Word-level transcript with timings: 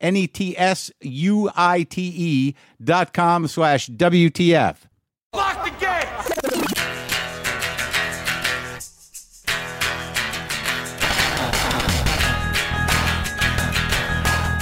N 0.00 0.16
E 0.16 0.26
T 0.26 0.56
S 0.56 0.90
U 1.00 1.50
I 1.54 1.82
T 1.82 2.12
E 2.16 2.54
dot 2.82 3.12
com 3.12 3.46
slash 3.46 3.88
WTF. 3.88 4.76
Lock 5.34 5.64
the 5.64 5.70
gate! 5.78 6.06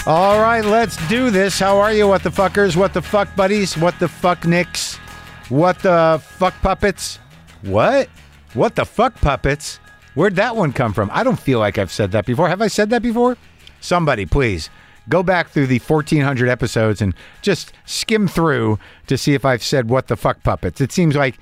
All 0.07 0.41
right, 0.41 0.65
let's 0.65 0.97
do 1.09 1.31
this. 1.31 1.61
How 1.61 1.79
are 1.79 1.93
you, 1.93 2.09
what 2.09 2.23
the 2.23 2.31
fuckers? 2.31 2.77
What 2.77 2.95
the 2.95 3.03
fuck 3.03 3.35
buddies? 3.37 3.77
What 3.77 3.99
the 3.99 4.09
fuck 4.09 4.47
nicks? 4.47 4.97
What 5.51 5.79
the 5.81 6.21
fuck 6.25 6.55
puppets? 6.63 7.19
What? 7.63 8.09
What 8.55 8.75
the 8.75 8.87
fuck 8.87 9.15
puppets? 9.17 9.79
Where'd 10.15 10.37
that 10.37 10.57
one 10.57 10.73
come 10.73 10.95
from? 10.95 11.11
I 11.13 11.23
don't 11.23 11.39
feel 11.39 11.59
like 11.59 11.77
I've 11.77 11.93
said 11.93 12.13
that 12.13 12.25
before. 12.25 12.49
Have 12.49 12.63
I 12.63 12.69
said 12.69 12.91
that 12.91 13.03
before? 13.03 13.37
Somebody, 13.81 14.25
please 14.27 14.71
go 15.09 15.23
back 15.23 15.49
through 15.49 15.67
the 15.67 15.79
1400 15.79 16.49
episodes 16.49 17.01
and 17.01 17.15
just 17.43 17.73
skim 17.87 18.29
through 18.29 18.79
to 19.07 19.17
see 19.17 19.35
if 19.35 19.45
I've 19.45 19.63
said 19.63 19.89
what 19.89 20.09
the 20.09 20.17
fuck 20.17 20.43
puppets. 20.43 20.81
It 20.81 20.93
seems 20.93 21.17
like 21.17 21.39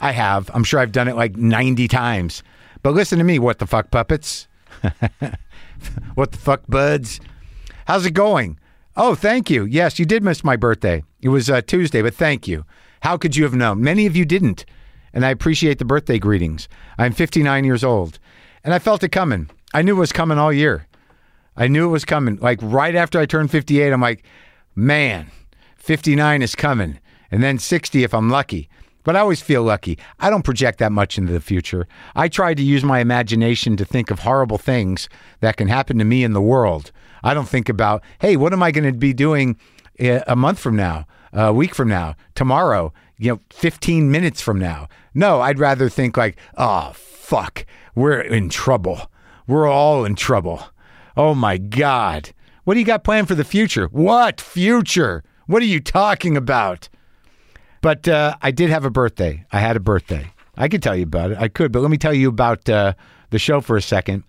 I 0.00 0.12
have. 0.12 0.50
I'm 0.54 0.64
sure 0.64 0.80
I've 0.80 0.92
done 0.92 1.08
it 1.08 1.16
like 1.16 1.36
90 1.36 1.88
times. 1.88 2.42
But 2.82 2.94
listen 2.94 3.18
to 3.18 3.24
me, 3.24 3.38
what 3.38 3.58
the 3.58 3.66
fuck 3.66 3.90
puppets? 3.90 4.48
what 6.14 6.32
the 6.32 6.38
fuck 6.38 6.62
buds? 6.68 7.20
How's 7.86 8.06
it 8.06 8.12
going? 8.12 8.58
Oh, 8.96 9.14
thank 9.14 9.50
you. 9.50 9.64
Yes, 9.64 9.98
you 9.98 10.04
did 10.04 10.22
miss 10.22 10.44
my 10.44 10.56
birthday. 10.56 11.02
It 11.20 11.30
was 11.30 11.50
uh, 11.50 11.62
Tuesday, 11.62 12.02
but 12.02 12.14
thank 12.14 12.46
you. 12.46 12.64
How 13.00 13.16
could 13.16 13.36
you 13.36 13.44
have 13.44 13.54
known? 13.54 13.82
Many 13.82 14.06
of 14.06 14.16
you 14.16 14.24
didn't. 14.24 14.64
And 15.12 15.24
I 15.24 15.30
appreciate 15.30 15.78
the 15.78 15.84
birthday 15.84 16.18
greetings. 16.18 16.68
I'm 16.98 17.12
59 17.12 17.64
years 17.64 17.84
old. 17.84 18.18
And 18.62 18.72
I 18.72 18.78
felt 18.78 19.02
it 19.02 19.10
coming. 19.10 19.50
I 19.72 19.82
knew 19.82 19.96
it 19.96 20.00
was 20.00 20.12
coming 20.12 20.38
all 20.38 20.52
year. 20.52 20.86
I 21.56 21.68
knew 21.68 21.86
it 21.86 21.92
was 21.92 22.04
coming. 22.04 22.36
Like 22.36 22.58
right 22.62 22.94
after 22.94 23.18
I 23.18 23.26
turned 23.26 23.50
58, 23.50 23.92
I'm 23.92 24.00
like, 24.00 24.24
man, 24.74 25.30
59 25.76 26.42
is 26.42 26.54
coming. 26.54 26.98
And 27.30 27.42
then 27.42 27.58
60 27.58 28.04
if 28.04 28.14
I'm 28.14 28.30
lucky. 28.30 28.68
But 29.04 29.16
I 29.16 29.20
always 29.20 29.42
feel 29.42 29.62
lucky. 29.62 29.98
I 30.18 30.30
don't 30.30 30.44
project 30.44 30.78
that 30.78 30.90
much 30.90 31.18
into 31.18 31.32
the 31.32 31.40
future. 31.40 31.86
I 32.16 32.28
try 32.28 32.54
to 32.54 32.62
use 32.62 32.82
my 32.82 33.00
imagination 33.00 33.76
to 33.76 33.84
think 33.84 34.10
of 34.10 34.20
horrible 34.20 34.56
things 34.56 35.08
that 35.40 35.58
can 35.58 35.68
happen 35.68 35.98
to 35.98 36.04
me 36.04 36.24
in 36.24 36.32
the 36.32 36.40
world. 36.40 36.90
I 37.22 37.34
don't 37.34 37.48
think 37.48 37.68
about, 37.68 38.02
hey, 38.20 38.36
what 38.36 38.52
am 38.54 38.62
I 38.62 38.70
going 38.70 38.90
to 38.90 38.98
be 38.98 39.12
doing 39.12 39.58
uh, 40.00 40.20
a 40.26 40.34
month 40.34 40.58
from 40.58 40.76
now, 40.76 41.06
a 41.32 41.52
week 41.52 41.74
from 41.74 41.88
now, 41.88 42.14
tomorrow, 42.34 42.92
you 43.18 43.32
know, 43.32 43.40
15 43.50 44.10
minutes 44.10 44.40
from 44.40 44.58
now. 44.58 44.88
No, 45.12 45.40
I'd 45.40 45.58
rather 45.58 45.88
think 45.88 46.16
like, 46.16 46.36
oh, 46.56 46.92
fuck, 46.94 47.66
we're 47.94 48.20
in 48.20 48.48
trouble. 48.48 49.10
We're 49.46 49.68
all 49.68 50.04
in 50.04 50.14
trouble. 50.14 50.62
Oh 51.16 51.34
my 51.34 51.58
God. 51.58 52.30
What 52.64 52.74
do 52.74 52.80
you 52.80 52.86
got 52.86 53.04
planned 53.04 53.28
for 53.28 53.34
the 53.34 53.44
future? 53.44 53.86
What 53.86 54.40
future? 54.40 55.22
What 55.46 55.62
are 55.62 55.66
you 55.66 55.80
talking 55.80 56.36
about? 56.36 56.88
But 57.82 58.08
uh, 58.08 58.36
I 58.40 58.50
did 58.50 58.70
have 58.70 58.84
a 58.84 58.90
birthday. 58.90 59.44
I 59.52 59.60
had 59.60 59.76
a 59.76 59.80
birthday. 59.80 60.32
I 60.56 60.68
could 60.68 60.82
tell 60.82 60.96
you 60.96 61.02
about 61.02 61.32
it. 61.32 61.38
I 61.38 61.48
could, 61.48 61.72
but 61.72 61.80
let 61.80 61.90
me 61.90 61.98
tell 61.98 62.14
you 62.14 62.28
about 62.28 62.68
uh, 62.68 62.94
the 63.30 63.38
show 63.38 63.60
for 63.60 63.76
a 63.76 63.82
second. 63.82 64.24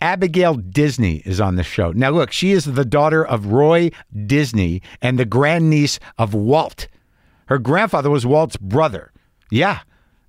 Abigail 0.00 0.54
Disney 0.54 1.22
is 1.24 1.40
on 1.40 1.56
the 1.56 1.62
show. 1.62 1.92
Now, 1.92 2.10
look, 2.10 2.30
she 2.30 2.52
is 2.52 2.64
the 2.64 2.84
daughter 2.84 3.26
of 3.26 3.46
Roy 3.46 3.90
Disney 4.26 4.82
and 5.02 5.18
the 5.18 5.24
grandniece 5.24 5.98
of 6.18 6.34
Walt. 6.34 6.88
Her 7.46 7.58
grandfather 7.58 8.10
was 8.10 8.26
Walt's 8.26 8.56
brother. 8.56 9.12
Yeah, 9.50 9.80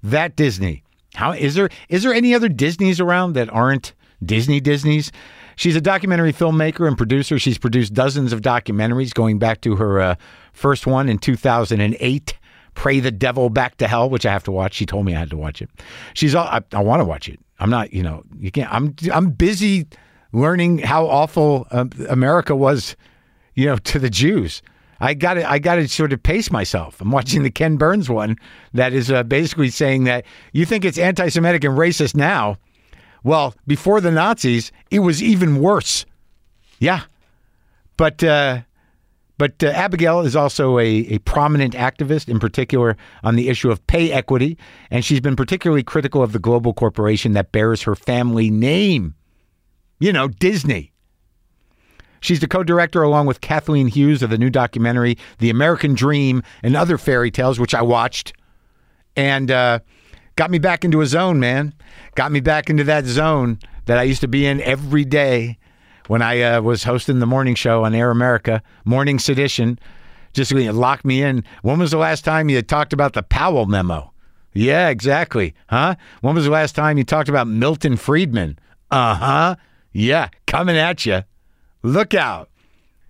that 0.02 0.36
Disney. 0.36 0.84
How 1.16 1.34
is 1.34 1.56
there 1.56 1.70
is 1.90 2.04
there 2.04 2.14
any 2.14 2.34
other 2.34 2.50
Disneys 2.50 3.00
around 3.00 3.34
that 3.34 3.50
aren't 3.50 3.94
Disney 4.24 4.60
Disneys? 4.60 5.12
She's 5.60 5.76
a 5.76 5.82
documentary 5.82 6.32
filmmaker 6.32 6.88
and 6.88 6.98
producer. 6.98 7.38
She's 7.38 7.58
produced 7.58 7.94
dozens 7.94 8.32
of 8.32 8.40
documentaries 8.40 9.14
going 9.14 9.40
back 9.40 9.60
to 9.60 9.76
her 9.76 10.00
uh, 10.00 10.16
first 10.54 10.88
one 10.88 11.10
in 11.10 11.18
2008. 11.18 12.38
Pray 12.76 13.02
the 13.02 13.12
Devil 13.12 13.50
Back 13.50 13.76
to 13.80 13.88
Hell, 13.90 14.10
which 14.10 14.26
I 14.26 14.32
have 14.32 14.46
to 14.46 14.54
watch. 14.54 14.76
She 14.76 14.86
told 14.86 15.06
me 15.06 15.14
I 15.14 15.20
had 15.20 15.30
to 15.32 15.36
watch 15.36 15.62
it. 15.62 15.70
She's 16.14 16.34
all, 16.34 16.46
I, 16.46 16.62
I 16.72 16.82
want 16.82 17.02
to 17.02 17.04
watch 17.04 17.28
it. 17.28 17.42
I'm 17.60 17.70
not, 17.70 17.92
you 17.92 18.02
know, 18.02 18.24
you 18.40 18.52
can't. 18.52 18.74
I'm 18.74 18.96
I'm 19.12 19.32
busy 19.32 19.86
learning 20.32 20.78
how 20.78 21.06
awful 21.08 21.68
um, 21.72 21.90
America 22.08 22.56
was, 22.56 22.96
you 23.56 23.66
know, 23.66 23.76
to 23.76 24.00
the 24.00 24.10
Jews. 24.10 24.62
I 25.02 25.14
got 25.14 25.34
to 25.34 25.50
I 25.50 25.60
got 25.60 25.76
to 25.76 25.90
sort 25.90 26.14
of 26.14 26.24
pace 26.24 26.52
myself. 26.52 27.02
I'm 27.02 27.12
watching 27.12 27.44
the 27.44 27.52
Ken 27.52 27.76
Burns 27.76 28.10
one 28.10 28.38
that 28.74 28.94
is 28.94 29.12
uh, 29.12 29.24
basically 29.24 29.72
saying 29.72 30.06
that 30.06 30.24
you 30.54 30.66
think 30.66 30.86
it's 30.86 30.98
anti-Semitic 30.98 31.66
and 31.66 31.78
racist 31.78 32.16
now. 32.16 32.56
Well, 33.24 33.54
before 33.68 34.02
the 34.02 34.12
Nazis, 34.12 34.72
it 34.92 35.00
was 35.00 35.22
even 35.22 35.62
worse. 35.62 36.06
Yeah, 36.80 37.02
but 37.98 38.24
uh, 38.24 38.62
but 39.38 39.64
uh, 39.64 39.68
Abigail 39.68 40.20
is 40.22 40.36
also 40.36 40.80
a, 40.80 40.86
a 40.86 41.18
prominent 41.20 41.74
activist, 41.74 42.28
in 42.28 42.40
particular 42.40 42.98
on 43.24 43.36
the 43.36 43.50
issue 43.50 43.72
of 43.72 43.86
pay 43.88 44.12
equity, 44.12 44.58
and 44.92 45.04
she's 45.04 45.22
been 45.22 45.36
particularly 45.36 45.82
critical 45.82 46.22
of 46.22 46.34
the 46.34 46.40
global 46.40 46.74
corporation 46.74 47.34
that 47.34 47.52
bears 47.52 47.82
her 47.84 47.96
family 47.96 48.50
name. 48.50 49.16
You 50.00 50.14
know, 50.14 50.28
Disney. 50.28 50.92
She's 52.22 52.42
the 52.42 52.48
co 52.48 52.64
director, 52.64 53.02
along 53.02 53.28
with 53.28 53.42
Kathleen 53.42 53.88
Hughes, 53.88 54.22
of 54.22 54.30
the 54.30 54.38
new 54.38 54.50
documentary, 54.50 55.18
The 55.38 55.50
American 55.50 55.94
Dream 55.94 56.44
and 56.64 56.76
Other 56.76 56.98
Fairy 56.98 57.32
Tales, 57.32 57.60
which 57.60 57.74
I 57.74 57.82
watched. 57.82 58.34
And 59.16 59.50
uh, 59.52 59.80
got 60.40 60.50
me 60.50 60.58
back 60.58 60.86
into 60.86 61.02
a 61.02 61.06
zone, 61.06 61.38
man. 61.38 61.74
Got 62.16 62.32
me 62.32 62.40
back 62.40 62.70
into 62.70 62.86
that 62.86 63.04
zone 63.04 63.60
that 63.88 63.98
I 63.98 64.04
used 64.04 64.22
to 64.22 64.28
be 64.30 64.46
in 64.46 64.62
every 64.62 65.04
day 65.04 65.58
when 66.08 66.22
I 66.22 66.42
uh, 66.42 66.62
was 66.62 66.86
hosting 66.86 67.20
the 67.20 67.26
morning 67.26 67.56
show 67.56 67.84
on 67.84 67.94
Air 67.94 68.10
America, 68.10 68.64
Morning 68.86 69.20
Sedition. 69.20 69.78
Just 70.32 70.52
you 70.52 70.64
know, 70.64 70.72
locked 70.72 71.04
me 71.04 71.22
in. 71.22 71.44
When 71.62 71.78
was 71.78 71.92
the 71.92 71.98
last 71.98 72.24
time 72.24 72.48
you 72.48 72.62
talked 72.62 72.94
about 72.94 73.12
the 73.12 73.22
Powell 73.22 73.66
memo? 73.66 74.14
Yeah, 74.54 74.88
exactly. 74.88 75.56
Huh? 75.68 75.96
When 76.22 76.36
was 76.36 76.46
the 76.46 76.52
last 76.52 76.74
time 76.74 76.98
you 76.98 77.04
talked 77.04 77.28
about 77.28 77.50
Milton 77.50 77.98
Friedman? 77.98 78.58
Uh 78.90 79.16
huh. 79.16 79.56
Yeah, 79.92 80.30
coming 80.48 80.78
at 80.78 81.06
you. 81.06 81.24
Look 81.84 82.14
out. 82.14 82.50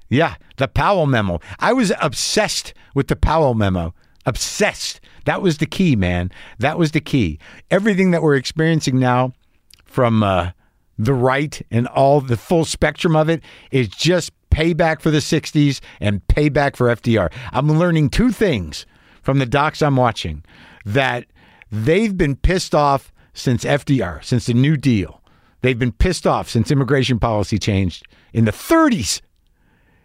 Yeah, 0.10 0.34
the 0.58 0.68
Powell 0.68 1.06
memo. 1.06 1.42
I 1.60 1.74
was 1.74 1.94
obsessed 2.02 2.74
with 2.96 3.08
the 3.08 3.16
Powell 3.16 3.54
memo. 3.54 3.94
Obsessed. 4.26 5.00
That 5.30 5.44
was 5.44 5.60
the 5.60 5.68
key, 5.68 5.96
man. 5.96 6.32
That 6.58 6.80
was 6.80 6.90
the 6.90 7.00
key. 7.00 7.38
Everything 7.70 8.10
that 8.10 8.24
we're 8.24 8.34
experiencing 8.34 8.98
now 8.98 9.34
from 9.86 10.24
uh, 10.24 10.54
the 10.98 11.14
right 11.14 11.62
and 11.70 11.86
all 11.86 12.20
the 12.20 12.36
full 12.36 12.66
spectrum 12.66 13.16
of 13.16 13.30
it 13.30 13.44
is 13.70 13.90
just 13.90 14.32
payback 14.50 15.02
for 15.02 15.12
the 15.12 15.20
60s 15.20 15.82
and 16.02 16.26
payback 16.26 16.76
for 16.76 16.88
FDR. 16.88 17.32
I'm 17.52 17.70
learning 17.70 18.10
two 18.10 18.32
things 18.32 18.88
from 19.22 19.38
the 19.38 19.46
docs 19.46 19.84
I'm 19.84 19.98
watching 19.98 20.44
that 20.84 21.28
they've 21.72 22.18
been 22.18 22.36
pissed 22.36 22.74
off 22.74 23.14
since 23.32 23.64
FDR, 23.64 24.24
since 24.24 24.48
the 24.48 24.56
New 24.56 24.78
Deal. 24.78 25.22
They've 25.62 25.78
been 25.78 25.92
pissed 25.92 26.26
off 26.26 26.50
since 26.50 26.72
immigration 26.72 27.20
policy 27.20 27.60
changed 27.60 28.08
in 28.34 28.46
the 28.46 28.52
30s. 28.52 29.22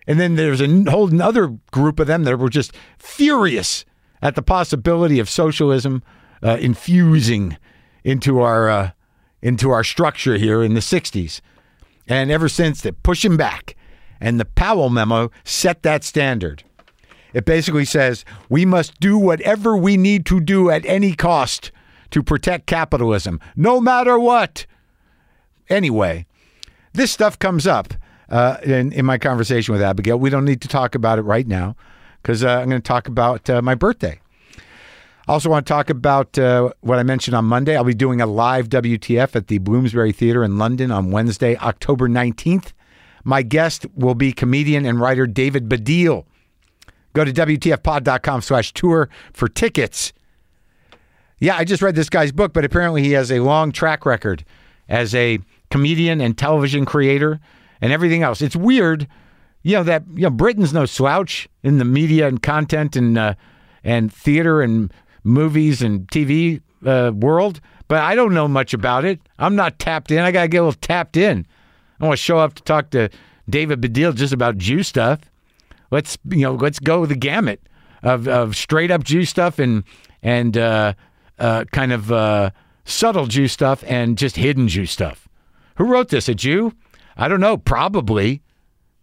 And 0.07 0.21
then 0.21 0.35
there's 0.35 0.61
a 0.61 0.91
whole 0.91 1.23
other 1.23 1.57
group 1.73 1.99
of 1.99 2.09
them 2.09 2.25
that 2.25 2.39
were 2.39 2.51
just 2.51 2.73
furious 2.99 3.87
at 4.25 4.35
the 4.35 4.43
possibility 4.43 5.21
of 5.21 5.29
socialism 5.29 6.03
uh, 6.43 6.57
infusing 6.59 7.57
into 8.03 8.41
our 8.41 8.69
uh, 8.69 8.91
into 9.43 9.71
our 9.71 9.85
structure 9.85 10.39
here 10.39 10.63
in 10.63 10.73
the 10.73 10.81
60s. 10.81 11.43
And 12.09 12.31
ever 12.31 12.49
since, 12.49 12.81
they're 12.81 12.93
pushing 12.93 13.37
back. 13.37 13.77
And 14.21 14.41
the 14.41 14.47
Powell 14.47 14.89
memo 14.89 15.31
set 15.45 15.83
that 15.83 16.03
standard. 16.03 16.65
It 17.35 17.45
basically 17.45 17.85
says 17.85 18.25
we 18.49 18.65
must 18.65 18.99
do 19.01 19.19
whatever 19.19 19.77
we 19.77 19.99
need 19.99 20.25
to 20.27 20.41
do 20.41 20.71
at 20.71 20.87
any 20.87 21.15
cost 21.15 21.71
to 22.11 22.23
protect 22.23 22.67
capitalism, 22.67 23.39
no 23.55 23.81
matter 23.81 24.19
what. 24.19 24.65
Anyway, 25.69 26.27
this 26.95 27.11
stuff 27.11 27.39
comes 27.39 27.67
up 27.67 27.93
uh, 28.31 28.57
in, 28.63 28.93
in 28.93 29.05
my 29.05 29.19
conversation 29.19 29.73
with 29.73 29.83
Abigail. 29.83 30.19
We 30.19 30.31
don't 30.31 30.45
need 30.45 30.63
to 30.63 30.69
talk 30.69 30.95
about 30.95 31.19
it 31.19 31.23
right 31.23 31.47
now 31.47 31.77
because 32.25 32.43
uh, 32.43 32.49
I'm 32.49 32.71
going 32.71 32.81
to 32.81 32.87
talk 32.87 33.07
about 33.07 33.49
uh, 33.51 33.61
my 33.61 33.75
birthday. 33.75 34.19
I 35.29 35.33
also 35.33 35.51
want 35.51 35.67
to 35.67 35.73
talk 35.73 35.91
about 35.91 36.39
uh, 36.39 36.71
what 36.81 36.99
I 36.99 37.03
mentioned 37.03 37.37
on 37.37 37.45
Monday. 37.45 37.77
I'll 37.77 37.85
be 37.85 37.95
doing 37.95 38.23
a 38.23 38.27
live 38.27 38.69
WTF 38.71 39.37
at 39.37 39.49
the 39.49 39.59
Bloomsbury 39.59 40.13
Theatre 40.13 40.43
in 40.43 40.57
London 40.57 40.91
on 40.91 41.11
Wednesday, 41.11 41.57
October 41.59 42.09
19th. 42.09 42.73
My 43.25 43.43
guest 43.43 43.87
will 43.95 44.15
be 44.15 44.33
comedian 44.33 44.87
and 44.87 44.99
writer 44.99 45.27
David 45.27 45.69
Baddiel. 45.69 46.25
Go 47.13 47.25
to 47.25 47.33
WTFpod.com 47.33 48.41
slash 48.41 48.73
tour 48.73 49.09
for 49.33 49.49
tickets. 49.49 50.13
Yeah, 51.39 51.57
I 51.57 51.65
just 51.65 51.83
read 51.83 51.95
this 51.95 52.09
guy's 52.09 52.33
book, 52.33 52.55
but 52.55 52.65
apparently 52.65 53.03
he 53.03 53.13
has 53.13 53.31
a 53.31 53.41
long 53.41 53.71
track 53.71 54.07
record 54.07 54.45
as 54.89 55.15
a 55.15 55.39
comedian 55.71 56.21
and 56.21 56.37
television 56.37 56.87
creator 56.87 57.39
and 57.81 57.93
everything 57.93 58.23
else. 58.23 58.41
It's 58.41 58.57
weird, 58.57 59.09
you 59.65 59.75
know, 59.75 59.83
that 59.83 60.05
you 60.15 60.23
know 60.23 60.31
Britain's 60.31 60.73
no 60.73 60.87
slouch 60.87 61.49
in 61.65 61.79
the 61.79 61.85
media 61.85 62.29
and 62.29 62.41
content 62.41 62.95
and 62.95 63.19
uh, 63.19 63.35
and 63.83 64.13
theater 64.13 64.63
and 64.63 64.93
movies 65.25 65.83
and 65.83 66.07
TV 66.09 66.61
uh, 66.87 67.11
world, 67.15 67.61
but 67.89 68.01
I 68.01 68.15
don't 68.15 68.35
know 68.35 68.47
much 68.47 68.75
about 68.75 69.05
it. 69.05 69.21
I'm 69.39 69.57
not 69.57 69.79
tapped 69.79 70.11
in. 70.11 70.19
I 70.19 70.31
got 70.31 70.43
to 70.43 70.49
get 70.49 70.59
a 70.59 70.67
little 70.67 70.81
tapped 70.81 71.17
in. 71.17 71.47
I 71.99 72.05
want 72.05 72.19
to 72.19 72.23
show 72.23 72.39
up 72.39 72.55
to 72.55 72.63
talk 72.63 72.91
to 72.91 73.09
David 73.49 73.81
Baddiel 73.81 74.15
just 74.15 74.35
about 74.35 74.59
Jew 74.59 74.83
stuff. 74.83 75.21
Let's 75.91 76.19
you 76.29 76.43
know, 76.43 76.55
let's 76.55 76.79
go 76.79 77.07
the 77.07 77.17
gamut 77.17 77.61
of, 78.03 78.29
of 78.29 78.57
straight 78.57 78.91
up 78.91 79.03
Jew 79.03 79.25
stuff 79.25 79.59
and 79.59 79.83
and 80.23 80.59
uh, 80.59 80.93
uh, 81.39 81.65
kind 81.73 81.93
of 81.93 82.13
uh, 82.13 82.51
subtle 82.85 83.27
Jew 83.27 83.49
stuff 83.49 83.83
and 83.87 84.19
just 84.19 84.37
hidden 84.37 84.69
Jew 84.69 84.85
stuff. 84.85 85.27
Who 85.77 85.85
wrote 85.85 86.11
this? 86.11 86.29
A 86.29 86.35
Jew? 86.35 86.75
I 87.17 87.29
don't 87.29 87.41
know. 87.41 87.57
Probably. 87.57 88.43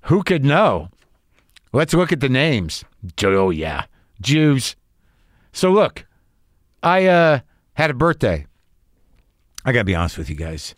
Who 0.03 0.23
could 0.23 0.43
know? 0.43 0.89
Let's 1.73 1.93
look 1.93 2.11
at 2.11 2.19
the 2.19 2.29
names. 2.29 2.83
Oh 3.23 3.49
yeah, 3.49 3.85
Jews. 4.19 4.75
So 5.53 5.71
look, 5.71 6.05
I 6.83 7.05
uh, 7.07 7.39
had 7.73 7.91
a 7.91 7.93
birthday. 7.93 8.45
I 9.63 9.71
gotta 9.71 9.85
be 9.85 9.95
honest 9.95 10.17
with 10.17 10.29
you 10.29 10.35
guys. 10.35 10.75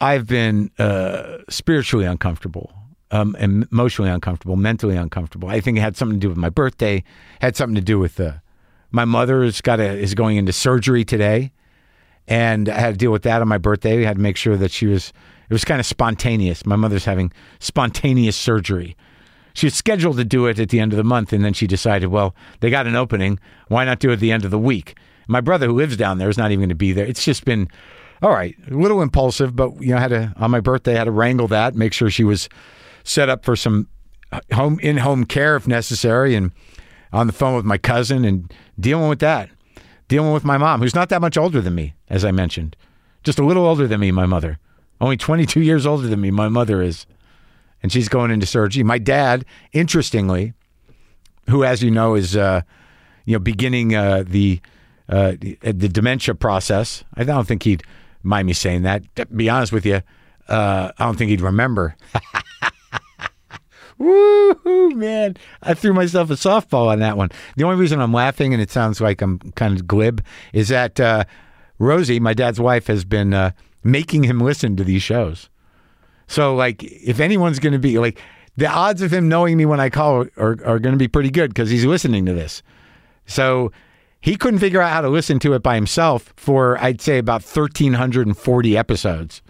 I've 0.00 0.26
been 0.26 0.70
uh, 0.78 1.38
spiritually 1.48 2.04
uncomfortable, 2.04 2.72
um, 3.10 3.34
emotionally 3.36 4.10
uncomfortable, 4.10 4.56
mentally 4.56 4.96
uncomfortable. 4.96 5.48
I 5.48 5.60
think 5.60 5.78
it 5.78 5.80
had 5.80 5.96
something 5.96 6.18
to 6.18 6.20
do 6.20 6.28
with 6.28 6.36
my 6.36 6.50
birthday. 6.50 7.02
Had 7.40 7.56
something 7.56 7.76
to 7.76 7.80
do 7.80 7.98
with 7.98 8.20
uh, 8.20 8.34
my 8.90 9.04
mother 9.04 9.42
has 9.42 9.60
got 9.60 9.80
a, 9.80 9.88
is 9.88 10.14
going 10.14 10.36
into 10.36 10.52
surgery 10.52 11.04
today, 11.04 11.52
and 12.28 12.68
I 12.68 12.78
had 12.78 12.94
to 12.94 12.98
deal 12.98 13.12
with 13.12 13.22
that 13.22 13.40
on 13.40 13.48
my 13.48 13.58
birthday. 13.58 13.96
We 13.96 14.04
had 14.04 14.16
to 14.16 14.22
make 14.22 14.36
sure 14.36 14.56
that 14.56 14.70
she 14.70 14.86
was. 14.86 15.12
It 15.48 15.52
was 15.52 15.64
kind 15.64 15.80
of 15.80 15.86
spontaneous. 15.86 16.66
My 16.66 16.76
mother's 16.76 17.04
having 17.04 17.32
spontaneous 17.60 18.36
surgery. 18.36 18.96
She 19.54 19.66
was 19.66 19.74
scheduled 19.74 20.16
to 20.16 20.24
do 20.24 20.46
it 20.46 20.58
at 20.58 20.70
the 20.70 20.80
end 20.80 20.92
of 20.92 20.96
the 20.96 21.04
month, 21.04 21.32
and 21.32 21.44
then 21.44 21.52
she 21.52 21.66
decided, 21.66 22.08
well, 22.08 22.34
they 22.60 22.70
got 22.70 22.86
an 22.86 22.96
opening. 22.96 23.38
Why 23.68 23.84
not 23.84 24.00
do 24.00 24.10
it 24.10 24.14
at 24.14 24.20
the 24.20 24.32
end 24.32 24.44
of 24.44 24.50
the 24.50 24.58
week? 24.58 24.98
My 25.28 25.40
brother, 25.40 25.66
who 25.66 25.74
lives 25.74 25.96
down 25.96 26.18
there, 26.18 26.28
is 26.28 26.38
not 26.38 26.50
even 26.50 26.60
going 26.60 26.68
to 26.70 26.74
be 26.74 26.92
there. 26.92 27.06
It's 27.06 27.24
just 27.24 27.44
been 27.44 27.68
all 28.24 28.30
right, 28.30 28.56
a 28.70 28.74
little 28.74 29.02
impulsive, 29.02 29.54
but 29.54 29.78
you 29.82 29.90
know, 29.90 29.98
I 29.98 30.00
had 30.00 30.08
to 30.08 30.32
on 30.36 30.50
my 30.50 30.60
birthday, 30.60 30.94
I 30.94 30.98
had 30.98 31.04
to 31.04 31.10
wrangle 31.10 31.46
that, 31.48 31.74
make 31.74 31.92
sure 31.92 32.08
she 32.08 32.24
was 32.24 32.48
set 33.02 33.28
up 33.28 33.44
for 33.44 33.54
some 33.54 33.86
uh, 34.32 34.40
home 34.52 34.78
in 34.80 34.96
home 34.96 35.24
care 35.24 35.56
if 35.56 35.68
necessary, 35.68 36.34
and 36.34 36.52
on 37.12 37.26
the 37.26 37.34
phone 37.34 37.54
with 37.54 37.66
my 37.66 37.76
cousin 37.78 38.24
and 38.24 38.52
dealing 38.80 39.10
with 39.10 39.18
that, 39.18 39.50
dealing 40.08 40.32
with 40.32 40.42
my 40.42 40.56
mom, 40.56 40.80
who's 40.80 40.94
not 40.94 41.10
that 41.10 41.20
much 41.20 41.36
older 41.36 41.60
than 41.60 41.74
me, 41.74 41.94
as 42.08 42.24
I 42.24 42.32
mentioned, 42.32 42.76
just 43.24 43.38
a 43.38 43.44
little 43.44 43.66
older 43.66 43.86
than 43.86 44.00
me. 44.00 44.10
My 44.10 44.26
mother, 44.26 44.58
only 45.00 45.16
22 45.16 45.60
years 45.60 45.86
older 45.86 46.06
than 46.06 46.20
me. 46.20 46.30
My 46.30 46.48
mother 46.48 46.82
is, 46.82 47.06
and 47.82 47.92
she's 47.92 48.08
going 48.08 48.30
into 48.30 48.46
surgery. 48.46 48.82
My 48.82 48.98
dad, 48.98 49.44
interestingly, 49.72 50.54
who, 51.48 51.64
as 51.64 51.82
you 51.82 51.90
know, 51.90 52.14
is 52.14 52.36
uh, 52.36 52.62
you 53.24 53.34
know 53.34 53.38
beginning 53.38 53.94
uh, 53.94 54.24
the 54.26 54.60
uh, 55.08 55.32
the 55.40 55.88
dementia 55.88 56.34
process. 56.34 57.04
I 57.14 57.24
don't 57.24 57.46
think 57.46 57.62
he'd 57.64 57.82
mind 58.22 58.46
me 58.46 58.52
saying 58.52 58.82
that. 58.82 59.02
To 59.16 59.26
be 59.26 59.48
honest 59.48 59.72
with 59.72 59.84
you, 59.84 60.00
uh, 60.48 60.92
I 60.98 61.04
don't 61.04 61.16
think 61.16 61.30
he'd 61.30 61.40
remember. 61.40 61.96
Woo, 63.98 64.90
man. 64.90 65.36
I 65.62 65.74
threw 65.74 65.92
myself 65.92 66.30
a 66.30 66.34
softball 66.34 66.88
on 66.88 66.98
that 66.98 67.16
one. 67.16 67.28
The 67.56 67.64
only 67.64 67.76
reason 67.76 68.00
I'm 68.00 68.12
laughing, 68.12 68.52
and 68.52 68.60
it 68.60 68.70
sounds 68.70 69.00
like 69.00 69.22
I'm 69.22 69.38
kind 69.52 69.78
of 69.78 69.86
glib, 69.86 70.24
is 70.52 70.68
that 70.68 70.98
uh, 70.98 71.24
Rosie, 71.78 72.18
my 72.18 72.34
dad's 72.34 72.60
wife, 72.60 72.88
has 72.88 73.04
been 73.04 73.32
uh, 73.32 73.52
making 73.84 74.24
him 74.24 74.40
listen 74.40 74.76
to 74.76 74.84
these 74.84 75.02
shows. 75.02 75.48
So, 76.26 76.54
like, 76.54 76.82
if 76.82 77.20
anyone's 77.20 77.58
going 77.58 77.74
to 77.74 77.78
be 77.78 77.98
like, 77.98 78.20
the 78.56 78.66
odds 78.66 79.02
of 79.02 79.12
him 79.12 79.28
knowing 79.28 79.56
me 79.56 79.66
when 79.66 79.80
I 79.80 79.90
call 79.90 80.26
are, 80.36 80.56
are, 80.64 80.78
going 80.78 80.92
to 80.92 80.96
be 80.96 81.08
pretty 81.08 81.30
good 81.30 81.50
because 81.50 81.70
he's 81.70 81.84
listening 81.84 82.24
to 82.26 82.32
this. 82.32 82.62
So, 83.26 83.72
he 84.20 84.36
couldn't 84.36 84.60
figure 84.60 84.80
out 84.80 84.92
how 84.92 85.02
to 85.02 85.10
listen 85.10 85.38
to 85.40 85.52
it 85.52 85.62
by 85.62 85.74
himself 85.74 86.32
for, 86.36 86.78
I'd 86.82 87.02
say, 87.02 87.18
about 87.18 87.42
1,340 87.42 88.76
episodes. 88.76 89.42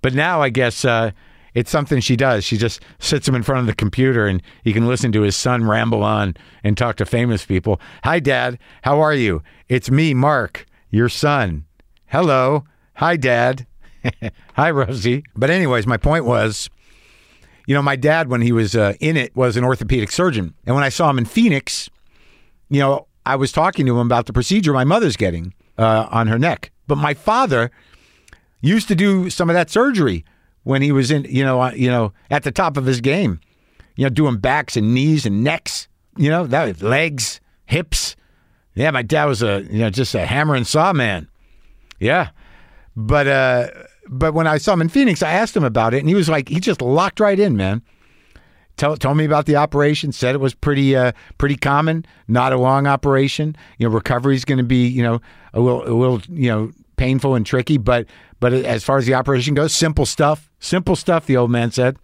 But 0.00 0.14
now 0.14 0.40
I 0.40 0.48
guess 0.48 0.86
uh, 0.86 1.10
it's 1.52 1.70
something 1.70 2.00
she 2.00 2.16
does. 2.16 2.44
She 2.44 2.56
just 2.56 2.80
sits 2.98 3.28
him 3.28 3.34
in 3.34 3.42
front 3.42 3.60
of 3.60 3.66
the 3.66 3.74
computer 3.74 4.26
and 4.26 4.42
he 4.62 4.72
can 4.72 4.86
listen 4.86 5.12
to 5.12 5.22
his 5.22 5.36
son 5.36 5.68
ramble 5.68 6.02
on 6.02 6.34
and 6.64 6.78
talk 6.78 6.96
to 6.96 7.04
famous 7.04 7.44
people. 7.44 7.80
Hi, 8.04 8.20
Dad. 8.20 8.58
How 8.82 9.00
are 9.00 9.14
you? 9.14 9.42
It's 9.68 9.90
me, 9.90 10.14
Mark, 10.14 10.64
your 10.90 11.08
son. 11.08 11.66
Hello. 12.06 12.64
Hi, 12.96 13.16
Dad. 13.16 13.66
Hi, 14.54 14.70
Rosie. 14.70 15.24
But, 15.34 15.50
anyways, 15.50 15.86
my 15.86 15.96
point 15.96 16.24
was 16.24 16.70
you 17.66 17.74
know, 17.74 17.82
my 17.82 17.96
dad, 17.96 18.28
when 18.28 18.40
he 18.40 18.52
was 18.52 18.76
uh, 18.76 18.94
in 19.00 19.16
it, 19.16 19.34
was 19.34 19.56
an 19.56 19.64
orthopedic 19.64 20.12
surgeon. 20.12 20.54
And 20.64 20.74
when 20.74 20.84
I 20.84 20.88
saw 20.88 21.10
him 21.10 21.18
in 21.18 21.24
Phoenix, 21.24 21.90
you 22.70 22.78
know, 22.78 23.08
I 23.26 23.34
was 23.34 23.50
talking 23.50 23.86
to 23.86 23.92
him 23.98 24.06
about 24.06 24.26
the 24.26 24.32
procedure 24.32 24.72
my 24.72 24.84
mother's 24.84 25.16
getting 25.16 25.52
uh, 25.76 26.06
on 26.10 26.28
her 26.28 26.38
neck. 26.38 26.70
But 26.86 26.96
my 26.96 27.12
father 27.12 27.72
used 28.60 28.86
to 28.88 28.94
do 28.94 29.28
some 29.30 29.50
of 29.50 29.54
that 29.54 29.68
surgery 29.68 30.24
when 30.62 30.80
he 30.80 30.92
was 30.92 31.10
in, 31.10 31.24
you 31.24 31.44
know, 31.44 31.60
uh, 31.60 31.72
you 31.72 31.90
know, 31.90 32.12
at 32.30 32.44
the 32.44 32.52
top 32.52 32.76
of 32.76 32.86
his 32.86 33.00
game. 33.00 33.40
You 33.96 34.04
know, 34.04 34.10
doing 34.10 34.36
backs 34.36 34.76
and 34.76 34.94
knees 34.94 35.26
and 35.26 35.42
necks. 35.42 35.88
You 36.16 36.30
know, 36.30 36.46
that 36.46 36.82
legs, 36.82 37.40
hips. 37.64 38.14
Yeah, 38.74 38.90
my 38.90 39.02
dad 39.02 39.24
was 39.24 39.42
a, 39.42 39.66
you 39.70 39.80
know, 39.80 39.90
just 39.90 40.14
a 40.14 40.24
hammer 40.24 40.54
and 40.54 40.66
saw 40.66 40.92
man. 40.92 41.28
Yeah, 41.98 42.28
but 42.96 43.28
uh, 43.28 43.68
but 44.08 44.34
when 44.34 44.46
I 44.46 44.58
saw 44.58 44.72
him 44.72 44.80
in 44.80 44.88
Phoenix, 44.88 45.22
I 45.22 45.30
asked 45.30 45.56
him 45.56 45.64
about 45.64 45.94
it, 45.94 45.98
and 45.98 46.08
he 46.08 46.14
was 46.14 46.28
like, 46.28 46.48
he 46.48 46.60
just 46.60 46.80
locked 46.80 47.20
right 47.20 47.38
in, 47.38 47.56
man. 47.56 47.82
Tell, 48.76 48.96
told 48.96 49.16
me 49.16 49.24
about 49.24 49.46
the 49.46 49.56
operation. 49.56 50.12
Said 50.12 50.34
it 50.34 50.40
was 50.40 50.54
pretty 50.54 50.96
uh, 50.96 51.12
pretty 51.38 51.56
common, 51.56 52.04
not 52.28 52.52
a 52.52 52.58
long 52.58 52.86
operation. 52.86 53.56
You 53.78 53.88
know, 53.88 53.94
recovery 53.94 54.34
is 54.34 54.44
going 54.44 54.58
to 54.58 54.64
be 54.64 54.86
you 54.86 55.02
know 55.02 55.20
a 55.54 55.60
little 55.60 55.82
a 55.86 55.94
little 55.94 56.20
you 56.28 56.50
know 56.50 56.72
painful 56.96 57.34
and 57.34 57.44
tricky, 57.44 57.78
but 57.78 58.06
but 58.40 58.52
as 58.52 58.84
far 58.84 58.98
as 58.98 59.06
the 59.06 59.14
operation 59.14 59.54
goes, 59.54 59.74
simple 59.74 60.06
stuff. 60.06 60.50
Simple 60.58 60.96
stuff. 60.96 61.26
The 61.26 61.36
old 61.36 61.50
man 61.50 61.70
said, 61.70 61.96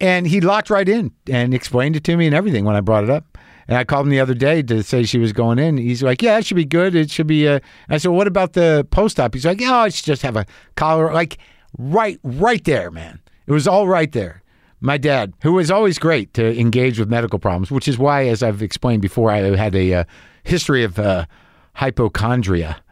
and 0.00 0.26
he 0.26 0.40
locked 0.40 0.70
right 0.70 0.88
in 0.88 1.12
and 1.28 1.54
explained 1.54 1.96
it 1.96 2.04
to 2.04 2.16
me 2.16 2.26
and 2.26 2.34
everything 2.34 2.64
when 2.64 2.76
I 2.76 2.80
brought 2.80 3.04
it 3.04 3.10
up. 3.10 3.29
And 3.68 3.76
I 3.78 3.84
called 3.84 4.06
him 4.06 4.10
the 4.10 4.20
other 4.20 4.34
day 4.34 4.62
to 4.62 4.82
say 4.82 5.04
she 5.04 5.18
was 5.18 5.32
going 5.32 5.58
in. 5.58 5.76
He's 5.76 6.02
like, 6.02 6.22
"Yeah, 6.22 6.38
it 6.38 6.46
should 6.46 6.56
be 6.56 6.64
good. 6.64 6.94
It 6.94 7.10
should 7.10 7.26
be." 7.26 7.46
Uh... 7.46 7.60
I 7.88 7.98
said, 7.98 8.10
"What 8.10 8.26
about 8.26 8.54
the 8.54 8.86
post 8.90 9.20
op?" 9.20 9.34
He's 9.34 9.46
like, 9.46 9.60
"Yeah, 9.60 9.76
I 9.76 9.88
should 9.88 10.06
just 10.06 10.22
have 10.22 10.36
a 10.36 10.46
collar." 10.76 11.12
Like 11.12 11.38
right, 11.78 12.18
right 12.22 12.64
there, 12.64 12.90
man. 12.90 13.20
It 13.46 13.52
was 13.52 13.66
all 13.66 13.88
right 13.88 14.10
there 14.12 14.42
my 14.80 14.96
dad, 14.96 15.34
who 15.42 15.52
was 15.52 15.70
always 15.70 15.98
great 15.98 16.32
to 16.34 16.58
engage 16.58 16.98
with 16.98 17.08
medical 17.08 17.38
problems, 17.38 17.70
which 17.70 17.86
is 17.86 17.98
why, 17.98 18.26
as 18.26 18.42
I've 18.42 18.62
explained 18.62 19.02
before, 19.02 19.30
I 19.30 19.54
had 19.56 19.74
a 19.74 19.94
uh, 19.94 20.04
history 20.42 20.82
of 20.84 20.98
uh, 20.98 21.26
hypochondria, 21.74 22.82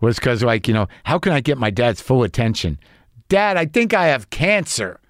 was 0.00 0.16
because, 0.16 0.42
like, 0.42 0.66
you 0.66 0.74
know, 0.74 0.88
how 1.04 1.18
can 1.18 1.32
I 1.32 1.40
get 1.40 1.58
my 1.58 1.70
dad's 1.70 2.00
full 2.00 2.22
attention? 2.22 2.78
Dad, 3.28 3.58
I 3.58 3.66
think 3.66 3.92
I 3.92 4.06
have 4.06 4.30
cancer. 4.30 5.00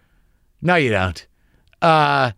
No, 0.60 0.74
you 0.74 0.90
don't. 0.90 1.24
Uh, 1.80 2.32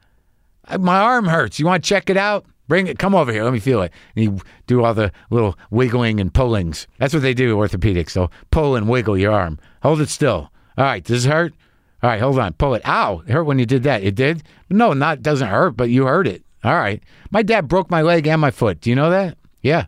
my 0.79 0.99
arm 0.99 1.27
hurts. 1.27 1.59
You 1.59 1.65
want 1.65 1.83
to 1.83 1.89
check 1.89 2.11
it 2.11 2.19
out? 2.19 2.45
Bring 2.71 2.87
it. 2.87 3.01
Come 3.01 3.17
over 3.17 3.33
here. 3.33 3.43
Let 3.43 3.53
me 3.53 3.59
feel 3.59 3.83
it. 3.83 3.93
And 4.15 4.25
you 4.25 4.39
do 4.69 4.85
all 4.85 4.95
the 4.95 5.11
little 5.29 5.59
wiggling 5.73 6.21
and 6.21 6.33
pullings. 6.33 6.87
That's 6.99 7.13
what 7.13 7.25
they 7.25 7.35
do, 7.35 7.57
orthopedics. 7.57 8.13
They'll 8.13 8.31
pull 8.53 8.77
and 8.77 8.89
wiggle 8.89 9.19
your 9.19 9.33
arm. 9.33 9.59
Hold 9.83 10.01
it 10.01 10.09
still. 10.09 10.53
All 10.79 10.85
right. 10.85 11.03
Does 11.03 11.27
it 11.27 11.33
hurt? 11.33 11.53
All 12.01 12.09
right, 12.09 12.21
hold 12.21 12.39
on. 12.39 12.53
Pull 12.53 12.75
it. 12.75 12.89
Ow. 12.89 13.25
It 13.27 13.33
hurt 13.33 13.43
when 13.43 13.59
you 13.59 13.67
did 13.67 13.83
that. 13.83 14.05
It 14.05 14.15
did? 14.15 14.45
No, 14.71 14.93
not 14.93 15.21
doesn't 15.21 15.49
hurt, 15.49 15.73
but 15.73 15.91
you 15.91 16.07
hurt 16.07 16.29
it. 16.29 16.45
All 16.63 16.77
right. 16.77 17.03
My 17.33 17.43
dad 17.43 17.67
broke 17.67 17.91
my 17.91 18.03
leg 18.03 18.29
and 18.29 18.41
my 18.41 18.53
foot. 18.53 18.81
Do 18.81 18.89
you 18.89 18.95
know 18.95 19.11
that? 19.11 19.37
Yeah. 19.63 19.87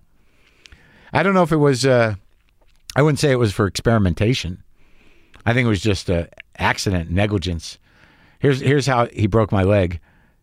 I 1.13 1.23
don't 1.23 1.35
know 1.35 1.45
if 1.45 1.53
it 1.53 1.59
was 1.59 1.87
uh 1.87 2.17
I 2.97 3.03
wouldn't 3.03 3.21
say 3.21 3.31
it 3.31 3.39
was 3.39 3.53
for 3.53 3.69
experimentation. 3.69 4.61
I 5.47 5.55
think 5.55 5.67
it 5.67 5.69
was 5.69 5.83
just 5.83 6.11
a 6.11 6.29
accident, 6.59 7.13
negligence. 7.13 7.79
Here's 8.41 8.59
here's 8.59 8.89
how 8.89 9.07
he 9.07 9.29
broke 9.29 9.53
my 9.53 9.63
leg 9.63 10.01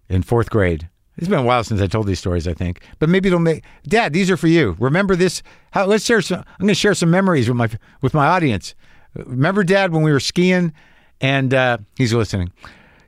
in 0.08 0.24
4th 0.24 0.50
grade. 0.50 0.88
It's 1.20 1.28
been 1.28 1.40
a 1.40 1.44
while 1.44 1.66
since 1.66 1.82
I 1.82 1.88
told 1.88 2.08
these 2.08 2.18
stories, 2.18 2.48
I 2.48 2.54
think, 2.54 2.82
but 2.98 3.10
maybe 3.10 3.28
it'll 3.28 3.40
make 3.40 3.66
Dad. 3.84 4.14
These 4.14 4.32
are 4.32 4.38
for 4.38 4.48
you. 4.48 4.78
Remember 4.80 5.18
this? 5.18 5.44
How, 5.72 5.86
let's 5.86 6.06
share 6.06 6.22
some. 6.22 6.40
I'm 6.40 6.62
going 6.62 6.70
to 6.70 6.76
share 6.76 6.94
some 6.94 7.12
memories 7.12 7.50
with 7.50 7.58
my 7.58 7.70
with 8.02 8.14
my 8.14 8.26
audience. 8.26 8.74
Remember, 9.16 9.66
Dad, 9.66 9.92
when 9.92 10.02
we 10.02 10.14
were 10.14 10.22
skiing, 10.22 10.72
and 11.20 11.54
uh, 11.54 11.80
he's 11.98 12.14
listening. 12.14 12.54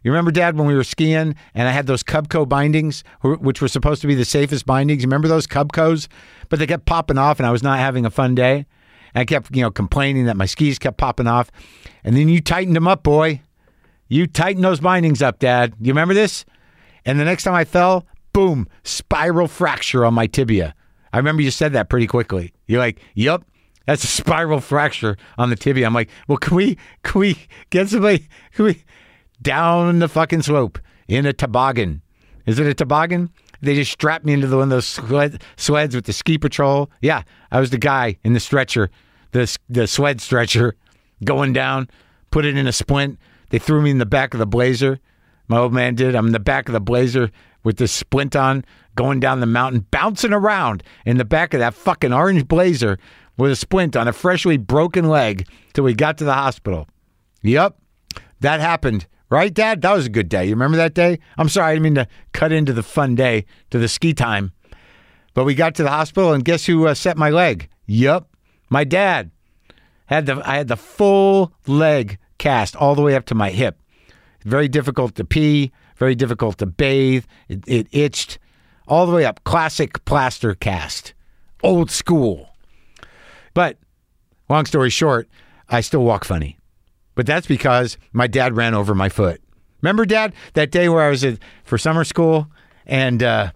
You 0.03 0.11
remember, 0.11 0.31
Dad, 0.31 0.57
when 0.57 0.67
we 0.67 0.75
were 0.75 0.83
skiing, 0.83 1.35
and 1.53 1.67
I 1.69 1.71
had 1.71 1.87
those 1.87 2.03
Cubco 2.03 2.49
bindings, 2.49 3.05
which 3.21 3.61
were 3.61 3.69
supposed 3.69 4.01
to 4.01 4.07
be 4.07 4.15
the 4.15 4.25
safest 4.25 4.65
bindings. 4.65 5.03
You 5.03 5.07
remember 5.07 5.29
those 5.29 5.47
Cubcos? 5.47 6.09
But 6.49 6.59
they 6.59 6.67
kept 6.67 6.85
popping 6.85 7.17
off, 7.17 7.39
and 7.39 7.47
I 7.47 7.51
was 7.51 7.63
not 7.63 7.79
having 7.79 8.05
a 8.05 8.11
fun 8.11 8.35
day. 8.35 8.65
And 9.13 9.21
I 9.21 9.25
kept, 9.25 9.55
you 9.55 9.61
know, 9.61 9.71
complaining 9.71 10.25
that 10.25 10.35
my 10.35 10.47
skis 10.47 10.79
kept 10.79 10.97
popping 10.97 11.27
off. 11.27 11.49
And 12.03 12.17
then 12.17 12.27
you 12.27 12.41
tightened 12.41 12.75
them 12.75 12.89
up, 12.89 13.03
boy. 13.03 13.41
You 14.09 14.27
tightened 14.27 14.65
those 14.65 14.81
bindings 14.81 15.21
up, 15.21 15.39
Dad. 15.39 15.75
You 15.79 15.93
remember 15.93 16.13
this? 16.13 16.43
And 17.05 17.19
the 17.19 17.25
next 17.25 17.43
time 17.43 17.53
I 17.53 17.65
fell, 17.65 18.05
boom, 18.33 18.67
spiral 18.83 19.47
fracture 19.47 20.05
on 20.05 20.13
my 20.13 20.27
tibia. 20.27 20.75
I 21.13 21.17
remember 21.17 21.41
you 21.41 21.51
said 21.51 21.73
that 21.73 21.89
pretty 21.89 22.07
quickly. 22.07 22.53
You're 22.67 22.79
like, 22.79 22.99
"Yep, 23.15 23.43
that's 23.85 24.03
a 24.03 24.07
spiral 24.07 24.61
fracture 24.61 25.17
on 25.37 25.49
the 25.49 25.55
tibia." 25.55 25.85
I'm 25.85 25.93
like, 25.93 26.09
"Well, 26.27 26.37
can 26.37 26.55
we 26.55 26.77
can 27.03 27.19
we 27.19 27.37
get 27.69 27.89
somebody 27.89 28.27
can 28.53 28.65
we 28.65 28.83
down 29.41 29.99
the 29.99 30.07
fucking 30.07 30.43
slope 30.43 30.79
in 31.07 31.25
a 31.25 31.33
toboggan? 31.33 32.01
Is 32.45 32.59
it 32.59 32.67
a 32.67 32.73
toboggan?" 32.73 33.29
They 33.61 33.75
just 33.75 33.91
strapped 33.91 34.25
me 34.25 34.33
into 34.33 34.47
the, 34.47 34.57
one 34.57 34.63
of 34.63 34.69
those 34.69 34.87
sled, 34.87 35.43
sleds 35.55 35.93
with 35.93 36.05
the 36.05 36.13
ski 36.13 36.39
patrol. 36.39 36.89
Yeah, 37.01 37.21
I 37.51 37.59
was 37.59 37.69
the 37.69 37.77
guy 37.77 38.17
in 38.23 38.33
the 38.33 38.39
stretcher, 38.39 38.89
the 39.31 39.55
the 39.69 39.87
sled 39.87 40.21
stretcher, 40.21 40.75
going 41.23 41.53
down. 41.53 41.89
Put 42.31 42.45
it 42.45 42.57
in 42.57 42.65
a 42.65 42.71
splint. 42.71 43.19
They 43.49 43.59
threw 43.59 43.81
me 43.81 43.91
in 43.91 43.97
the 43.97 44.05
back 44.05 44.33
of 44.33 44.39
the 44.39 44.47
blazer. 44.47 44.99
My 45.51 45.57
old 45.57 45.73
man 45.73 45.95
did. 45.95 46.15
I'm 46.15 46.27
in 46.27 46.31
the 46.31 46.39
back 46.39 46.69
of 46.69 46.71
the 46.71 46.79
blazer 46.79 47.29
with 47.65 47.75
the 47.75 47.85
splint 47.85 48.37
on, 48.37 48.63
going 48.95 49.19
down 49.19 49.41
the 49.41 49.45
mountain, 49.45 49.85
bouncing 49.91 50.31
around 50.31 50.81
in 51.05 51.17
the 51.17 51.25
back 51.25 51.53
of 51.53 51.59
that 51.59 51.73
fucking 51.73 52.13
orange 52.13 52.47
blazer 52.47 52.97
with 53.37 53.51
a 53.51 53.57
splint 53.57 53.97
on 53.97 54.07
a 54.07 54.13
freshly 54.13 54.55
broken 54.55 55.09
leg 55.09 55.45
till 55.73 55.83
we 55.83 55.93
got 55.93 56.17
to 56.19 56.23
the 56.23 56.35
hospital. 56.35 56.87
Yep, 57.41 57.77
that 58.39 58.61
happened. 58.61 59.07
Right, 59.29 59.53
Dad? 59.53 59.81
That 59.81 59.91
was 59.91 60.05
a 60.05 60.09
good 60.09 60.29
day. 60.29 60.45
You 60.45 60.51
remember 60.51 60.77
that 60.77 60.93
day? 60.93 61.19
I'm 61.37 61.49
sorry, 61.49 61.71
I 61.71 61.73
didn't 61.73 61.83
mean 61.83 61.95
to 61.95 62.07
cut 62.31 62.53
into 62.53 62.71
the 62.71 62.81
fun 62.81 63.15
day, 63.15 63.43
to 63.71 63.77
the 63.77 63.89
ski 63.89 64.13
time. 64.13 64.53
But 65.33 65.43
we 65.43 65.53
got 65.53 65.75
to 65.75 65.83
the 65.83 65.89
hospital, 65.89 66.31
and 66.31 66.45
guess 66.45 66.65
who 66.65 66.87
uh, 66.87 66.93
set 66.93 67.17
my 67.17 67.29
leg? 67.29 67.67
Yep, 67.87 68.25
my 68.69 68.85
dad. 68.85 69.31
Had 70.05 70.27
the 70.27 70.41
I 70.45 70.55
had 70.55 70.69
the 70.69 70.77
full 70.77 71.51
leg 71.67 72.19
cast 72.37 72.73
all 72.77 72.95
the 72.95 73.01
way 73.01 73.15
up 73.15 73.25
to 73.25 73.35
my 73.35 73.49
hip. 73.49 73.77
Very 74.43 74.67
difficult 74.67 75.15
to 75.15 75.25
pee, 75.25 75.71
very 75.97 76.15
difficult 76.15 76.57
to 76.59 76.65
bathe. 76.65 77.25
It, 77.47 77.63
it 77.67 77.87
itched 77.91 78.39
all 78.87 79.05
the 79.05 79.13
way 79.13 79.25
up. 79.25 79.43
Classic 79.43 80.03
plaster 80.05 80.55
cast, 80.55 81.13
old 81.63 81.91
school. 81.91 82.49
But 83.53 83.77
long 84.49 84.65
story 84.65 84.89
short, 84.89 85.29
I 85.69 85.81
still 85.81 86.03
walk 86.03 86.25
funny. 86.25 86.57
But 87.15 87.25
that's 87.25 87.47
because 87.47 87.97
my 88.13 88.27
dad 88.27 88.55
ran 88.55 88.73
over 88.73 88.95
my 88.95 89.09
foot. 89.09 89.41
Remember, 89.81 90.05
Dad, 90.05 90.33
that 90.53 90.71
day 90.71 90.89
where 90.89 91.01
I 91.01 91.09
was 91.09 91.23
at, 91.23 91.39
for 91.63 91.77
summer 91.77 92.03
school 92.03 92.47
and, 92.85 93.23
uh, 93.23 93.51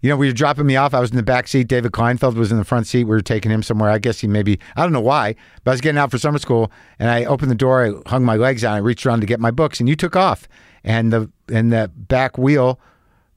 you 0.00 0.08
know, 0.08 0.16
we 0.16 0.28
were 0.28 0.32
dropping 0.32 0.66
me 0.66 0.76
off. 0.76 0.94
I 0.94 1.00
was 1.00 1.10
in 1.10 1.16
the 1.16 1.22
back 1.24 1.48
seat. 1.48 1.66
David 1.66 1.90
Kleinfeld 1.90 2.34
was 2.34 2.52
in 2.52 2.58
the 2.58 2.64
front 2.64 2.86
seat. 2.86 3.04
We 3.04 3.10
were 3.10 3.20
taking 3.20 3.50
him 3.50 3.64
somewhere. 3.64 3.90
I 3.90 3.98
guess 3.98 4.20
he 4.20 4.28
maybe, 4.28 4.60
I 4.76 4.82
don't 4.82 4.92
know 4.92 5.00
why, 5.00 5.34
but 5.64 5.72
I 5.72 5.74
was 5.74 5.80
getting 5.80 5.98
out 5.98 6.10
for 6.10 6.18
summer 6.18 6.38
school 6.38 6.70
and 7.00 7.10
I 7.10 7.24
opened 7.24 7.50
the 7.50 7.56
door. 7.56 7.84
I 7.84 8.08
hung 8.08 8.24
my 8.24 8.36
legs 8.36 8.62
out. 8.62 8.74
I 8.74 8.78
reached 8.78 9.04
around 9.04 9.20
to 9.20 9.26
get 9.26 9.40
my 9.40 9.50
books 9.50 9.80
and 9.80 9.88
you 9.88 9.96
took 9.96 10.14
off. 10.14 10.46
And 10.84 11.12
the, 11.12 11.30
and 11.52 11.72
the 11.72 11.90
back 11.94 12.38
wheel 12.38 12.78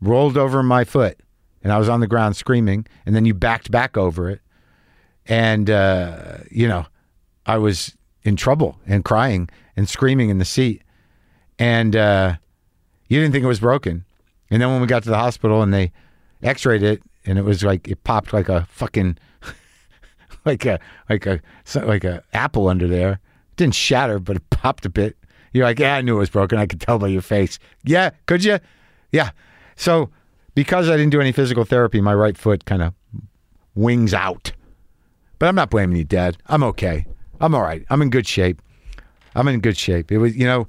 rolled 0.02 0.38
over 0.38 0.62
my 0.62 0.84
foot 0.84 1.20
and 1.64 1.74
I 1.74 1.80
was 1.80 1.90
on 1.90 2.00
the 2.00 2.08
ground 2.08 2.36
screaming. 2.36 2.86
And 3.08 3.16
then 3.16 3.26
you 3.26 3.34
backed 3.34 3.72
back 3.72 3.98
over 3.98 4.30
it. 4.30 4.42
And, 5.26 5.70
uh, 5.70 6.38
you 6.52 6.68
know, 6.68 6.86
I 7.48 7.58
was 7.58 7.96
in 8.24 8.36
trouble 8.36 8.80
and 8.86 9.04
crying 9.04 9.50
and 9.76 9.90
screaming 9.90 10.30
in 10.30 10.38
the 10.38 10.46
seat. 10.46 10.84
And 11.58 11.96
uh, 11.96 12.36
you 13.08 13.20
didn't 13.20 13.34
think 13.34 13.44
it 13.44 13.48
was 13.48 13.60
broken. 13.60 14.06
And 14.52 14.62
then 14.62 14.70
when 14.70 14.82
we 14.82 14.88
got 14.88 15.02
to 15.04 15.10
the 15.10 15.18
hospital 15.18 15.64
and 15.64 15.74
they 15.74 15.92
x 16.44 16.66
rayed 16.66 16.84
it, 16.84 17.02
and 17.26 17.38
it 17.38 17.44
was 17.44 17.64
like, 17.64 17.88
it 17.88 18.04
popped 18.04 18.34
like 18.34 18.50
a 18.50 18.66
fucking, 18.70 19.18
like 20.46 20.66
a, 20.66 20.80
like 21.10 21.26
a, 21.26 21.42
like 21.76 22.04
a 22.04 22.24
apple 22.34 22.68
under 22.68 22.88
there. 22.88 23.14
It 23.14 23.58
didn't 23.58 23.76
shatter, 23.76 24.20
but 24.20 24.38
it 24.38 24.50
popped 24.50 24.86
a 24.86 24.90
bit. 24.90 25.18
You're 25.54 25.66
like, 25.66 25.80
yeah, 25.80 25.96
I 25.96 26.02
knew 26.02 26.16
it 26.16 26.20
was 26.20 26.30
broken. 26.30 26.58
I 26.58 26.66
could 26.66 26.82
tell 26.82 26.98
by 26.98 27.08
your 27.08 27.22
face. 27.22 27.60
Yeah, 27.84 28.12
could 28.26 28.44
you? 28.44 28.60
Yeah. 29.12 29.32
So 29.76 30.10
because 30.56 30.90
I 30.90 30.98
didn't 30.98 31.12
do 31.12 31.22
any 31.22 31.32
physical 31.32 31.66
therapy, 31.66 32.02
my 32.02 32.14
right 32.14 32.38
foot 32.38 32.66
kind 32.66 32.82
of 32.82 32.94
wings 33.76 34.14
out. 34.14 34.52
But 35.40 35.48
I'm 35.48 35.56
not 35.56 35.70
blaming 35.70 35.98
you, 35.98 36.04
Dad. 36.04 36.38
I'm 36.48 36.64
okay. 36.64 37.06
I'm 37.40 37.56
all 37.56 37.62
right. 37.64 37.84
I'm 37.90 38.02
in 38.02 38.10
good 38.10 38.28
shape. 38.28 38.62
I'm 39.36 39.48
in 39.48 39.60
good 39.60 39.78
shape. 39.78 40.12
It 40.12 40.20
was, 40.20 40.36
you 40.36 40.46
know, 40.46 40.68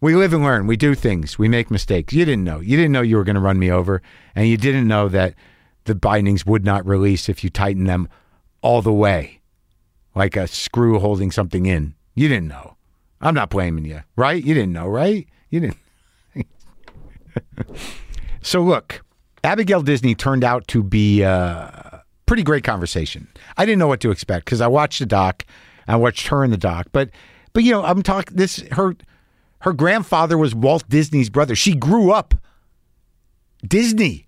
we 0.00 0.14
live 0.14 0.32
and 0.32 0.42
learn. 0.42 0.66
We 0.66 0.76
do 0.76 0.94
things. 0.94 1.38
We 1.38 1.48
make 1.48 1.70
mistakes. 1.70 2.12
You 2.12 2.24
didn't 2.24 2.44
know. 2.44 2.60
You 2.60 2.76
didn't 2.76 2.92
know 2.92 3.02
you 3.02 3.16
were 3.16 3.24
going 3.24 3.34
to 3.34 3.40
run 3.40 3.58
me 3.58 3.70
over, 3.70 4.02
and 4.34 4.48
you 4.48 4.56
didn't 4.56 4.86
know 4.86 5.08
that 5.08 5.34
the 5.84 5.94
bindings 5.94 6.44
would 6.46 6.64
not 6.64 6.86
release 6.86 7.28
if 7.28 7.44
you 7.44 7.50
tighten 7.50 7.84
them 7.84 8.08
all 8.62 8.82
the 8.82 8.92
way, 8.92 9.40
like 10.14 10.36
a 10.36 10.46
screw 10.46 10.98
holding 10.98 11.30
something 11.30 11.66
in. 11.66 11.94
You 12.14 12.28
didn't 12.28 12.48
know. 12.48 12.76
I'm 13.20 13.34
not 13.34 13.50
blaming 13.50 13.84
you, 13.84 14.02
right? 14.16 14.42
You 14.42 14.54
didn't 14.54 14.72
know, 14.72 14.86
right? 14.86 15.26
You 15.50 15.60
didn't. 15.60 15.78
so 18.42 18.62
look, 18.62 19.02
Abigail 19.42 19.82
Disney 19.82 20.14
turned 20.14 20.44
out 20.44 20.66
to 20.68 20.82
be 20.82 21.22
a 21.22 22.02
pretty 22.26 22.42
great 22.42 22.64
conversation. 22.64 23.28
I 23.56 23.66
didn't 23.66 23.78
know 23.78 23.88
what 23.88 24.00
to 24.00 24.10
expect 24.10 24.44
because 24.46 24.60
I 24.60 24.66
watched 24.66 24.98
the 24.98 25.06
doc, 25.06 25.44
I 25.86 25.96
watched 25.96 26.28
her 26.28 26.44
in 26.44 26.50
the 26.50 26.56
doc, 26.56 26.88
but 26.92 27.10
but 27.52 27.62
you 27.62 27.72
know 27.72 27.84
I'm 27.84 28.02
talking 28.02 28.36
this 28.36 28.62
her 28.72 28.96
her 29.64 29.72
grandfather 29.72 30.36
was 30.36 30.54
Walt 30.54 30.86
Disney's 30.90 31.30
brother. 31.30 31.56
She 31.56 31.74
grew 31.74 32.12
up 32.12 32.34
Disney, 33.66 34.26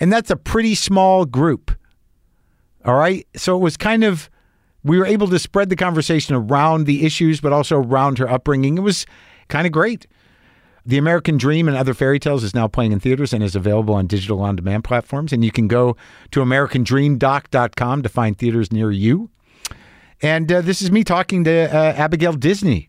and 0.00 0.10
that's 0.10 0.30
a 0.30 0.36
pretty 0.36 0.74
small 0.74 1.26
group. 1.26 1.70
All 2.82 2.94
right, 2.94 3.26
so 3.36 3.54
it 3.54 3.60
was 3.60 3.76
kind 3.76 4.02
of 4.02 4.30
we 4.82 4.98
were 4.98 5.04
able 5.04 5.28
to 5.28 5.38
spread 5.38 5.68
the 5.68 5.76
conversation 5.76 6.34
around 6.34 6.86
the 6.86 7.04
issues, 7.04 7.42
but 7.42 7.52
also 7.52 7.76
around 7.76 8.16
her 8.18 8.28
upbringing. 8.28 8.78
It 8.78 8.80
was 8.80 9.04
kind 9.48 9.66
of 9.66 9.72
great. 9.72 10.06
The 10.86 10.96
American 10.96 11.36
Dream 11.36 11.68
and 11.68 11.76
Other 11.76 11.92
Fairy 11.92 12.18
Tales 12.18 12.42
is 12.42 12.54
now 12.54 12.68
playing 12.68 12.92
in 12.92 13.00
theaters 13.00 13.34
and 13.34 13.44
is 13.44 13.54
available 13.54 13.94
on 13.94 14.06
digital 14.06 14.40
on 14.40 14.56
demand 14.56 14.84
platforms. 14.84 15.34
And 15.34 15.44
you 15.44 15.52
can 15.52 15.68
go 15.68 15.94
to 16.30 16.40
AmericanDreamDoc.com 16.40 18.02
to 18.02 18.08
find 18.08 18.38
theaters 18.38 18.72
near 18.72 18.90
you. 18.90 19.28
And 20.22 20.50
uh, 20.50 20.62
this 20.62 20.80
is 20.80 20.90
me 20.90 21.04
talking 21.04 21.44
to 21.44 21.70
uh, 21.70 21.92
Abigail 21.92 22.32
Disney. 22.32 22.88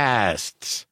podcasts. 0.00 0.86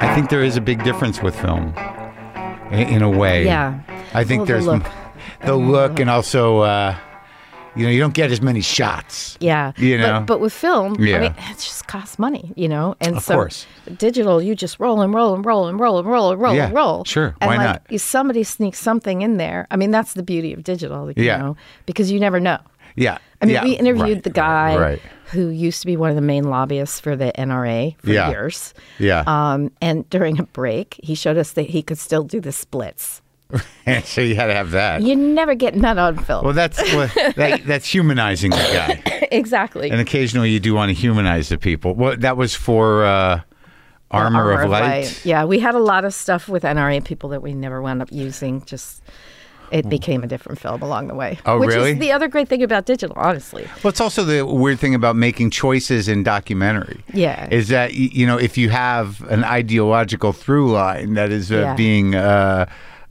I 0.00 0.12
think 0.14 0.30
there 0.30 0.42
is 0.42 0.56
a 0.56 0.60
big 0.60 0.82
difference 0.84 1.22
with 1.22 1.38
film, 1.38 1.72
i- 1.76 2.86
in 2.88 3.02
a 3.02 3.10
way. 3.10 3.44
Yeah. 3.44 3.74
I 4.14 4.24
think 4.24 4.40
Well, 4.40 4.46
the 4.46 4.52
there's 4.52 4.66
look. 4.66 4.82
the 5.44 5.54
look, 5.56 6.00
and 6.00 6.10
also, 6.10 6.58
uh, 6.60 6.94
You 7.78 7.84
know, 7.84 7.90
you 7.90 8.00
don't 8.00 8.14
get 8.14 8.30
as 8.32 8.42
many 8.42 8.60
shots. 8.60 9.36
Yeah. 9.40 9.72
You 9.76 9.98
know? 9.98 10.18
But, 10.20 10.26
but 10.26 10.40
with 10.40 10.52
film, 10.52 10.96
Yeah. 10.98 11.16
I 11.16 11.20
mean, 11.20 11.34
it 11.38 11.54
just 11.58 11.86
costs 11.86 12.18
money, 12.18 12.52
you 12.56 12.68
know? 12.68 12.96
And 13.00 13.16
Of 13.16 13.22
so 13.22 13.34
course. 13.34 13.66
digital, 13.96 14.42
you 14.42 14.54
just 14.54 14.80
roll 14.80 15.00
and 15.00 15.14
roll 15.14 15.34
and 15.34 15.44
roll 15.46 15.68
and 15.68 15.78
roll 15.78 15.98
and 15.98 16.08
roll 16.08 16.32
and 16.32 16.40
roll 16.40 16.54
Yeah, 16.54 16.66
and 16.66 16.74
roll. 16.74 17.04
sure. 17.04 17.34
And 17.40 17.48
Why 17.48 17.56
like, 17.56 17.66
not? 17.66 17.82
If 17.88 18.00
somebody 18.02 18.42
sneaks 18.42 18.80
something 18.80 19.22
in 19.22 19.36
there, 19.36 19.66
I 19.70 19.76
mean, 19.76 19.90
that's 19.92 20.14
the 20.14 20.22
beauty 20.22 20.52
of 20.52 20.64
digital, 20.64 21.08
you 21.12 21.22
Yeah. 21.24 21.38
know, 21.38 21.56
because 21.86 22.10
you 22.10 22.18
never 22.20 22.40
know. 22.40 22.58
Yeah. 22.96 23.18
I 23.40 23.46
mean, 23.46 23.54
yeah, 23.54 23.62
we 23.64 23.72
interviewed 23.74 24.16
right, 24.16 24.22
the 24.24 24.30
guy 24.30 24.76
right. 24.76 25.02
who 25.26 25.48
used 25.50 25.80
to 25.82 25.86
be 25.86 25.96
one 25.96 26.10
of 26.10 26.16
the 26.16 26.22
main 26.22 26.44
lobbyists 26.50 26.98
for 26.98 27.14
the 27.14 27.30
NRA 27.38 27.94
for 27.98 28.10
Yeah. 28.10 28.30
years. 28.30 28.74
Yeah. 28.98 29.22
Um, 29.28 29.70
and 29.80 30.08
during 30.10 30.40
a 30.40 30.42
break, 30.42 30.98
he 31.00 31.14
showed 31.14 31.36
us 31.38 31.52
that 31.52 31.70
he 31.70 31.80
could 31.82 31.98
still 31.98 32.24
do 32.24 32.40
the 32.40 32.50
splits. 32.50 33.22
so 34.04 34.20
you 34.20 34.34
had 34.34 34.46
to 34.46 34.54
have 34.54 34.72
that. 34.72 35.02
You 35.02 35.16
never 35.16 35.54
get 35.54 35.74
that 35.80 35.98
on 35.98 36.18
film. 36.18 36.44
Well, 36.44 36.54
that's 36.54 36.80
well, 36.92 37.10
that, 37.36 37.64
that's 37.64 37.86
humanizing 37.86 38.50
the 38.50 38.56
guy. 38.56 39.28
exactly. 39.32 39.90
And 39.90 40.00
occasionally 40.00 40.50
you 40.50 40.60
do 40.60 40.74
want 40.74 40.90
to 40.90 40.94
humanize 40.94 41.48
the 41.48 41.58
people. 41.58 41.94
Well, 41.94 42.16
that 42.18 42.36
was 42.36 42.54
for 42.54 43.04
uh, 43.04 43.40
Armor, 44.10 44.52
of 44.62 44.70
Light. 44.70 45.24
Yeah, 45.24 45.44
we 45.44 45.60
had 45.60 45.74
a 45.74 45.80
lot 45.80 46.04
of 46.04 46.12
stuff 46.12 46.48
with 46.48 46.62
NRA 46.62 47.02
people 47.04 47.30
that 47.30 47.42
we 47.42 47.54
never 47.54 47.80
wound 47.80 48.02
up 48.02 48.12
using. 48.12 48.64
Just 48.64 49.02
it 49.70 49.88
became 49.88 50.22
a 50.22 50.26
different 50.26 50.58
film 50.58 50.82
along 50.82 51.08
the 51.08 51.14
way. 51.14 51.38
Oh, 51.46 51.58
which 51.58 51.68
really? 51.68 51.92
is 51.92 51.98
the 51.98 52.12
other 52.12 52.28
great 52.28 52.48
thing 52.48 52.62
about 52.62 52.86
digital, 52.86 53.14
honestly. 53.18 53.66
Well, 53.82 53.90
it's 53.90 54.00
also 54.00 54.24
the 54.24 54.44
weird 54.46 54.78
thing 54.78 54.94
about 54.94 55.16
making 55.16 55.50
choices 55.50 56.08
in 56.08 56.22
documentary. 56.22 57.02
Yeah. 57.12 57.48
Is 57.50 57.68
that, 57.68 57.94
you 57.94 58.26
know, 58.26 58.38
if 58.38 58.56
you 58.56 58.70
have 58.70 59.22
an 59.30 59.44
ideological 59.44 60.32
through 60.32 60.72
line 60.72 61.14
that 61.14 61.30
is 61.30 61.52
uh, 61.52 61.56
Yeah. 61.56 61.74
being 61.74 62.14
uh, 62.14 62.66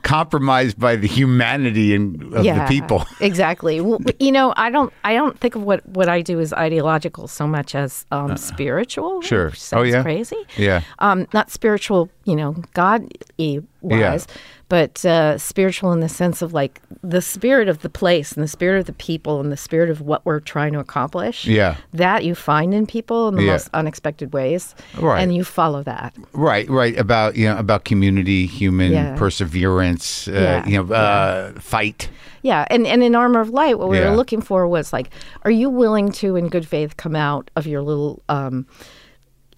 compromised 0.08 0.80
by 0.80 0.96
the 0.96 1.06
humanity 1.06 1.94
and, 1.94 2.34
of 2.34 2.42
the 2.42 2.64
people. 2.66 3.04
exactly. 3.20 3.78
Well, 3.78 4.00
you 4.18 4.32
know, 4.32 4.54
I 4.56 4.70
don't. 4.70 4.90
I 5.04 5.12
don't 5.12 5.38
think 5.38 5.54
of 5.54 5.62
what 5.62 5.86
what 5.86 6.08
I 6.08 6.22
do 6.22 6.40
as 6.40 6.54
ideological 6.54 7.28
so 7.28 7.46
much 7.46 7.74
as 7.74 8.06
um, 8.10 8.38
spiritual. 8.38 9.18
Uh, 9.18 9.26
sure. 9.26 9.46
which 9.50 9.72
Oh, 9.74 9.82
yeah? 9.82 10.02
Crazy. 10.02 10.42
Yeah. 10.56 10.80
Um, 11.00 11.26
not 11.34 11.50
spiritual. 11.50 12.08
You 12.24 12.36
know, 12.36 12.56
God 12.72 13.06
wise, 13.82 14.26
but 14.68 15.04
uh, 15.04 15.38
spiritual 15.38 15.92
in 15.92 16.00
the 16.00 16.08
sense 16.08 16.42
of 16.42 16.52
like 16.52 16.80
the 17.02 17.22
spirit 17.22 17.68
of 17.68 17.80
the 17.80 17.88
place 17.88 18.32
and 18.32 18.42
the 18.44 18.48
spirit 18.48 18.80
of 18.80 18.84
the 18.86 18.92
people 18.92 19.40
and 19.40 19.50
the 19.50 19.56
spirit 19.56 19.88
of 19.88 20.00
what 20.02 20.24
we're 20.26 20.40
trying 20.40 20.72
to 20.74 20.78
accomplish. 20.78 21.46
Yeah. 21.46 21.76
That 21.94 22.24
you 22.24 22.34
find 22.34 22.74
in 22.74 22.86
people 22.86 23.28
in 23.28 23.36
the 23.36 23.44
Yeah. 23.44 23.52
most 23.52 23.70
unexpected 23.72 24.32
ways. 24.34 24.74
Right. 24.98 25.22
And 25.22 25.34
you 25.34 25.42
follow 25.44 25.82
that. 25.84 26.14
Right, 26.32 26.68
right. 26.68 26.96
About 26.98 27.36
you 27.36 27.46
know 27.48 27.56
about 27.56 27.84
community, 27.84 28.46
human 28.46 28.92
Yeah. 28.92 29.16
perseverance. 29.16 30.28
Uh, 30.28 30.32
Yeah, 30.32 30.66
You 30.66 30.84
know, 30.84 30.94
uh, 30.94 31.52
fight. 31.60 32.10
Yeah, 32.42 32.66
and, 32.70 32.86
and 32.86 33.02
in 33.02 33.14
Armor 33.14 33.40
of 33.40 33.50
Light, 33.50 33.78
what 33.78 33.88
we 33.88 33.98
were 33.98 34.14
looking 34.14 34.40
for 34.40 34.68
was 34.68 34.92
like, 34.92 35.10
are 35.42 35.50
you 35.50 35.68
willing 35.68 36.12
to, 36.12 36.36
in 36.36 36.48
good 36.48 36.66
faith, 36.68 36.96
come 36.96 37.16
out 37.16 37.50
of 37.56 37.66
your 37.66 37.82
little 37.82 38.22
um, 38.28 38.64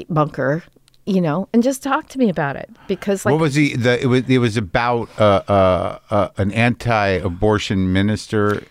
bunker, 0.08 0.62
you 1.10 1.20
know, 1.20 1.48
and 1.52 1.62
just 1.62 1.82
talk 1.82 2.08
to 2.10 2.18
me 2.18 2.28
about 2.28 2.56
it? 2.56 2.70
Because 2.86 3.24
like, 3.26 3.32
what 3.32 3.40
was 3.40 3.54
he? 3.54 3.74
The 3.76 4.00
it 4.02 4.06
was 4.06 4.22
it 4.28 4.38
was 4.38 4.56
about 4.56 5.08
uh, 5.18 5.42
uh, 5.48 5.98
uh, 6.10 6.28
an 6.38 6.52
anti-abortion 6.52 7.92
minister, 7.92 8.62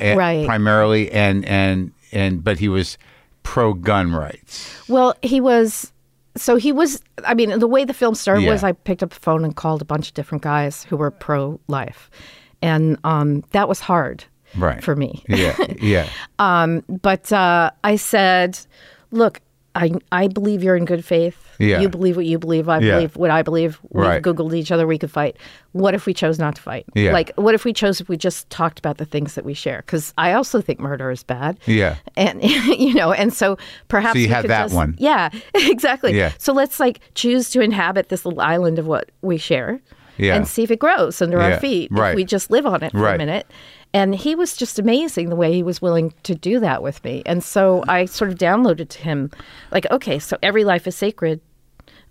eh, 0.00 0.14
Right. 0.14 0.44
Primarily, 0.46 1.10
and 1.12 1.44
and 1.46 1.92
and 2.12 2.42
but 2.42 2.58
he 2.58 2.68
was 2.68 2.98
pro-gun 3.42 4.12
rights. 4.12 4.74
well, 4.88 5.14
he 5.22 5.40
was. 5.40 5.92
So 6.36 6.56
he 6.56 6.72
was. 6.72 7.00
I 7.24 7.34
mean, 7.34 7.58
the 7.60 7.68
way 7.68 7.84
the 7.84 7.94
film 7.94 8.14
started 8.16 8.46
was 8.48 8.64
I 8.64 8.72
picked 8.72 9.02
up 9.04 9.10
the 9.10 9.20
phone 9.20 9.44
and 9.44 9.54
called 9.54 9.80
a 9.82 9.84
bunch 9.84 10.08
of 10.08 10.14
different 10.14 10.42
guys 10.42 10.82
who 10.82 10.96
were 10.96 11.12
pro-life, 11.12 12.10
and 12.60 12.98
um, 13.04 13.44
that 13.52 13.68
was 13.68 13.78
hard 13.78 14.24
Right. 14.56 14.82
for 14.82 14.96
me. 14.96 15.22
Yeah, 15.28 15.54
yeah, 15.80 16.08
But 17.02 17.30
uh, 17.32 17.70
I 17.84 17.96
said, 17.96 18.58
look, 19.12 19.40
I, 19.76 19.92
I 20.10 20.26
believe 20.28 20.62
you're 20.64 20.76
in 20.76 20.84
good 20.86 21.04
faith. 21.04 21.43
Yeah. 21.58 21.80
You 21.80 21.88
believe 21.88 22.16
what 22.16 22.26
you 22.26 22.38
believe. 22.38 22.68
I 22.68 22.78
Yeah. 22.80 22.94
believe 22.96 23.16
what 23.16 23.30
I 23.30 23.42
believe. 23.42 23.78
We've 23.90 24.04
Right. 24.06 24.22
Googled 24.22 24.54
each 24.54 24.70
other. 24.72 24.86
We 24.86 24.98
could 24.98 25.10
fight. 25.10 25.36
What 25.72 25.94
if 25.94 26.06
we 26.06 26.14
chose 26.14 26.38
not 26.38 26.56
to 26.56 26.62
fight? 26.62 26.84
Yeah. 26.94 27.12
Like, 27.12 27.32
what 27.36 27.54
if 27.54 27.64
we 27.64 27.72
chose 27.72 28.00
if 28.00 28.08
we 28.08 28.16
just 28.16 28.48
talked 28.50 28.78
about 28.78 28.98
the 28.98 29.04
things 29.04 29.34
that 29.34 29.44
we 29.44 29.54
share? 29.54 29.78
Because 29.86 30.12
I 30.18 30.32
also 30.32 30.60
think 30.60 30.80
murder 30.80 31.10
is 31.10 31.22
bad. 31.22 31.58
yeah. 31.66 31.96
And, 32.16 32.42
you 32.78 32.94
know, 32.94 33.12
and 33.12 33.32
so 33.32 33.58
perhaps 33.88 34.14
So 34.14 34.18
you 34.20 34.28
we 34.28 34.32
had 34.32 34.46
that 34.48 34.64
just- 34.64 34.74
one. 34.74 34.94
Yeah, 34.98 35.30
exactly. 35.54 36.16
Yeah. 36.16 36.32
So 36.38 36.52
let's 36.52 36.78
like 36.80 37.00
choose 37.14 37.50
to 37.50 37.60
inhabit 37.60 38.08
this 38.08 38.24
little 38.24 38.40
island 38.40 38.78
of 38.78 38.86
what 38.86 39.10
we 39.22 39.36
share. 39.38 39.80
Yeah. 40.16 40.36
And 40.36 40.46
see 40.46 40.62
if 40.62 40.70
it 40.70 40.78
grows 40.78 41.20
under 41.20 41.38
Yeah. 41.38 41.54
our 41.54 41.60
feet. 41.60 41.88
Right. 41.90 42.10
If 42.10 42.16
we 42.16 42.24
just 42.24 42.48
live 42.50 42.66
on 42.66 42.84
it 42.84 42.92
for 42.92 42.98
Right. 42.98 43.16
a 43.16 43.18
minute. 43.18 43.46
And 43.94 44.14
he 44.14 44.34
was 44.34 44.56
just 44.56 44.78
amazing 44.78 45.30
the 45.30 45.36
way 45.36 45.52
he 45.52 45.62
was 45.62 45.80
willing 45.80 46.12
to 46.24 46.34
do 46.34 46.58
that 46.58 46.82
with 46.82 47.02
me. 47.04 47.22
And 47.24 47.42
so 47.44 47.84
I 47.86 48.06
sort 48.06 48.30
of 48.30 48.36
downloaded 48.36 48.88
to 48.88 48.98
him, 48.98 49.30
like, 49.70 49.86
okay, 49.90 50.18
so 50.18 50.36
every 50.42 50.64
life 50.64 50.88
is 50.88 50.96
sacred. 50.96 51.40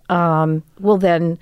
Um, 0.08 0.62
well, 0.80 0.96
then, 0.96 1.38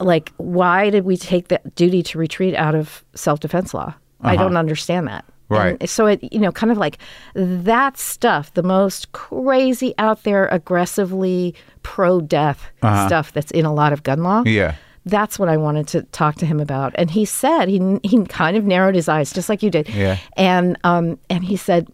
like, 0.00 0.32
why 0.36 0.90
did 0.90 1.04
we 1.04 1.16
take 1.16 1.48
that 1.48 1.76
duty 1.76 2.02
to 2.02 2.18
retreat 2.18 2.56
out 2.56 2.74
of 2.74 3.04
self 3.14 3.38
defense 3.38 3.72
law? 3.72 3.94
I 4.20 4.34
don't 4.34 4.56
understand 4.56 5.06
that. 5.06 5.24
Uh-huh. 5.50 5.60
Right. 5.60 5.76
And 5.80 5.88
so 5.88 6.06
it, 6.06 6.20
you 6.32 6.40
know, 6.40 6.52
kind 6.52 6.72
of 6.72 6.76
like 6.76 6.98
that 7.34 7.96
stuff, 7.96 8.52
the 8.54 8.64
most 8.64 9.12
crazy 9.12 9.94
out 9.96 10.24
there, 10.24 10.46
aggressively 10.48 11.54
pro 11.84 12.20
death 12.20 12.70
stuff 13.06 13.32
that's 13.32 13.50
in 13.52 13.64
a 13.64 13.72
lot 13.72 13.92
of 13.92 14.02
gun 14.02 14.22
law 14.24 14.40
Uh-huh. 14.40 14.50
Yeah. 14.50 14.74
That's 15.06 15.38
what 15.38 15.48
I 15.48 15.56
wanted 15.56 15.86
to 15.88 16.02
talk 16.02 16.36
to 16.36 16.46
him 16.46 16.60
about. 16.60 16.92
And 16.96 17.10
he 17.10 17.24
said 17.24 17.66
he 17.68 17.98
he 18.02 18.24
kind 18.24 18.56
of 18.56 18.64
narrowed 18.64 18.94
his 18.94 19.08
eyes 19.08 19.32
just 19.32 19.48
like 19.48 19.62
you 19.62 19.70
did. 19.70 19.88
Yeah. 19.88 20.18
And 20.36 20.78
um 20.84 21.18
and 21.30 21.44
he 21.44 21.56
said, 21.56 21.88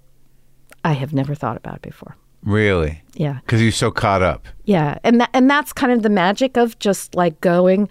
I 0.85 0.93
have 0.93 1.12
never 1.12 1.35
thought 1.35 1.57
about 1.57 1.77
it 1.77 1.83
before. 1.83 2.17
Really? 2.43 3.03
Yeah. 3.14 3.40
Because 3.40 3.62
you're 3.62 3.73
so 3.73 3.90
caught 3.90 4.23
up. 4.23 4.47
Yeah. 4.64 4.99
And 5.03 5.21
that 5.21 5.31
and 5.33 5.49
that's 5.49 5.73
kind 5.73 5.93
of 5.93 6.03
the 6.03 6.11
magic 6.11 6.57
of 6.57 6.79
just 6.79 7.14
like 7.14 7.40
going 7.40 7.88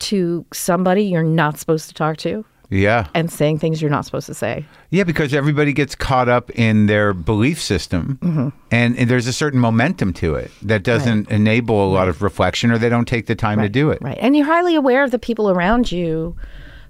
to 0.00 0.44
somebody 0.52 1.04
you're 1.04 1.22
not 1.22 1.58
supposed 1.58 1.88
to 1.88 1.94
talk 1.94 2.16
to 2.18 2.44
Yeah. 2.72 3.06
and 3.14 3.30
saying 3.30 3.58
things 3.58 3.82
you're 3.82 3.90
not 3.90 4.04
supposed 4.06 4.26
to 4.26 4.34
say. 4.34 4.64
Yeah, 4.90 5.04
because 5.04 5.34
everybody 5.34 5.72
gets 5.72 5.94
caught 5.94 6.28
up 6.28 6.50
in 6.50 6.86
their 6.86 7.12
belief 7.12 7.60
system, 7.60 8.18
Mm-hmm. 8.22 8.48
and, 8.70 8.98
and 8.98 9.10
there's 9.10 9.26
a 9.26 9.32
certain 9.32 9.60
momentum 9.60 10.12
to 10.14 10.34
it 10.36 10.50
that 10.62 10.82
doesn't 10.82 11.30
enable 11.30 11.84
a 11.86 11.90
lot 11.92 12.08
of 12.08 12.22
reflection, 12.22 12.70
or 12.70 12.78
they 12.78 12.88
don't 12.88 13.06
take 13.06 13.26
the 13.26 13.34
time 13.36 13.60
to 13.60 13.68
do 13.68 13.90
it. 13.90 13.98
Right. 14.00 14.18
And 14.20 14.34
you're 14.36 14.46
highly 14.46 14.74
aware 14.74 15.04
of 15.04 15.10
the 15.10 15.18
people 15.18 15.50
around 15.50 15.92
you 15.92 16.34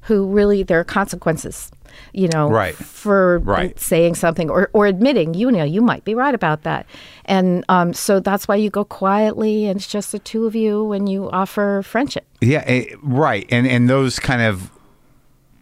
who 0.02 0.26
really 0.28 0.62
there 0.64 0.80
are 0.80 0.84
consequences, 0.84 1.70
you 2.12 2.28
know, 2.32 2.48
Right. 2.50 2.74
for 2.74 3.38
Right. 3.38 3.78
saying 3.78 4.16
something 4.16 4.50
or, 4.50 4.68
or 4.72 4.86
admitting, 4.86 5.34
you 5.34 5.50
know, 5.52 5.62
you 5.62 5.80
might 5.80 6.04
be 6.04 6.14
right 6.14 6.34
about 6.34 6.62
that. 6.64 6.86
And 7.24 7.64
um, 7.68 7.92
so 7.92 8.18
that's 8.18 8.48
why 8.48 8.56
you 8.56 8.68
go 8.68 8.84
quietly 8.84 9.66
and 9.66 9.76
it's 9.78 9.86
just 9.86 10.10
the 10.10 10.18
two 10.18 10.44
of 10.46 10.56
you 10.56 10.90
and 10.92 11.08
you 11.08 11.30
offer 11.30 11.82
friendship. 11.84 12.24
Yeah, 12.40 12.64
eh, 12.66 12.86
right. 13.02 13.46
And 13.50 13.66
and 13.68 13.88
those 13.88 14.18
kind 14.18 14.42
of 14.42 14.70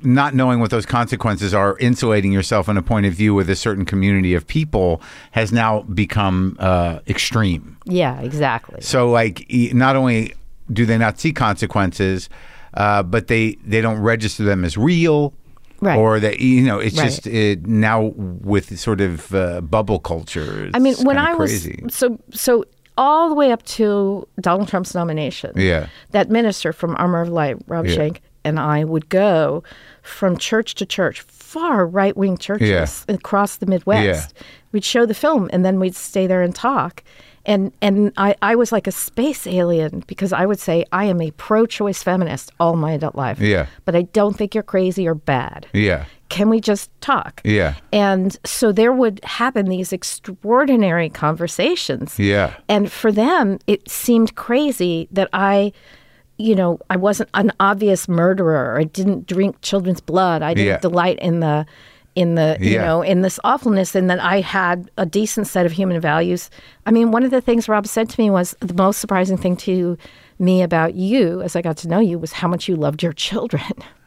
not 0.03 0.35
knowing 0.35 0.61
what 0.61 0.71
those 0.71 0.87
consequences 0.87 1.53
are, 1.55 1.77
insulating 1.79 2.33
yourself 2.33 2.69
in 2.69 2.77
a 2.77 2.83
point 2.83 3.07
of 3.07 3.13
view 3.15 3.35
with 3.35 3.49
a 3.51 3.57
certain 3.57 3.85
community 3.85 4.35
of 4.35 4.47
people 4.47 5.01
has 5.33 5.53
now 5.53 5.83
become 5.83 6.57
uh, 6.59 7.01
extreme. 7.09 7.77
Yeah, 7.85 8.21
exactly. 8.21 8.81
So, 8.81 9.11
like, 9.11 9.47
not 9.73 9.97
only 9.97 10.35
do 10.73 10.87
they 10.87 10.99
not 10.99 11.19
see 11.19 11.33
consequences, 11.33 12.29
uh, 12.75 13.03
but 13.03 13.27
they 13.27 13.57
they 13.67 13.81
don't 13.81 13.99
register 13.99 14.45
them 14.45 14.65
as 14.65 14.77
real. 14.77 15.35
Right. 15.83 15.97
Or 15.99 16.21
that 16.21 16.41
you 16.41 16.63
know, 16.63 16.79
it's 16.79 16.97
Right. 16.99 17.05
just 17.05 17.27
it, 17.27 17.67
now 17.67 18.13
with 18.17 18.79
sort 18.79 19.01
of 19.01 19.35
uh, 19.35 19.63
bubble 19.63 19.99
culture. 19.99 20.71
I 20.75 20.79
mean, 20.79 20.95
when 21.05 21.17
I 21.17 21.35
crazy. 21.35 21.81
was 21.83 21.95
so 21.95 22.19
so 22.33 22.65
all 22.99 23.31
the 23.31 23.35
way 23.35 23.51
up 23.51 23.63
to 23.63 24.29
Donald 24.43 24.69
Trump's 24.69 24.95
nomination, 24.95 25.53
Yeah. 25.57 25.87
that 26.11 26.29
minister 26.29 26.75
from 26.75 26.97
Armor 26.99 27.23
of 27.23 27.31
Light, 27.31 27.57
Rob 27.67 27.87
Yeah. 27.87 27.95
Schenck, 27.95 28.21
and 28.45 28.61
I 28.61 28.85
would 28.85 29.09
go 29.09 29.63
from 30.03 30.37
church 30.37 30.75
to 30.77 30.87
church, 30.87 31.21
far 31.21 31.87
right 31.87 32.17
wing 32.17 32.39
churches 32.39 33.05
across 33.09 33.57
the 33.57 33.67
Midwest. 33.67 34.35
Yeah. 34.37 34.43
We'd 34.73 34.85
show 34.85 35.07
the 35.07 35.15
film, 35.15 35.51
and 35.53 35.65
then 35.65 35.81
we'd 35.81 35.97
stay 35.97 36.27
there 36.27 36.43
and 36.43 36.55
talk. 36.55 37.03
And 37.47 37.73
and 37.81 38.13
I, 38.19 38.37
I 38.43 38.55
was 38.55 38.71
like 38.71 38.87
a 38.87 38.93
space 38.93 39.47
alien 39.47 40.05
because 40.07 40.33
I 40.33 40.45
would 40.45 40.61
say 40.61 40.85
I 40.93 41.07
am 41.07 41.23
a 41.23 41.31
pro-choice 41.33 42.03
feminist 42.03 42.53
all 42.61 42.77
my 42.77 42.93
adult 42.93 43.15
life. 43.15 43.41
Yeah. 43.41 43.67
But 43.87 43.97
I 43.97 44.03
don't 44.03 44.37
think 44.37 44.55
you're 44.55 44.63
crazy 44.63 45.09
or 45.09 45.15
bad 45.15 45.67
yeah, 45.73 46.05
can 46.31 46.49
we 46.49 46.61
just 46.61 46.91
talk? 47.01 47.43
Yeah. 47.45 47.75
And 47.93 48.39
so 48.45 48.73
there 48.73 48.93
would 48.93 49.23
happen 49.25 49.67
these 49.67 49.93
extraordinary 49.93 51.11
conversations. 51.11 52.19
Yeah. 52.19 52.55
And 52.69 52.91
for 52.91 53.13
them, 53.13 53.59
it 53.67 53.91
seemed 53.91 54.37
crazy 54.37 55.09
that 55.11 55.29
I, 55.33 55.73
you 56.41 56.55
know, 56.55 56.79
I 56.91 56.97
wasn't 56.97 57.31
an 57.35 57.53
obvious 57.61 58.09
murderer. 58.09 58.79
I 58.79 58.85
didn't 58.85 59.27
drink 59.27 59.57
children's 59.63 60.01
blood. 60.01 60.43
I 60.43 60.55
didn't 60.55 60.67
Yeah. 60.69 60.79
delight 60.79 61.19
in 61.21 61.41
the 61.41 61.67
in 62.17 62.35
the 62.35 62.57
you 62.61 62.73
Yeah. 62.73 62.85
know 62.87 63.03
in 63.03 63.23
this 63.23 63.39
awfulness 63.45 63.95
and 63.95 64.11
that 64.11 64.19
I 64.21 64.41
had 64.41 64.91
a 64.99 65.07
decent 65.07 65.47
set 65.47 65.65
of 65.65 65.73
human 65.73 66.01
values. 66.01 66.51
I 66.85 66.91
mean, 66.91 67.13
one 67.13 67.23
of 67.23 67.31
the 67.31 67.41
things 67.41 67.69
Rob 67.69 67.87
said 67.87 68.09
to 68.11 68.21
me 68.21 68.31
was 68.31 68.57
the 68.61 68.75
most 68.75 68.99
surprising 69.01 69.37
thing 69.37 69.57
to 69.59 69.97
me 70.39 70.61
about 70.63 70.95
you 70.95 71.41
as 71.43 71.55
I 71.55 71.63
got 71.63 71.77
to 71.79 71.89
know 71.89 72.01
you 72.01 72.19
was 72.19 72.33
how 72.33 72.49
much 72.49 72.69
you 72.69 72.75
loved 72.75 73.03
your 73.03 73.13
children. 73.13 73.63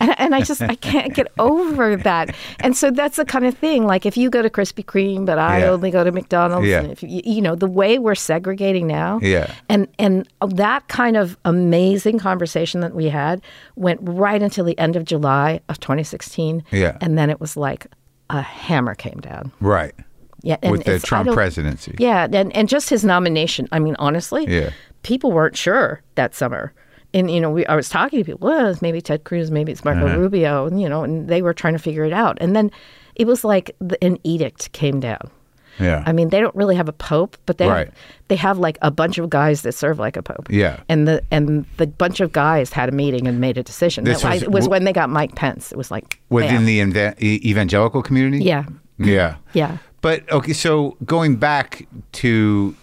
And, 0.00 0.18
and 0.18 0.34
I 0.34 0.40
just 0.42 0.60
I 0.62 0.74
can't 0.74 1.14
get 1.14 1.28
over 1.38 1.96
that. 1.96 2.34
And 2.60 2.76
so 2.76 2.90
that's 2.90 3.16
the 3.16 3.24
kind 3.24 3.44
of 3.46 3.56
thing. 3.56 3.86
Like 3.86 4.04
if 4.04 4.16
you 4.16 4.28
go 4.30 4.42
to 4.42 4.50
Krispy 4.50 4.84
Kreme, 4.84 5.24
but 5.24 5.38
I 5.38 5.60
Yeah. 5.60 5.70
only 5.70 5.90
go 5.90 6.02
to 6.02 6.10
McDonald's. 6.12 6.66
Yeah. 6.66 6.80
And 6.80 6.90
if 6.92 7.02
you, 7.02 7.20
you 7.24 7.40
know 7.40 7.54
the 7.54 7.68
way 7.68 7.98
we're 7.98 8.14
segregating 8.14 8.86
now. 8.86 9.20
Yeah. 9.22 9.52
And 9.68 9.86
and 9.98 10.28
that 10.46 10.88
kind 10.88 11.16
of 11.16 11.36
amazing 11.44 12.18
conversation 12.18 12.80
that 12.80 12.94
we 12.94 13.06
had 13.10 13.42
went 13.76 14.00
right 14.02 14.42
until 14.42 14.64
the 14.64 14.78
end 14.78 14.96
of 14.96 15.04
July 15.04 15.60
of 15.68 15.78
2016. 15.80 16.64
Yeah. 16.72 16.96
And 17.00 17.16
then 17.16 17.30
it 17.30 17.40
was 17.40 17.56
like 17.56 17.86
a 18.28 18.42
hammer 18.42 18.94
came 18.94 19.20
down. 19.20 19.52
Right. 19.60 19.94
Yeah. 20.42 20.56
And 20.62 20.72
With 20.72 20.84
the 20.84 20.98
Trump 20.98 21.30
presidency. 21.32 21.94
Yeah, 21.98 22.26
and 22.32 22.54
and 22.56 22.68
just 22.68 22.88
his 22.90 23.04
nomination. 23.04 23.68
I 23.72 23.78
mean, 23.78 23.94
honestly, 23.98 24.46
Yeah. 24.48 24.70
people 25.02 25.32
weren't 25.32 25.56
sure 25.56 26.00
that 26.16 26.34
summer. 26.34 26.72
And 27.12 27.30
you 27.30 27.40
know, 27.40 27.50
we, 27.50 27.66
I 27.66 27.74
was 27.76 27.88
talking 27.88 28.18
to 28.20 28.24
people. 28.24 28.46
Well, 28.48 28.68
it's 28.68 28.82
maybe 28.82 29.00
Ted 29.00 29.24
Cruz, 29.24 29.50
maybe 29.50 29.72
it's 29.72 29.84
Marco 29.84 30.06
Uh-huh. 30.06 30.18
Rubio, 30.18 30.66
and 30.66 30.80
you 30.80 30.88
know, 30.88 31.02
and 31.02 31.28
they 31.28 31.42
were 31.42 31.52
trying 31.54 31.72
to 31.74 31.78
figure 31.78 32.04
it 32.04 32.12
out. 32.12 32.38
And 32.40 32.54
then 32.54 32.70
it 33.16 33.26
was 33.26 33.44
like 33.44 33.74
the, 33.80 34.02
an 34.04 34.18
edict 34.24 34.72
came 34.72 35.00
down. 35.00 35.30
Yeah. 35.78 36.02
I 36.06 36.12
mean, 36.12 36.28
they 36.28 36.40
don't 36.40 36.54
really 36.54 36.76
have 36.76 36.88
a 36.88 36.92
pope, 36.92 37.38
but 37.46 37.56
they 37.58 37.66
Right. 37.66 37.90
they 38.28 38.36
have 38.36 38.58
like 38.58 38.76
a 38.82 38.90
bunch 38.90 39.16
of 39.18 39.30
guys 39.30 39.62
that 39.62 39.72
serve 39.72 39.98
like 39.98 40.16
a 40.16 40.22
pope. 40.22 40.46
Yeah. 40.50 40.80
and 40.88 41.08
the 41.08 41.22
and 41.30 41.64
the 41.78 41.86
bunch 41.86 42.20
of 42.20 42.32
guys 42.32 42.70
had 42.72 42.88
a 42.90 42.92
meeting 42.92 43.26
and 43.26 43.40
made 43.40 43.56
a 43.56 43.62
decision. 43.62 44.04
This 44.04 44.22
That- 44.22 44.28
I- 44.28 44.34
was- 44.34 44.42
it 44.42 44.50
was 44.52 44.64
w- 44.64 44.70
when 44.72 44.84
they 44.84 44.92
got 44.92 45.08
Mike 45.10 45.34
Pence. 45.36 45.72
It 45.72 45.78
was 45.78 45.90
like 45.90 46.20
Within 46.28 46.66
bam. 46.66 46.90
the 46.92 47.14
e- 47.18 47.40
evangelical 47.44 48.02
community? 48.02 48.44
yeah 48.44 48.64
Yeah. 48.98 49.36
yeah 49.54 49.78
But 50.02 50.30
okay, 50.30 50.52
so 50.52 50.96
going 51.06 51.36
back 51.36 51.86
to 52.12 52.74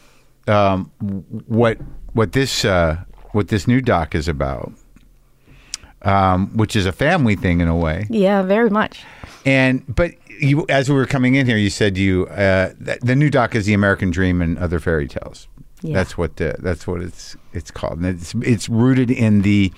um, 0.48 0.92
what 1.48 1.78
what 2.14 2.32
this 2.32 2.66
uh, 2.66 2.98
what 3.32 3.48
this 3.50 3.68
new 3.68 3.82
doc 3.82 4.16
is 4.16 4.28
about, 4.28 4.72
um, 6.04 6.56
which 6.56 6.76
is 6.76 6.86
a 6.86 6.92
family 6.92 7.36
thing 7.36 7.62
in 7.62 7.68
a 7.68 7.76
way, 7.76 8.08
yeah 8.10 8.42
very 8.42 8.70
much. 8.70 9.04
and 9.46 9.84
but 9.94 10.12
you 10.40 10.66
as 10.70 10.90
we 10.90 10.96
were 10.96 11.06
coming 11.06 11.36
in 11.36 11.46
here, 11.48 11.58
you 11.58 11.70
said 11.70 11.98
you 11.98 12.28
uh, 12.28 12.74
th- 12.84 13.00
the 13.02 13.16
new 13.16 13.30
doc 13.30 13.56
is 13.56 13.66
the 13.66 13.74
American 13.74 14.12
Dream 14.12 14.42
and 14.42 14.58
other 14.60 14.80
fairy 14.80 15.08
tales. 15.08 15.48
Yeah. 15.82 15.94
That's 15.94 16.18
what 16.18 16.38
the, 16.38 16.56
that's 16.60 16.88
what 16.88 17.02
it's 17.02 17.36
it's 17.54 17.72
called, 17.72 17.98
and 17.98 18.06
it's 18.06 18.34
it's 18.42 18.68
rooted 18.70 19.12
in 19.12 19.42
the 19.44 19.72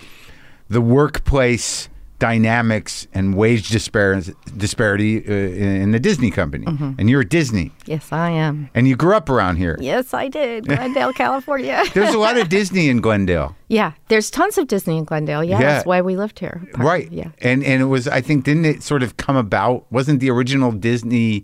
the 0.69 0.81
workplace 0.81 1.89
dynamics 2.19 3.07
and 3.13 3.33
wage 3.35 3.69
disparity 3.69 4.33
disparity 4.57 5.17
uh, 5.27 5.31
in, 5.31 5.81
in 5.83 5.91
the 5.91 5.99
Disney 5.99 6.29
company, 6.31 6.65
Mm-hmm. 6.65 6.91
and 6.99 7.09
you're 7.09 7.21
at 7.21 7.29
Disney. 7.29 7.71
Yes, 7.85 8.11
I 8.11 8.29
am. 8.31 8.69
And 8.75 8.87
you 8.87 8.95
grew 8.95 9.15
up 9.15 9.29
around 9.29 9.55
here. 9.55 9.77
Yes, 9.79 10.13
I 10.13 10.27
did. 10.27 10.65
Glendale, 10.67 11.13
California. 11.23 11.83
There's 11.93 12.13
a 12.13 12.19
lot 12.19 12.37
of 12.37 12.49
Disney 12.49 12.89
in 12.89 13.01
Glendale. 13.01 13.55
yeah, 13.69 13.93
there's 14.09 14.29
tons 14.29 14.57
of 14.57 14.67
Disney 14.67 14.97
in 14.97 15.05
Glendale. 15.05 15.43
Yeah, 15.43 15.59
Yeah. 15.59 15.67
that's 15.73 15.85
why 15.85 16.01
we 16.01 16.15
lived 16.17 16.39
here. 16.39 16.61
Part- 16.73 16.85
Right. 16.85 17.11
Yeah. 17.11 17.29
And 17.41 17.63
and 17.63 17.81
it 17.81 17.85
was 17.85 18.07
I 18.07 18.21
think 18.21 18.43
didn't 18.45 18.65
it 18.65 18.83
sort 18.83 19.01
of 19.03 19.15
come 19.17 19.35
about 19.37 19.85
wasn't 19.91 20.19
the 20.19 20.29
original 20.29 20.71
Disney 20.71 21.43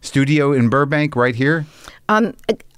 studio 0.00 0.52
in 0.52 0.68
Burbank 0.68 1.16
right 1.16 1.34
here? 1.34 1.66
Um, 2.08 2.34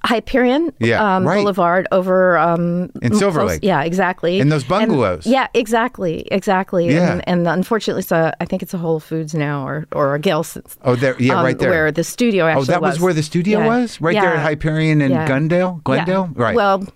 Hyperion 0.07 0.73
Yeah, 0.79 1.03
um, 1.17 1.27
right. 1.27 1.37
Boulevard 1.41 1.87
over 1.91 2.37
um, 2.37 2.89
In 3.01 3.13
Silver 3.13 3.39
close- 3.41 3.49
Lake. 3.51 3.59
Yeah, 3.63 3.83
exactly. 3.83 4.39
In 4.39 4.49
those 4.49 4.63
bungalows. 4.63 5.27
yeah, 5.27 5.47
exactly, 5.53 6.25
exactly. 6.31 6.89
Yeah. 6.89 7.11
And, 7.13 7.27
and 7.27 7.47
unfortunately, 7.47 8.01
it's 8.01 8.11
a, 8.11 8.33
I 8.39 8.45
think 8.45 8.63
it's 8.63 8.73
a 8.73 8.77
Whole 8.77 8.99
Foods 8.99 9.33
now 9.35 9.67
or 9.67 9.85
or 9.91 10.15
a 10.15 10.19
Gelson's. 10.19 10.77
Oh 10.83 10.95
there 10.95 11.15
yeah, 11.21 11.37
um, 11.39 11.43
right 11.45 11.59
there. 11.59 11.69
Where 11.69 11.91
the 11.91 12.03
studio 12.03 12.47
actually 12.47 12.61
oh, 12.63 12.65
that 12.65 12.81
was. 12.81 12.99
where 12.99 13.13
the 13.13 13.23
studio 13.23 13.59
Yeah. 13.59 13.67
was? 13.67 13.99
Right 14.01 14.13
there 14.15 14.33
at 14.35 14.41
Hyperion 14.41 15.01
and 15.01 15.11
Yeah. 15.13 15.27
Glendale? 15.27 15.81
Glendale? 15.83 16.29
Yeah. 16.35 16.43
Right. 16.43 16.55
Well, 16.55 16.87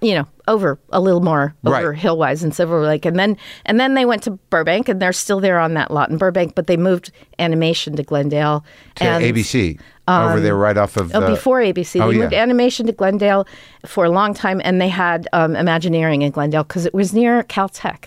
you 0.00 0.14
know, 0.14 0.26
over 0.48 0.78
a 0.90 1.00
little 1.00 1.22
more 1.22 1.54
over 1.64 1.90
Right. 1.90 1.98
Hillwise 1.98 2.42
and 2.42 2.54
Silver 2.54 2.80
Lake, 2.82 3.04
and 3.04 3.18
then 3.18 3.36
and 3.64 3.80
then 3.80 3.94
they 3.94 4.04
went 4.04 4.22
to 4.24 4.32
Burbank, 4.50 4.88
and 4.88 5.00
they're 5.00 5.12
still 5.12 5.40
there 5.40 5.58
on 5.58 5.74
that 5.74 5.90
lot 5.90 6.10
in 6.10 6.18
Burbank, 6.18 6.54
but 6.54 6.66
they 6.66 6.76
moved 6.76 7.10
animation 7.38 7.96
to 7.96 8.02
Glendale 8.02 8.64
to 8.96 9.04
and 9.04 9.24
ABC. 9.24 9.78
over 10.08 10.38
there 10.40 10.54
right 10.56 10.76
off 10.76 10.96
of 10.96 11.14
Oh, 11.14 11.20
the, 11.20 11.26
before 11.28 11.60
ABC, 11.60 12.00
Oh, 12.00 12.08
they 12.10 12.16
yeah. 12.16 12.22
moved 12.22 12.34
animation 12.34 12.86
to 12.86 12.92
Glendale 12.92 13.46
for 13.86 14.04
a 14.04 14.10
long 14.10 14.34
time, 14.34 14.60
and 14.64 14.80
they 14.80 14.88
had 14.88 15.26
um, 15.32 15.56
Imagineering 15.56 16.22
in 16.22 16.30
Glendale 16.30 16.62
because 16.64 16.86
it 16.86 16.94
was 16.94 17.12
near 17.12 17.42
Caltech. 17.44 18.04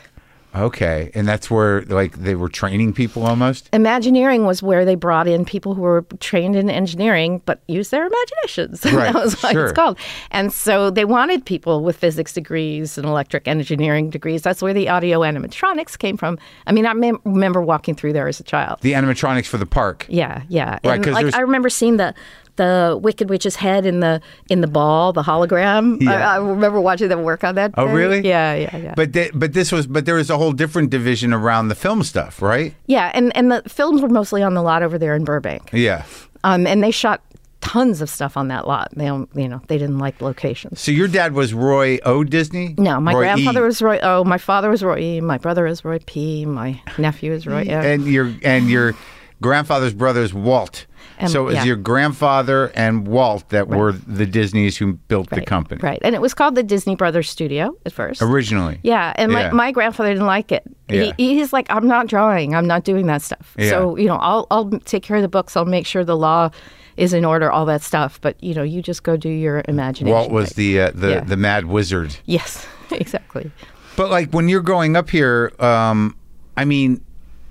Okay. 0.56 1.12
And 1.14 1.28
that's 1.28 1.50
where 1.52 1.82
like 1.84 2.18
they 2.18 2.36
were 2.36 2.50
training 2.50 2.94
people 2.94 3.26
almost? 3.26 3.70
Imagineering 3.72 4.46
was 4.46 4.64
where 4.64 4.84
they 4.86 4.96
brought 4.96 5.28
in 5.28 5.46
people 5.46 5.76
who 5.76 5.82
were 5.82 6.06
trained 6.20 6.56
in 6.56 6.70
engineering 6.70 7.42
but 7.46 7.62
used 7.68 7.92
their 7.92 8.06
imaginations. 8.08 8.86
Right, 9.00 9.14
that 9.14 9.24
was 9.24 9.42
what 9.44 9.52
sure. 9.54 9.66
it's 9.66 9.74
called. 9.74 9.98
And 10.32 10.52
so 10.52 10.90
they 10.90 11.06
wanted 11.06 11.46
people 11.46 11.84
with 11.84 11.96
physics 11.96 12.34
degrees 12.34 12.98
and 12.98 13.08
electric 13.08 13.48
engineering 13.48 14.10
degrees. 14.10 14.42
That's 14.42 14.62
where 14.62 14.74
the 14.74 14.90
audio 14.90 15.20
animatronics 15.22 15.98
came 15.98 16.18
from. 16.18 16.38
I 16.68 16.72
mean, 16.72 16.86
I 16.86 16.94
mem- 16.94 17.22
remember 17.24 17.62
walking 17.62 17.94
through 17.96 18.14
there 18.14 18.28
as 18.28 18.40
a 18.40 18.44
child. 18.44 18.80
The 18.82 18.94
animatronics 18.94 19.46
for 19.46 19.58
the 19.58 19.66
park. 19.68 20.06
Yeah, 20.10 20.42
yeah. 20.50 20.80
Right, 20.84 20.96
And 20.98 21.06
like 21.14 21.22
there's- 21.24 21.36
I 21.36 21.42
remember 21.42 21.70
seeing 21.70 21.98
the 21.98 22.14
the 22.60 23.00
Wicked 23.02 23.30
Witch's 23.30 23.56
head 23.56 23.86
in 23.86 24.02
the 24.02 24.22
in 24.50 24.60
the 24.60 24.68
ball, 24.68 25.14
the 25.14 25.24
hologram. 25.24 26.02
Yeah. 26.02 26.12
I, 26.12 26.36
I 26.36 26.38
remember 26.38 26.82
watching 26.82 27.08
them 27.08 27.24
work 27.24 27.44
on 27.44 27.56
that. 27.56 27.72
Oh, 27.78 27.88
day. 27.88 27.94
really? 27.94 28.28
Yeah, 28.28 28.54
yeah, 28.54 28.78
yeah. 28.78 28.94
But 28.96 29.14
th- 29.14 29.32
but 29.34 29.54
this 29.54 29.72
was 29.72 29.88
but 29.88 30.06
there 30.06 30.16
was 30.16 30.30
a 30.30 30.38
whole 30.38 30.52
different 30.52 30.90
division 30.90 31.34
around 31.34 31.70
the 31.70 31.76
film 31.76 32.04
stuff, 32.04 32.42
right? 32.42 32.76
yeah, 32.86 33.12
and 33.14 33.36
and 33.36 33.52
the 33.52 33.64
films 33.68 34.02
were 34.02 34.10
mostly 34.10 34.44
on 34.44 34.54
the 34.54 34.62
lot 34.62 34.84
over 34.84 34.98
there 34.98 35.16
in 35.16 35.24
Burbank. 35.24 35.70
Yeah. 35.72 36.04
Um, 36.44 36.68
and 36.68 36.84
they 36.84 36.92
shot 36.92 37.22
tons 37.62 38.02
of 38.02 38.10
stuff 38.10 38.38
on 38.38 38.48
that 38.50 38.68
lot. 38.68 38.90
They 38.96 39.06
don't, 39.06 39.30
you 39.36 39.48
know, 39.48 39.62
they 39.68 39.78
didn't 39.78 40.00
like 40.00 40.22
locations. 40.22 40.80
So 40.80 40.92
your 40.92 41.08
dad 41.08 41.34
was 41.34 41.54
Roy 41.54 42.00
O. 42.06 42.24
Disney? 42.24 42.76
No, 42.78 43.00
my 43.00 43.14
Roy 43.14 43.20
grandfather 43.22 43.62
E. 43.62 43.66
was 43.66 43.82
Roy. 43.82 44.00
Oh, 44.02 44.24
my 44.24 44.38
father 44.38 44.70
was 44.70 44.84
Roy. 44.84 45.00
E. 45.00 45.22
My 45.22 45.38
brother 45.38 45.66
is 45.66 45.84
Roy 45.86 46.00
P. 46.06 46.46
My 46.46 46.82
nephew 46.98 47.32
is 47.32 47.48
Roy. 47.48 47.64
And 47.70 48.06
your 48.06 48.34
and 48.44 48.70
your 48.70 48.96
grandfather's 49.42 49.94
brother 49.94 50.22
is 50.22 50.34
Walt. 50.34 50.86
And- 51.20 51.30
so 51.32 51.42
it 51.44 51.46
was 51.46 51.56
yeah. 51.56 51.64
your 51.66 51.76
grandfather 51.76 52.72
and 52.76 53.08
Walt 53.08 53.50
that 53.50 53.68
were 53.68 53.92
the 53.92 54.26
Disneys 54.26 54.78
who 54.78 54.94
built 54.94 55.30
the 55.30 55.42
company 55.42 55.82
right? 55.84 56.00
And 56.02 56.16
it 56.16 56.22
was 56.22 56.34
called 56.34 56.56
the 56.56 56.64
Disney 56.64 56.96
Brothers 56.96 57.30
Studio 57.30 57.76
at 57.86 57.92
first. 57.94 58.22
originally. 58.22 58.80
Yeah, 58.84 59.14
and 59.16 59.32
Yeah. 59.32 59.50
my, 59.50 59.54
my 59.66 59.72
grandfather 59.72 60.10
didn't 60.12 60.26
like 60.28 60.52
it. 60.52 60.64
Yeah. 60.88 61.12
He, 61.18 61.36
he's 61.36 61.52
like, 61.54 61.68
I'm 61.70 61.88
not 61.88 62.08
drawing. 62.08 62.56
I'm 62.56 62.66
not 62.68 62.84
doing 62.86 63.06
that 63.08 63.22
stuff. 63.22 63.54
Yeah. 63.58 63.70
So 63.70 63.96
you 63.98 64.08
know, 64.08 64.16
I'll 64.18 64.48
I'll 64.50 64.70
take 64.86 65.04
care 65.04 65.18
of 65.18 65.22
the 65.22 65.28
books. 65.28 65.56
I'll 65.58 65.66
make 65.66 65.86
sure 65.86 66.04
the 66.04 66.18
law 66.18 66.50
is 66.98 67.14
in 67.14 67.24
order. 67.26 67.52
All 67.52 67.66
that 67.66 67.82
stuff. 67.84 68.20
But 68.22 68.42
you 68.44 68.54
know, 68.56 68.64
you 68.64 68.82
just 68.82 69.04
go 69.04 69.16
do 69.18 69.30
your 69.30 69.62
imagination. 69.68 70.16
Walt 70.16 70.32
was 70.32 70.50
thing. 70.54 70.74
the 70.74 70.82
uh, 70.82 70.92
the 70.96 71.24
the 71.28 71.38
mad 71.38 71.66
wizard. 71.66 72.16
yes, 72.26 72.66
exactly. 72.92 73.52
But 73.98 74.10
like 74.10 74.32
when 74.32 74.48
you're 74.48 74.62
growing 74.64 74.96
up 74.96 75.10
here, 75.10 75.52
um, 75.60 76.16
I 76.58 76.66
mean, 76.66 77.02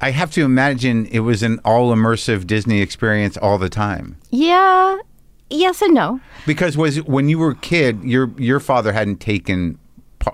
I 0.01 0.11
have 0.13 0.31
to 0.33 0.45
imagine 0.45 1.07
it 1.07 1.21
was 1.21 1.43
an 1.43 1.59
all 1.65 1.95
immersive 1.95 2.47
Disney 2.47 2.81
experience 2.81 3.37
all 3.37 3.59
the 3.59 3.69
time. 3.69 4.17
Yeah. 4.31 4.99
Yes 5.51 5.83
and 5.83 5.95
no. 5.95 6.21
Because 6.47 6.77
was 6.77 7.03
when 7.03 7.29
you 7.29 7.39
were 7.39 7.51
a 7.51 7.57
kid, 7.57 8.03
your 8.05 8.31
your 8.37 8.61
father 8.61 8.93
hadn't 8.93 9.19
taken, 9.21 9.79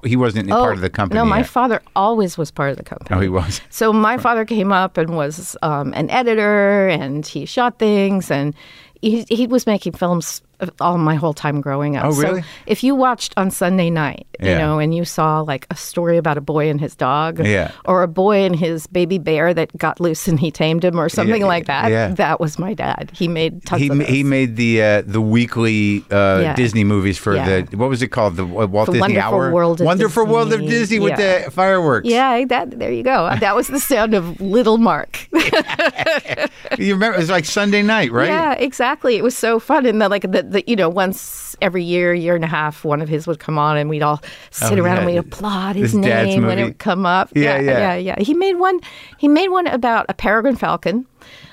he 0.04 0.16
wasn't 0.16 0.48
part 0.50 0.74
of 0.74 0.80
the 0.80 0.90
company. 0.90 1.20
Oh, 1.20 1.24
No, 1.24 1.30
my 1.30 1.38
yet. 1.38 1.46
father 1.46 1.80
always 1.94 2.36
was 2.36 2.50
part 2.50 2.70
of 2.72 2.76
the 2.76 2.82
company. 2.82 3.16
Oh, 3.16 3.20
he 3.20 3.28
was. 3.28 3.60
So 3.70 3.92
my 3.92 4.18
father 4.18 4.44
came 4.44 4.72
up 4.72 4.98
and 4.98 5.16
was 5.16 5.56
um, 5.62 5.92
an 5.94 6.10
editor, 6.10 6.88
and 6.88 7.24
he 7.26 7.46
shot 7.46 7.78
things, 7.78 8.30
and 8.30 8.54
he 9.02 9.24
he 9.28 9.46
was 9.46 9.66
making 9.66 9.92
films 9.92 10.42
all 10.80 10.98
my 10.98 11.14
whole 11.14 11.34
time 11.34 11.60
growing 11.60 11.96
up. 11.96 12.04
Oh, 12.06 12.12
really? 12.12 12.42
So 12.42 12.48
if 12.66 12.82
you 12.84 12.94
watched 12.94 13.34
on 13.36 13.50
Sunday 13.50 13.90
night, 13.90 14.26
Yeah. 14.40 14.52
you 14.52 14.58
know, 14.58 14.78
and 14.78 14.94
you 14.94 15.04
saw 15.04 15.40
like 15.40 15.66
a 15.70 15.76
story 15.76 16.16
about 16.16 16.36
a 16.38 16.40
boy 16.40 16.68
and 16.68 16.80
his 16.80 16.94
dog, 16.96 17.38
Yeah. 17.44 17.70
or 17.84 18.02
a 18.02 18.08
boy 18.08 18.44
and 18.44 18.56
his 18.56 18.86
baby 18.88 19.18
bear 19.18 19.54
that 19.54 19.76
got 19.78 20.00
loose 20.00 20.26
and 20.28 20.38
he 20.40 20.50
tamed 20.50 20.84
him, 20.84 20.98
or 20.98 21.08
something 21.08 21.40
Yeah, 21.42 21.46
like 21.46 21.66
that, 21.66 21.90
yeah. 21.90 22.08
that 22.14 22.40
was 22.40 22.58
my 22.58 22.74
dad. 22.74 23.10
He 23.14 23.28
made 23.28 23.62
He 23.76 23.90
ma- 23.90 24.04
he 24.04 24.22
made 24.24 24.56
the 24.56 24.82
uh, 24.82 25.02
the 25.06 25.20
weekly 25.20 26.04
uh, 26.10 26.40
Yeah. 26.42 26.54
Disney 26.54 26.84
movies 26.84 27.18
for 27.18 27.34
Yeah. 27.36 27.62
the 27.62 27.76
what 27.76 27.88
was 27.90 28.02
it 28.02 28.08
called 28.08 28.36
the 28.36 28.44
uh, 28.44 28.66
Walt 28.66 28.86
The 28.86 28.92
Disney 28.92 29.00
Wonderful 29.00 29.34
Hour 29.40 29.50
World 29.52 29.80
of 29.80 29.84
Wonderful 29.86 30.26
World 30.26 30.52
of 30.52 30.60
Disney. 30.60 30.78
Disney 30.78 30.98
with 31.00 31.18
Yeah. 31.18 31.44
the 31.44 31.50
fireworks. 31.50 32.08
Yeah, 32.08 32.44
that 32.46 32.78
there 32.78 32.92
you 32.92 33.02
go. 33.02 33.30
That 33.44 33.54
was 33.56 33.66
the 33.68 33.80
sound 33.80 34.14
of 34.14 34.40
little 34.40 34.78
Mark. 34.78 35.18
you 36.78 36.94
remember 36.94 37.16
it 37.16 37.20
was 37.20 37.30
like 37.30 37.44
Sunday 37.44 37.82
night, 37.82 38.10
right? 38.12 38.28
Yeah, 38.28 38.52
exactly. 38.54 39.16
It 39.16 39.22
was 39.22 39.36
so 39.36 39.58
fun, 39.60 39.86
and 39.86 40.00
then 40.00 40.10
like 40.10 40.22
the, 40.22 40.42
the 40.54 40.64
you 40.66 40.74
know 40.76 40.88
once 40.88 41.54
every 41.60 41.84
year, 41.84 42.14
year 42.14 42.34
and 42.34 42.42
a 42.44 42.48
half, 42.48 42.84
one 42.84 43.00
of 43.02 43.08
his 43.08 43.26
would 43.26 43.38
come 43.38 43.58
on, 43.58 43.76
and 43.76 43.88
we'd 43.90 44.02
all 44.02 44.22
sit 44.50 44.78
Oh, 44.78 44.82
around 44.82 44.94
yeah. 44.96 45.02
and 45.02 45.06
we'd 45.06 45.16
applaud 45.18 45.76
his 45.76 45.92
His 45.92 46.00
name 46.00 46.46
when 46.46 46.58
it 46.58 46.64
would 46.64 46.78
come 46.78 47.04
up. 47.06 47.30
Yeah, 47.34 47.60
yeah. 47.60 47.78
yeah, 47.78 47.94
yeah. 47.96 48.16
He 48.18 48.34
made 48.34 48.54
one. 48.54 48.80
He 49.18 49.28
made 49.28 49.48
one 49.50 49.66
about 49.66 50.06
a 50.08 50.14
peregrine 50.14 50.56
falcon. 50.56 51.06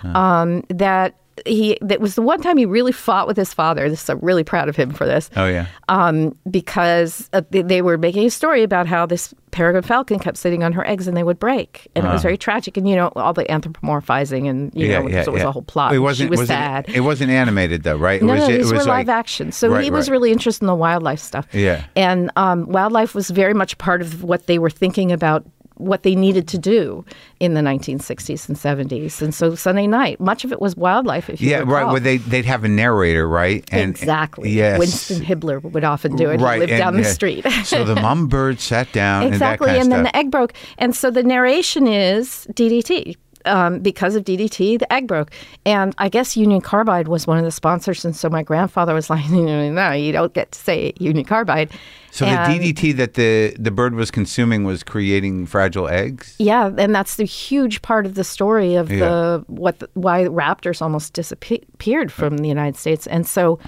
Um, 0.03 0.63
that 0.69 1.15
he 1.45 1.77
that 1.81 1.99
was 2.01 2.15
the 2.15 2.21
one 2.21 2.41
time 2.41 2.57
he 2.57 2.65
really 2.65 2.91
fought 2.91 3.27
with 3.27 3.37
his 3.37 3.53
father. 3.53 3.89
This 3.89 4.09
I'm 4.09 4.19
really 4.19 4.43
proud 4.43 4.69
of 4.69 4.75
him 4.75 4.91
for 4.91 5.05
this. 5.05 5.29
Oh 5.35 5.47
yeah. 5.47 5.67
Um, 5.89 6.35
because 6.49 7.29
uh, 7.33 7.41
they, 7.49 7.61
they 7.61 7.81
were 7.81 7.97
making 7.97 8.25
a 8.27 8.29
story 8.29 8.63
about 8.63 8.87
how 8.87 9.05
this 9.05 9.33
peregrine 9.51 9.83
falcon 9.83 10.17
kept 10.19 10.37
sitting 10.37 10.63
on 10.63 10.71
her 10.71 10.87
eggs 10.87 11.07
and 11.07 11.17
they 11.17 11.23
would 11.23 11.37
break, 11.39 11.87
and 11.95 12.05
it 12.05 12.09
was 12.09 12.21
very 12.21 12.37
tragic. 12.37 12.77
And 12.77 12.87
you 12.87 12.95
know 12.95 13.11
all 13.15 13.33
the 13.33 13.43
anthropomorphizing 13.45 14.49
and 14.49 14.71
you 14.75 14.85
Uh-huh. 14.85 14.91
yeah, 14.91 14.99
know 14.99 15.09
yeah, 15.09 15.23
so 15.23 15.31
it 15.31 15.33
was 15.33 15.41
yeah. 15.43 15.49
a 15.49 15.51
whole 15.51 15.61
plot. 15.61 15.93
It 15.93 15.99
wasn't. 15.99 16.27
she 16.27 16.29
was 16.31 16.39
was 16.41 16.47
sad. 16.47 16.87
It, 16.89 16.97
it 16.97 16.99
wasn't 17.01 17.31
animated 17.31 17.83
though, 17.83 17.97
right? 17.97 18.21
It 18.21 18.25
No, 18.25 18.33
was. 18.33 18.41
no, 18.47 18.49
it 18.49 18.57
these 18.57 18.71
was 18.71 18.71
were 18.71 18.77
like, 18.91 19.07
live 19.07 19.09
action. 19.09 19.51
So 19.51 19.69
Right, 19.69 19.83
he 19.83 19.91
was 19.91 20.09
right. 20.09 20.13
really 20.13 20.31
interested 20.31 20.63
in 20.63 20.67
the 20.67 20.75
wildlife 20.75 21.19
stuff. 21.19 21.47
Yeah. 21.53 21.83
And 21.95 22.31
um, 22.35 22.67
wildlife 22.67 23.13
was 23.15 23.29
very 23.29 23.53
much 23.53 23.77
part 23.77 24.01
of 24.01 24.23
what 24.23 24.47
they 24.47 24.59
were 24.59 24.69
thinking 24.69 25.11
about 25.11 25.45
what 25.81 26.03
they 26.03 26.15
needed 26.15 26.47
to 26.49 26.57
do 26.57 27.03
in 27.39 27.53
the 27.53 27.61
1960s 27.61 28.47
and 28.47 28.57
70s. 28.57 29.21
And 29.21 29.33
so 29.33 29.55
Sunday 29.55 29.87
night, 29.87 30.19
much 30.19 30.43
of 30.43 30.51
it 30.51 30.61
was 30.61 30.75
wildlife. 30.75 31.29
If 31.29 31.41
you 31.41 31.49
Yeah, 31.49 31.57
right. 31.59 31.67
recall. 31.79 31.91
Where 31.93 31.99
they 31.99 32.17
they'd 32.17 32.45
have 32.45 32.63
a 32.63 32.67
narrator, 32.69 33.27
right? 33.27 33.67
And, 33.71 33.89
exactly. 33.89 34.51
Yes. 34.51 34.79
Winston 34.79 35.21
Hibler 35.23 35.61
would 35.61 35.83
often 35.83 36.15
do 36.15 36.29
it. 36.29 36.39
Right. 36.39 36.53
He 36.55 36.59
lived 36.61 36.71
and, 36.73 36.79
down 36.79 36.97
the 36.97 37.03
street. 37.03 37.45
so 37.65 37.83
the 37.83 37.95
mum 38.01 38.27
bird 38.27 38.59
sat 38.59 38.91
down. 38.91 39.23
exactly. 39.23 39.69
And, 39.71 39.81
and 39.81 39.91
then 39.91 40.03
the 40.03 40.15
egg 40.15 40.31
broke. 40.31 40.53
And 40.77 40.95
so 40.95 41.09
the 41.11 41.23
narration 41.23 41.87
is 41.87 42.47
DDT. 42.53 43.15
Um, 43.45 43.79
because 43.79 44.15
of 44.15 44.23
DDT, 44.23 44.79
the 44.79 44.91
egg 44.93 45.07
broke. 45.07 45.31
And 45.65 45.93
I 45.97 46.09
guess 46.09 46.37
Union 46.37 46.61
Carbide 46.61 47.07
was 47.07 47.25
one 47.27 47.37
of 47.37 47.43
the 47.43 47.51
sponsors. 47.51 48.05
And 48.05 48.15
so 48.15 48.29
my 48.29 48.43
grandfather 48.43 48.93
was 48.93 49.09
like, 49.13 49.29
no, 49.29 49.91
you 49.91 50.11
don't 50.11 50.33
get 50.33 50.51
to 50.51 50.59
say 50.59 50.93
Union 50.99 51.25
Carbide. 51.25 51.71
So 52.11 52.25
And- 52.25 52.61
the 52.61 52.73
DDT 52.73 52.95
that 52.97 53.13
the 53.13 53.55
the 53.57 53.71
bird 53.71 53.95
was 53.95 54.11
consuming 54.11 54.63
was 54.65 54.83
creating 54.83 55.45
fragile 55.45 55.87
eggs. 55.87 56.35
Yeah, 56.39 56.69
and 56.77 56.93
that's 56.93 57.15
the 57.15 57.23
huge 57.25 57.81
part 57.81 58.05
of 58.05 58.15
the 58.15 58.23
story 58.23 58.75
of 58.75 58.91
Yeah. 58.91 58.99
the 58.99 59.45
what 59.47 59.81
why 59.93 60.25
raptors 60.25 60.81
almost 60.81 61.13
disappeared 61.13 62.11
from 62.11 62.37
the 62.39 62.47
United 62.49 62.75
States, 62.75 63.07
and 63.07 63.25
so 63.25 63.59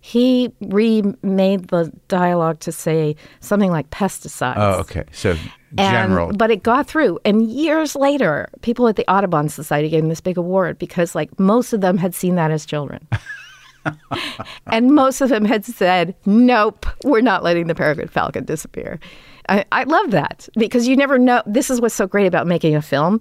he 0.00 0.50
remade 0.62 1.68
the 1.68 1.92
dialogue 2.08 2.60
to 2.60 2.72
say 2.72 3.16
something 3.40 3.70
like 3.70 3.90
pesticides. 3.90 4.54
Oh, 4.56 4.80
okay. 4.80 5.04
So 5.12 5.32
And- 5.32 5.38
general. 5.78 6.32
but 6.32 6.50
it 6.50 6.62
got 6.62 6.86
through. 6.86 7.18
And 7.24 7.42
years 7.50 7.94
later, 7.94 8.48
people 8.62 8.88
at 8.88 8.96
the 8.96 9.08
Audubon 9.10 9.48
Society 9.48 9.88
gave 9.90 10.02
him 10.02 10.08
this 10.08 10.20
big 10.22 10.38
award 10.38 10.78
because, 10.78 11.14
like, 11.14 11.38
most 11.38 11.72
of 11.72 11.80
them 11.82 11.98
had 11.98 12.14
seen 12.14 12.34
that 12.36 12.50
as 12.50 12.64
children. 12.66 13.06
and 14.66 14.90
most 14.94 15.20
of 15.20 15.28
them 15.28 15.44
had 15.44 15.64
said, 15.64 16.14
nope, 16.26 16.86
we're 17.04 17.20
not 17.20 17.42
letting 17.42 17.66
the 17.66 17.74
peregrine 17.74 18.08
falcon 18.08 18.44
disappear. 18.44 18.98
I, 19.48 19.64
I 19.72 19.84
love 19.84 20.10
that 20.12 20.48
because 20.56 20.86
you 20.86 20.96
never 20.96 21.18
know. 21.18 21.42
This 21.46 21.70
is 21.70 21.80
what's 21.80 21.94
so 21.94 22.06
great 22.06 22.26
about 22.26 22.46
making 22.46 22.76
a 22.76 22.82
film. 22.82 23.20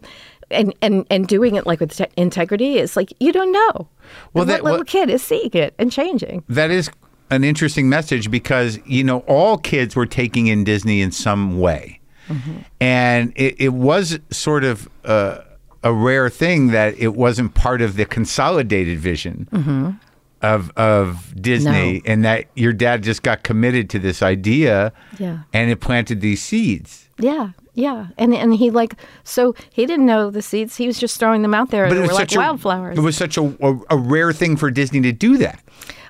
And, 0.51 0.73
and, 0.81 1.05
and 1.11 1.27
doing 1.27 1.55
it 1.55 1.67
like 1.67 1.79
with 1.79 1.95
te- 1.97 2.05
integrity 2.17 2.77
is 2.79 2.95
like 2.95 3.13
you 3.19 3.31
don't 3.31 3.51
know. 3.51 3.71
Well, 3.73 3.87
what 4.33 4.47
that- 4.47 4.63
little 4.63 4.79
what- 4.79 4.87
kid 4.87 5.09
is 5.09 5.21
seeing 5.21 5.51
it 5.53 5.73
and 5.77 5.91
changing. 5.91 6.43
that 6.49 6.71
is 6.71 6.89
an 7.31 7.43
interesting 7.43 7.87
message 7.89 8.31
because 8.31 8.79
you 8.85 9.03
know 9.03 9.19
all 9.27 9.57
kids 9.59 9.95
were 9.95 10.07
taking 10.07 10.47
in 10.47 10.63
Disney 10.63 11.01
in 11.01 11.11
some 11.11 11.59
way, 11.59 11.99
Mm-hmm. 12.27 12.51
and 12.81 13.33
it, 13.35 13.55
it 13.59 13.73
was 13.73 14.19
sort 14.31 14.63
of 14.63 14.89
uh, 15.05 15.39
a 15.83 15.93
rare 15.93 16.29
thing 16.29 16.67
that 16.67 16.97
it 16.97 17.15
wasn't 17.15 17.53
part 17.53 17.81
of 17.81 17.95
the 17.95 18.05
consolidated 18.05 18.97
vision 18.99 19.99
of 20.41 20.71
of 20.77 21.33
Disney, 21.39 21.71
Mm-hmm. 21.99 22.07
No. 22.07 22.11
and 22.13 22.25
that 22.25 22.45
your 22.55 22.73
dad 22.73 23.03
just 23.03 23.21
got 23.23 23.43
committed 23.43 23.89
to 23.91 23.99
this 23.99 24.23
idea, 24.23 24.91
Yeah. 25.19 25.39
and 25.53 25.69
it 25.69 25.79
planted 25.81 26.21
these 26.21 26.41
seeds. 26.41 27.07
Yeah, 27.19 27.49
yeah, 27.73 28.07
and 28.17 28.33
and 28.33 28.55
he 28.55 28.71
like 28.71 28.95
so 29.23 29.55
he 29.71 29.85
didn't 29.85 30.05
know 30.05 30.29
the 30.29 30.41
seeds. 30.41 30.75
He 30.77 30.87
was 30.87 30.99
just 30.99 31.19
throwing 31.19 31.41
them 31.41 31.53
out 31.53 31.69
there. 31.71 31.85
and 31.85 31.95
they 31.95 31.99
were 32.01 32.07
like 32.07 32.33
a 32.33 32.37
wildflowers. 32.37 32.97
it 32.97 33.01
was 33.01 33.15
such 33.17 33.37
a, 33.37 33.43
a, 33.61 33.79
a 33.91 33.97
rare 33.97 34.33
thing 34.33 34.57
for 34.57 34.69
Disney 34.71 35.01
to 35.01 35.11
do 35.11 35.37
that. 35.37 35.61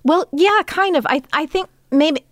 well, 0.03 0.27
yeah, 0.33 0.61
kind 0.65 0.95
of. 0.95 1.05
I 1.07 1.21
I 1.33 1.45
think 1.45 1.69
maybe. 1.91 2.23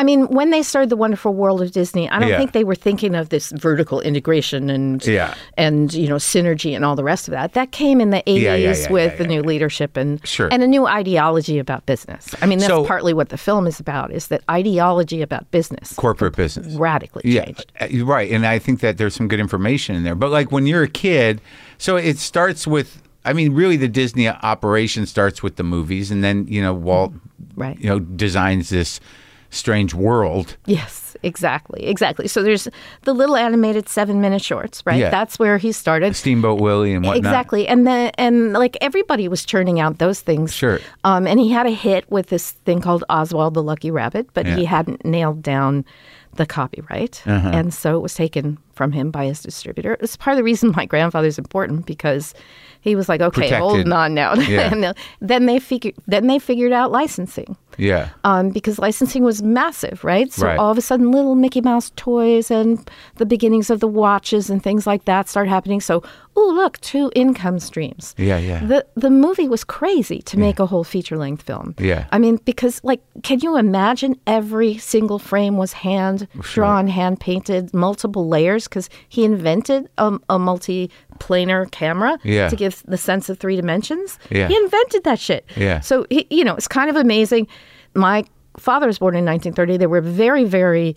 I 0.00 0.02
mean, 0.02 0.28
when 0.28 0.48
they 0.48 0.62
started 0.62 0.88
the 0.88 0.96
Wonderful 0.96 1.34
World 1.34 1.60
of 1.60 1.72
Disney, 1.72 2.08
I 2.08 2.18
don't 2.18 2.30
Yeah. 2.30 2.38
think 2.38 2.52
they 2.52 2.64
were 2.64 2.74
thinking 2.74 3.14
of 3.14 3.28
this 3.28 3.50
vertical 3.50 4.00
integration 4.00 4.70
and 4.70 5.04
Yeah. 5.06 5.34
and 5.58 5.92
you 5.92 6.08
know 6.08 6.16
synergy 6.16 6.74
and 6.74 6.86
all 6.86 6.96
the 6.96 7.04
rest 7.04 7.28
of 7.28 7.32
that. 7.32 7.52
That 7.52 7.70
came 7.70 8.00
in 8.00 8.08
the 8.08 8.22
eighties 8.26 8.84
Yeah, 8.86 8.92
with 8.92 9.18
the 9.18 9.26
new 9.26 9.42
leadership 9.42 9.98
and 9.98 10.18
Sure. 10.26 10.48
and 10.50 10.62
a 10.62 10.66
new 10.66 10.86
ideology 10.86 11.58
about 11.58 11.84
business. 11.84 12.34
I 12.40 12.46
mean, 12.46 12.60
that's 12.60 12.70
So- 12.70 12.84
partly 12.86 13.12
what 13.12 13.28
the 13.28 13.36
film 13.36 13.66
is 13.66 13.78
about: 13.78 14.10
is 14.10 14.28
that 14.28 14.40
ideology 14.50 15.20
about 15.20 15.50
business 15.50 15.92
Corporate 15.96 16.34
business. 16.34 16.74
radically 16.76 17.22
changed. 17.30 17.70
uh, 17.78 18.04
right. 18.06 18.30
And 18.30 18.46
I 18.46 18.58
think 18.58 18.80
that 18.80 18.96
there's 18.96 19.14
some 19.14 19.28
good 19.28 19.40
information 19.40 19.96
in 19.96 20.02
there. 20.02 20.14
But 20.14 20.30
like 20.30 20.50
when 20.50 20.66
you're 20.66 20.84
a 20.84 20.88
kid, 20.88 21.42
so 21.76 21.96
it 21.96 22.18
starts 22.18 22.66
with, 22.66 23.02
I 23.26 23.34
mean, 23.34 23.52
really 23.52 23.76
the 23.76 23.88
Disney 23.88 24.28
operation 24.28 25.04
starts 25.04 25.42
with 25.42 25.56
the 25.56 25.62
movies. 25.62 26.10
And 26.10 26.24
then, 26.24 26.46
you 26.48 26.62
know, 26.62 26.72
Walt, 26.72 27.12
Right. 27.54 27.76
you 27.78 27.88
know, 27.90 27.98
designs 27.98 28.70
this 28.70 28.98
strange 29.50 29.92
world. 29.94 30.56
Yes, 30.66 31.16
exactly, 31.22 31.84
exactly. 31.86 32.28
So 32.28 32.42
there's 32.42 32.68
the 33.02 33.12
little 33.12 33.36
animated 33.36 33.88
seven 33.88 34.20
minute 34.20 34.42
shorts, 34.42 34.82
right? 34.86 34.98
Yeah. 35.00 35.10
That's 35.10 35.38
where 35.38 35.58
he 35.58 35.72
started. 35.72 36.16
Steamboat 36.16 36.60
Willie 36.60 36.94
and 36.94 37.04
whatnot. 37.04 37.18
Exactly, 37.18 37.66
and 37.68 37.86
then 37.86 38.12
and 38.16 38.52
like 38.52 38.76
everybody 38.80 39.28
was 39.28 39.44
churning 39.44 39.80
out 39.80 39.98
those 39.98 40.20
things. 40.20 40.52
Sure. 40.54 40.78
Um, 41.04 41.26
and 41.26 41.38
he 41.40 41.50
had 41.50 41.66
a 41.66 41.70
hit 41.70 42.10
with 42.10 42.28
this 42.28 42.52
thing 42.64 42.80
called 42.80 43.04
Oswald 43.10 43.54
the 43.54 43.62
Lucky 43.62 43.90
Rabbit, 43.90 44.28
but 44.34 44.46
he 44.46 44.64
hadn't 44.64 45.04
nailed 45.04 45.42
down 45.42 45.84
the 46.36 46.46
copyright, 46.46 47.22
Uh-huh. 47.26 47.50
and 47.52 47.74
so 47.74 47.96
it 47.96 48.00
was 48.00 48.14
taken 48.14 48.56
from 48.74 48.92
him 48.92 49.10
by 49.10 49.24
his 49.26 49.42
distributor. 49.42 49.96
It's 50.00 50.16
part 50.16 50.32
of 50.34 50.36
the 50.38 50.44
reason 50.44 50.72
my 50.76 50.86
grandfather's 50.86 51.38
important 51.38 51.86
because 51.86 52.34
he 52.80 52.96
was 52.96 53.08
like, 53.08 53.20
okay, 53.20 53.42
Protected. 53.42 53.58
hold 53.60 53.92
on 53.92 54.14
now. 54.14 54.34
Yeah. 54.50 54.72
and 54.72 54.94
then 55.20 55.46
they 55.46 55.58
figured 55.58 55.94
then 56.06 56.26
they 56.26 56.38
figured 56.38 56.72
out 56.72 56.90
licensing 56.90 57.56
Yeah. 57.78 58.08
um, 58.24 58.50
because 58.50 58.78
licensing 58.78 59.22
was 59.22 59.42
massive, 59.42 60.02
right? 60.04 60.32
So 60.32 60.46
Right. 60.46 60.58
all 60.58 60.70
of 60.70 60.78
a 60.78 60.80
sudden, 60.80 61.10
little 61.10 61.34
Mickey 61.34 61.60
Mouse 61.60 61.92
toys 61.96 62.50
and 62.50 62.78
the 63.16 63.26
beginnings 63.26 63.70
of 63.70 63.80
the 63.80 63.88
watches 63.88 64.50
and 64.50 64.62
things 64.62 64.86
like 64.86 65.04
that 65.04 65.28
start 65.28 65.48
happening. 65.48 65.80
So, 65.80 66.02
oh 66.36 66.52
look, 66.54 66.78
two 66.80 67.10
income 67.14 67.58
streams. 67.58 68.14
Yeah, 68.18 68.38
yeah. 68.38 68.64
The 68.64 68.86
the 68.96 69.10
movie 69.10 69.48
was 69.48 69.62
crazy 69.64 70.20
to 70.22 70.38
make 70.38 70.58
a 70.58 70.66
whole 70.66 70.84
feature 70.84 71.16
length 71.18 71.42
film. 71.42 71.74
Yeah. 71.78 72.06
I 72.12 72.18
mean, 72.18 72.36
because 72.44 72.80
like, 72.82 73.00
can 73.22 73.40
you 73.40 73.56
imagine 73.58 74.16
every 74.26 74.78
single 74.78 75.18
frame 75.18 75.56
was 75.58 75.72
hand 75.72 76.26
drawn, 76.40 76.88
hand 76.88 77.20
painted, 77.20 77.74
multiple 77.74 78.26
layers? 78.28 78.64
Because 78.68 78.88
he 79.08 79.24
invented 79.24 79.88
a, 79.98 80.18
a 80.28 80.38
multi 80.38 80.90
planar 81.20 81.70
camera 81.70 82.18
Yeah. 82.24 82.48
to 82.48 82.56
give 82.56 82.82
the 82.86 82.96
sense 82.96 83.28
of 83.28 83.38
three 83.38 83.54
dimensions. 83.56 84.18
Yeah. 84.30 84.48
He 84.48 84.56
invented 84.56 85.04
that 85.04 85.18
shit. 85.20 85.44
Yeah. 85.56 85.80
So 85.80 86.06
he, 86.10 86.26
you 86.30 86.42
know, 86.44 86.54
it's 86.56 86.66
kind 86.68 86.90
of 86.90 86.96
amazing. 86.96 87.46
My 87.94 88.24
father 88.58 88.86
was 88.86 88.98
born 88.98 89.14
in 89.14 89.24
1930. 89.24 89.76
They 89.76 89.86
were 89.86 90.00
very, 90.00 90.44
very 90.44 90.96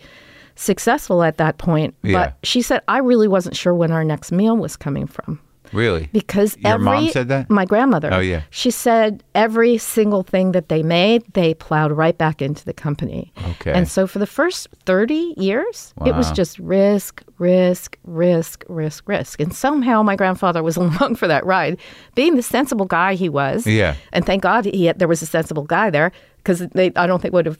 successful 0.55 1.23
at 1.23 1.37
that 1.37 1.57
point. 1.57 1.95
Yeah. 2.03 2.13
But 2.13 2.37
she 2.43 2.61
said, 2.61 2.81
I 2.87 2.99
really 2.99 3.27
wasn't 3.27 3.55
sure 3.55 3.73
when 3.73 3.91
our 3.91 4.03
next 4.03 4.31
meal 4.31 4.57
was 4.57 4.75
coming 4.75 5.07
from. 5.07 5.39
Really? 5.73 6.09
Because 6.11 6.57
Your 6.59 6.73
every 6.73 6.85
mom 6.85 7.09
said 7.09 7.27
that? 7.29 7.49
my 7.49 7.65
grandmother. 7.65 8.09
Oh, 8.13 8.19
yeah. 8.19 8.43
She 8.49 8.71
said 8.71 9.23
every 9.35 9.77
single 9.77 10.23
thing 10.23 10.51
that 10.53 10.69
they 10.69 10.83
made, 10.83 11.23
they 11.33 11.53
plowed 11.53 11.91
right 11.91 12.17
back 12.17 12.41
into 12.41 12.63
the 12.65 12.73
company. 12.73 13.33
Okay. 13.51 13.73
And 13.73 13.87
so 13.87 14.07
for 14.07 14.19
the 14.19 14.27
first 14.27 14.67
30 14.85 15.33
years, 15.37 15.93
it 16.05 16.15
was 16.15 16.31
just 16.31 16.59
risk, 16.59 17.23
risk, 17.37 17.97
risk, 18.03 18.63
risk, 18.69 19.07
risk. 19.07 19.39
And 19.39 19.53
somehow 19.53 20.03
my 20.03 20.15
grandfather 20.15 20.63
was 20.63 20.77
along 20.83 21.15
for 21.15 21.27
that 21.27 21.45
ride, 21.45 21.79
being 22.15 22.35
the 22.35 22.43
sensible 22.43 22.85
guy 22.85 23.15
he 23.15 23.29
was. 23.29 23.65
Yeah. 23.65 23.95
And 24.11 24.25
thank 24.25 24.43
God 24.43 24.65
he 24.65 24.85
had, 24.85 24.99
there 24.99 25.07
was 25.07 25.21
a 25.21 25.25
sensible 25.25 25.63
guy 25.63 25.89
there 25.89 26.11
because 26.37 26.59
they 26.73 26.91
I 26.95 27.07
don't 27.07 27.21
think 27.21 27.33
would 27.33 27.45
have 27.45 27.59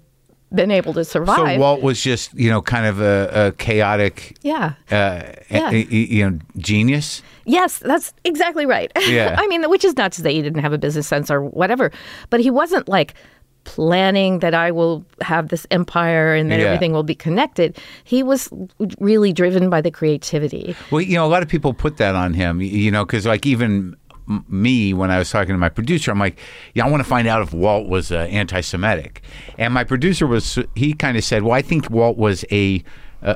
been 0.55 0.71
able 0.71 0.93
to 0.93 1.03
survive. 1.05 1.55
So 1.55 1.59
Walt 1.59 1.81
was 1.81 2.01
just, 2.01 2.33
you 2.33 2.49
know, 2.49 2.61
kind 2.61 2.85
of 2.85 3.01
a, 3.01 3.29
a 3.33 3.51
chaotic, 3.53 4.37
yeah. 4.41 4.73
uh, 4.91 5.23
Yeah. 5.49 5.69
a- 5.71 5.87
you 5.89 6.29
know, 6.29 6.39
genius. 6.57 7.21
Yes, 7.45 7.79
that's 7.79 8.13
exactly 8.23 8.65
right. 8.65 8.91
Yeah. 9.07 9.35
I 9.39 9.47
mean, 9.47 9.69
which 9.69 9.83
is 9.83 9.97
not 9.97 10.11
to 10.13 10.21
say 10.21 10.33
he 10.33 10.41
didn't 10.41 10.61
have 10.61 10.73
a 10.73 10.77
business 10.77 11.07
sense 11.07 11.29
or 11.31 11.41
whatever, 11.43 11.91
but 12.29 12.39
he 12.39 12.49
wasn't 12.49 12.87
like 12.87 13.13
planning 13.65 14.39
that 14.39 14.53
I 14.53 14.71
will 14.71 15.05
have 15.21 15.47
this 15.47 15.65
empire 15.71 16.35
and 16.35 16.51
that 16.51 16.59
Yeah. 16.59 16.65
everything 16.67 16.91
will 16.91 17.03
be 17.03 17.15
connected. 17.15 17.77
He 18.03 18.21
was 18.21 18.49
really 18.99 19.31
driven 19.31 19.69
by 19.69 19.79
the 19.81 19.89
creativity. 19.91 20.75
Well, 20.91 21.01
you 21.01 21.15
know, 21.15 21.25
a 21.25 21.31
lot 21.31 21.43
of 21.43 21.49
people 21.49 21.73
put 21.73 21.95
that 21.97 22.13
on 22.13 22.33
him, 22.33 22.61
you 22.61 22.91
know, 22.91 23.05
because 23.05 23.25
like 23.25 23.45
even 23.45 23.95
m- 24.29 24.45
me, 24.47 24.93
when 24.93 25.11
I 25.11 25.17
was 25.19 25.29
talking 25.29 25.53
to 25.53 25.57
my 25.57 25.69
producer, 25.69 26.11
I'm 26.11 26.19
like, 26.19 26.39
yeah, 26.73 26.85
I 26.85 26.89
want 26.89 27.03
to 27.03 27.09
find 27.09 27.27
out 27.27 27.41
if 27.41 27.53
Walt 27.53 27.87
was 27.87 28.11
uh, 28.11 28.19
anti 28.29 28.61
Semitic. 28.61 29.21
And 29.57 29.73
my 29.73 29.83
producer 29.83 30.27
was, 30.27 30.59
he 30.75 30.93
kind 30.93 31.17
of 31.17 31.23
said, 31.23 31.43
well, 31.43 31.53
I 31.53 31.61
think 31.61 31.89
Walt 31.89 32.17
was 32.17 32.45
a, 32.51 32.83
a, 33.21 33.29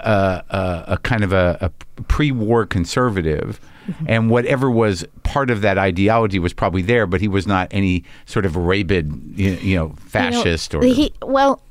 a, 0.50 0.84
a, 0.94 0.98
kind 0.98 1.24
of 1.24 1.34
a, 1.34 1.58
a 1.62 2.04
pre 2.04 2.32
war 2.32 2.66
conservative. 2.66 3.60
And 4.06 4.30
whatever 4.30 4.70
was 4.70 5.06
part 5.24 5.50
of 5.50 5.62
that 5.62 5.78
ideology 5.78 6.40
was 6.40 6.52
probably 6.52 6.82
there, 6.82 7.08
but 7.08 7.22
he 7.22 7.30
was 7.30 7.48
not 7.48 7.70
any 7.72 8.04
sort 8.26 8.46
of 8.46 8.58
rabid, 8.58 9.14
you 9.36 9.52
know, 9.52 9.62
You 9.62 9.76
know, 9.78 9.96
fascist 9.98 10.76
or. 10.76 10.84
he 10.84 11.14
well. 11.22 11.62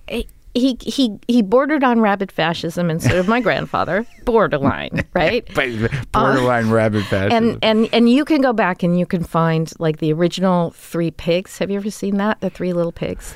He, 0.56 0.78
he 0.80 1.18
he 1.28 1.42
bordered 1.42 1.84
on 1.84 2.00
rabid 2.00 2.32
fascism 2.32 2.88
instead 2.88 3.16
of 3.16 3.28
my 3.28 3.40
grandfather 3.40 4.06
borderline 4.24 5.04
right 5.12 5.46
borderline 6.12 6.70
rabid 6.70 7.04
fascism. 7.04 7.30
and 7.30 7.58
and 7.62 7.88
and 7.92 8.08
you 8.08 8.24
can 8.24 8.40
go 8.40 8.54
back 8.54 8.82
and 8.82 8.98
you 8.98 9.04
can 9.04 9.22
find 9.22 9.70
like 9.78 9.98
the 9.98 10.12
original 10.14 10.70
three 10.70 11.10
pigs 11.10 11.58
have 11.58 11.70
you 11.70 11.76
ever 11.76 11.90
seen 11.90 12.16
that 12.16 12.40
the 12.40 12.48
three 12.48 12.72
little 12.72 12.90
pigs 12.90 13.34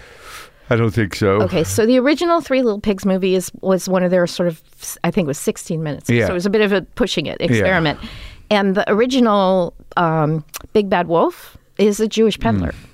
I 0.73 0.77
don't 0.77 0.93
think 0.93 1.17
so. 1.17 1.43
Okay, 1.43 1.65
so 1.65 1.85
the 1.85 1.99
original 1.99 2.41
Three 2.41 2.63
Little 2.63 2.81
Pigs 2.81 3.05
movie 3.05 3.35
is 3.35 3.51
was 3.61 3.89
one 3.89 4.05
of 4.05 4.13
their 4.13 4.25
sort 4.29 4.47
of 4.47 4.63
I 5.03 5.11
think 5.11 5.25
it 5.25 5.27
was 5.27 5.39
16 5.39 5.83
minutes. 5.83 6.09
Yeah. 6.09 6.27
So 6.27 6.31
it 6.31 6.35
was 6.35 6.47
a 6.47 6.51
bit 6.51 6.61
of 6.61 6.73
a 6.73 6.83
pushing 6.83 7.27
it 7.27 7.41
experiment. 7.41 7.99
Yeah. 8.01 8.09
And 8.51 8.77
the 8.77 8.89
original 8.89 9.75
um, 9.97 10.45
Big 10.73 10.89
Bad 10.89 11.09
Wolf 11.09 11.59
is 11.79 11.99
a 11.99 12.07
Jewish 12.07 12.39
peddler. 12.39 12.71
Mm. 12.71 12.90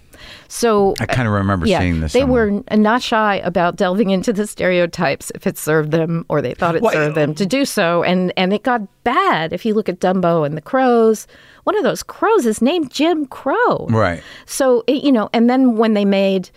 So 0.59 0.95
I 1.01 1.05
kind 1.07 1.29
of 1.29 1.35
remember 1.35 1.67
yeah, 1.67 1.81
seeing 1.81 2.01
this. 2.01 2.13
they 2.15 2.21
somewhere. 2.21 2.51
were 2.71 2.77
not 2.77 3.03
shy 3.03 3.37
about 3.45 3.77
delving 3.77 4.09
into 4.11 4.33
the 4.33 4.47
stereotypes 4.47 5.31
if 5.35 5.47
it 5.47 5.59
served 5.59 5.91
them 5.91 6.25
or 6.31 6.41
they 6.41 6.55
thought 6.55 6.75
it 6.77 6.83
Well, 6.83 6.93
served 6.93 7.15
them 7.15 7.35
to 7.35 7.45
do 7.45 7.65
so. 7.67 8.03
And 8.03 8.33
and 8.39 8.53
it 8.55 8.63
got 8.63 8.81
bad. 9.05 9.53
If 9.53 9.67
you 9.67 9.75
look 9.75 9.89
at 9.91 10.01
Dumbo 10.01 10.47
and 10.47 10.57
the 10.57 10.63
crows, 10.63 11.27
one 11.65 11.77
of 11.77 11.85
those 11.85 12.03
crows 12.03 12.47
is 12.47 12.63
named 12.63 12.91
Jim 12.91 13.27
Crow. 13.27 13.87
right. 13.91 14.23
So 14.47 14.83
it, 14.87 15.05
you 15.05 15.13
know, 15.13 15.29
and 15.35 15.51
then 15.51 15.77
when 15.77 15.93
they 15.95 16.05
made 16.07 16.49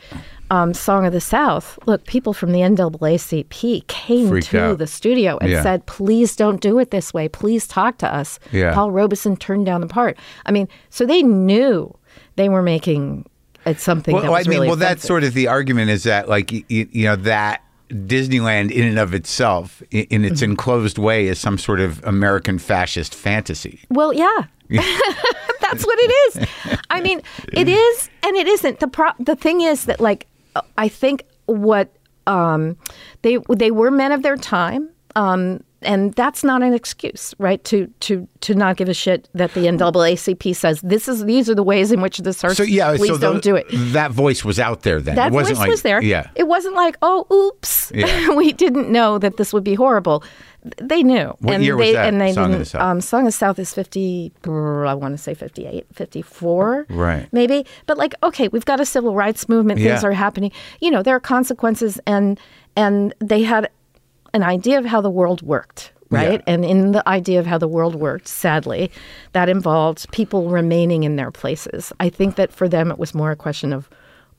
um, 0.52 0.74
"Song 0.74 1.06
of 1.06 1.12
the 1.14 1.22
South," 1.22 1.78
look, 1.86 2.06
people 2.06 2.34
from 2.34 2.54
the 2.54 2.62
NAACP 2.62 3.86
came 3.88 4.30
Freaked 4.30 4.48
to 4.52 4.62
out. 4.62 4.78
the 4.78 4.88
studio 4.88 5.38
and 5.42 5.52
Yeah. 5.52 5.62
said, 5.62 5.86
"Please 5.88 6.36
don't 6.38 6.62
do 6.62 6.80
it 6.80 6.92
this 6.92 7.14
way. 7.14 7.28
Please 7.28 7.68
talk 7.68 7.98
to 8.00 8.08
us." 8.22 8.40
Yeah. 8.52 8.74
Paul 8.74 8.92
Robeson 8.92 9.36
turned 9.36 9.66
down 9.66 9.82
the 9.82 9.88
part. 9.88 10.18
I 10.46 10.52
mean, 10.52 10.68
so 10.90 11.06
they 11.06 11.22
knew 11.22 11.94
they 12.38 12.50
were 12.50 12.64
making 12.64 13.26
it 13.65 13.80
something 13.80 14.13
Well, 14.13 14.24
that 14.24 14.32
was 14.32 14.48
I 14.48 14.50
mean, 14.50 14.58
really 14.58 14.67
well, 14.67 14.78
that's 14.78 15.04
sort 15.06 15.24
of 15.24 15.34
the 15.34 15.48
argument 15.48 15.89
is 15.91 16.04
that, 16.04 16.28
like, 16.30 16.52
you, 16.52 16.63
you 16.69 17.04
know, 17.06 17.15
that 17.17 17.62
Disneyland 17.89 18.72
in 18.72 18.86
and 18.86 19.00
of 19.00 19.13
itself, 19.13 19.82
in, 19.91 20.06
in 20.10 20.26
its 20.26 20.41
Mm-hmm. 20.41 20.52
enclosed 20.52 20.98
way, 20.98 21.28
is 21.28 21.39
some 21.39 21.58
sort 21.58 21.80
of 21.80 22.04
American 22.06 22.60
fascist 22.60 23.15
fantasy. 23.15 23.82
Well, 23.89 24.13
yeah. 24.13 24.43
That's 24.69 25.86
what 25.86 25.98
it 26.00 26.38
is. 26.41 26.48
I 26.89 27.02
mean, 27.02 27.22
it 27.54 27.67
is 27.67 28.10
and 28.24 28.36
it 28.38 28.48
isn't. 28.48 28.80
The 28.80 28.88
pro- 28.88 29.12
the 29.19 29.36
thing 29.36 29.62
is 29.62 29.86
that 29.86 30.00
like 30.00 30.28
I 30.78 30.88
think 30.88 31.24
what 31.45 31.89
um 32.28 32.78
they 33.24 33.38
they 33.56 33.72
were 33.72 33.91
men 33.91 34.12
of 34.12 34.22
their 34.24 34.38
time. 34.38 34.89
Um 35.15 35.63
and 35.82 36.13
that's 36.13 36.44
not 36.44 36.62
an 36.62 36.74
excuse, 36.74 37.34
right? 37.39 37.63
To 37.65 37.88
to 38.02 38.28
to 38.42 38.56
not 38.56 38.76
give 38.78 38.89
a 38.89 38.94
shit 38.94 39.30
that 39.34 39.54
the 39.54 39.62
NAACP 39.62 40.56
says 40.56 40.82
this 40.82 41.08
is 41.08 41.26
these 41.26 41.50
are 41.50 41.56
the 41.56 41.63
ways 41.63 41.92
in 41.92 42.02
which 42.02 42.18
this 42.20 42.42
hurts. 42.42 42.58
So 42.58 42.63
yeah, 42.63 42.96
please 42.98 43.10
so 43.10 43.18
don't 43.18 43.36
the- 43.36 43.42
do 43.42 43.56
it. 43.56 43.65
That 43.94 44.12
voice 44.12 44.44
was 44.44 44.60
out 44.60 44.84
there 44.84 45.00
then. 45.00 45.15
That 45.15 45.32
it 45.32 45.34
wasn't 45.34 45.58
voice 45.58 45.62
like, 45.62 45.70
was 45.70 45.82
there. 45.84 46.02
Yeah. 46.04 46.30
It 46.36 46.48
wasn't 46.48 46.76
like, 46.76 46.98
oh, 47.02 47.26
oops, 47.32 47.92
Yeah. 47.96 48.30
we 48.36 48.52
didn't 48.52 48.92
know 48.92 49.18
that 49.20 49.38
this 49.38 49.54
would 49.54 49.63
be 49.63 49.76
horrible. 49.76 50.24
They 50.82 51.04
knew. 51.04 51.34
What 51.39 51.56
and 51.56 51.63
year 51.63 51.78
was 51.78 51.88
they, 51.88 51.94
that, 51.94 52.08
And 52.10 52.20
they 52.20 52.34
Song 52.34 52.46
of 52.46 52.52
the 52.52 52.58
didn't. 52.58 52.68
South? 52.68 52.82
Um, 52.82 53.02
Song 53.02 53.22
of 53.22 53.28
the 53.28 53.32
South 53.32 53.60
is 53.60 53.74
50, 53.74 54.34
I 54.46 54.94
want 54.94 55.13
to 55.13 55.18
say 55.18 55.34
58, 55.34 55.86
54. 55.94 56.88
Right. 56.89 57.30
Maybe. 57.32 57.65
But 57.86 57.98
like, 57.98 58.13
okay, 58.24 58.50
we've 58.50 58.65
got 58.65 58.82
a 58.82 58.86
civil 58.86 59.15
rights 59.15 59.48
movement. 59.48 59.80
Things 59.80 60.04
are 60.04 60.12
happening. 60.12 60.52
You 60.82 60.92
know, 60.92 61.02
there 61.02 61.15
are 61.15 61.20
consequences. 61.22 62.00
And, 62.06 62.38
and 62.76 63.13
they 63.20 63.44
had 63.44 63.70
an 64.34 64.44
idea 64.44 64.78
of 64.78 64.86
how 64.86 65.02
the 65.02 65.10
world 65.10 65.42
worked. 65.42 65.92
Right. 66.12 66.42
Yeah. 66.46 66.54
And 66.54 66.65
in 66.65 66.92
the 66.92 67.08
idea 67.08 67.39
of 67.39 67.46
how 67.46 67.60
the 67.60 67.68
world 67.68 67.94
worked, 67.94 68.28
sadly, 68.28 68.92
that 69.34 69.48
involved 69.48 70.12
people 70.12 70.50
remaining 70.50 71.04
in 71.04 71.18
their 71.18 71.30
places. 71.30 71.94
I 72.00 72.10
think 72.10 72.36
that 72.36 72.52
for 72.52 72.68
them, 72.68 72.89
it 72.89 72.98
was 72.98 73.13
more 73.13 73.30
a 73.30 73.36
question 73.36 73.72
of 73.74 73.89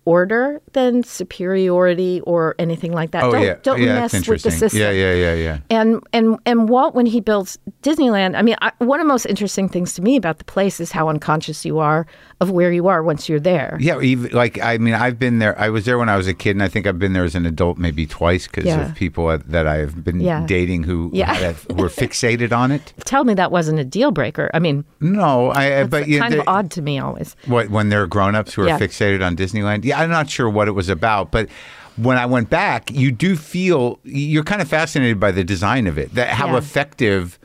order 0.07 0.61
than 0.73 1.03
superiority 1.03 2.21
or 2.23 2.55
anything 2.59 2.93
like 2.93 3.11
that. 3.13 3.23
Oh 3.25 3.33
don't 3.33 3.43
yeah. 3.43 3.55
don't 3.63 3.81
yeah, 3.83 3.95
mess 4.01 4.27
with 4.27 4.43
the 4.43 4.51
system. 4.51 4.81
Yeah, 4.81 4.91
yeah, 4.91 5.15
yeah, 5.15 5.35
yeah. 5.35 5.59
And 5.69 6.03
and 6.13 6.39
and 6.47 6.69
Walt, 6.69 6.95
when 6.95 7.07
he 7.07 7.21
builds 7.21 7.59
Disneyland, 7.83 8.37
I 8.37 8.43
mean, 8.43 8.57
I, 8.63 8.73
one 8.79 9.01
of 9.01 9.05
the 9.05 9.09
most 9.13 9.27
interesting 9.27 9.69
things 9.69 9.95
to 9.95 10.03
me 10.03 10.17
about 10.17 10.39
the 10.39 10.45
place 10.45 10.81
is 10.81 10.93
how 10.93 11.09
unconscious 11.09 11.65
you 11.65 11.79
are 11.79 12.07
of 12.41 12.51
where 12.51 12.73
you 12.73 12.89
are 12.89 13.03
once 13.03 13.29
you're 13.29 13.41
there. 13.41 13.77
Yeah, 13.81 14.01
even, 14.01 14.31
like 14.33 14.61
I 14.61 14.79
mean, 14.79 14.95
I've 14.95 15.19
been 15.19 15.39
there. 15.39 15.59
I 15.59 15.69
was 15.69 15.85
there 15.85 15.99
when 15.99 16.09
I 16.09 16.17
was 16.17 16.27
a 16.27 16.35
kid, 16.35 16.53
and 16.53 16.63
I 16.63 16.69
think 16.69 16.87
I've 16.87 16.99
been 16.99 17.13
there 17.13 17.25
as 17.25 17.35
an 17.35 17.45
adult 17.47 17.77
maybe 17.79 18.07
twice 18.07 18.47
because 18.47 18.65
Yeah. 18.65 18.89
of 18.89 18.95
people 18.95 19.37
that 19.37 19.67
I've 19.67 20.03
been 20.03 20.19
dating 20.47 20.85
who 20.85 21.09
were 21.09 21.89
fixated 22.03 22.53
on 22.57 22.71
it. 22.73 22.93
Tell 23.05 23.25
me 23.25 23.35
that 23.35 23.53
wasn't 23.53 23.79
a 23.79 23.85
deal 23.85 24.11
breaker. 24.11 24.51
I 24.55 24.59
mean, 24.59 24.85
No, 25.01 25.51
I. 25.51 25.85
but 25.85 26.07
kind 26.07 26.35
of 26.35 26.45
odd 26.47 26.71
to 26.73 26.83
me 26.83 26.99
always. 26.99 27.37
What 27.47 27.69
when 27.71 27.89
they're 27.91 28.07
grown-ups 28.07 28.55
who 28.55 28.63
are 28.63 28.79
fixated 28.79 29.25
on 29.25 29.37
Disneyland? 29.37 29.85
Yeah, 29.91 30.01
I'm 30.01 30.11
not 30.11 30.31
sure 30.31 30.49
what 30.49 30.69
it 30.69 30.73
was 30.73 30.89
about, 30.89 31.31
but 31.31 31.49
when 31.97 32.17
I 32.17 32.27
went 32.27 32.49
back, 32.51 32.91
you 32.91 33.11
do 33.13 33.37
feel 33.37 33.99
you're 34.05 34.45
kind 34.45 34.63
of 34.63 34.69
fascinated 34.69 35.19
by 35.21 35.31
the 35.33 35.45
design 35.45 35.87
of 35.87 35.99
it. 35.99 36.15
That 36.15 36.29
how 36.29 36.49
Yeah. 36.53 36.59
effective 36.59 37.39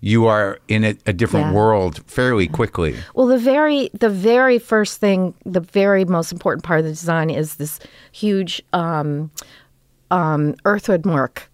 you 0.00 0.26
are 0.26 0.58
in 0.66 0.84
a, 0.84 0.94
a 1.06 1.12
different 1.12 1.46
Yeah. 1.46 1.52
world 1.52 2.02
fairly 2.06 2.48
quickly. 2.48 2.96
Well, 3.14 3.26
the 3.28 3.38
very 3.38 3.88
the 3.98 4.10
very 4.10 4.58
first 4.58 4.98
thing, 4.98 5.34
the 5.46 5.60
very 5.60 6.04
most 6.04 6.32
important 6.32 6.64
part 6.64 6.80
of 6.80 6.84
the 6.86 6.90
design 6.90 7.30
is 7.30 7.54
this 7.56 7.78
huge 8.10 8.60
um, 8.72 9.30
um, 10.10 10.54
earthwood 10.64 11.06
work 11.06 11.50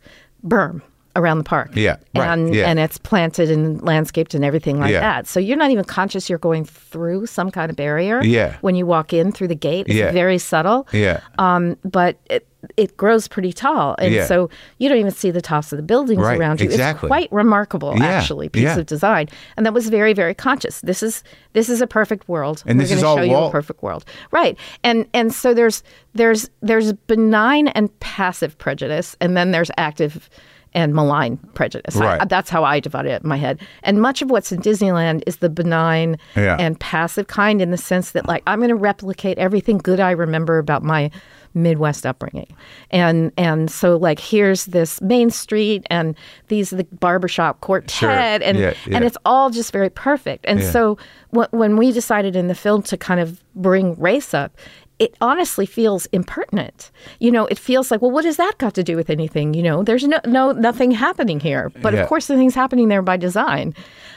berm 0.47 0.81
around 1.19 1.39
the 1.39 1.45
park. 1.45 1.71
Yeah, 1.75 1.97
right, 2.17 2.29
and 2.33 2.55
yeah. 2.55 2.65
and 2.71 2.79
it's 2.79 2.97
planted 2.97 3.51
and 3.51 3.83
landscaped 3.83 4.33
and 4.35 4.45
everything 4.45 4.79
like 4.81 4.93
Yeah. 4.93 5.01
that. 5.01 5.27
So 5.27 5.41
you're 5.41 5.57
not 5.59 5.71
even 5.71 5.85
conscious 5.85 6.31
you're 6.31 6.39
going 6.39 6.65
through 6.65 7.27
some 7.27 7.51
kind 7.51 7.71
of 7.71 7.77
barrier. 7.77 8.23
Yeah. 8.23 8.57
When 8.63 8.75
you 8.75 8.87
walk 8.87 9.13
in 9.13 9.33
through 9.33 9.49
the 9.49 9.55
gate, 9.55 9.87
it's 9.89 9.97
Yeah. 9.97 10.13
very 10.13 10.39
subtle. 10.39 10.87
Yeah. 10.93 11.21
Um, 11.39 11.77
but 11.85 12.17
it, 12.31 12.47
it 12.77 12.97
grows 12.97 13.29
pretty 13.29 13.53
tall, 13.53 13.95
and 13.99 14.13
Yeah. 14.15 14.27
so 14.27 14.51
you 14.79 14.89
don't 14.89 14.99
even 14.99 15.13
see 15.13 15.31
the 15.31 15.41
tops 15.41 15.73
of 15.73 15.77
the 15.77 15.83
buildings 15.83 16.21
Right, 16.23 16.39
around 16.39 16.61
you. 16.61 16.67
exactly. 16.67 17.07
It's 17.07 17.11
quite 17.11 17.33
remarkable, 17.33 17.95
Yeah, 17.97 18.07
actually, 18.07 18.49
piece 18.49 18.65
yeah. 18.65 18.79
of 18.79 18.87
design, 18.87 19.29
and 19.57 19.65
that 19.67 19.73
was 19.75 19.89
very, 19.89 20.13
very 20.13 20.35
conscious. 20.35 20.81
This 20.81 21.03
is 21.03 21.23
this 21.53 21.69
is 21.69 21.81
a 21.81 21.87
perfect 21.87 22.29
world. 22.29 22.63
And 22.67 22.79
We're 22.79 22.83
this 22.85 22.93
is 22.93 23.03
all 23.03 23.17
show 23.17 23.23
you 23.23 23.35
a 23.37 23.51
perfect 23.51 23.83
world, 23.83 24.05
right? 24.33 24.57
And 24.85 25.07
and 25.15 25.33
so 25.33 25.55
there's 25.55 25.83
there's 26.15 26.51
there's 26.61 26.93
benign 26.93 27.69
and 27.69 27.97
passive 28.01 28.59
prejudice, 28.59 29.17
and 29.21 29.37
then 29.37 29.53
there's 29.53 29.71
active 29.79 30.29
and 30.75 30.95
malign 30.95 31.37
prejudice. 31.55 31.97
I- 31.97 32.25
that's 32.27 32.51
how 32.51 32.63
I 32.65 32.81
divide 32.81 33.07
it 33.07 33.23
in 33.23 33.29
my 33.29 33.37
head. 33.37 33.61
And 33.83 34.01
much 34.01 34.23
of 34.23 34.31
what's 34.31 34.53
in 34.53 34.61
Disneyland 34.61 35.23
is 35.27 35.37
the 35.39 35.49
benign 35.49 36.19
Yeah. 36.37 36.57
and 36.59 36.79
passive 36.79 37.27
kind, 37.27 37.61
in 37.63 37.71
the 37.71 37.77
sense 37.79 38.11
that 38.13 38.27
like 38.27 38.43
I'm 38.47 38.59
going 38.59 38.69
to 38.69 38.75
replicate 38.77 39.39
everything 39.39 39.79
good 39.79 40.01
I 40.01 40.11
remember 40.13 40.59
about 40.59 40.83
my 40.83 41.11
Midwest 41.55 42.05
upbringing. 42.05 42.55
And 42.91 43.33
and 43.39 43.71
so 43.71 43.97
like 43.97 44.21
here's 44.21 44.67
this 44.67 45.01
main 45.01 45.31
street 45.31 45.85
and 45.91 46.15
these 46.49 46.73
are 46.73 46.77
the 46.77 46.85
barbershop 47.01 47.63
quartet 47.63 48.43
and 48.43 48.59
Yeah, 48.59 48.75
yeah. 48.87 48.97
and 48.97 49.05
it's 49.05 49.17
all 49.25 49.49
just 49.51 49.73
very 49.73 49.89
perfect. 49.91 50.45
And 50.47 50.61
Yeah. 50.61 50.71
so 50.71 50.99
wh- 51.35 51.53
when 51.53 51.77
we 51.77 51.91
decided 51.91 52.37
in 52.37 52.49
the 52.49 52.55
film 52.55 52.83
to 52.83 52.97
kind 52.99 53.19
of 53.19 53.43
bring 53.57 53.99
race 53.99 54.35
up, 54.35 54.53
it 54.99 55.15
honestly 55.21 55.65
feels 55.67 56.07
impertinent. 56.13 56.91
You 57.21 57.31
know, 57.31 57.47
it 57.47 57.59
feels 57.59 57.91
like, 57.91 58.03
well, 58.03 58.11
what 58.11 58.25
has 58.25 58.37
that 58.37 58.59
got 58.59 58.75
to 58.75 58.83
do 58.83 58.97
with 58.97 59.11
anything? 59.11 59.55
You 59.55 59.63
know, 59.63 59.83
there's 59.83 60.05
no 60.05 60.19
no 60.27 60.53
nothing 60.53 60.91
happening 60.91 61.39
here. 61.41 61.71
But 61.83 61.95
Yeah. 61.95 62.01
of 62.01 62.09
course, 62.09 62.27
the 62.27 62.37
thing's 62.37 62.55
happening 62.55 62.89
there 62.89 63.03
by 63.03 63.17
design. 63.17 63.75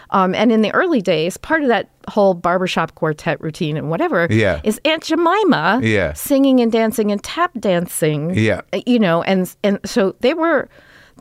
Um, 0.09 0.35
and 0.35 0.51
in 0.51 0.61
the 0.61 0.73
early 0.73 1.01
days, 1.01 1.37
part 1.37 1.61
of 1.61 1.69
that 1.69 1.89
whole 2.09 2.33
barbershop 2.33 2.95
quartet 2.95 3.39
routine 3.39 3.77
and 3.77 3.89
whatever 3.89 4.27
Yeah. 4.29 4.59
is 4.63 4.79
Aunt 4.83 5.03
Jemima 5.03 5.79
Yeah. 5.83 6.13
singing 6.13 6.59
and 6.59 6.71
dancing 6.71 7.11
and 7.11 7.23
tap 7.23 7.51
dancing. 7.59 8.33
Yeah. 8.35 8.61
You 8.85 8.99
know, 8.99 9.21
and 9.23 9.53
and 9.63 9.79
so 9.85 10.15
they 10.21 10.33
were 10.33 10.67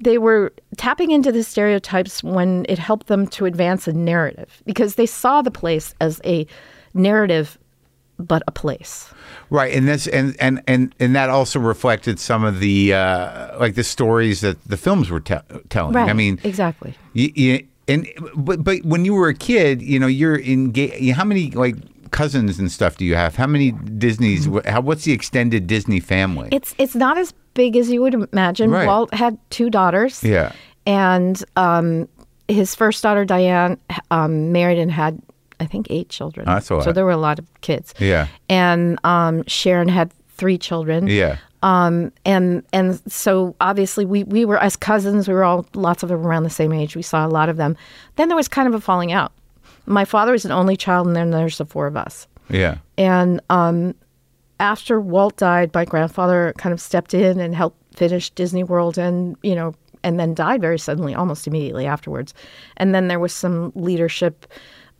they 0.03 0.17
were 0.17 0.53
tapping 0.79 1.11
into 1.11 1.31
the 1.31 1.43
stereotypes 1.45 2.23
when 2.25 2.65
it 2.69 2.79
helped 2.79 3.09
them 3.09 3.27
to 3.27 3.45
advance 3.45 3.87
a 3.87 3.93
narrative 3.93 4.63
because 4.65 4.95
they 4.95 5.05
saw 5.07 5.43
the 5.43 5.51
place 5.51 5.95
as 6.01 6.21
a 6.25 6.47
narrative 6.95 7.59
but 8.19 8.43
a 8.47 8.53
place. 8.53 9.13
Right, 9.51 9.75
and 9.75 9.89
this 9.89 10.07
and 10.07 10.37
and 10.39 10.63
and 10.69 10.95
and 11.01 11.17
that 11.17 11.29
also 11.29 11.59
reflected 11.59 12.21
some 12.21 12.45
of 12.45 12.61
the 12.61 12.95
uh, 12.95 13.59
like 13.59 13.75
the 13.75 13.83
stories 13.83 14.41
that 14.43 14.63
the 14.65 14.77
films 14.77 15.11
were 15.11 15.21
te- 15.21 15.41
telling. 15.69 15.93
Right. 15.93 16.09
I 16.09 16.13
mean, 16.13 16.39
exactly. 16.45 16.95
you, 17.15 17.33
you, 17.35 17.67
and 17.89 18.09
but 18.37 18.63
but 18.63 18.85
when 18.85 19.05
you 19.05 19.13
were 19.15 19.29
a 19.29 19.35
kid, 19.35 19.83
you 19.83 19.99
know, 19.99 20.07
you're 20.07 20.37
in. 20.37 20.73
How 21.15 21.25
many 21.25 21.51
like 21.51 21.75
cousins 22.13 22.61
and 22.61 22.71
stuff 22.71 22.97
do 22.97 23.05
you 23.05 23.17
have? 23.17 23.35
How 23.35 23.49
many 23.49 23.73
Disney's? 23.73 24.47
Mm-hmm. 24.47 24.69
How, 24.69 24.81
what's 24.83 25.05
the 25.05 25.13
extended 25.13 25.67
Disney 25.67 25.99
family? 25.99 26.49
It's 26.53 26.75
it's 26.79 26.95
not 26.95 27.19
as 27.19 27.35
big 27.55 27.77
as 27.77 27.91
you 27.91 28.01
would 28.03 28.15
imagine. 28.15 28.71
Right. 28.71 28.87
Walt 28.87 29.13
had 29.13 29.37
two 29.51 29.69
daughters. 29.69 30.23
Yeah. 30.23 30.53
And 30.87 31.43
um, 31.57 32.09
his 32.47 32.75
first 32.75 33.03
daughter 33.03 33.25
Diane 33.25 33.79
um, 34.13 34.53
married 34.53 34.79
and 34.79 34.91
had 34.93 35.21
I 35.61 35.67
think 35.67 35.87
eight 35.91 36.09
children. 36.09 36.49
Oh, 36.49 36.55
that's 36.55 36.71
a 36.71 36.75
lot. 36.77 36.85
So 36.85 36.93
there 36.93 37.05
were 37.05 37.11
a 37.11 37.17
lot 37.17 37.39
of 37.39 37.47
kids. 37.61 37.95
Yeah. 37.99 38.27
And 38.49 38.99
um, 39.05 39.45
Sharon 39.47 39.89
had 39.89 40.13
three 40.37 40.57
children. 40.59 41.07
yeah, 41.07 41.37
Um, 41.63 42.13
and 42.25 42.63
and 42.73 43.01
so 43.13 43.55
obviously 43.61 44.05
we, 44.07 44.25
we 44.25 44.45
were 44.47 44.57
as 44.59 44.75
cousins, 44.77 45.29
we 45.29 45.35
were 45.35 45.45
all 45.45 45.67
lots 45.75 46.03
of 46.03 46.09
them 46.09 46.27
around 46.27 46.45
the 46.45 46.51
same 46.51 46.73
age. 46.73 46.97
We 46.97 47.03
saw 47.03 47.27
a 47.27 47.29
lot 47.29 47.49
of 47.51 47.57
them. 47.59 47.77
Then 48.17 48.29
there 48.29 48.37
was 48.37 48.49
kind 48.49 48.67
of 48.67 48.75
a 48.75 48.81
falling 48.81 49.13
out. 49.13 49.33
My 49.87 50.05
father 50.07 50.33
was 50.33 50.45
an 50.47 50.53
only 50.53 50.77
child, 50.77 51.07
and 51.07 51.15
then 51.15 51.31
there's 51.31 51.59
the 51.59 51.67
four 51.67 51.87
of 51.87 51.97
us. 51.97 52.27
yeah, 52.49 52.79
And 52.97 53.41
um, 53.51 53.95
after 54.59 55.01
Walt 55.01 55.37
died, 55.37 55.75
my 55.75 55.85
grandfather 55.85 56.53
kind 56.59 56.73
of 56.73 56.81
stepped 56.81 57.13
in 57.15 57.41
and 57.41 57.55
helped 57.55 57.77
finish 57.97 58.31
Disney 58.31 58.65
World, 58.65 58.99
and 58.99 59.37
you 59.43 59.55
know, 59.55 59.75
and 60.03 60.19
then 60.19 60.35
died 60.35 60.61
very 60.63 60.79
suddenly, 60.79 61.15
almost 61.15 61.47
immediately 61.47 61.87
afterwards. 61.87 62.33
And 62.79 62.95
then 62.95 63.09
there 63.09 63.19
was 63.21 63.35
some 63.35 63.73
leadership 63.75 64.47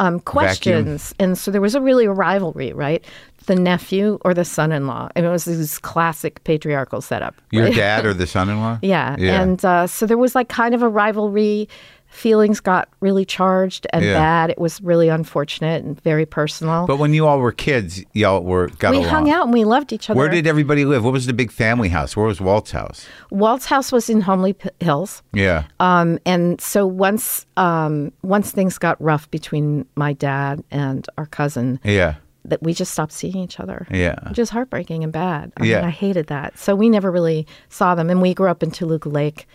um, 0.01 0.19
questions, 0.19 1.15
and 1.19 1.37
so 1.37 1.51
there 1.51 1.61
was 1.61 1.75
a 1.75 1.81
really 1.81 2.07
a 2.07 2.11
rivalry, 2.11 2.73
right? 2.73 3.05
The 3.47 3.55
nephew 3.55 4.19
or 4.23 4.33
the 4.33 4.47
son-in-law, 4.47 5.11
and 5.15 5.27
it 5.27 5.29
was 5.29 5.45
this 5.45 5.79
classic 5.79 6.43
patriarchal 6.45 7.03
setup. 7.03 7.35
your 7.51 7.65
right? 7.65 7.75
dad 7.77 8.07
or 8.07 8.15
the 8.15 8.27
son-in-law? 8.27 8.79
Yeah. 8.81 9.15
yeah, 9.19 9.43
And 9.43 9.63
uh, 9.63 9.87
so 9.87 10.07
there 10.07 10.17
was 10.17 10.35
like 10.35 10.49
kind 10.49 10.75
of 10.75 10.83
a 10.83 10.89
rivalry 10.89 11.69
feelings 12.11 12.61
got 12.61 12.89
really 13.01 13.25
charged 13.25 13.87
and 13.93 14.05
Yeah. 14.05 14.15
bad. 14.15 14.51
It 14.51 14.59
was 14.59 14.81
really 14.83 15.09
unfortunate 15.09 15.83
and 15.85 15.99
very 16.03 16.27
personal. 16.27 16.87
But 16.87 16.99
when 16.99 17.15
you 17.15 17.27
all 17.27 17.39
were 17.39 17.53
kids, 17.53 18.05
y'all 18.13 18.43
were 18.43 18.69
got 18.79 18.91
we 18.91 18.99
along. 18.99 19.09
hung 19.11 19.31
out 19.31 19.45
and 19.45 19.53
we 19.55 19.65
loved 19.65 19.93
each 19.93 20.11
other. 20.11 20.19
Where 20.19 20.29
did 20.29 20.47
everybody 20.47 20.85
live? 20.85 21.05
What 21.05 21.13
was 21.13 21.27
the 21.27 21.33
big 21.33 21.51
family 21.53 21.89
house? 21.89 22.17
Where 22.17 22.27
was 22.27 22.41
Walt's 22.41 22.73
house? 22.73 23.07
Walt's 23.31 23.67
house 23.67 23.93
was 23.93 24.11
in 24.11 24.23
Holmby 24.23 24.59
P- 24.59 24.71
Hills. 24.85 25.23
Yeah. 25.33 25.65
Um, 25.79 26.19
and 26.27 26.61
so 26.61 26.87
once 26.87 27.47
um, 27.57 28.13
once 28.23 28.51
things 28.51 28.77
got 28.77 29.01
rough 29.01 29.31
between 29.31 29.87
my 29.95 30.13
dad 30.13 30.65
and 30.71 31.07
our 31.17 31.27
cousin, 31.27 31.79
yeah. 31.85 32.15
that 32.45 32.63
we 32.63 32.73
just 32.75 32.93
stopped 32.93 33.13
seeing 33.13 33.37
each 33.37 33.61
other. 33.61 33.87
Yeah. 33.91 34.17
Which 34.29 34.39
is 34.39 34.51
heartbreaking 34.51 35.05
and 35.05 35.13
bad. 35.13 35.53
I 35.59 35.65
Yeah. 35.65 35.77
mean, 35.77 35.85
I 35.87 35.91
hated 35.91 36.27
that. 36.29 36.59
So 36.59 36.75
we 36.75 36.89
never 36.89 37.11
really 37.11 37.47
saw 37.69 37.95
them. 37.95 38.11
And 38.11 38.21
we 38.23 38.35
grew 38.35 38.49
up 38.49 38.63
in 38.63 38.71
Toluca 38.71 39.09
Lake, 39.11 39.47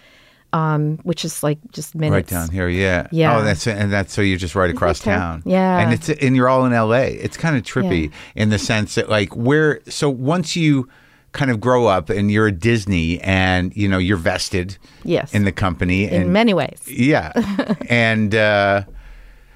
um, 0.56 0.97
which 1.03 1.26
is 1.26 1.43
like 1.43 1.60
just 1.72 1.95
minutes. 1.95 2.14
Right 2.14 2.28
down 2.39 2.49
here, 2.49 2.70
yeah. 2.70 3.08
Yeah. 3.12 3.38
Oh, 3.38 3.43
that's 3.43 3.68
and 3.68 3.91
that's 3.91 4.14
so 4.14 4.22
you're 4.22 4.38
just 4.38 4.56
right 4.56 4.70
across 4.70 4.99
town. 4.99 5.43
Yeah. 5.45 5.80
And 5.80 5.93
it's 5.93 6.10
and 6.10 6.36
you're 6.36 6.47
all 6.49 6.66
in 6.66 6.74
L.A. 6.74 7.14
It's 7.16 7.38
kind 7.38 7.56
of 7.58 7.64
trippy 7.64 8.12
in 8.36 8.49
the 8.49 8.60
sense 8.60 8.95
that 8.95 9.10
like 9.10 9.36
where 9.36 9.82
so 9.89 10.10
once 10.10 10.56
you 10.56 10.88
kind 11.34 11.51
of 11.51 11.60
grow 11.60 11.88
up 11.88 12.10
and 12.10 12.32
you're 12.32 12.47
a 12.47 12.51
Disney 12.51 13.20
and 13.22 13.76
you 13.76 13.89
know 13.89 13.97
you're 13.97 14.16
vested 14.16 14.78
Yes. 15.03 15.34
in 15.34 15.43
the 15.43 15.51
company 15.51 16.10
In 16.10 16.32
many 16.32 16.53
ways. 16.53 16.82
yeah 16.88 17.34
and 17.89 18.34
uh, 18.34 18.84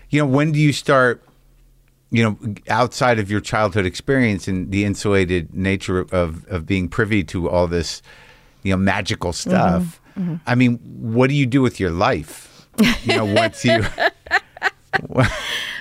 you 0.10 0.20
know 0.20 0.28
when 0.28 0.52
do 0.52 0.60
you 0.60 0.74
start 0.74 1.24
you 2.12 2.22
know 2.24 2.38
outside 2.70 3.18
of 3.20 3.32
your 3.32 3.40
childhood 3.40 3.86
experience 3.86 4.48
and 4.50 4.72
the 4.72 4.84
insulated 4.84 5.54
nature 5.54 6.02
of 6.12 6.46
of 6.48 6.66
being 6.66 6.90
privy 6.90 7.24
to 7.24 7.50
all 7.50 7.68
this 7.68 8.02
you 8.64 8.72
know 8.74 8.78
magical 8.78 9.32
stuff 9.32 10.02
Mm-hmm. 10.20 10.36
i 10.46 10.56
mean 10.56 10.80
what 10.84 11.30
do 11.30 11.36
you 11.36 11.46
do 11.46 11.62
with 11.62 11.80
your 11.80 11.92
life 11.92 12.68
you 13.04 13.16
know 13.16 13.26
once 13.26 13.64
you 13.64 13.84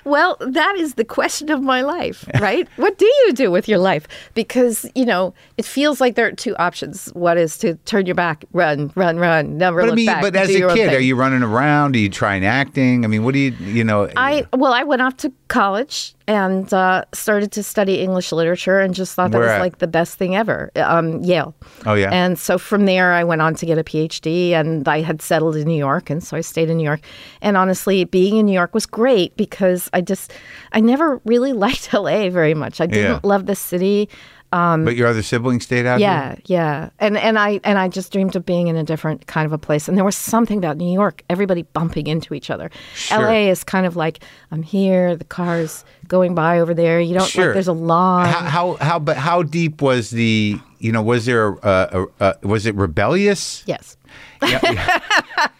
Well, 0.09 0.39
that 0.41 0.77
is 0.79 0.95
the 0.95 1.05
question 1.05 1.51
of 1.51 1.63
my 1.63 1.83
life, 1.83 2.27
right? 2.41 2.67
what 2.77 2.97
do 2.97 3.05
you 3.05 3.33
do 3.35 3.51
with 3.51 3.69
your 3.69 3.79
life? 3.79 4.09
Because, 4.33 4.87
you 4.95 5.05
know, 5.05 5.35
it 5.59 5.67
feels 5.67 6.01
like 6.01 6.15
there 6.15 6.27
are 6.27 6.33
two 6.33 6.57
options. 6.57 7.09
One 7.15 7.37
is 7.37 7.59
to 7.59 7.75
turn 7.85 8.07
your 8.07 8.15
back, 8.15 8.45
run, 8.53 8.91
run, 8.95 9.19
run, 9.19 9.59
never 9.59 9.81
but 9.81 9.85
i 9.85 9.87
look 9.89 9.97
mean 9.97 10.07
back. 10.07 10.23
but 10.23 10.35
as 10.35 10.49
a 10.49 10.75
kid 10.75 10.95
are 10.95 11.01
you 11.01 11.15
running 11.15 11.43
around 11.43 11.95
are 11.95 11.99
you 11.99 12.09
trying 12.09 12.45
acting 12.45 13.05
i 13.05 13.09
mean 13.09 13.23
what 13.25 13.35
do 13.35 13.41
you 13.41 13.51
you 13.61 13.85
know 13.85 14.09
I 14.17 14.47
well, 14.55 14.73
I 14.73 14.83
went 14.85 15.03
off 15.03 15.17
to 15.19 15.33
college 15.49 16.15
and 16.29 16.73
uh, 16.73 17.05
started 17.13 17.51
to 17.53 17.63
study 17.65 18.01
English 18.01 18.31
literature, 18.31 18.79
and 18.79 18.95
just 18.95 19.15
thought 19.17 19.33
that 19.33 19.39
Where 19.39 19.47
was 19.49 19.55
at? 19.55 19.61
like 19.61 19.79
the 19.79 19.89
best 19.89 20.17
thing 20.19 20.37
ever. 20.37 20.71
Um, 20.77 21.21
Yale. 21.25 21.55
Oh, 21.87 21.95
yeah? 21.95 22.11
And 22.13 22.39
so 22.39 22.59
from 22.59 22.85
there, 22.87 23.13
I 23.15 23.25
went 23.25 23.41
on 23.43 23.55
to 23.57 23.67
get 23.67 23.79
a 23.79 23.83
PhD, 23.83 24.51
and 24.53 24.87
I 24.87 25.01
had 25.01 25.23
settled 25.23 25.57
in 25.57 25.67
New 25.67 25.77
York, 25.79 26.11
and 26.11 26.23
so 26.23 26.37
I 26.37 26.43
stayed 26.43 26.71
in 26.71 26.77
New 26.77 26.85
York. 26.85 27.01
And 27.43 27.57
honestly, 27.57 28.05
being 28.05 28.37
in 28.37 28.47
New 28.47 28.53
York 28.53 28.75
was 28.75 28.87
great 28.87 29.37
because 29.37 29.89
I 29.93 30.03
just 30.03 30.33
I 30.73 30.81
never 30.81 31.21
really 31.25 31.53
liked 31.65 31.93
LA 31.93 32.29
very 32.31 32.55
much. 32.55 32.81
I 32.81 32.87
didn't 32.87 33.11
Yeah. 33.11 33.21
love 33.25 33.47
the 33.47 33.57
city. 33.57 34.09
Um, 34.51 34.85
but 34.85 34.97
your 34.97 35.09
other 35.09 35.23
siblings 35.23 35.65
stayed 35.65 35.85
out 35.85 35.99
here? 35.99 36.09
Yeah, 36.09 36.37
yeah. 36.47 36.91
And 36.99 37.19
and 37.19 37.39
I 37.39 37.61
and 37.65 37.79
I 37.79 37.89
just 37.89 38.13
dreamed 38.13 38.35
of 38.35 38.47
being 38.47 38.69
in 38.69 38.77
a 38.77 38.83
different 38.85 39.27
kind 39.27 39.45
of 39.45 39.53
a 39.53 39.59
place. 39.59 39.89
And 39.89 39.97
there 39.97 40.05
was 40.05 40.17
something 40.17 40.57
about 40.57 40.77
New 40.79 40.91
York, 40.93 41.23
everybody 41.29 41.63
bumping 41.63 42.07
into 42.07 42.33
each 42.35 42.49
other. 42.51 42.71
Sure. 42.95 43.19
LA 43.21 43.51
is 43.51 43.63
kind 43.63 43.85
of 43.85 43.95
like 43.97 44.21
I'm 44.51 44.63
here, 44.63 45.17
the 45.17 45.25
cars 45.25 45.85
going 46.07 46.35
by 46.35 46.61
over 46.61 46.73
there. 46.73 46.99
You 47.01 47.15
don't 47.15 47.29
Sure. 47.29 47.47
like 47.47 47.55
there's 47.55 47.69
a 47.69 47.73
line. 47.75 48.33
how, 48.33 48.41
how 48.47 48.75
how 48.77 48.99
but 48.99 49.17
how 49.19 49.43
deep 49.43 49.83
was 49.83 50.11
the 50.11 50.59
you 50.79 50.93
know 50.93 51.03
was 51.03 51.27
there 51.27 51.49
a, 51.63 52.07
a, 52.21 52.35
a 52.43 52.49
was 52.49 52.65
it 52.65 52.75
rebellious 52.75 53.63
yes. 53.67 53.97
Yeah, 54.41 55.01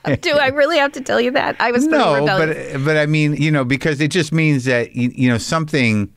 yeah. 0.07 0.17
Do 0.23 0.39
I 0.39 0.47
really 0.49 0.79
have 0.79 0.93
to 0.93 1.01
tell 1.03 1.21
you 1.21 1.33
that? 1.33 1.57
I 1.61 1.73
was 1.73 1.87
no 1.87 2.15
rebellious. 2.21 2.73
but 2.75 2.85
but 2.85 2.97
i 2.97 3.05
mean 3.07 3.35
you 3.35 3.51
know 3.51 3.65
because 3.65 4.01
it 4.01 4.11
just 4.11 4.33
means 4.33 4.65
that 4.65 4.95
you, 4.97 5.11
you 5.15 5.29
know 5.29 5.37
something 5.37 6.11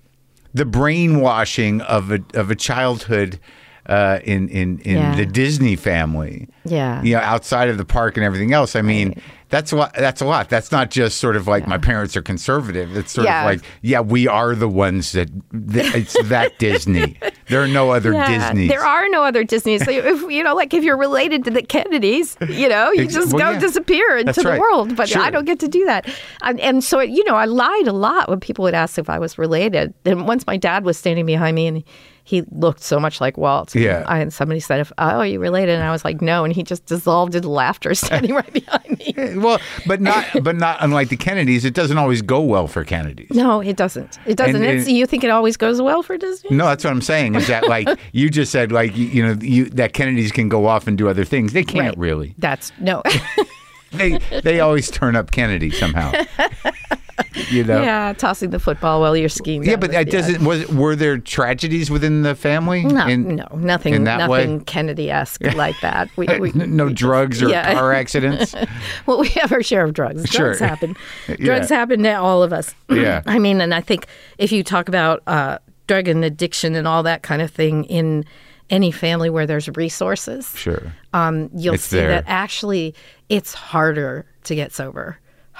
the 0.53 0.65
brainwashing 0.65 1.81
of 1.81 2.11
a 2.11 2.19
of 2.33 2.51
a 2.51 2.55
childhood 2.55 3.39
uh, 3.87 4.19
in 4.23 4.47
in 4.49 4.79
in 4.79 4.97
Yeah. 4.97 5.15
the 5.15 5.25
Disney 5.25 5.75
family. 5.75 6.47
Yeah. 6.65 7.01
You 7.03 7.15
know, 7.15 7.21
outside 7.21 7.69
of 7.69 7.77
the 7.77 7.85
park 7.85 8.17
and 8.17 8.23
everything 8.25 8.53
else. 8.53 8.75
I 8.75 8.81
mean, 8.81 9.09
Right. 9.09 9.17
That's 9.51 9.71
a 9.71 9.75
lot. 9.75 9.93
That's 9.93 10.21
a 10.21 10.25
lot. 10.25 10.49
That's 10.49 10.71
not 10.71 10.89
just 10.89 11.19
sort 11.19 11.35
of 11.35 11.45
like 11.47 11.67
my 11.67 11.77
parents 11.77 12.17
are 12.17 12.21
conservative. 12.23 12.97
It's 12.97 13.11
sort 13.11 13.25
Yeah. 13.25 13.41
of 13.41 13.45
like, 13.45 13.61
yeah, 13.83 13.99
we 13.99 14.27
are 14.27 14.55
the 14.55 14.67
ones 14.67 15.11
that, 15.11 15.29
that 15.51 15.93
it's 15.93 16.15
that 16.29 16.57
Disney. 16.59 17.17
There 17.49 17.61
are 17.61 17.67
no 17.67 17.91
other 17.91 18.13
Yeah, 18.13 18.49
Disneys. 18.49 18.69
There 18.69 18.83
are 18.83 19.07
no 19.09 19.23
other 19.23 19.43
Disneys. 19.43 19.83
So 19.85 19.91
if 19.91 20.21
you 20.31 20.41
know, 20.43 20.55
like 20.55 20.73
if 20.73 20.83
you're 20.83 20.97
related 20.97 21.43
to 21.43 21.51
the 21.51 21.61
Kennedys, 21.61 22.37
you 22.49 22.67
know, 22.69 22.91
you 22.91 23.05
just 23.07 23.33
well, 23.33 23.45
go 23.47 23.51
yeah. 23.51 23.59
disappear 23.59 24.13
into 24.17 24.25
That's 24.25 24.41
the 24.41 24.49
right. 24.49 24.59
world. 24.59 24.95
But 24.95 25.09
Sure. 25.09 25.21
I 25.21 25.29
don't 25.29 25.45
get 25.45 25.59
to 25.59 25.67
do 25.67 25.85
that. 25.85 26.09
And, 26.41 26.59
and 26.61 26.83
so, 26.83 27.01
you 27.01 27.23
know, 27.25 27.35
I 27.35 27.45
lied 27.45 27.87
a 27.87 27.93
lot 27.93 28.29
when 28.29 28.39
people 28.39 28.63
would 28.63 28.73
ask 28.73 28.97
if 28.97 29.09
I 29.09 29.19
was 29.19 29.37
related. 29.37 29.93
And 30.05 30.25
once 30.25 30.47
my 30.47 30.55
dad 30.57 30.85
was 30.85 30.97
standing 30.97 31.25
behind 31.25 31.55
me 31.55 31.67
and 31.67 31.83
he 32.23 32.43
looked 32.51 32.81
so 32.81 32.99
much 32.99 33.19
like 33.19 33.37
Walt. 33.37 33.73
Yeah. 33.75 34.03
I, 34.07 34.19
and 34.19 34.31
somebody 34.31 34.59
said, 34.59 34.79
if, 34.79 34.91
"Oh, 34.97 35.03
are 35.19 35.25
you 35.25 35.39
related?" 35.39 35.75
And 35.75 35.83
I 35.83 35.91
was 35.91 36.05
like, 36.05 36.21
"No." 36.21 36.43
And 36.43 36.53
he 36.53 36.63
just 36.63 36.85
dissolved 36.85 37.35
into 37.35 37.49
laughter, 37.49 37.93
standing 37.95 38.33
right 38.33 38.53
behind 38.53 38.97
me. 38.99 39.13
Eh, 39.17 39.35
well, 39.37 39.59
but 39.87 40.01
not 40.01 40.25
but 40.43 40.55
not 40.55 40.77
unlike 40.81 41.09
the 41.09 41.17
Kennedys. 41.17 41.65
It 41.65 41.73
doesn't 41.73 41.97
always 41.97 42.21
go 42.21 42.41
well 42.41 42.67
for 42.67 42.83
Kennedys. 42.83 43.31
No, 43.31 43.59
it 43.61 43.75
doesn't. 43.77 44.19
It 44.25 44.37
doesn't. 44.37 44.55
And- 44.63 44.65
and- 44.79 44.87
you 44.87 45.05
think 45.05 45.23
it 45.23 45.29
always 45.29 45.57
goes 45.57 45.81
well 45.81 46.03
for 46.03 46.17
Disney? 46.17 46.55
No, 46.55 46.65
that's 46.67 46.83
what 46.83 46.91
I'm 46.91 47.01
saying. 47.01 47.35
Is 47.35 47.47
that 47.47 47.67
like 47.67 47.87
you 48.11 48.29
just 48.29 48.51
said, 48.51 48.71
like 48.71 48.95
you, 48.95 49.05
you 49.07 49.25
know, 49.25 49.37
you, 49.41 49.65
that 49.71 49.93
Kennedys 49.93 50.31
can 50.31 50.49
go 50.49 50.67
off 50.67 50.87
and 50.87 50.97
do 50.97 51.09
other 51.09 51.25
things. 51.25 51.53
They 51.53 51.63
can't 51.63 51.87
Right. 51.89 51.97
really. 51.97 52.35
That's 52.37 52.71
no. 52.79 53.01
They 53.91 54.19
they 54.43 54.61
always 54.61 54.89
turn 54.89 55.15
up 55.17 55.31
Kennedy 55.31 55.69
somehow. 55.71 56.13
you 57.49 57.63
know. 57.63 57.81
yeah, 57.81 58.13
tossing 58.13 58.49
the 58.49 58.59
football 58.59 59.01
while 59.01 59.15
you're 59.15 59.29
skiing. 59.29 59.63
Yeah, 59.63 59.75
but 59.75 59.93
it 59.93 60.09
doesn't. 60.09 60.43
Was 60.45 60.67
were 60.69 60.95
there 60.95 61.17
tragedies 61.17 61.89
within 61.91 62.21
the 62.23 62.35
family? 62.35 62.83
No, 62.83 63.07
In- 63.07 63.35
no, 63.35 63.47
nothing, 63.55 63.93
in 63.93 64.03
that 64.05 64.29
way? 64.29 64.41
nothing 64.45 64.61
Kennedy-esque 64.65 65.41
like 65.55 65.79
that. 65.81 66.09
We, 66.17 66.27
we, 66.39 66.51
no 66.53 66.89
drugs 66.89 67.41
or 67.41 67.49
Yeah. 67.51 67.73
car 67.73 67.93
accidents. 67.93 68.53
well, 69.05 69.19
we 69.19 69.27
have 69.29 69.51
our 69.51 69.63
share 69.63 69.83
of 69.85 69.93
drugs. 69.93 70.29
Drugs 70.29 70.57
Sure. 70.59 70.67
happen. 70.67 70.95
Yeah. 71.27 71.35
Drugs 71.37 71.69
happen 71.69 72.03
to 72.03 72.13
all 72.13 72.43
of 72.43 72.53
us. 72.53 72.73
Yeah. 72.91 73.23
I 73.25 73.39
mean, 73.39 73.61
and 73.61 73.73
I 73.73 73.81
think 73.81 74.05
if 74.37 74.51
you 74.51 74.63
talk 74.63 74.87
about 74.87 75.23
uh, 75.25 75.57
drug 75.87 76.07
and 76.07 76.23
addiction 76.25 76.75
and 76.75 76.87
all 76.87 77.03
that 77.03 77.23
kind 77.23 77.41
of 77.41 77.49
thing 77.49 77.85
in 77.85 78.25
any 78.69 78.91
family 78.91 79.29
where 79.29 79.45
there's 79.47 79.67
resources, 79.75 80.53
Sure. 80.55 80.93
um, 81.13 81.49
you'll 81.55 81.73
It's 81.75 81.83
see 81.85 81.97
there. 81.97 82.07
that 82.09 82.23
actually 82.27 82.93
it's 83.29 83.53
harder 83.53 84.25
to 84.43 84.55
get 84.55 84.71
sober. 84.71 85.17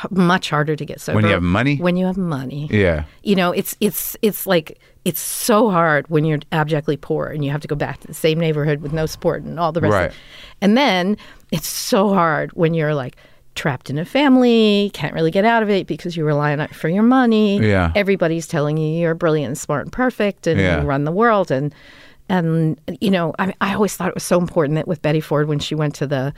Much 0.09 0.49
harder 0.49 0.75
to 0.75 0.85
get 0.85 0.99
sober 1.01 1.17
When 1.17 1.25
you 1.25 1.31
have 1.31 1.43
money? 1.43 1.77
When 1.77 1.95
you 1.97 2.05
have 2.05 2.17
money, 2.17 2.67
Yeah. 2.71 3.03
you 3.23 3.35
know 3.35 3.51
it's 3.51 3.75
it's 3.79 4.15
it's 4.21 4.47
like 4.47 4.79
it's 5.05 5.19
so 5.19 5.69
hard 5.69 6.07
when 6.09 6.25
you're 6.25 6.39
abjectly 6.51 6.97
poor 6.97 7.27
and 7.27 7.43
you 7.43 7.51
have 7.51 7.61
to 7.61 7.67
go 7.67 7.75
back 7.75 7.99
to 8.01 8.07
the 8.07 8.13
same 8.13 8.39
neighborhood 8.39 8.81
with 8.81 8.93
no 8.93 9.05
support 9.05 9.43
and 9.43 9.59
all 9.59 9.71
the 9.71 9.81
rest 9.81 9.93
Right. 9.93 10.05
of 10.05 10.11
it. 10.11 10.17
and 10.61 10.77
then 10.77 11.17
it's 11.51 11.67
so 11.67 12.13
hard 12.13 12.51
when 12.53 12.73
you're 12.73 12.95
like 12.95 13.15
trapped 13.53 13.89
in 13.89 13.97
a 13.97 14.05
family 14.05 14.89
can't 14.93 15.13
really 15.13 15.29
get 15.31 15.43
out 15.43 15.61
of 15.61 15.69
it 15.69 15.85
because 15.87 16.15
you 16.15 16.23
rely 16.25 16.53
on 16.53 16.59
it 16.61 16.73
for 16.73 16.87
your 16.87 17.03
money 17.03 17.59
Yeah. 17.59 17.91
everybody's 17.95 18.47
telling 18.47 18.77
you 18.77 18.97
you're 18.99 19.13
brilliant 19.13 19.47
and 19.49 19.57
smart 19.57 19.83
and 19.83 19.91
perfect 19.91 20.47
and 20.47 20.59
Yeah. 20.59 20.81
you 20.81 20.87
run 20.87 21.03
the 21.03 21.11
world 21.11 21.51
and 21.51 21.75
and 22.29 22.79
you 23.01 23.11
know 23.11 23.33
I, 23.39 23.53
I 23.59 23.73
always 23.73 23.95
thought 23.97 24.07
it 24.07 24.15
was 24.15 24.23
so 24.23 24.39
important 24.39 24.75
that 24.75 24.87
with 24.87 25.01
betty 25.01 25.19
ford 25.19 25.47
when 25.49 25.59
she 25.59 25.75
went 25.75 25.95
to 25.95 26.07
the 26.07 26.33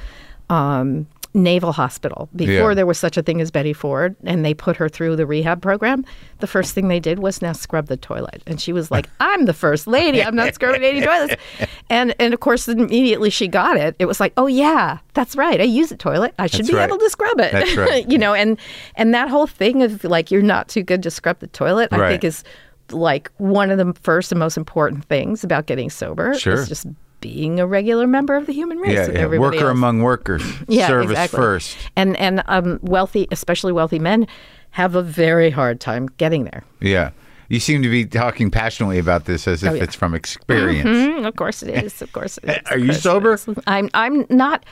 um, 0.54 1.08
naval 1.36 1.72
hospital. 1.72 2.30
Before 2.36 2.70
Yeah. 2.72 2.74
there 2.76 2.86
was 2.86 3.00
such 3.00 3.18
a 3.18 3.24
thing 3.24 3.42
as 3.42 3.50
betty 3.50 3.74
ford 3.74 4.16
and 4.24 4.46
they 4.46 4.54
put 4.54 4.76
her 4.78 4.88
through 4.88 5.16
the 5.16 5.26
rehab 5.26 5.64
program 5.64 6.06
the 6.42 6.46
first 6.48 6.76
thing 6.76 6.90
they 6.90 7.00
did 7.00 7.18
was 7.18 7.42
now 7.42 7.54
scrub 7.54 7.88
the 7.88 7.98
toilet. 7.98 8.44
And 8.46 8.62
she 8.62 8.72
was 8.72 8.92
like 8.92 9.10
i'm 9.20 9.46
the 9.46 9.54
first 9.54 9.88
lady. 9.88 10.24
I'm 10.24 10.36
not 10.36 10.54
scrubbing 10.54 10.84
any 10.84 11.02
toilets. 11.02 11.36
And 11.90 12.14
and 12.20 12.34
of 12.36 12.40
course 12.40 12.68
immediately 12.68 13.32
she 13.32 13.48
got 13.48 13.78
it. 13.78 13.96
It 13.98 14.06
was 14.06 14.20
like 14.20 14.34
oh 14.38 14.46
yeah 14.48 15.00
that's 15.16 15.36
right. 15.36 15.60
I 15.60 15.64
use 15.64 15.92
a 15.92 15.98
toilet. 15.98 16.36
I 16.38 16.46
should 16.48 16.60
That's 16.62 16.70
be 16.70 16.76
right. 16.76 16.88
able 16.90 17.00
to 17.00 17.10
scrub 17.10 17.40
it. 17.40 17.52
That's 17.52 17.76
right. 17.78 18.08
you 18.14 18.20
know 18.20 18.36
and 18.36 18.60
and 18.96 19.12
that 19.16 19.28
whole 19.30 19.48
thing 19.48 19.82
of 19.82 20.04
like 20.04 20.30
you're 20.30 20.44
not 20.56 20.68
too 20.68 20.84
good 20.84 21.02
to 21.04 21.10
scrub 21.10 21.40
the 21.40 21.48
toilet 21.48 21.92
i 21.92 22.10
think 22.10 22.24
is 22.24 22.44
like 22.92 23.32
one 23.38 23.72
of 23.72 23.78
the 23.80 23.92
first 24.04 24.32
and 24.32 24.38
most 24.40 24.58
important 24.58 25.06
things 25.06 25.44
about 25.44 25.66
getting 25.66 25.90
sober 25.90 26.34
Sure. 26.38 26.54
is 26.54 26.68
just 26.68 26.86
being 27.24 27.58
a 27.60 27.66
regular 27.66 28.06
member 28.06 28.36
of 28.36 28.46
the 28.48 28.54
human 28.54 28.78
race 28.80 28.92
Yeah. 29.08 29.08
yeah. 29.32 29.38
Worker 29.40 29.56
else. 29.70 29.72
among 29.72 30.02
workers. 30.02 30.44
yeah, 30.68 30.88
Service 30.88 31.12
exactly. 31.12 31.38
first. 31.38 31.78
and 31.96 32.18
and 32.18 32.44
um, 32.48 32.80
wealthy 32.84 33.28
especially 33.32 33.72
wealthy 33.72 33.98
men 34.00 34.28
have 34.72 34.96
a 34.96 35.02
very 35.02 35.50
hard 35.50 35.80
time 35.80 36.08
getting 36.18 36.44
there 36.44 36.64
Yeah. 36.82 37.12
You 37.50 37.60
seem 37.60 37.82
to 37.84 37.90
be 37.90 38.04
talking 38.06 38.50
passionately 38.52 38.98
about 39.00 39.26
this 39.26 39.48
as 39.48 39.64
if 39.64 39.72
Oh, 39.72 39.74
yeah. 39.76 39.84
it's 39.84 39.96
from 39.96 40.14
experience. 40.16 40.90
Mm, 40.90 41.26
of 41.28 41.36
course 41.36 41.64
it 41.64 41.84
is 41.86 42.02
of 42.02 42.12
course 42.12 42.38
it 42.44 42.50
is 42.50 42.58
Are 42.72 42.78
you 42.78 42.92
sober? 42.94 43.38
i'm 43.68 43.90
i'm 43.94 44.26
not 44.30 44.66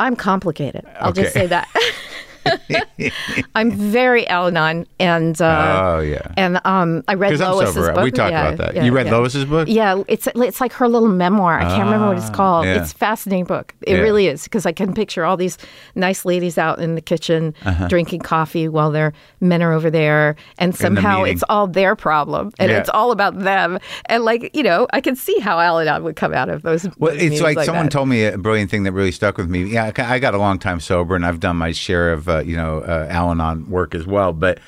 i'm 0.00 0.16
complicated 0.16 0.84
i'll 1.00 1.12
just 1.12 1.32
say 1.32 1.46
that 1.46 1.68
I'm 3.54 3.70
very 3.72 4.26
Al-Anon, 4.28 4.86
and 4.98 5.40
uh, 5.40 5.94
Oh, 5.96 6.00
yeah. 6.00 6.32
and 6.36 6.60
um, 6.64 7.02
I 7.08 7.14
read 7.14 7.38
Lois's 7.38 7.74
sober. 7.74 7.92
book. 7.94 8.04
We 8.04 8.10
talked 8.10 8.32
Yeah, 8.32 8.48
about 8.48 8.58
that. 8.58 8.74
yeah, 8.74 8.84
You 8.84 8.92
read 8.92 9.06
yeah. 9.06 9.16
Lois's 9.16 9.44
book? 9.44 9.68
Yeah, 9.68 10.02
it's 10.08 10.28
it's 10.34 10.60
like 10.60 10.72
her 10.74 10.88
little 10.88 11.08
memoir. 11.08 11.58
I 11.58 11.64
can't 11.64 11.84
remember 11.84 12.08
what 12.08 12.18
it's 12.18 12.30
called. 12.30 12.66
yeah. 12.66 12.80
It's 12.82 12.92
a 12.92 12.96
fascinating 12.96 13.44
book. 13.44 13.74
It 13.82 13.94
really 13.94 14.26
is 14.28 14.44
because 14.44 14.66
I 14.66 14.72
can 14.72 14.92
picture 14.94 15.24
all 15.24 15.36
these 15.36 15.58
nice 15.94 16.24
ladies 16.24 16.58
out 16.58 16.78
in 16.78 16.94
the 16.94 17.00
kitchen 17.00 17.54
Uh-huh. 17.64 17.88
drinking 17.88 18.20
coffee 18.20 18.68
while 18.68 18.90
their 18.90 19.12
men 19.40 19.62
are 19.62 19.72
over 19.72 19.90
there, 19.90 20.36
and 20.58 20.74
somehow 20.74 21.18
meeting. 21.20 21.34
it's 21.34 21.44
all 21.48 21.66
their 21.66 21.94
problem 21.96 22.52
and 22.58 22.70
it's 22.70 22.88
all 22.90 23.10
about 23.12 23.38
them. 23.38 23.78
And 24.06 24.24
like 24.24 24.54
you 24.54 24.62
know, 24.62 24.86
I 24.92 25.00
can 25.00 25.16
see 25.16 25.38
how 25.40 25.58
Al-Anon 25.60 26.02
would 26.04 26.16
come 26.16 26.32
out 26.34 26.48
of 26.48 26.62
those. 26.62 26.84
Well, 26.98 27.12
those 27.12 27.22
it's 27.22 27.30
meetings 27.40 27.40
like, 27.56 27.64
someone 27.66 27.86
that. 27.86 27.92
told 27.92 28.08
me 28.08 28.24
a 28.24 28.38
brilliant 28.38 28.70
thing 28.70 28.82
that 28.84 28.92
really 28.92 29.12
stuck 29.12 29.36
with 29.38 29.48
me. 29.48 29.64
Yeah, 29.64 29.84
I 29.96 30.16
I 30.16 30.18
got 30.18 30.34
a 30.34 30.38
long 30.38 30.58
time 30.58 30.80
sober, 30.80 31.14
and 31.16 31.24
I've 31.26 31.40
done 31.40 31.56
my 31.56 31.72
share 31.72 32.12
of 32.12 32.28
uh, 32.28 32.35
you 32.44 32.56
know 32.56 32.80
uh, 32.80 33.06
Al-Anon 33.10 33.68
work 33.70 33.94
as 33.94 34.06
well. 34.06 34.32
But 34.32 34.58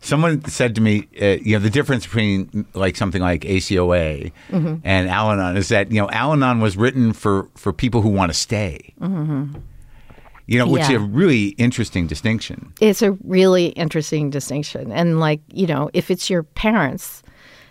someone 0.00 0.44
said 0.44 0.74
to 0.74 0.80
me, 0.80 1.08
uh, 1.22 1.38
you 1.42 1.52
know, 1.56 1.58
the 1.60 1.70
difference 1.70 2.04
between 2.06 2.66
like 2.74 2.96
something 2.96 3.22
like 3.22 3.42
ACOA 3.42 4.32
Mm-hmm. 4.50 4.74
and 4.84 5.08
Al-Anon 5.08 5.56
is 5.56 5.68
that 5.68 5.90
you 5.90 6.00
know 6.00 6.10
Al-Anon 6.10 6.60
was 6.60 6.76
written 6.76 7.12
for 7.12 7.48
for 7.54 7.72
people 7.72 8.02
who 8.02 8.10
want 8.10 8.30
to 8.32 8.38
stay. 8.38 8.92
You 10.46 10.58
know, 10.58 10.66
which 10.66 10.82
is 10.82 10.88
Mm-hmm. 10.88 11.04
a 11.04 11.08
really 11.08 11.44
interesting 11.56 12.06
distinction. 12.06 12.72
It's 12.80 13.00
a 13.00 13.12
really 13.24 13.68
interesting 13.68 14.28
distinction, 14.28 14.92
and 14.92 15.18
like 15.18 15.40
you 15.52 15.66
know, 15.66 15.88
if 15.94 16.10
it's 16.10 16.28
your 16.28 16.42
parents, 16.42 17.22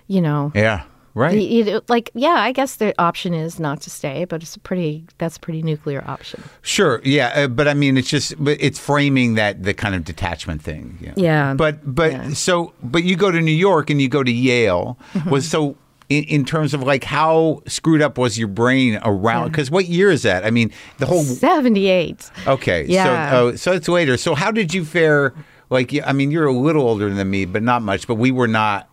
you 0.07 0.21
know, 0.21 0.51
Yeah, 0.55 0.81
right. 1.13 1.33
You- 1.37 1.63
you- 1.65 1.81
like 1.87 2.09
yeah, 2.13 2.35
I 2.39 2.51
guess 2.51 2.75
the 2.77 2.93
option 2.99 3.33
is 3.33 3.59
not 3.59 3.81
to 3.81 3.89
stay, 3.89 4.25
but 4.25 4.41
it's 4.41 4.55
a 4.55 4.59
pretty 4.59 5.05
that's 5.17 5.37
a 5.37 5.39
pretty 5.39 5.61
nuclear 5.61 6.03
option. 6.07 6.43
Sure, 6.61 7.01
yeah, 7.03 7.31
uh, 7.35 7.47
but 7.47 7.67
I 7.67 7.73
mean, 7.73 7.97
it's 7.97 8.09
just 8.09 8.33
it's 8.45 8.79
framing 8.79 9.35
that 9.35 9.63
the 9.63 9.73
kind 9.73 9.95
of 9.95 10.03
detachment 10.03 10.61
thing. 10.61 10.97
Yeah, 11.01 11.13
Yeah, 11.15 11.53
But 11.53 11.79
but 11.95 12.11
yeah. 12.11 12.19
Mm-hmm. 12.23 12.33
so 12.33 12.73
but 12.83 13.03
you 13.03 13.15
go 13.15 13.31
to 13.31 13.41
New 13.41 13.51
York 13.51 13.89
and 13.89 14.01
you 14.01 14.09
go 14.09 14.23
to 14.23 14.31
Yale. 14.31 14.97
Was 15.29 15.47
so 15.49 15.75
in, 16.09 16.23
in 16.25 16.45
terms 16.45 16.73
of 16.73 16.83
like 16.83 17.03
how 17.03 17.61
screwed 17.67 18.01
up 18.01 18.17
was 18.17 18.37
your 18.37 18.49
brain 18.49 18.99
around? 19.03 19.51
Because 19.51 19.71
what 19.71 19.85
year 19.85 20.11
is 20.11 20.23
that? 20.23 20.45
I 20.45 20.51
mean, 20.51 20.71
the 20.97 21.05
whole. 21.05 21.23
Seventy 21.23 21.87
eight. 21.87 22.29
Okay, 22.47 22.85
Yeah. 22.87 23.29
so 23.31 23.35
oh, 23.37 23.55
so 23.55 23.71
it's 23.71 23.87
later. 23.87 24.17
So 24.17 24.35
how 24.35 24.51
did 24.51 24.73
you 24.73 24.83
fare? 24.85 25.33
Like, 25.69 25.91
I 26.05 26.11
mean, 26.13 26.29
you're 26.29 26.45
a 26.45 26.51
little 26.53 26.83
older 26.83 27.09
than 27.11 27.29
me, 27.31 27.45
but 27.45 27.63
not 27.63 27.81
much. 27.81 28.05
But 28.05 28.15
we 28.15 28.29
were 28.31 28.49
not 28.49 28.89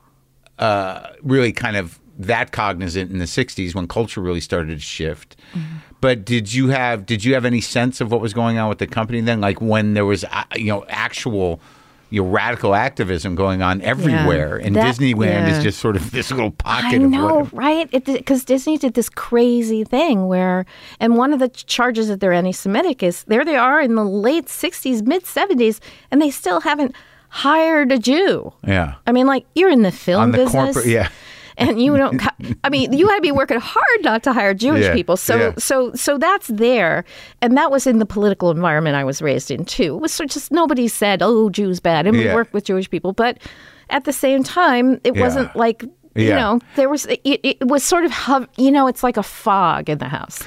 uh, 0.58 1.08
really 1.22 1.52
kind 1.52 1.76
of 1.76 1.98
that 2.26 2.52
cognizant 2.52 3.10
in 3.10 3.18
the 3.18 3.24
'60s 3.26 3.74
when 3.74 3.86
culture 3.88 4.20
really 4.20 4.40
started 4.40 4.74
to 4.76 4.80
shift. 4.80 5.36
Mm-hmm. 5.54 5.76
But 6.00 6.24
did 6.24 6.52
you 6.52 6.68
have 6.68 7.06
did 7.06 7.24
you 7.24 7.34
have 7.34 7.44
any 7.44 7.60
sense 7.60 8.00
of 8.00 8.10
what 8.10 8.20
was 8.20 8.32
going 8.32 8.58
on 8.58 8.68
with 8.68 8.78
the 8.78 8.86
company 8.86 9.20
then? 9.20 9.40
Like 9.40 9.60
when 9.60 9.94
there 9.94 10.06
was 10.06 10.24
uh, 10.24 10.44
you 10.56 10.66
know 10.66 10.84
actual 10.88 11.60
you 12.12 12.20
know, 12.24 12.28
radical 12.28 12.74
activism 12.74 13.36
going 13.36 13.62
on 13.62 13.80
everywhere, 13.82 14.56
and 14.56 14.74
That- 14.74 14.96
Disneyland 14.96 15.48
is 15.48 15.62
just 15.62 15.78
sort 15.78 15.94
of 15.94 16.10
this 16.16 16.30
little 16.32 16.50
pocket 16.50 16.86
I 17.00 17.04
of 17.04 17.10
know, 17.10 17.34
what. 17.44 17.52
right? 17.52 17.88
Because 18.04 18.44
Disney 18.44 18.78
did 18.78 18.94
this 18.94 19.08
crazy 19.08 19.84
thing 19.84 20.26
where, 20.26 20.66
and 20.98 21.16
one 21.16 21.32
of 21.32 21.38
the 21.38 21.48
charges 21.48 22.08
that 22.08 22.18
they're 22.18 22.32
anti-Semitic 22.32 23.04
is 23.04 23.22
there 23.24 23.44
they 23.44 23.54
are 23.54 23.80
in 23.80 23.94
the 23.94 24.04
late 24.04 24.46
'60s, 24.46 25.06
mid 25.06 25.22
'70s, 25.24 25.78
and 26.10 26.20
they 26.20 26.30
still 26.30 26.62
haven't 26.62 26.96
hired 27.28 27.92
a 27.92 27.98
Jew. 27.98 28.52
Yeah. 28.66 28.94
I 29.06 29.12
mean, 29.12 29.26
like 29.28 29.46
you're 29.54 29.70
in 29.70 29.82
the 29.82 29.92
film 29.92 30.22
On 30.22 30.30
the 30.32 30.38
business, 30.38 30.74
corporate- 30.74 30.86
yeah. 30.86 31.10
And 31.60 31.80
you 31.80 31.96
don't. 31.96 32.20
I 32.64 32.68
mean, 32.70 32.92
you 32.92 33.06
had 33.08 33.16
to 33.16 33.22
be 33.22 33.30
working 33.32 33.60
hard 33.60 34.02
not 34.02 34.22
to 34.24 34.32
hire 34.32 34.54
Jewish 34.54 34.84
Yeah, 34.84 34.94
people. 34.94 35.16
So, 35.16 35.36
yeah. 35.36 35.52
so, 35.58 35.92
so 35.94 36.18
that's 36.18 36.48
there, 36.48 37.04
and 37.42 37.56
that 37.56 37.70
was 37.70 37.86
in 37.86 37.98
the 37.98 38.06
political 38.06 38.50
environment 38.50 38.96
I 38.96 39.04
was 39.04 39.20
raised 39.22 39.50
in 39.50 39.64
too. 39.64 39.96
It 39.96 40.00
was 40.00 40.12
sort 40.12 40.30
of 40.30 40.34
just 40.34 40.50
nobody 40.50 40.88
said, 40.88 41.22
"Oh, 41.22 41.50
Jews 41.50 41.78
bad," 41.80 42.06
and 42.06 42.16
we 42.16 42.24
Yeah. 42.24 42.34
worked 42.34 42.52
with 42.52 42.64
Jewish 42.64 42.88
people, 42.90 43.12
but 43.12 43.38
at 43.90 44.04
the 44.04 44.12
same 44.12 44.42
time, 44.42 45.00
it 45.04 45.16
wasn't 45.16 45.54
like 45.54 45.84
you 46.16 46.30
know 46.30 46.58
there 46.76 46.88
was 46.88 47.06
it, 47.06 47.20
it 47.24 47.66
was 47.66 47.84
sort 47.84 48.04
of 48.04 48.10
hov- 48.10 48.48
you 48.58 48.70
know 48.72 48.88
it's 48.88 49.02
like 49.04 49.16
a 49.16 49.22
fog 49.22 49.88
in 49.88 49.98
the 49.98 50.08
house. 50.08 50.42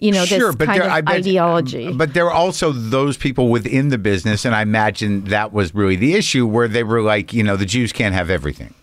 You 0.00 0.10
know, 0.12 0.24
sure, 0.26 0.48
this 0.48 0.56
but 0.56 0.66
kind 0.66 0.80
there, 0.80 0.88
of 0.88 0.92
I 0.92 1.00
bet, 1.02 1.14
ideology. 1.16 1.92
But 1.92 2.14
there 2.14 2.26
are 2.26 2.32
also 2.32 2.72
those 2.72 3.16
people 3.16 3.48
within 3.48 3.88
the 3.88 3.96
business, 3.96 4.44
and 4.44 4.54
I 4.54 4.60
imagine 4.62 5.24
that 5.26 5.52
was 5.52 5.74
really 5.74 5.96
the 5.96 6.14
issue, 6.14 6.46
where 6.46 6.68
they 6.68 6.82
were 6.82 7.00
like, 7.00 7.32
you 7.32 7.42
know, 7.42 7.56
the 7.56 7.64
Jews 7.64 7.92
can't 7.92 8.14
have 8.14 8.28
everything. 8.28 8.74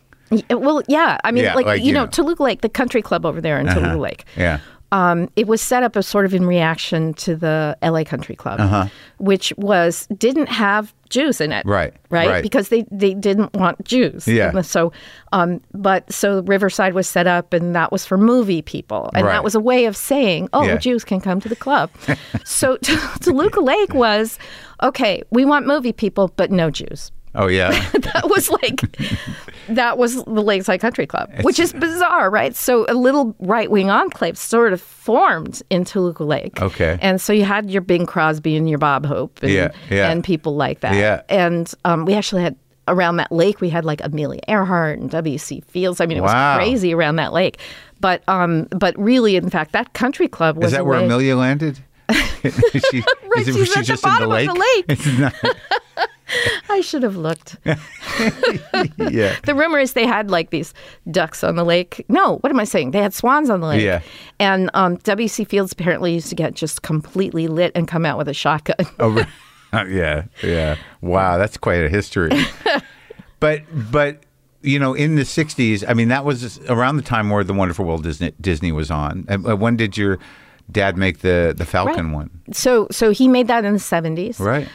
Well, 0.50 0.82
yeah. 0.88 1.18
I 1.24 1.32
mean, 1.32 1.44
Yeah, 1.44 1.56
like, 1.56 1.66
like, 1.66 1.82
you, 1.82 1.88
you 1.88 1.94
know, 1.94 2.06
know. 2.06 2.10
Toluca 2.12 2.44
Lake, 2.44 2.62
the 2.62 2.70
country 2.70 3.02
club 3.02 3.26
over 3.26 3.42
there 3.42 3.60
in 3.60 3.68
Toluca 3.68 3.98
Lake. 3.98 4.26
Yeah. 4.38 4.60
Um, 4.94 5.30
it 5.38 5.48
was 5.48 5.62
set 5.62 5.84
up 5.84 5.96
as 5.96 6.06
sort 6.06 6.26
of 6.26 6.34
in 6.34 6.46
reaction 6.46 7.14
to 7.14 7.34
the 7.34 7.78
LA 7.82 8.04
Country 8.04 8.36
Club, 8.36 8.90
which 9.20 9.54
was 9.56 10.06
didn't 10.18 10.48
have 10.50 10.94
Jews 11.10 11.40
in 11.40 11.54
it, 11.54 11.66
Uh-huh. 11.66 11.72
Right, 11.74 11.94
Right, 12.10 12.28
right. 12.30 12.44
because 12.44 12.68
they 12.68 12.84
they 12.92 13.14
didn't 13.14 13.54
want 13.54 13.82
Jews. 13.86 14.28
Yeah. 14.28 14.52
And 14.54 14.66
so, 14.66 14.92
um, 15.32 15.62
but 15.74 16.12
so 16.12 16.42
Riverside 16.42 16.94
was 16.94 17.08
set 17.08 17.26
up, 17.26 17.54
and 17.54 17.74
that 17.74 17.90
was 17.94 18.06
for 18.06 18.18
movie 18.18 18.62
people, 18.62 19.10
and 19.16 19.26
Right. 19.26 19.32
that 19.32 19.46
was 19.46 19.56
a 19.56 19.62
way 19.62 19.86
of 19.86 19.96
saying, 19.96 20.50
oh, 20.52 20.64
Yeah. 20.64 20.76
Jews 20.76 21.06
can 21.06 21.22
come 21.22 21.40
to 21.40 21.48
the 21.48 21.56
club. 21.56 21.90
so 22.44 22.76
Toluca 23.22 23.62
Lake 23.62 23.94
was 23.94 24.38
okay. 24.84 25.22
We 25.32 25.46
want 25.46 25.68
movie 25.68 25.94
people, 25.94 26.34
but 26.36 26.52
no 26.52 26.70
Jews 26.70 27.14
Oh 27.34 27.48
yeah. 27.48 27.70
that 27.94 28.24
was 28.30 28.50
like 28.50 28.82
that 29.76 29.98
was 29.98 30.16
the 30.24 30.42
Lakeside 30.42 30.80
Country 30.82 31.06
Club, 31.08 31.30
which 31.42 31.60
is 31.60 31.74
bizarre, 31.74 32.30
right? 32.30 32.56
So 32.56 32.86
a 32.90 32.94
little 32.94 33.36
right 33.40 33.70
wing 33.70 33.90
enclave 33.90 34.38
sort 34.38 34.74
of 34.74 34.82
formed 34.82 35.62
in 35.70 35.86
Toluca 35.86 36.24
Lake. 36.24 36.62
Okay. 36.62 36.98
And 37.02 37.20
so 37.22 37.34
you 37.34 37.44
had 37.44 37.70
your 37.70 37.82
Bing 37.82 38.06
Crosby 38.06 38.56
and 38.56 38.70
your 38.70 38.78
Bob 38.80 39.06
Hope 39.06 39.40
and, 39.42 39.52
Yeah, 39.52 39.72
yeah. 39.90 40.10
and 40.12 40.24
people 40.24 40.56
like 40.56 40.80
that. 40.82 40.96
Yeah. 40.96 41.22
And 41.30 41.74
um, 41.86 42.06
we 42.06 42.14
actually 42.14 42.44
had 42.44 42.56
around 42.88 43.18
that 43.18 43.32
lake 43.32 43.62
we 43.62 43.70
had 43.70 43.86
like 43.86 44.02
Amelia 44.04 44.42
Earhart 44.48 45.00
and 45.00 45.10
W.C. 45.12 45.62
Fields. 45.68 46.02
I 46.02 46.06
mean, 46.08 46.18
it 46.18 46.22
Wow. 46.22 46.58
was 46.58 46.64
crazy 46.66 46.94
around 46.94 47.18
that 47.18 47.32
lake. 47.34 47.60
But 48.00 48.24
um, 48.28 48.68
but 48.72 48.98
really, 48.98 49.36
in 49.36 49.50
fact, 49.50 49.72
that 49.74 49.94
country 49.94 50.28
club 50.28 50.58
was 50.58 50.68
Is 50.68 50.72
that 50.72 50.86
where 50.86 51.00
way- 51.00 51.06
Amelia 51.06 51.36
landed? 51.38 51.80
she, 52.12 52.18
Right, 52.18 52.44
is 52.52 52.58
it, 52.58 52.66
she's 53.46 53.56
was 53.56 53.70
she 53.74 53.80
at 53.80 53.86
the 53.88 54.00
bottom 54.02 54.32
in 54.32 54.50
of 54.50 54.54
the 54.54 54.54
the 54.54 54.60
lake? 54.60 54.60
lake. 54.60 54.86
It's 54.90 55.20
not- 55.20 56.10
I 56.70 56.82
should 56.82 57.04
have 57.04 57.16
looked. 57.16 57.58
yeah. 57.66 59.36
The 59.44 59.54
rumor 59.56 59.80
is 59.80 59.94
they 59.94 60.06
had 60.06 60.30
like 60.32 60.50
these 60.50 60.74
ducks 61.10 61.44
on 61.44 61.56
the 61.56 61.64
lake. 61.64 62.06
No, 62.10 62.38
what 62.38 62.50
am 62.52 62.60
I 62.60 62.64
saying? 62.64 62.92
They 62.92 63.02
had 63.02 63.14
swans 63.14 63.50
on 63.50 63.62
the 63.62 63.68
lake. 63.68 63.82
Yeah. 63.82 64.02
And 64.40 64.70
um, 64.74 64.96
W.C. 64.98 65.44
Fields 65.46 65.72
apparently 65.74 66.14
used 66.14 66.30
to 66.30 66.36
get 66.36 66.54
just 66.54 66.82
completely 66.82 67.48
lit 67.48 67.72
and 67.76 67.88
come 67.88 68.06
out 68.06 68.18
with 68.18 68.28
a 68.28 68.34
shotgun. 68.34 68.86
Oh, 69.00 69.26
uh, 69.74 69.86
yeah, 69.86 70.26
yeah. 70.44 70.78
Wow, 71.02 71.38
that's 71.38 71.58
quite 71.58 71.84
a 71.84 71.90
history. 71.90 72.32
but 73.40 73.62
but 73.92 74.24
you 74.62 74.78
know, 74.80 74.94
in 74.94 75.16
the 75.16 75.24
'60s, 75.24 75.84
I 75.88 75.94
mean, 75.94 76.10
that 76.10 76.24
was 76.26 76.60
around 76.70 76.98
the 76.98 77.04
time 77.04 77.30
where 77.30 77.44
the 77.44 77.54
Wonderful 77.54 77.86
World 77.86 78.04
Disney, 78.04 78.34
Disney 78.40 78.72
was 78.72 78.92
on. 78.92 79.26
And, 79.28 79.48
uh, 79.48 79.58
when 79.58 79.76
did 79.76 79.98
your 79.98 80.20
dad 80.72 80.98
make 80.98 81.20
the 81.20 81.54
the 81.58 81.66
Falcon 81.66 82.08
Right. 82.08 82.16
one? 82.16 82.30
So 82.52 82.88
so 82.92 83.12
he 83.12 83.28
made 83.28 83.48
that 83.48 83.66
in 83.66 83.74
the 83.74 83.80
70s. 83.80 84.40
Right. 84.40 84.68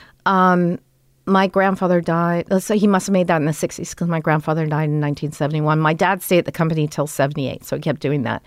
My 1.26 1.46
grandfather 1.48 2.00
died. 2.00 2.46
Let's 2.50 2.64
say 2.66 2.78
he 2.78 2.86
must 2.86 3.06
have 3.06 3.12
made 3.12 3.26
that 3.26 3.36
in 3.40 3.46
the 3.46 3.52
60s 3.52 3.90
because 3.90 4.06
my 4.08 4.20
grandfather 4.20 4.64
died 4.64 4.84
in 4.90 5.00
1971. 5.00 5.78
My 5.80 5.92
dad 5.92 6.22
stayed 6.22 6.38
at 6.38 6.44
the 6.44 6.52
company 6.52 6.86
till 6.86 7.06
78, 7.06 7.64
so 7.64 7.76
he 7.76 7.82
kept 7.82 8.00
doing 8.00 8.22
that. 8.22 8.42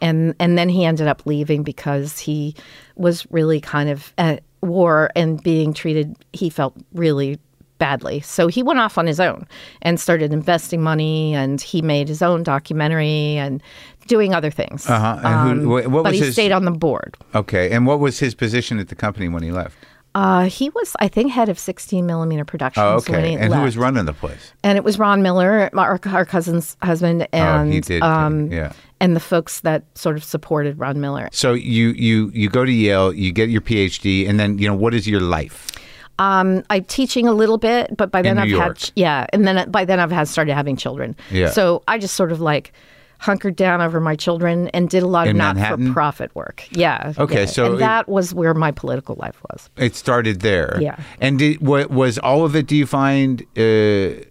And 0.00 0.34
and 0.38 0.58
then 0.58 0.68
he 0.68 0.84
ended 0.84 1.06
up 1.06 1.24
leaving 1.24 1.62
because 1.62 2.18
he 2.18 2.54
was 2.96 3.26
really 3.30 3.60
kind 3.60 3.88
of 3.88 4.12
at 4.18 4.42
war 4.60 5.10
and 5.16 5.42
being 5.42 5.72
treated 5.72 6.16
he 6.32 6.50
felt 6.50 6.74
really 6.92 7.38
badly. 7.78 8.20
So 8.20 8.48
he 8.48 8.62
went 8.62 8.78
off 8.78 8.98
on 8.98 9.06
his 9.06 9.20
own 9.20 9.46
and 9.82 10.00
started 10.00 10.32
investing 10.32 10.82
money 10.82 11.34
and 11.34 11.60
he 11.60 11.80
made 11.82 12.08
his 12.08 12.22
own 12.22 12.42
documentary 12.42 13.36
and 13.36 13.62
doing 14.06 14.34
other 14.34 14.50
things. 14.50 14.88
Uh-huh. 14.88 15.20
And 15.22 15.60
who- 15.62 15.78
wh- 15.82 15.90
what 15.90 16.04
but 16.04 16.14
he 16.14 16.20
his- 16.20 16.32
stayed 16.34 16.52
on 16.52 16.64
the 16.64 16.70
board. 16.70 17.16
Okay. 17.34 17.70
And 17.70 17.86
what 17.86 18.00
was 18.00 18.18
his 18.18 18.34
position 18.34 18.78
at 18.78 18.88
the 18.88 18.94
company 18.94 19.28
when 19.28 19.42
he 19.42 19.50
left? 19.52 19.76
Uh, 20.16 20.44
he 20.48 20.70
was, 20.70 20.96
I 20.98 21.08
think, 21.08 21.30
head 21.30 21.50
of 21.50 21.58
16 21.58 22.06
millimeter 22.06 22.44
productions. 22.44 22.82
Oh, 22.82 23.12
when 23.12 23.20
okay. 23.20 23.30
he 23.32 23.36
And 23.36 23.50
left. 23.50 23.58
who 23.60 23.64
was 23.66 23.76
running 23.76 24.06
the 24.06 24.14
place? 24.14 24.52
And 24.64 24.78
it 24.78 24.82
was 24.84 24.98
Ron 24.98 25.20
Miller, 25.20 25.68
our, 25.76 26.00
our 26.06 26.24
cousin's 26.24 26.74
husband, 26.82 27.28
and 27.34 27.68
Oh, 27.68 27.72
he 27.72 27.80
did, 27.82 28.02
um, 28.02 28.50
yeah. 28.50 28.72
and 28.98 29.14
the 29.14 29.20
folks 29.20 29.60
that 29.60 29.84
sort 29.94 30.16
of 30.16 30.24
supported 30.24 30.78
Ron 30.78 31.02
Miller. 31.02 31.28
So 31.32 31.52
you 31.52 31.88
you 31.90 32.30
you 32.32 32.48
go 32.48 32.64
to 32.64 32.72
Yale, 32.72 33.12
you 33.12 33.30
get 33.30 33.50
your 33.50 33.60
PhD, 33.60 34.26
and 34.26 34.40
then 34.40 34.56
you 34.58 34.66
know 34.66 34.74
what 34.74 34.94
is 34.94 35.06
your 35.06 35.20
life? 35.20 35.70
Um, 36.18 36.62
I'm 36.70 36.84
teaching 36.84 37.28
a 37.28 37.32
little 37.32 37.58
bit, 37.58 37.94
but 37.94 38.10
by 38.10 38.22
then 38.22 38.38
I've 38.38 38.48
York. 38.48 38.62
had 38.78 38.90
yeah, 38.96 39.26
and 39.34 39.46
then 39.46 39.70
by 39.70 39.84
then 39.84 40.00
I've 40.00 40.10
had 40.12 40.28
started 40.28 40.54
having 40.54 40.76
children. 40.78 41.14
Yeah. 41.30 41.50
So 41.50 41.82
I 41.86 41.98
just 41.98 42.14
sort 42.14 42.32
of 42.32 42.40
like 42.40 42.72
hunkered 43.18 43.56
down 43.56 43.80
over 43.80 44.00
my 44.00 44.14
children 44.16 44.68
and 44.68 44.88
did 44.90 45.02
a 45.02 45.06
lot 45.06 45.26
In 45.26 45.40
of 45.40 45.56
not-for-profit 45.56 46.34
work. 46.34 46.66
Yeah. 46.70 47.12
Okay, 47.18 47.40
yeah. 47.40 47.46
so 47.46 47.64
and 47.66 47.74
it- 47.76 47.78
that 47.78 48.08
was 48.08 48.34
where 48.34 48.54
my 48.54 48.70
political 48.72 49.16
life 49.18 49.36
was. 49.50 49.70
It 49.76 49.94
started 49.96 50.40
there. 50.40 50.78
Yeah. 50.80 50.96
And 51.20 51.38
did, 51.38 51.60
what 51.60 51.90
was 51.90 52.18
all 52.18 52.44
of 52.44 52.54
it? 52.54 52.66
Do 52.66 52.76
you 52.76 52.86
find 52.86 53.42
uh, 53.56 54.22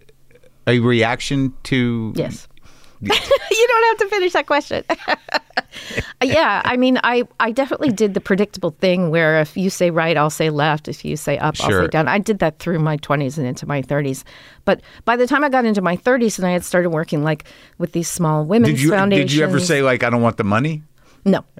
a 0.68 0.78
reaction 0.80 1.52
to? 1.64 2.12
Yes. 2.16 2.48
you 3.00 3.68
don't 3.68 3.86
have 3.88 3.98
to 3.98 4.08
finish 4.08 4.32
that 4.32 4.46
question. 4.46 4.84
yeah, 6.22 6.62
I 6.64 6.76
mean, 6.76 6.98
I, 7.04 7.24
I 7.40 7.52
definitely 7.52 7.90
did 7.90 8.14
the 8.14 8.20
predictable 8.20 8.70
thing 8.80 9.10
where 9.10 9.40
if 9.40 9.56
you 9.56 9.70
say 9.70 9.90
right, 9.90 10.16
I'll 10.16 10.30
say 10.30 10.50
left. 10.50 10.88
If 10.88 11.04
you 11.04 11.16
say 11.16 11.38
up, 11.38 11.56
I'll 11.60 11.70
say 11.70 11.88
down. 11.88 12.08
I 12.08 12.18
did 12.18 12.38
that 12.40 12.58
through 12.58 12.78
my 12.78 12.96
20s 12.98 13.38
and 13.38 13.46
into 13.46 13.66
my 13.66 13.82
30s. 13.82 14.24
But 14.64 14.80
by 15.04 15.16
the 15.16 15.26
time 15.26 15.44
I 15.44 15.48
got 15.48 15.64
into 15.64 15.82
my 15.82 15.96
30s 15.96 16.38
and 16.38 16.46
I 16.46 16.50
had 16.50 16.64
started 16.64 16.90
working 16.90 17.22
like 17.22 17.44
with 17.78 17.92
these 17.92 18.08
small 18.08 18.44
women's 18.44 18.74
Did 18.74 18.82
you 18.82 18.90
foundations. 18.90 19.30
did 19.30 19.38
you 19.38 19.44
ever 19.44 19.60
say 19.60 19.82
like 19.82 20.02
I 20.02 20.10
don't 20.10 20.22
want 20.22 20.36
the 20.36 20.44
money? 20.44 20.82
No? 21.26 21.44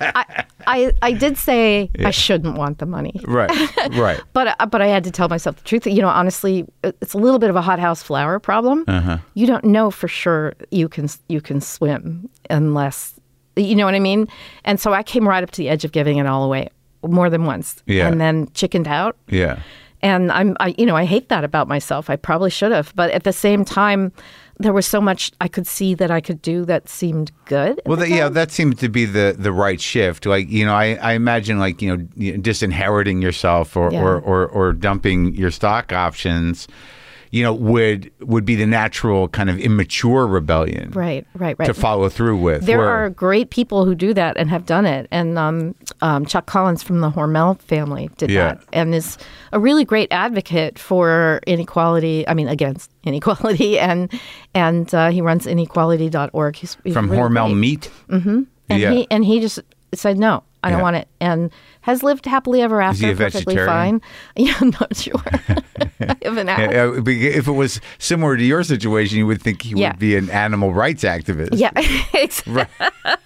I, 0.00 0.44
I, 0.66 0.92
I 1.02 1.12
did 1.12 1.36
say 1.36 1.90
I 2.04 2.10
shouldn't 2.10 2.56
want 2.56 2.78
the 2.78 2.86
money. 2.86 3.20
Right. 3.26 3.50
right. 3.96 4.20
But 4.32 4.56
uh, 4.60 4.66
but 4.66 4.80
I 4.80 4.86
had 4.86 5.04
to 5.04 5.10
tell 5.10 5.28
myself 5.28 5.56
the 5.56 5.64
truth. 5.64 5.86
You 5.86 6.00
know, 6.00 6.08
honestly, 6.08 6.66
it's 6.84 7.14
a 7.14 7.18
little 7.18 7.38
bit 7.38 7.50
of 7.50 7.56
a 7.56 7.60
hothouse 7.60 8.02
flower 8.02 8.38
problem. 8.38 8.84
Uh-huh. 8.86 9.18
You 9.34 9.46
don't 9.46 9.64
know 9.64 9.90
for 9.90 10.08
sure 10.08 10.54
you 10.70 10.88
can 10.88 11.08
you 11.28 11.40
can 11.40 11.60
swim 11.60 12.28
unless 12.48 13.18
you 13.56 13.74
know 13.74 13.84
what 13.84 13.94
I 13.94 14.00
mean. 14.00 14.28
And 14.64 14.78
so 14.78 14.92
I 14.92 15.02
came 15.02 15.28
right 15.28 15.42
up 15.42 15.50
to 15.50 15.58
the 15.58 15.68
edge 15.68 15.84
of 15.84 15.92
giving 15.92 16.18
it 16.18 16.26
all 16.26 16.44
away 16.44 16.68
more 17.02 17.28
than 17.28 17.44
once. 17.44 17.82
Yeah. 17.86 18.08
And 18.08 18.20
then 18.20 18.50
chickened 18.52 18.86
out. 18.86 19.16
Yeah. 19.28 19.60
And 20.02 20.30
I'm 20.30 20.56
I 20.60 20.74
you 20.78 20.86
know 20.86 20.96
I 20.96 21.04
hate 21.04 21.28
that 21.28 21.44
about 21.44 21.66
myself. 21.66 22.08
I 22.08 22.16
probably 22.16 22.50
should 22.50 22.72
have, 22.72 22.94
but 22.94 23.10
at 23.10 23.24
the 23.24 23.32
same 23.32 23.64
time. 23.64 24.12
There 24.60 24.72
was 24.72 24.86
so 24.86 25.00
much 25.00 25.32
I 25.40 25.48
could 25.48 25.66
see 25.66 25.94
that 25.94 26.10
I 26.10 26.20
could 26.20 26.42
do 26.42 26.64
that 26.66 26.88
seemed 26.88 27.32
good. 27.46 27.80
Well, 27.86 27.96
the 27.96 28.04
that, 28.04 28.10
yeah, 28.10 28.28
that 28.28 28.50
seems 28.50 28.76
to 28.80 28.88
be 28.88 29.04
the 29.06 29.34
the 29.36 29.52
right 29.52 29.80
shift. 29.80 30.26
Like 30.26 30.48
you 30.50 30.66
know, 30.66 30.74
I, 30.74 30.94
I 30.96 31.12
imagine 31.14 31.58
like 31.58 31.80
you 31.82 31.96
know 31.96 32.04
disinheriting 32.38 33.22
yourself 33.22 33.76
or, 33.76 33.90
Yeah. 33.92 34.02
or, 34.02 34.20
or 34.20 34.46
or 34.46 34.72
dumping 34.72 35.34
your 35.34 35.50
stock 35.50 35.92
options, 35.92 36.68
you 37.32 37.42
know, 37.44 37.54
would 37.54 38.10
would 38.20 38.44
be 38.44 38.56
the 38.56 38.66
natural 38.66 39.28
kind 39.28 39.48
of 39.48 39.58
immature 39.58 40.26
rebellion, 40.26 40.90
right, 40.90 41.24
right, 41.34 41.56
right. 41.58 41.66
To 41.66 41.74
follow 41.74 42.08
through 42.08 42.36
with. 42.38 42.66
There 42.66 42.78
where- 42.78 42.88
are 42.88 43.08
great 43.10 43.50
people 43.50 43.84
who 43.84 43.94
do 43.94 44.12
that 44.14 44.36
and 44.36 44.50
have 44.50 44.66
done 44.66 44.84
it. 44.84 45.06
And 45.12 45.38
um, 45.38 45.74
um, 46.02 46.26
Chuck 46.26 46.46
Collins 46.46 46.82
from 46.82 47.00
the 47.00 47.10
Hormel 47.10 47.58
family 47.60 48.10
did 48.16 48.30
Yeah. 48.30 48.54
that 48.54 48.64
and 48.72 48.94
is 48.94 49.16
a 49.52 49.60
really 49.60 49.84
great 49.84 50.08
advocate 50.10 50.78
for 50.78 51.40
inequality. 51.46 52.26
I 52.26 52.34
mean, 52.34 52.48
against 52.48 52.90
inequality. 53.04 53.78
And 53.90 54.10
and 54.54 54.92
uh, 54.94 55.10
he 55.10 55.20
runs 55.20 55.46
inequality.org. 55.46 56.56
He's, 56.56 56.76
he's 56.84 56.92
from 56.94 57.10
really 57.10 57.22
Hormel 57.22 57.46
great. 57.46 57.56
Meat. 57.56 57.90
And 58.08 58.46
yeah. 58.68 58.90
he 58.92 59.06
and 59.10 59.24
he 59.24 59.40
just 59.40 59.60
said 59.94 60.18
no. 60.18 60.42
I 60.62 60.70
don't 60.70 60.78
Yeah. 60.78 60.82
want 60.82 60.96
it, 60.96 61.08
and 61.20 61.50
has 61.82 62.02
lived 62.02 62.26
happily 62.26 62.60
ever 62.62 62.80
after, 62.80 62.94
Is 62.96 63.00
he 63.00 63.10
a 63.10 63.16
perfectly 63.16 63.54
vegetarian? 63.54 64.00
fine. 64.00 64.02
Yeah, 64.36 64.54
I'm 64.60 64.70
not 64.80 64.96
sure. 64.96 65.14
I 66.00 66.16
haven't 66.22 66.48
asked. 66.48 66.72
Yeah, 66.72 66.92
if 67.06 67.48
it 67.48 67.52
was 67.52 67.80
similar 67.98 68.36
to 68.36 68.42
your 68.44 68.62
situation, 68.64 69.18
you 69.18 69.26
would 69.26 69.40
think 69.42 69.62
he 69.62 69.70
Yeah. 69.74 69.90
would 69.90 69.98
be 69.98 70.16
an 70.16 70.28
animal 70.30 70.72
rights 70.74 71.04
activist. 71.04 71.50
Yeah, 71.58 71.70
exactly. 72.14 73.16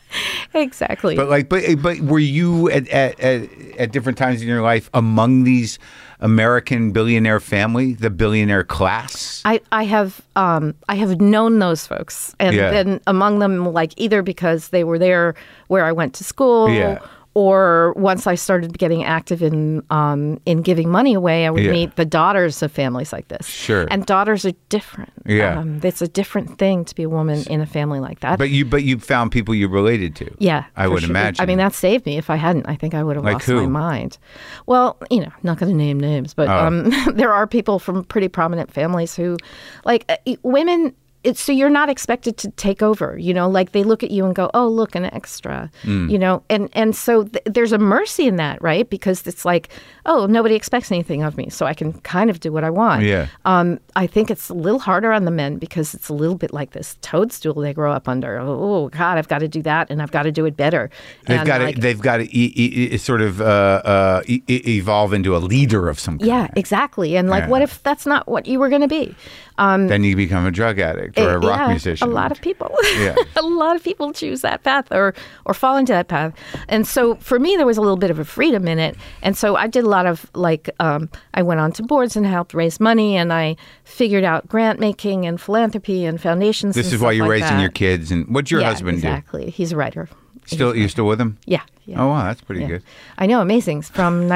exactly. 0.54 1.16
But 1.16 1.28
like, 1.28 1.48
but 1.48 1.62
but 1.82 2.00
were 2.00 2.18
you 2.18 2.70
at, 2.70 2.88
at 2.88 3.18
at 3.20 3.48
at 3.78 3.92
different 3.92 4.18
times 4.18 4.42
in 4.42 4.48
your 4.48 4.62
life 4.62 4.88
among 4.94 5.44
these 5.44 5.78
American 6.20 6.92
billionaire 6.92 7.40
family, 7.40 7.94
the 7.94 8.10
billionaire 8.10 8.64
class? 8.64 9.42
I, 9.44 9.60
I 9.72 9.84
have 9.84 10.20
um, 10.36 10.74
I 10.88 10.94
have 10.96 11.20
known 11.20 11.58
those 11.58 11.86
folks, 11.86 12.34
and 12.38 12.54
Yeah. 12.54 12.70
then 12.70 13.00
among 13.06 13.40
them, 13.40 13.72
like 13.72 13.92
either 13.96 14.22
because 14.22 14.68
they 14.68 14.84
were 14.84 14.98
there 14.98 15.34
where 15.68 15.84
I 15.84 15.92
went 15.92 16.14
to 16.14 16.24
school, 16.24 16.70
Yeah. 16.70 16.98
Or 17.34 17.92
once 17.96 18.26
I 18.26 18.36
started 18.36 18.78
getting 18.78 19.04
active 19.04 19.42
in 19.42 19.82
um, 19.90 20.40
in 20.46 20.62
giving 20.62 20.88
money 20.88 21.14
away, 21.14 21.46
I 21.46 21.50
would 21.50 21.64
Yeah. 21.64 21.72
meet 21.72 21.96
the 21.96 22.04
daughters 22.04 22.62
of 22.62 22.70
families 22.72 23.12
like 23.12 23.28
this. 23.28 23.46
Sure. 23.46 23.86
and 23.90 24.06
daughters 24.06 24.46
are 24.46 24.52
different. 24.68 25.12
Yeah. 25.26 25.58
um, 25.58 25.80
it's 25.82 26.00
a 26.02 26.08
different 26.08 26.58
thing 26.58 26.84
to 26.84 26.94
be 26.94 27.02
a 27.02 27.08
woman 27.08 27.42
in 27.50 27.60
a 27.60 27.66
family 27.66 27.98
like 28.00 28.20
that. 28.20 28.38
But 28.38 28.50
you 28.50 28.64
but 28.64 28.84
you 28.84 28.98
found 28.98 29.32
people 29.32 29.54
you 29.54 29.68
related 29.68 30.14
to. 30.16 30.34
Yeah, 30.38 30.64
I 30.76 30.86
would 30.86 31.02
sure. 31.02 31.10
imagine. 31.10 31.42
I 31.42 31.46
mean, 31.46 31.58
that 31.58 31.72
saved 31.74 32.06
me. 32.06 32.16
If 32.18 32.30
I 32.30 32.36
hadn't, 32.36 32.66
I 32.68 32.76
think 32.76 32.94
I 32.94 33.02
would 33.02 33.16
have 33.16 33.24
Like 33.24 33.34
lost 33.34 33.46
who? 33.46 33.62
my 33.62 33.66
mind. 33.66 34.18
Well, 34.66 34.96
you 35.10 35.20
know, 35.20 35.32
not 35.42 35.58
going 35.58 35.70
to 35.72 35.76
name 35.76 35.98
names, 35.98 36.34
but 36.34 36.48
Oh. 36.48 36.66
um, 36.66 36.90
there 37.14 37.32
are 37.32 37.46
people 37.46 37.78
from 37.78 38.04
pretty 38.04 38.28
prominent 38.28 38.72
families 38.72 39.16
who, 39.16 39.36
like, 39.84 40.04
uh, 40.08 40.16
women. 40.42 40.94
It's, 41.24 41.40
so 41.40 41.52
you're 41.52 41.70
not 41.70 41.88
expected 41.88 42.36
to 42.38 42.50
take 42.52 42.82
over, 42.82 43.18
you 43.18 43.32
know. 43.34 43.48
Like 43.48 43.72
they 43.72 43.82
look 43.82 44.02
at 44.02 44.10
you 44.10 44.24
and 44.26 44.34
go, 44.34 44.50
"Oh, 44.54 44.68
look, 44.68 44.94
an 44.94 45.06
extra," 45.06 45.70
Mm. 45.84 46.10
you 46.10 46.18
know. 46.18 46.42
And 46.50 46.68
and 46.74 46.94
so 46.94 47.24
th- 47.24 47.42
there's 47.46 47.72
a 47.72 47.78
mercy 47.78 48.26
in 48.26 48.36
that, 48.36 48.60
right? 48.62 48.88
Because 48.88 49.26
it's 49.26 49.44
like, 49.44 49.70
oh, 50.06 50.26
nobody 50.26 50.54
expects 50.54 50.92
anything 50.92 51.22
of 51.22 51.36
me, 51.36 51.48
so 51.50 51.66
I 51.66 51.74
can 51.74 51.94
kind 52.02 52.30
of 52.30 52.40
do 52.40 52.52
what 52.52 52.62
I 52.64 52.70
want. 52.70 53.02
Yeah. 53.04 53.26
Um, 53.44 53.78
I 53.96 54.06
think 54.06 54.30
it's 54.30 54.48
a 54.50 54.54
little 54.54 54.78
harder 54.80 55.12
on 55.12 55.24
the 55.24 55.30
men 55.30 55.56
because 55.58 55.94
it's 55.94 56.08
a 56.08 56.14
little 56.14 56.36
bit 56.36 56.52
like 56.52 56.72
this 56.72 56.96
toadstool 57.00 57.54
they 57.54 57.72
grow 57.72 57.92
up 57.92 58.06
under. 58.08 58.38
Oh 58.38 58.88
God, 58.90 59.16
I've 59.18 59.28
got 59.28 59.38
to 59.40 59.48
do 59.48 59.62
that, 59.62 59.90
and 59.90 60.02
I've 60.02 60.12
got 60.12 60.24
to 60.24 60.32
do 60.32 60.44
it 60.44 60.56
better. 60.56 60.90
They've 61.26 61.38
And, 61.38 61.46
got 61.46 61.58
to 61.58 61.64
like, 61.64 61.76
they've 61.80 62.00
got 62.00 62.18
to 62.18 62.24
e- 62.24 62.52
e- 62.54 62.92
e- 62.92 62.96
sort 62.98 63.22
of 63.22 63.40
uh, 63.40 63.44
uh, 63.84 64.22
evolve 64.48 65.12
into 65.12 65.36
a 65.36 65.38
leader 65.38 65.88
of 65.88 65.98
some 65.98 66.18
kind. 66.18 66.28
yeah, 66.28 66.48
exactly. 66.56 67.16
And 67.16 67.28
like, 67.30 67.44
Yeah. 67.44 67.48
what 67.48 67.62
if 67.62 67.82
that's 67.82 68.06
not 68.06 68.28
what 68.28 68.46
you 68.46 68.58
were 68.58 68.68
going 68.68 68.82
to 68.82 68.88
be? 68.88 69.14
Then 69.56 70.04
you 70.04 70.16
become 70.16 70.46
a 70.46 70.50
drug 70.50 70.78
addict 70.78 71.18
or 71.18 71.34
a 71.34 71.38
rock 71.38 71.60
yeah, 71.60 71.68
musician. 71.68 72.08
A 72.08 72.10
lot 72.10 72.32
of 72.32 72.40
people. 72.40 72.70
Yeah. 72.96 73.14
a 73.36 73.42
lot 73.42 73.76
of 73.76 73.84
people 73.84 74.12
choose 74.12 74.40
that 74.40 74.62
path 74.64 74.90
or 74.90 75.14
or 75.44 75.54
fall 75.54 75.76
into 75.76 75.92
that 75.92 76.08
path. 76.08 76.34
And 76.68 76.86
so 76.86 77.14
for 77.16 77.38
me 77.38 77.56
there 77.56 77.66
was 77.66 77.76
a 77.76 77.80
little 77.80 77.96
bit 77.96 78.10
of 78.10 78.18
a 78.18 78.24
freedom 78.24 78.66
in 78.66 78.78
it. 78.78 78.96
And 79.22 79.36
so 79.36 79.56
I 79.56 79.66
did 79.66 79.84
a 79.84 79.88
lot 79.88 80.06
of 80.06 80.28
like 80.34 80.70
um, 80.80 81.08
I 81.34 81.42
went 81.42 81.60
on 81.60 81.72
to 81.72 81.82
boards 81.82 82.16
and 82.16 82.26
helped 82.26 82.54
raise 82.54 82.80
money 82.80 83.16
and 83.16 83.32
I 83.32 83.56
figured 83.84 84.24
out 84.24 84.48
grant 84.48 84.80
making 84.80 85.26
and 85.26 85.40
philanthropy 85.40 86.04
and 86.04 86.20
foundations. 86.20 86.74
This 86.74 86.86
and 86.86 86.94
is 86.94 87.00
why 87.00 87.12
you're 87.12 87.26
like 87.26 87.42
raising 87.42 87.56
that. 87.56 87.62
your 87.62 87.70
kids. 87.70 88.10
And 88.10 88.26
what's 88.34 88.50
your 88.50 88.60
yeah, 88.60 88.70
husband 88.70 88.96
exactly. 88.98 89.50
He's 89.50 89.72
a 89.72 89.76
writer. 89.76 90.08
Still, 90.46 90.76
you're 90.76 90.88
still 90.88 91.06
with 91.06 91.20
him? 91.20 91.38
Yeah. 91.46 91.62
yeah. 91.86 92.02
Oh 92.02 92.08
wow, 92.08 92.24
that's 92.24 92.42
pretty 92.42 92.66
good. 92.66 92.82
I 93.16 93.26
know, 93.26 93.40
amazing. 93.40 93.78
It's 93.78 93.88
From 93.88 94.28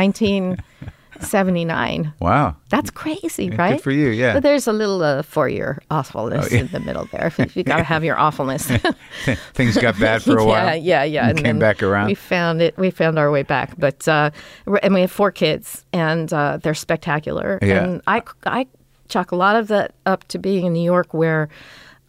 1979. 1.20 2.12
Wow. 2.20 2.56
That's 2.68 2.90
crazy, 2.90 3.50
right? 3.50 3.72
Good 3.76 3.82
for 3.82 3.90
you, 3.90 4.08
yeah. 4.08 4.34
But 4.34 4.42
there's 4.42 4.66
a 4.66 4.72
little 4.72 5.02
uh, 5.02 5.22
four-year 5.22 5.80
awfulness 5.90 6.46
Oh, 6.50 6.54
yeah. 6.54 6.60
in 6.62 6.66
the 6.68 6.80
middle 6.80 7.06
there. 7.06 7.32
If 7.38 7.56
you 7.56 7.64
got 7.64 7.78
to 7.78 7.82
have 7.84 8.04
your 8.04 8.18
awfulness. 8.18 8.66
Things 9.54 9.76
got 9.76 9.98
bad 9.98 10.22
for 10.22 10.38
a 10.38 10.44
while. 10.46 10.76
Yeah, 10.76 11.02
yeah, 11.02 11.04
yeah. 11.04 11.28
And 11.30 11.38
came 11.42 11.58
back 11.58 11.82
around. 11.82 12.06
We 12.08 12.14
found 12.14 12.62
it. 12.62 12.76
We 12.78 12.90
found 12.90 13.18
our 13.18 13.30
way 13.30 13.42
back. 13.42 13.78
But 13.78 14.06
uh, 14.08 14.30
and 14.82 14.94
we 14.94 15.00
have 15.02 15.10
four 15.12 15.30
kids, 15.32 15.84
and 15.92 16.32
uh, 16.32 16.58
they're 16.62 16.74
spectacular. 16.74 17.58
Yeah. 17.62 17.84
And 17.84 18.02
I, 18.06 18.22
I 18.46 18.66
chalk 19.08 19.32
a 19.32 19.36
lot 19.36 19.56
of 19.56 19.68
that 19.68 19.94
up 20.06 20.26
to 20.28 20.38
being 20.38 20.66
in 20.66 20.72
New 20.72 20.84
York, 20.84 21.12
where. 21.14 21.48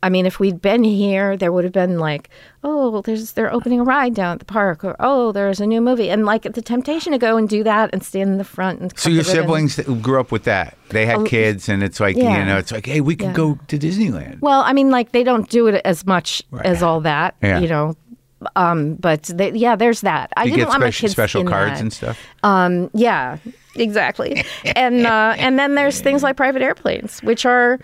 I 0.02 0.10
mean, 0.10 0.26
if 0.26 0.40
we'd 0.40 0.62
been 0.62 0.84
here, 0.84 1.36
there 1.36 1.52
would 1.52 1.64
have 1.66 1.74
been 1.74 2.00
like, 2.00 2.30
oh, 2.64 3.02
there's 3.02 3.34
they're 3.34 3.52
opening 3.54 3.80
a 3.80 3.84
ride 3.84 4.14
down 4.14 4.34
at 4.34 4.40
the 4.40 4.46
park, 4.46 4.84
or 4.84 4.96
oh, 5.00 5.32
there's 5.32 5.60
a 5.60 5.66
new 5.68 5.82
movie, 5.82 6.10
and 6.10 6.26
like 6.26 6.44
the 6.44 6.62
temptation 6.62 7.12
to 7.12 7.18
go 7.18 7.36
and 7.38 7.50
do 7.50 7.64
that 7.64 7.90
and 7.92 8.02
stand 8.04 8.30
in 8.32 8.38
the 8.38 8.44
front 8.44 8.80
and. 8.80 8.98
So 8.98 9.10
your 9.10 9.24
siblings 9.24 9.78
grew 10.02 10.20
up 10.20 10.32
with 10.32 10.44
that. 10.46 10.78
They 10.90 11.06
had 11.06 11.26
kids, 11.26 11.68
and 11.68 11.84
it's 11.84 12.00
like 12.00 12.16
Oh, 12.16 12.22
yeah. 12.22 12.40
you 12.40 12.46
know, 12.46 12.58
it's 12.58 12.72
like, 12.72 12.86
hey, 12.86 13.02
we 13.02 13.16
could 13.16 13.28
Yeah. 13.30 13.34
go 13.34 13.60
to 13.68 13.78
Disneyland. 13.78 14.40
Well, 14.42 14.62
I 14.62 14.72
mean, 14.74 14.90
like 14.90 15.12
they 15.12 15.24
don't 15.24 15.50
do 15.50 15.68
it 15.68 15.82
as 15.86 16.06
much 16.06 16.44
as 16.64 16.82
all 16.82 17.02
that, 17.02 17.36
Yeah. 17.42 17.60
you 17.60 17.68
know. 17.68 17.96
Um, 18.56 18.94
but 18.96 19.24
they, 19.24 19.52
yeah, 19.52 19.76
there's 19.76 20.00
that. 20.02 20.32
I 20.38 20.44
you 20.46 20.52
didn't 20.52 20.60
get 20.60 20.68
want 20.70 20.80
my 20.80 20.90
special 20.92 21.02
kids 21.08 21.12
special 21.14 21.44
cards 21.44 21.74
that. 21.74 21.82
and 21.82 21.92
stuff. 21.94 22.18
Um, 22.42 22.90
yeah, 22.94 23.38
exactly. 23.80 24.44
and 24.76 25.06
uh, 25.08 25.36
and 25.38 25.58
then 25.58 25.76
there's 25.76 26.02
things 26.02 26.22
like 26.24 26.36
private 26.38 26.62
airplanes, 26.62 27.20
which 27.24 27.46
are, 27.46 27.80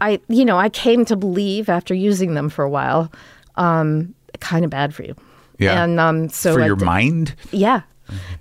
I 0.00 0.20
you 0.28 0.44
know, 0.44 0.58
I 0.58 0.68
came 0.68 1.04
to 1.06 1.16
believe 1.16 1.68
after 1.68 1.94
using 1.94 2.34
them 2.34 2.48
for 2.48 2.64
a 2.64 2.70
while, 2.70 3.10
um, 3.56 4.14
kind 4.40 4.64
of 4.64 4.70
bad 4.70 4.94
for 4.94 5.02
you. 5.02 5.14
Yeah. 5.58 5.82
And 5.82 5.98
um, 6.00 6.28
so 6.28 6.54
for 6.54 6.62
I 6.62 6.66
your 6.66 6.76
mind. 6.76 7.34
yeah. 7.50 7.82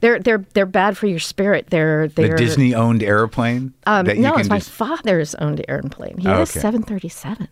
They're 0.01 0.19
they're 0.19 0.43
they're 0.55 0.65
bad 0.65 0.97
for 0.97 1.05
your 1.05 1.19
spirit. 1.19 1.67
They're 1.69 2.07
The 2.07 2.23
they're 2.23 2.35
Disney 2.35 2.73
owned 2.73 3.03
airplane. 3.03 3.73
Um, 3.85 4.05
that 4.07 4.15
you 4.15 4.23
no, 4.23 4.35
it's 4.35 4.49
my 4.49 4.59
father's 4.59 5.35
owned 5.35 5.63
airplane. 5.67 6.17
He 6.17 6.27
Oh, 6.27 6.31
had 6.31 6.39
a 6.39 6.41
okay. 6.43 6.59
737. 6.59 7.47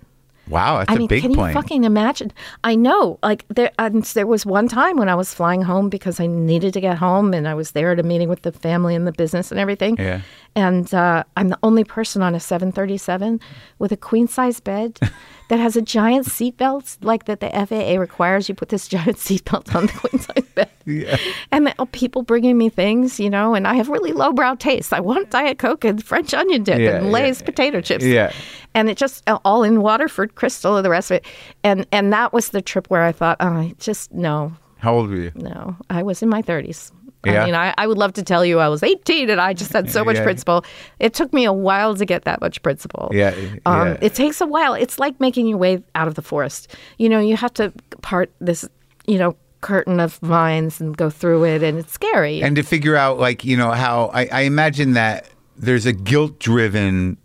Wow, 0.50 0.80
that's 0.80 0.92
I 0.92 0.96
a 0.96 0.98
mean, 1.00 1.08
big 1.08 1.22
can 1.22 1.34
plane. 1.34 1.50
you 1.50 1.54
fucking 1.54 1.84
imagine? 1.84 2.32
I 2.64 2.76
know, 2.76 3.20
like 3.24 3.46
there, 3.50 3.72
and 3.80 4.04
there 4.04 4.28
was 4.28 4.46
one 4.46 4.68
time 4.68 4.98
when 4.98 5.10
I 5.10 5.16
was 5.16 5.34
flying 5.34 5.62
home 5.62 5.90
because 5.90 6.20
I 6.20 6.28
needed 6.28 6.74
to 6.74 6.82
get 6.82 6.98
home, 6.98 7.34
and 7.34 7.48
I 7.48 7.54
was 7.54 7.72
there 7.72 7.92
at 7.92 8.00
a 8.00 8.04
meeting 8.04 8.30
with 8.30 8.42
the 8.42 8.52
family 8.52 8.96
and 8.96 9.06
the 9.08 9.12
business 9.12 9.52
and 9.52 9.60
everything. 9.60 9.98
Yeah. 9.98 10.22
And 10.58 10.92
uh, 10.92 11.24
I'm 11.38 11.50
the 11.50 11.60
only 11.62 11.84
person 11.84 12.24
on 12.24 12.34
a 12.34 12.40
737 12.40 13.40
with 13.78 13.92
a 13.92 13.98
queen 13.98 14.28
size 14.28 14.60
bed 14.60 14.98
that 15.50 15.60
has 15.60 15.76
a 15.76 15.84
giant 15.84 16.26
seatbelt, 16.26 16.98
like 17.02 17.26
that 17.26 17.42
the 17.42 17.50
FAA 17.50 18.00
requires. 18.00 18.50
You 18.50 18.56
put 18.56 18.70
this 18.70 18.88
giant 18.96 19.18
seatbelt 19.18 19.76
on 19.76 19.86
the 19.86 19.94
queen 19.94 20.20
size 20.20 20.44
bed. 20.56 20.70
Yeah. 20.86 21.16
And 21.52 21.68
the, 21.68 21.76
oh, 21.78 21.86
people 21.86 22.24
bringing 22.24 22.58
me 22.58 22.70
things, 22.70 23.20
you 23.20 23.30
know, 23.30 23.54
and 23.54 23.68
I 23.68 23.76
have 23.76 23.88
really 23.88 24.14
lowbrow 24.14 24.56
tastes. 24.56 24.92
I 24.92 25.00
want 25.00 25.30
Diet 25.30 25.60
Coke 25.60 25.86
and 25.86 26.04
French 26.04 26.34
onion 26.34 26.64
dip 26.64 26.80
Yeah, 26.80 26.96
and 26.98 27.06
yeah, 27.06 27.12
Lay's 27.12 27.44
potato 27.44 27.80
chips 27.80 28.04
Yeah. 28.04 28.32
and 28.74 28.90
it 28.90 28.98
just 28.98 29.22
uh, 29.30 29.38
all 29.46 29.62
in 29.64 29.82
Waterford 29.84 30.34
Crystal 30.34 30.76
and 30.76 30.84
the 30.84 30.90
rest 30.90 31.12
of 31.12 31.18
it. 31.18 31.26
And 31.64 31.86
and 31.92 32.12
that 32.14 32.34
was 32.34 32.50
the 32.50 32.64
trip 32.64 32.90
where 32.90 33.04
I 33.04 33.12
thought, 33.12 33.38
oh, 33.42 33.48
I 33.48 33.76
just 33.78 34.12
no, 34.12 34.54
How 34.80 34.96
old 34.96 35.10
were 35.12 35.18
you? 35.18 35.32
no. 35.36 35.76
I 35.92 36.02
was 36.02 36.24
in 36.24 36.30
my 36.30 36.42
thirties. 36.42 36.92
Yeah. 37.26 37.42
I 37.42 37.46
mean, 37.46 37.56
I, 37.56 37.74
I 37.78 37.88
would 37.88 37.98
love 37.98 38.14
to 38.14 38.24
tell 38.24 38.46
you 38.46 38.60
I 38.60 38.70
was 38.70 38.84
18 38.84 39.30
and 39.30 39.42
I 39.42 39.54
just 39.54 39.74
had 39.74 39.90
so 39.92 40.06
much 40.06 40.16
Yeah. 40.18 40.24
principle. 40.24 40.64
It 41.00 41.14
took 41.14 41.34
me 41.34 41.44
a 41.46 41.52
while 41.52 41.96
to 41.96 42.06
get 42.06 42.24
that 42.26 42.40
much 42.42 42.62
principle. 42.62 43.10
Yeah, 43.14 43.34
Um, 43.66 43.88
yeah. 43.88 43.98
It 44.02 44.14
takes 44.16 44.40
a 44.40 44.46
while. 44.46 44.74
It's 44.76 44.98
like 45.00 45.20
making 45.20 45.48
your 45.48 45.58
way 45.58 45.84
out 45.96 46.08
of 46.08 46.16
the 46.16 46.22
forest. 46.22 46.74
You 46.98 47.10
know, 47.10 47.20
you 47.20 47.36
have 47.36 47.54
to 47.56 47.74
part 48.02 48.32
this, 48.40 48.68
you 49.08 49.18
know, 49.18 49.36
curtain 49.62 50.00
of 50.00 50.16
vines 50.18 50.80
and 50.80 50.96
go 50.96 51.10
through 51.10 51.44
it, 51.46 51.64
and 51.64 51.80
it's 51.80 51.92
scary. 51.92 52.42
and 52.44 52.56
to 52.56 52.62
figure 52.64 52.96
out 52.96 53.18
like 53.20 53.44
you 53.44 53.58
know 53.58 53.72
how 53.72 54.12
I, 54.14 54.28
I 54.28 54.42
imagine 54.42 54.94
that 54.94 55.28
there's 55.58 55.88
a 55.88 55.94
guilt 55.94 56.38
driven 56.40 57.18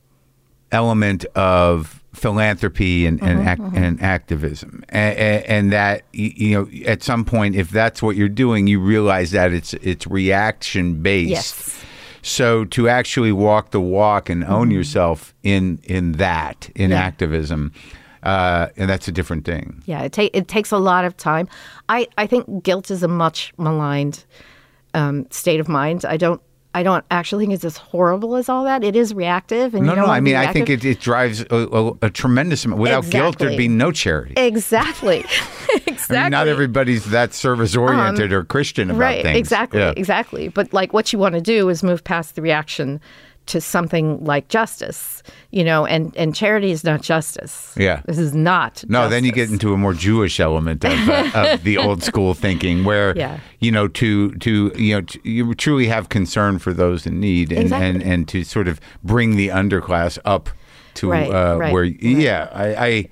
element 0.73 1.25
of 1.37 2.02
philanthropy 2.13 3.07
and 3.07 3.23
and, 3.23 3.49
ac- 3.49 3.77
and 3.77 4.01
activism 4.03 4.85
and, 4.91 5.19
and 5.47 5.73
that 5.73 6.03
you 6.13 6.55
know 6.55 6.69
at 6.87 7.03
some 7.03 7.25
point 7.25 7.57
if 7.57 7.71
that's 7.71 8.03
what 8.03 8.17
you're 8.17 8.29
doing 8.29 8.67
you 8.67 8.79
realize 8.81 9.31
that 9.31 9.53
it's 9.53 9.73
it's 9.75 10.07
reaction 10.07 11.01
based 11.03 11.31
Yes. 11.31 11.85
so 12.21 12.65
to 12.67 12.89
actually 12.89 13.33
walk 13.33 13.71
the 13.71 13.81
walk 13.81 14.29
and 14.29 14.45
own 14.45 14.71
yourself 14.71 15.35
in 15.43 15.79
in 15.85 16.13
that 16.13 16.69
in 16.75 16.91
Yeah. 16.91 16.99
activism 17.01 17.73
uh, 18.23 18.69
and 18.77 18.89
that's 18.91 19.09
a 19.09 19.13
different 19.13 19.45
thing 19.45 19.83
Yeah, 19.87 20.03
it, 20.03 20.13
ta- 20.13 20.29
it 20.33 20.47
takes 20.47 20.71
a 20.71 20.79
lot 20.79 21.05
of 21.05 21.17
time. 21.17 21.49
I, 21.89 22.07
I 22.17 22.29
think 22.29 22.63
guilt 22.63 22.89
is 22.91 23.03
a 23.03 23.09
much 23.09 23.53
maligned 23.59 24.25
um, 24.95 25.27
state 25.31 25.59
of 25.59 25.69
mind. 25.69 26.05
I 26.05 26.17
don't 26.19 26.41
I 26.75 26.83
don't 26.83 27.05
actually 27.11 27.45
think 27.45 27.55
it's 27.55 27.65
as 27.65 27.77
horrible 27.77 28.37
as 28.37 28.49
all 28.49 28.65
that. 28.65 28.83
It 28.83 28.97
is 28.97 29.13
reactive, 29.15 29.75
and 29.75 29.87
no 29.87 29.95
no 29.95 30.07
i 30.07 30.21
mean 30.21 30.37
i 30.37 30.53
think 30.53 30.71
it, 30.71 30.85
it 30.85 31.01
drives 31.01 31.43
a, 31.51 31.57
a, 31.57 31.93
a 32.03 32.11
tremendous 32.11 32.65
amount 32.65 32.81
without 32.81 33.09
guilt 33.11 33.39
there'd 33.39 33.57
be 33.57 33.69
no 33.69 33.93
charity 33.93 34.35
exactly 34.37 35.19
exactly. 35.21 36.17
I 36.19 36.23
mean, 36.25 36.31
not 36.33 36.49
everybody's 36.49 37.05
that 37.07 37.33
service 37.35 37.77
oriented 37.77 38.33
or 38.33 38.45
Christian 38.45 38.91
about 38.91 38.97
Um, 38.97 39.01
right 39.01 39.23
things. 39.23 39.39
exactly 39.39 39.81
Yeah. 39.81 39.93
exactly. 39.97 40.49
But 40.49 40.73
like 40.73 40.93
what 40.93 41.13
you 41.13 41.19
want 41.19 41.35
to 41.35 41.41
do 41.41 41.69
is 41.69 41.83
move 41.83 42.05
past 42.05 42.35
the 42.35 42.43
reaction 42.43 43.01
to 43.47 43.61
something 43.61 44.23
like 44.25 44.49
justice, 44.49 45.23
you 45.51 45.65
know, 45.65 45.85
and 45.85 46.15
and 46.17 46.35
charity 46.35 46.71
is 46.71 46.85
not 46.85 47.03
justice. 47.03 47.75
Yeah. 47.77 48.01
this 48.07 48.19
is 48.19 48.35
not. 48.35 48.85
No, 48.89 49.09
then 49.09 49.25
you 49.25 49.33
get 49.33 49.51
into 49.51 49.73
a 49.73 49.77
more 49.77 49.95
Jewish 49.95 50.39
element 50.41 50.85
of, 50.85 51.09
uh, 51.09 51.31
of 51.35 51.63
the 51.65 51.77
old 51.79 52.03
school 52.03 52.35
thinking, 52.35 52.85
where 52.85 53.17
Yeah. 53.17 53.41
you 53.61 53.73
know 53.73 53.89
to 53.89 54.31
to 54.37 54.73
you 54.77 54.95
know 54.95 55.01
to, 55.03 55.21
you 55.29 55.55
truly 55.55 55.87
have 55.89 56.09
concern 56.09 56.59
for 56.59 56.73
those 56.73 57.07
in 57.07 57.19
need, 57.21 57.51
and, 57.53 57.63
Exactly. 57.63 57.89
and 57.89 58.03
and 58.03 58.29
to 58.29 58.45
sort 58.45 58.69
of 58.69 58.81
bring 59.03 59.37
the 59.37 59.49
underclass 59.49 60.19
up 60.25 60.49
to 60.95 61.11
Right, 61.11 61.29
uh, 61.31 61.57
right, 61.59 61.73
where 61.73 61.83
right. 61.85 62.03
yeah, 62.03 62.49
I. 62.53 62.87
I 62.87 63.09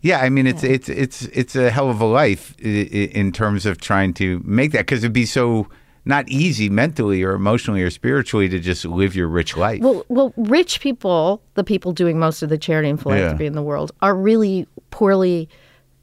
yeah, 0.00 0.20
I 0.20 0.28
mean 0.28 0.46
it's 0.46 0.62
it's 0.62 0.88
it's 0.88 1.22
it's 1.26 1.56
a 1.56 1.70
hell 1.70 1.90
of 1.90 2.00
a 2.00 2.06
life 2.06 2.54
in 2.60 3.32
terms 3.32 3.66
of 3.66 3.78
trying 3.80 4.14
to 4.14 4.40
make 4.44 4.70
that 4.70 4.82
because 4.86 5.02
it'd 5.02 5.12
be 5.12 5.26
so 5.26 5.66
not 6.08 6.28
easy 6.28 6.68
mentally 6.68 7.22
or 7.22 7.32
emotionally 7.34 7.82
or 7.82 7.90
spiritually 7.90 8.48
to 8.48 8.58
just 8.58 8.84
live 8.84 9.14
your 9.14 9.28
rich 9.28 9.56
life. 9.56 9.80
Well, 9.80 10.04
well, 10.08 10.32
rich 10.36 10.80
people, 10.80 11.40
the 11.54 11.62
people 11.62 11.92
doing 11.92 12.18
most 12.18 12.42
of 12.42 12.48
the 12.48 12.58
charity 12.58 12.88
and 12.88 13.00
philanthropy 13.00 13.44
Yeah. 13.44 13.48
in 13.48 13.52
the 13.54 13.62
world, 13.62 13.92
are 14.02 14.16
really 14.16 14.66
poorly 14.90 15.48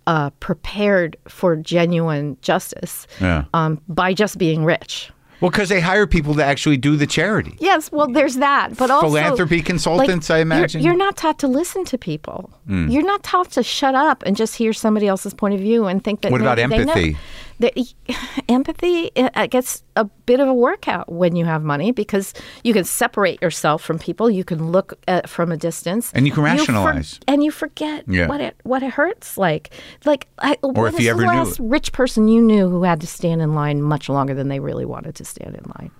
uh, 0.08 0.30
prepared 0.40 1.18
for 1.28 1.56
genuine 1.56 2.38
justice 2.42 3.08
Yeah. 3.20 3.46
um, 3.56 3.82
by 3.90 4.14
just 4.14 4.38
being 4.38 4.64
rich. 4.64 5.12
Well, 5.42 5.52
because 5.52 5.68
they 5.68 5.82
hire 5.82 6.08
people 6.08 6.34
to 6.36 6.44
actually 6.46 6.78
do 6.78 6.96
the 6.96 7.06
charity. 7.06 7.58
Yes, 7.60 7.92
well, 7.92 8.08
there's 8.08 8.36
that, 8.36 8.78
but 8.78 8.90
also 8.90 9.08
Philanthropy 9.08 9.62
consultants, 9.62 10.30
I 10.30 10.36
you're- 10.38 10.42
imagine? 10.44 10.80
Hmm. 10.82 10.86
You're, 10.88 10.96
not 10.96 11.18
taught 11.18 11.40
to 11.40 11.48
listen 11.48 11.84
to 11.86 11.98
people. 11.98 12.50
You're 12.68 13.04
not 13.04 13.22
taught 13.24 13.52
to 13.52 13.62
shut 13.64 13.96
up 13.96 14.24
and 14.26 14.38
just 14.38 14.56
hear 14.56 14.72
somebody 14.72 15.08
else's 15.08 15.34
point 15.34 15.54
of 15.56 15.60
view 15.60 15.86
and 15.88 16.02
think 16.04 16.22
that. 16.22 16.32
What 16.32 16.40
about 16.42 16.58
maybe 16.58 16.70
they 16.70 16.86
know. 16.86 16.92
empathy? 16.94 17.18
The- 17.60 17.74
empathy 18.50 19.12
it 19.16 19.50
gets 19.50 19.84
a 19.96 20.06
bit 20.26 20.40
of 20.40 20.48
a 20.48 20.54
workout 20.54 21.12
when 21.12 21.36
you 21.36 21.46
have 21.46 21.64
money 21.64 21.92
because 21.92 22.34
you 22.64 22.74
can 22.74 22.84
separate 22.84 23.42
yourself 23.42 23.82
from 23.82 23.98
people. 24.00 24.30
You 24.30 24.44
can 24.44 24.72
look 24.72 24.94
at, 25.08 25.30
from 25.30 25.52
a 25.52 25.58
distance, 25.58 26.12
And 26.14 26.26
you 26.26 26.32
can 26.34 26.44
for- 26.44 26.50
rationalize. 26.50 27.20
and 27.28 27.44
you 27.44 27.52
forget 27.52 28.04
Yeah. 28.08 28.28
what 28.28 28.42
it 28.42 28.56
what 28.64 28.84
it 28.84 28.92
hurts 28.92 29.38
like. 29.38 29.74
Like, 30.06 30.28
I, 30.40 30.58
Or 30.62 30.72
when 30.74 30.88
if 30.88 30.94
was 30.94 31.00
you 31.02 31.06
the 31.06 31.10
ever 31.12 31.22
knew 31.22 31.28
last 31.44 31.60
rich 31.60 31.92
person 31.94 32.28
you 32.28 32.42
knew 32.42 32.70
who 32.70 32.84
had 32.84 33.00
to 33.02 33.08
stand 33.08 33.42
in 33.42 33.54
line 33.56 33.82
much 33.82 34.10
longer 34.10 34.34
than 34.34 34.50
they 34.50 34.60
really 34.60 34.86
wanted 34.86 35.16
to 35.16 35.26
stand 35.26 35.56
in 35.56 35.64
line. 35.80 35.92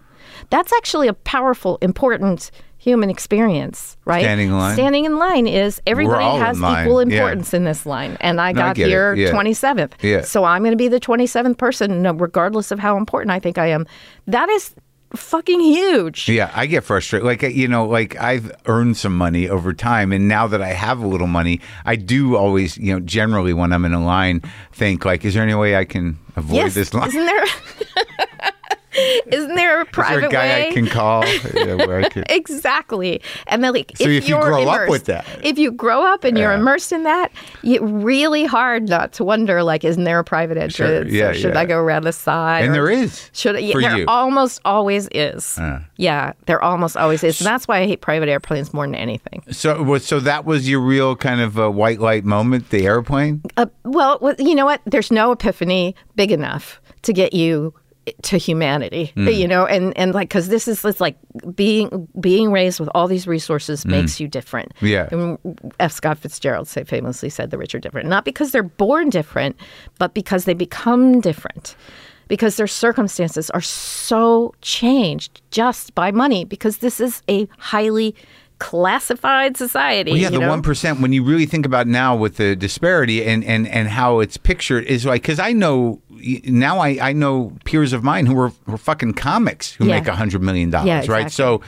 That's 0.50 0.72
actually 0.74 1.08
a 1.08 1.14
powerful, 1.14 1.78
important 1.82 2.52
human 2.78 3.10
experience, 3.10 3.98
right? 4.06 4.22
Standing 4.22 4.50
in 4.50 4.58
line? 4.58 4.76
Standing 4.76 5.06
in 5.06 5.18
line 5.18 5.48
is 5.48 5.82
everybody 5.88 6.38
has 6.38 6.58
equal 6.58 7.02
yeah. 7.02 7.18
importance 7.18 7.54
in 7.54 7.64
this 7.64 7.86
line. 7.86 8.16
And 8.22 8.40
I 8.40 8.52
No, 8.52 8.62
I 8.62 8.64
got 8.68 8.76
get 8.76 8.88
here 8.88 9.16
yeah. 9.16 9.32
27th. 9.32 9.94
Yeah. 10.02 10.22
So 10.22 10.44
I'm 10.44 10.62
going 10.62 10.72
to 10.72 10.78
be 10.78 10.88
the 10.88 11.00
27th 11.00 11.58
person, 11.58 12.04
regardless 12.18 12.70
of 12.72 12.78
how 12.78 12.98
important 12.98 13.32
I 13.32 13.40
think 13.40 13.58
I 13.58 13.68
am. 13.68 13.88
That 14.28 14.50
is 14.50 14.76
fucking 15.16 15.60
huge. 15.62 16.30
Yeah, 16.30 16.52
I 16.54 16.66
get 16.68 16.84
frustrated. 16.84 17.26
Like 17.26 17.42
you 17.42 17.68
know, 17.68 17.86
like 17.88 18.16
I've 18.18 18.52
earned 18.68 18.98
some 18.98 19.18
money 19.18 19.50
over 19.50 19.74
time, 19.74 20.12
and 20.12 20.28
now 20.28 20.48
that 20.48 20.62
I 20.62 20.70
have 20.70 21.00
a 21.00 21.08
little 21.08 21.28
money, 21.28 21.62
I 21.86 21.96
do 21.96 22.36
always, 22.36 22.78
you 22.78 22.94
know, 22.94 23.00
generally 23.00 23.54
when 23.54 23.74
I'm 23.74 23.86
in 23.86 23.94
a 23.94 24.04
line, 24.04 24.42
think 24.72 25.06
like, 25.06 25.26
is 25.26 25.34
there 25.34 25.44
any 25.44 25.56
way 25.56 25.76
I 25.76 25.86
can 25.86 26.18
avoid 26.36 26.56
Yes. 26.58 26.74
this 26.76 26.94
line? 26.94 27.08
Isn't 27.10 27.26
there? 27.26 27.46
Isn't 28.96 29.56
there 29.56 29.82
a 29.82 29.82
Is 29.82 29.86
there 29.86 29.86
private 29.86 30.26
a 30.26 30.30
guy 30.30 30.48
way? 30.48 30.70
I 30.70 30.74
can 30.74 30.88
call? 30.88 31.24
I 31.26 31.38
could- 32.10 32.26
Exactly. 32.30 33.22
And 33.48 33.64
then 33.64 33.74
like 33.74 33.92
So 33.96 34.06
if 34.06 34.28
you 34.28 34.36
you're 34.36 34.44
grow 34.44 34.68
up 34.68 34.90
with 34.90 35.06
that. 35.06 35.26
If 35.44 35.58
you 35.58 35.72
grow 35.72 36.02
up 36.06 36.24
and 36.24 36.38
you're 36.38 36.54
immersed 36.54 36.92
in 36.92 37.04
that, 37.04 37.32
it's 37.64 37.82
really 37.82 38.46
hard 38.46 38.88
not 38.90 39.14
to 39.14 39.24
wonder 39.24 39.64
like, 39.64 39.84
isn't 39.84 40.04
there 40.04 40.20
a 40.20 40.24
private 40.24 40.58
entrance? 40.58 40.76
Sure. 40.76 41.06
Yeah, 41.08 41.34
should 41.34 41.54
yeah. 41.54 41.60
I 41.60 41.66
go 41.66 41.78
around 41.78 42.04
the 42.04 42.14
side? 42.14 42.64
And 42.64 42.72
or 42.72 42.74
there 42.74 42.90
is 42.90 43.30
Should 43.34 43.56
I, 43.56 43.60
yeah, 43.60 43.80
there 43.80 43.98
you. 43.98 44.06
almost 44.08 44.62
always 44.66 45.08
is. 45.12 45.58
Uh. 45.58 45.82
yeah, 45.98 46.34
there 46.46 46.62
almost 46.62 46.98
always 46.98 47.24
is. 47.24 47.40
And 47.40 47.48
that's 47.48 47.68
why 47.68 47.80
I 47.80 47.86
hate 47.88 48.02
private 48.02 48.30
airplanes 48.30 48.74
more 48.74 48.86
than 48.86 48.96
anything. 48.96 49.44
So, 49.52 49.98
so 49.98 50.20
that 50.22 50.46
was 50.46 50.70
your 50.70 50.80
real 50.80 51.16
kind 51.16 51.42
of 51.42 51.60
uh, 51.60 51.70
white 51.72 52.00
light 52.00 52.24
moment, 52.26 52.70
the 52.70 52.86
airplane. 52.86 53.42
Uh, 53.58 53.68
well, 53.84 54.20
you 54.40 54.56
know 54.56 54.66
what? 54.66 54.82
There's 54.86 55.12
no 55.12 55.32
epiphany 55.32 55.96
big 56.16 56.32
enough 56.32 56.80
to 57.04 57.14
get 57.14 57.34
you 57.34 57.74
to 58.24 58.38
humanity, 58.38 59.12
Hmm. 59.16 59.28
you 59.28 59.48
know, 59.48 59.66
and 59.66 59.96
and 59.98 60.14
like 60.14 60.30
because 60.30 60.48
this 60.50 60.68
is 60.68 60.84
it's 60.86 61.02
like 61.02 61.18
being 61.56 62.08
being 62.20 62.52
raised 62.52 62.80
with 62.80 62.90
all 62.94 63.08
these 63.08 63.28
resources 63.28 63.86
makes 63.86 64.20
you 64.20 64.28
different. 64.28 64.72
Yeah. 64.82 65.08
And 65.12 65.38
F. 65.80 65.92
Scott 65.92 66.18
Fitzgerald 66.20 66.68
say 66.68 66.84
famously 66.84 67.30
said 67.30 67.50
the 67.52 67.58
rich 67.58 67.74
are 67.74 67.80
different, 67.80 68.08
not 68.08 68.26
because 68.26 68.52
they're 68.52 68.64
born 68.64 69.10
different, 69.10 69.56
but 70.00 70.14
because 70.14 70.46
they 70.46 70.54
become 70.54 71.20
different. 71.22 71.76
Because 72.28 72.58
their 72.58 72.66
circumstances 72.66 73.52
are 73.52 73.62
so 73.62 74.54
changed 74.62 75.42
just 75.52 75.94
by 75.94 76.10
money, 76.12 76.44
because 76.44 76.78
this 76.78 77.00
is 77.00 77.22
a 77.30 77.48
highly 77.60 78.16
classified 78.60 79.58
society. 79.58 80.12
Well, 80.12 80.20
yeah, 80.20 80.30
the 80.30 80.40
one 80.42 80.62
percent. 80.62 81.00
When 81.02 81.14
you 81.14 81.24
really 81.24 81.46
think 81.46 81.66
about 81.66 81.88
now 81.88 82.16
with 82.16 82.38
the 82.38 82.56
disparity 82.56 83.24
and 83.26 83.44
and 83.44 83.68
and 83.68 83.88
how 83.88 84.20
it's 84.20 84.38
pictured 84.38 84.86
is 84.86 85.06
like 85.06 85.22
because 85.22 85.40
I 85.40 85.52
know 85.52 86.02
now 86.46 86.80
I 86.80 86.98
I 87.10 87.14
know 87.14 87.54
peers 87.66 87.94
of 87.94 88.04
mine 88.04 88.26
who 88.26 88.38
are 88.40 88.52
were 88.68 88.78
fucking 88.78 89.14
comics 89.14 89.74
who 89.74 89.86
Yeah. 89.86 90.00
make 90.00 90.08
a 90.08 90.16
hundred 90.16 90.42
million 90.42 90.70
dollars, 90.70 90.88
Yeah, 91.08 91.12
right? 91.12 91.32
So 91.32 91.62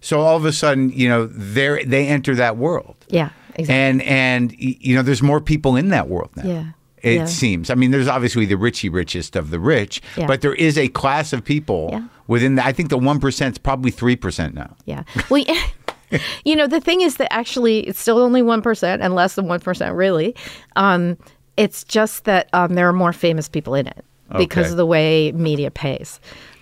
so 0.00 0.20
all 0.20 0.36
of 0.36 0.44
a 0.44 0.52
sudden, 0.52 0.90
you 0.90 1.08
know, 1.08 1.26
they 1.26 1.84
they 1.84 2.06
enter 2.08 2.34
that 2.34 2.56
world, 2.56 2.96
Yeah, 3.08 3.30
exactly. 3.54 3.74
and 3.74 4.02
and 4.02 4.52
you 4.58 4.96
know, 4.96 5.02
there's 5.02 5.22
more 5.22 5.40
people 5.40 5.76
in 5.76 5.88
that 5.88 6.08
world 6.08 6.30
now. 6.36 6.44
Yeah. 6.44 6.64
It 7.02 7.14
Yeah. 7.16 7.24
seems. 7.24 7.68
I 7.68 7.74
mean, 7.74 7.90
there's 7.90 8.06
obviously 8.06 8.46
the 8.46 8.54
richy 8.54 8.88
richest 8.92 9.34
of 9.34 9.50
the 9.50 9.58
rich, 9.58 10.00
but 10.16 10.40
there 10.40 10.54
is 10.54 10.78
a 10.78 10.86
class 10.86 11.32
of 11.32 11.44
people 11.44 12.00
within. 12.28 12.54
The, 12.54 12.64
I 12.64 12.70
think 12.72 12.90
the 12.90 12.96
one 12.98 13.18
percent 13.18 13.54
is 13.54 13.58
probably 13.58 13.90
three 13.90 14.14
percent 14.14 14.54
now. 14.54 14.76
Yeah. 14.84 15.02
Well, 15.28 15.44
you 16.44 16.56
know, 16.56 16.66
the 16.66 16.80
thing 16.80 17.00
is 17.00 17.16
that 17.16 17.32
actually 17.32 17.80
it's 17.80 18.00
still 18.00 18.18
only 18.18 18.42
1% 18.42 18.98
and 19.00 19.14
less 19.14 19.34
than 19.34 19.46
1% 19.46 19.96
really. 19.96 20.34
Um, 20.76 21.16
it's 21.56 21.84
just 21.84 22.24
that 22.24 22.48
um, 22.52 22.74
there 22.74 22.88
are 22.88 22.92
more 22.92 23.12
famous 23.12 23.48
people 23.48 23.74
in 23.74 23.86
it 23.86 24.04
because 24.38 24.66
Okay. 24.66 24.70
of 24.72 24.76
the 24.78 24.86
way 24.86 25.32
media 25.32 25.70
pays. 25.70 26.18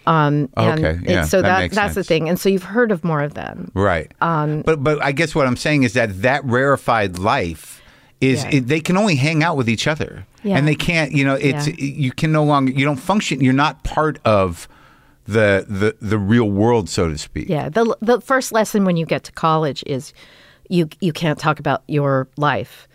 Um, 0.07 0.49
and 0.57 0.85
Okay, 0.85 0.99
yeah, 1.07 1.25
so 1.25 1.43
that 1.43 1.71
that, 1.71 1.71
that's 1.73 1.95
the 1.95 2.03
thing. 2.03 2.29
And 2.29 2.41
so 2.41 2.49
you've 2.49 2.65
heard 2.65 2.91
of 2.91 3.05
more 3.05 3.23
of 3.23 3.35
them. 3.35 3.71
Right. 3.75 4.11
Um, 4.21 4.63
but 4.63 4.83
but 4.83 5.01
I 5.05 5.13
guess 5.13 5.35
what 5.35 5.47
I'm 5.47 5.57
saying 5.57 5.83
is 5.85 5.93
that 5.93 6.23
that 6.23 6.45
rarefied 6.45 7.19
life 7.19 7.81
is 8.21 8.43
Yeah. 8.45 8.51
it, 8.57 8.61
they 8.67 8.81
can 8.81 8.97
only 8.97 9.15
hang 9.15 9.45
out 9.45 9.57
with 9.57 9.69
each 9.69 9.87
other, 9.87 10.27
Yeah. 10.43 10.57
and 10.57 10.67
they 10.67 10.75
can't. 10.75 11.13
You 11.13 11.25
know, 11.25 11.35
it's 11.35 11.69
you 11.79 12.11
can 12.13 12.33
no 12.33 12.43
longer 12.45 12.73
you 12.73 12.85
don't 12.85 12.97
function. 12.97 13.41
You're 13.41 13.53
not 13.53 13.85
part 13.85 14.19
of 14.25 14.67
the 15.33 15.65
the 15.69 15.97
the 16.01 16.19
real 16.19 16.51
world, 16.51 16.89
so 16.89 17.09
to 17.09 17.19
speak. 17.19 17.49
Yeah. 17.49 17.69
The, 17.69 17.97
the 18.01 18.21
first 18.21 18.53
lesson 18.53 18.85
when 18.85 18.97
you 18.97 19.07
get 19.07 19.25
to 19.25 19.33
college 19.33 19.83
is 19.87 20.13
you, 20.69 20.89
you 21.01 21.13
can't 21.13 21.39
talk 21.39 21.59
about 21.59 21.83
your 21.89 22.29
life 22.37 22.87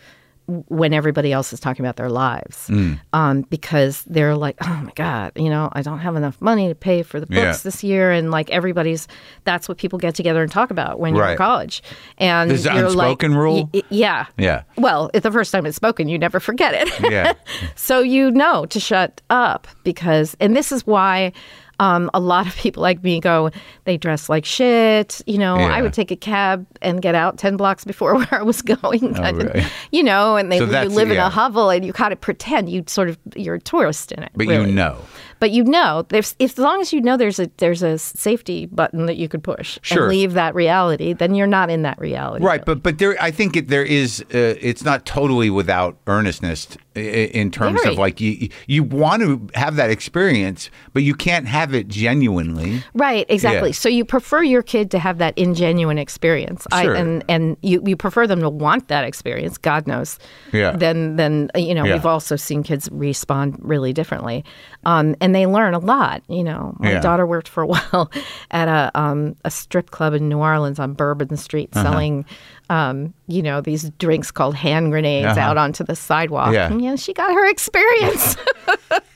when 0.68 0.94
everybody 0.94 1.32
else 1.32 1.52
is 1.52 1.58
talking 1.58 1.84
about 1.84 1.96
their 1.96 2.08
lives 2.08 2.68
Mm. 2.68 3.00
um, 3.12 3.40
because 3.50 4.04
they're 4.04 4.36
like, 4.36 4.56
oh 4.62 4.80
my 4.84 4.92
God, 4.94 5.32
you 5.34 5.50
know, 5.50 5.68
I 5.72 5.82
don't 5.82 5.98
have 5.98 6.14
enough 6.14 6.40
money 6.40 6.68
to 6.68 6.74
pay 6.76 7.02
for 7.02 7.18
the 7.18 7.26
books 7.26 7.36
Yeah. 7.36 7.56
this 7.64 7.82
year. 7.82 8.12
And 8.12 8.30
like 8.30 8.48
everybody's, 8.50 9.08
that's 9.42 9.68
what 9.68 9.76
people 9.76 9.98
get 9.98 10.14
together 10.14 10.42
and 10.44 10.52
talk 10.52 10.70
about 10.70 11.00
when 11.00 11.16
you're 11.16 11.30
in 11.30 11.36
college. 11.36 11.82
And 12.18 12.48
There's 12.48 12.64
an 12.64 12.76
you're 12.76 12.90
like, 12.90 13.08
unspoken 13.22 13.34
rule? 13.34 13.68
y- 13.74 13.82
yeah. 13.90 14.26
Yeah. 14.38 14.62
Well, 14.78 15.10
the 15.12 15.32
first 15.32 15.50
time 15.50 15.66
it's 15.66 15.74
spoken, 15.76 16.08
you 16.08 16.16
never 16.16 16.38
forget 16.38 16.74
it. 16.74 17.10
Yeah. 17.10 17.32
so 17.74 17.98
you 17.98 18.30
know 18.30 18.66
to 18.66 18.78
shut 18.78 19.20
up 19.30 19.66
because, 19.82 20.36
and 20.38 20.54
this 20.56 20.70
is 20.70 20.86
why 20.86 21.32
Um, 21.78 22.10
a 22.14 22.20
lot 22.20 22.46
of 22.46 22.56
people 22.56 22.82
like 22.82 23.02
me 23.02 23.20
go, 23.20 23.50
they 23.84 23.96
dress 23.96 24.28
like 24.28 24.44
shit. 24.44 25.20
You 25.26 25.38
know, 25.38 25.56
Yeah. 25.58 25.66
I 25.66 25.82
would 25.82 25.92
take 25.92 26.10
a 26.10 26.16
cab 26.16 26.66
and 26.80 27.02
get 27.02 27.14
out 27.14 27.36
10 27.38 27.56
blocks 27.56 27.84
before 27.84 28.14
where 28.18 28.28
I 28.34 28.42
was 28.42 28.62
going. 28.62 29.18
Oh, 29.18 29.32
really? 29.32 29.64
You 29.92 30.02
know, 30.02 30.36
and 30.36 30.50
they, 30.50 30.58
So 30.58 30.64
you 30.64 30.88
live 30.88 31.10
in 31.10 31.18
a 31.18 31.28
hovel 31.28 31.70
and 31.70 31.84
you 31.84 31.92
kind 31.92 32.12
of 32.12 32.20
pretend 32.20 32.70
you 32.70 32.84
sort 32.86 33.08
of, 33.08 33.18
you're 33.34 33.56
a 33.56 33.60
tourist 33.60 34.12
in 34.12 34.22
it. 34.22 34.32
But 34.34 34.46
really. 34.46 34.68
you 34.70 34.74
know. 34.74 34.98
But 35.38 35.50
you 35.50 35.64
know, 35.64 36.04
there's, 36.08 36.34
if 36.38 36.52
as 36.52 36.58
long 36.58 36.80
as 36.80 36.92
you 36.92 37.00
know 37.00 37.16
there's 37.16 37.38
a 37.38 37.50
there's 37.58 37.82
a 37.82 37.98
safety 37.98 38.66
button 38.66 39.06
that 39.06 39.16
you 39.16 39.28
could 39.28 39.42
push 39.42 39.78
Sure. 39.82 40.04
and 40.04 40.10
leave 40.10 40.32
that 40.34 40.54
reality, 40.54 41.12
then 41.12 41.34
you're 41.34 41.46
not 41.46 41.70
in 41.70 41.82
that 41.82 41.98
reality. 41.98 42.44
Right, 42.44 42.64
but 42.64 42.82
but 42.82 42.98
there, 42.98 43.16
I 43.20 43.30
think 43.30 43.56
it, 43.56 43.68
there 43.68 43.84
is. 43.84 44.22
Uh, 44.34 44.54
it's 44.60 44.82
not 44.84 45.04
totally 45.04 45.50
without 45.50 45.96
earnestness 46.06 46.68
in 46.94 47.50
terms 47.50 47.82
Very. 47.82 47.92
of 47.92 47.98
like 47.98 48.20
you 48.20 48.48
you 48.66 48.82
want 48.82 49.22
to 49.22 49.46
have 49.58 49.76
that 49.76 49.90
experience, 49.90 50.70
but 50.94 51.02
you 51.02 51.14
can't 51.14 51.46
have 51.46 51.74
it 51.74 51.88
genuinely. 51.88 52.82
Right, 52.94 53.26
exactly. 53.28 53.68
Yeah. 53.70 53.74
So 53.74 53.88
you 53.90 54.04
prefer 54.04 54.42
your 54.42 54.62
kid 54.62 54.90
to 54.92 54.98
have 54.98 55.18
that 55.18 55.36
ingenuine 55.36 55.98
experience, 55.98 56.66
Sure. 56.72 56.96
I, 56.96 56.98
and 56.98 57.22
and 57.28 57.56
you, 57.62 57.82
you 57.84 57.96
prefer 57.96 58.26
them 58.26 58.40
to 58.40 58.48
want 58.48 58.88
that 58.88 59.04
experience. 59.04 59.58
God 59.58 59.86
knows. 59.86 60.18
Yeah. 60.52 60.72
Then 60.76 61.16
then 61.16 61.50
you 61.54 61.74
know 61.74 61.84
Yeah. 61.84 61.94
we've 61.94 62.06
also 62.06 62.36
seen 62.36 62.62
kids 62.62 62.88
respond 62.90 63.56
really 63.60 63.92
differently, 63.92 64.44
um, 64.86 65.14
and 65.26 65.34
they 65.34 65.44
learn 65.44 65.74
a 65.74 65.80
lot. 65.80 66.22
You 66.28 66.44
know, 66.44 66.76
my 66.78 66.92
Yeah. 66.92 67.00
daughter 67.00 67.26
worked 67.26 67.48
for 67.48 67.64
a 67.64 67.66
while 67.74 68.10
at 68.52 68.68
a 68.68 68.92
um, 68.94 69.34
a 69.44 69.50
strip 69.50 69.90
club 69.90 70.14
in 70.14 70.28
New 70.28 70.38
Orleans 70.38 70.78
on 70.78 70.92
Bourbon 70.94 71.36
Street, 71.36 71.70
Uh-huh. 71.74 71.82
selling. 71.82 72.24
Um, 72.68 73.14
you 73.28 73.42
know 73.42 73.60
these 73.60 73.90
drinks 73.98 74.30
called 74.32 74.54
hand 74.56 74.90
grenades 74.90 75.28
Uh-huh. 75.28 75.40
out 75.40 75.56
onto 75.56 75.84
the 75.84 75.94
sidewalk. 75.94 76.52
Yeah. 76.52 76.66
And, 76.70 76.82
you 76.82 76.90
know, 76.90 76.96
she 76.96 77.12
got 77.12 77.32
her 77.32 77.46
experience. 77.48 78.36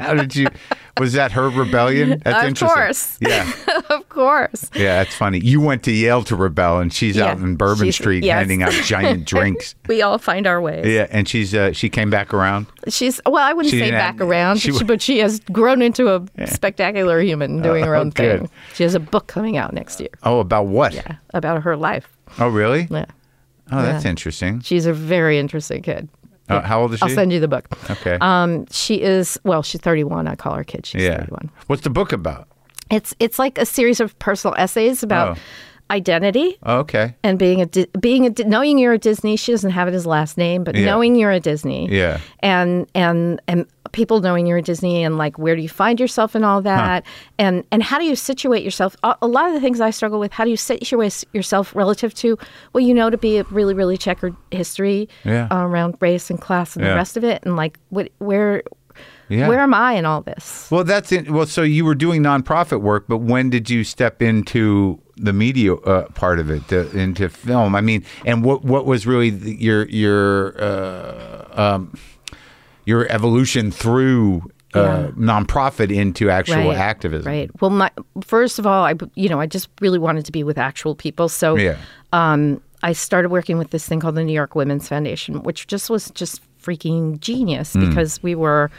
How 0.00 0.14
did 0.14 0.34
you? 0.36 0.46
Was 1.00 1.14
that 1.14 1.32
her 1.32 1.48
rebellion? 1.48 2.20
That's 2.24 2.42
Of 2.42 2.48
interesting. 2.48 2.68
course. 2.76 3.18
Yeah, 3.20 3.50
of 3.90 4.08
course. 4.10 4.70
yeah, 4.74 5.02
that's 5.02 5.14
funny. 5.14 5.38
You 5.38 5.60
went 5.60 5.82
to 5.84 5.90
Yale 5.92 6.22
to 6.24 6.36
rebel, 6.36 6.80
and 6.80 6.92
she's 6.92 7.18
out 7.18 7.38
in 7.38 7.56
Bourbon 7.56 7.90
Street 7.92 8.24
yes. 8.24 8.34
handing 8.38 8.62
out 8.62 8.72
giant 8.72 9.24
drinks. 9.32 9.74
We 9.88 10.02
all 10.02 10.18
find 10.18 10.46
our 10.46 10.60
ways. 10.60 10.86
Yeah, 10.86 11.06
and 11.10 11.26
she's 11.28 11.54
uh, 11.54 11.72
she 11.72 11.88
came 11.88 12.10
back 12.10 12.34
around. 12.34 12.66
She's 12.88 13.20
well, 13.24 13.36
I 13.42 13.52
wouldn't 13.54 13.70
She 13.72 13.78
say 13.80 13.90
back 13.90 14.18
have- 14.18 14.28
around, 14.28 14.58
she 14.58 14.70
but 14.70 14.78
she, 14.78 14.84
but 14.84 15.02
she 15.02 15.18
has 15.20 15.40
grown 15.52 15.80
into 15.82 16.12
a 16.14 16.46
spectacular 16.46 17.20
human 17.20 17.62
doing 17.62 17.84
her 17.84 17.96
Oh, 17.96 18.00
own 18.00 18.10
good. 18.10 18.40
thing. 18.40 18.50
She 18.74 18.82
has 18.82 18.94
a 18.94 19.00
book 19.00 19.28
coming 19.28 19.56
out 19.56 19.72
next 19.72 19.98
year. 20.00 20.10
Oh, 20.24 20.40
about 20.40 20.66
what? 20.66 20.92
Yeah, 20.92 21.16
about 21.32 21.62
her 21.62 21.76
life. 21.76 22.08
Oh, 22.38 22.48
really? 22.48 22.88
Yeah, 22.90 23.06
Oh, 23.70 23.82
that's 23.82 24.04
Yeah. 24.04 24.10
interesting. 24.10 24.60
she's 24.60 24.86
a 24.86 24.92
very 24.92 25.38
interesting 25.38 25.82
kid. 25.82 26.08
Uh, 26.48 26.60
how 26.60 26.82
old 26.82 26.92
is 26.92 26.98
she? 26.98 27.04
I'll 27.04 27.08
send 27.10 27.32
you 27.32 27.40
the 27.40 27.48
book. 27.48 27.66
Okay. 27.90 28.18
Um, 28.20 28.66
she 28.70 29.00
is 29.00 29.38
well, 29.44 29.62
she's 29.62 29.80
31. 29.80 30.26
I 30.28 30.34
call 30.34 30.54
her 30.54 30.64
kid. 30.64 30.84
She's 30.84 31.02
yeah. 31.02 31.18
31. 31.18 31.50
What's 31.68 31.82
the 31.82 31.90
book 31.90 32.12
about? 32.12 32.48
It's 32.90 33.14
it's 33.20 33.38
like 33.38 33.56
a 33.58 33.64
series 33.64 34.00
of 34.00 34.18
personal 34.18 34.54
essays 34.58 35.02
about 35.02 35.38
Oh. 35.38 35.40
identity 35.90 36.58
Oh, 36.64 36.78
okay. 36.80 37.14
and 37.22 37.38
being 37.38 37.62
a 37.62 37.66
being 37.98 38.26
a 38.26 38.44
knowing 38.44 38.78
you're 38.78 38.92
a 38.92 38.98
Disney. 38.98 39.36
She 39.36 39.52
doesn't 39.52 39.70
have 39.70 39.88
it 39.88 39.94
as 39.94 40.04
last 40.06 40.36
name, 40.36 40.64
but 40.64 40.74
Yeah. 40.74 40.86
knowing 40.86 41.16
you're 41.16 41.30
a 41.30 41.40
Disney. 41.40 41.88
Yeah. 41.90 42.18
And 42.40 42.86
and 42.94 43.40
and 43.48 43.66
people 43.92 44.20
knowing 44.20 44.46
you're 44.46 44.58
a 44.58 44.62
Disney 44.62 45.04
and 45.04 45.18
like 45.18 45.38
where 45.38 45.54
do 45.54 45.62
you 45.62 45.68
find 45.68 46.00
yourself 46.00 46.34
and 46.34 46.44
all 46.44 46.60
that 46.62 47.04
and 47.38 47.64
and 47.70 47.82
how 47.82 47.98
do 47.98 48.04
you 48.04 48.16
situate 48.16 48.64
yourself? 48.64 48.96
A, 49.04 49.14
a 49.22 49.26
lot 49.26 49.46
of 49.48 49.54
the 49.54 49.60
things 49.60 49.80
I 49.80 49.90
struggle 49.90 50.18
with. 50.18 50.32
How 50.32 50.44
do 50.44 50.50
you 50.50 50.56
situate 50.56 51.24
yourself 51.32 51.74
relative 51.74 52.14
to 52.14 52.38
what 52.72 52.84
you 52.84 52.94
know 52.94 53.10
to 53.10 53.16
be 53.18 53.38
a 53.38 53.44
really 53.44 53.74
really 53.74 53.96
checkered 53.96 54.34
history 54.50 55.08
Yeah. 55.24 55.48
uh, 55.50 55.64
around 55.66 55.96
race 56.00 56.30
and 56.30 56.40
class 56.40 56.74
and 56.76 56.84
Yeah. 56.84 56.90
the 56.92 56.96
rest 56.96 57.16
of 57.16 57.24
it, 57.24 57.42
and 57.44 57.56
like 57.56 57.78
what 57.90 58.10
where. 58.18 58.62
Yeah. 59.28 59.48
Where 59.48 59.60
am 59.60 59.72
I 59.72 59.92
in 59.94 60.04
all 60.04 60.20
this? 60.20 60.68
Well, 60.70 60.84
that's 60.84 61.10
it. 61.10 61.30
Well, 61.30 61.46
so 61.46 61.62
you 61.62 61.86
were 61.86 61.94
doing 61.94 62.22
nonprofit 62.22 62.82
work, 62.82 63.06
but 63.08 63.18
when 63.18 63.48
did 63.48 63.70
you 63.70 63.82
step 63.82 64.20
into 64.20 65.00
the 65.16 65.32
media 65.32 65.74
uh, 65.74 66.08
part 66.10 66.38
of 66.38 66.50
it, 66.50 66.70
into 66.94 67.30
film? 67.30 67.74
I 67.74 67.80
mean, 67.80 68.04
and 68.26 68.44
what 68.44 68.62
what 68.62 68.84
was 68.84 69.06
really 69.06 69.28
your 69.54 69.88
your 69.88 70.60
uh, 70.62 71.46
um, 71.54 71.94
your 72.84 73.10
evolution 73.10 73.70
through 73.70 74.50
uh, 74.74 74.80
Yeah. 74.80 75.10
nonprofit 75.18 75.94
into 75.94 76.30
actual 76.30 76.56
right, 76.68 76.76
activism? 76.76 77.30
Right. 77.30 77.50
Well, 77.60 77.70
my 77.70 77.90
first 78.24 78.58
of 78.58 78.66
all, 78.66 78.84
I 78.84 78.94
you 79.14 79.28
know 79.28 79.38
I 79.40 79.46
just 79.46 79.68
really 79.80 79.98
wanted 79.98 80.24
to 80.26 80.32
be 80.32 80.42
with 80.42 80.56
actual 80.58 80.94
people, 80.94 81.28
so 81.28 81.56
Yeah. 81.56 81.76
um, 82.12 82.60
I 82.82 82.92
started 82.94 83.28
working 83.30 83.58
with 83.58 83.70
this 83.70 83.86
thing 83.86 84.00
called 84.00 84.14
the 84.14 84.24
New 84.24 84.32
York 84.32 84.54
Women's 84.54 84.88
Foundation, 84.88 85.42
which 85.42 85.66
just 85.66 85.90
was 85.90 86.10
just 86.12 86.40
freaking 86.60 87.20
genius 87.20 87.74
Hmm. 87.74 87.88
because 87.88 88.22
we 88.22 88.34
were 88.34 88.70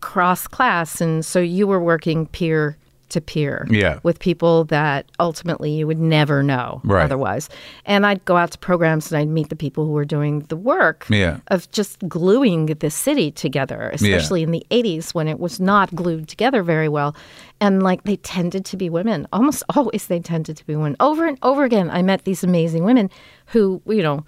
cross 0.00 0.46
class, 0.46 1.00
and 1.00 1.24
so 1.24 1.40
you 1.40 1.66
were 1.66 1.80
working 1.80 2.26
peer 2.26 2.76
to 3.12 3.20
peer 3.20 3.66
Yeah. 3.70 3.98
with 4.02 4.18
people 4.18 4.64
that 4.64 5.06
ultimately 5.20 5.70
you 5.70 5.86
would 5.86 5.98
never 6.00 6.42
know 6.42 6.80
Right. 6.84 7.04
otherwise. 7.04 7.48
And 7.86 8.04
I'd 8.04 8.24
go 8.24 8.36
out 8.36 8.50
to 8.50 8.58
programs 8.58 9.10
and 9.10 9.18
I'd 9.20 9.28
meet 9.28 9.48
the 9.48 9.56
people 9.56 9.86
who 9.86 9.92
were 9.92 10.04
doing 10.04 10.40
the 10.48 10.56
work 10.56 11.06
Yeah. 11.08 11.38
of 11.48 11.70
just 11.70 11.98
gluing 12.08 12.66
the 12.66 12.90
city 12.90 13.30
together, 13.30 13.90
especially 13.94 14.42
in 14.42 14.50
the 14.50 14.66
80s 14.70 15.14
when 15.14 15.28
it 15.28 15.38
was 15.40 15.60
not 15.60 15.94
glued 15.94 16.28
together 16.28 16.62
very 16.62 16.88
well. 16.88 17.14
And 17.60 17.82
like 17.82 18.04
they 18.04 18.16
tended 18.16 18.64
to 18.66 18.76
be 18.76 18.90
women. 18.90 19.26
Almost 19.32 19.62
always 19.76 20.06
they 20.08 20.18
tended 20.20 20.56
to 20.56 20.66
be 20.66 20.74
women. 20.74 20.96
Over 21.00 21.26
and 21.26 21.38
over 21.42 21.64
again, 21.64 21.88
I 21.90 22.02
met 22.02 22.24
these 22.24 22.42
amazing 22.42 22.84
women 22.84 23.08
who, 23.46 23.80
you 23.86 24.02
know, 24.02 24.24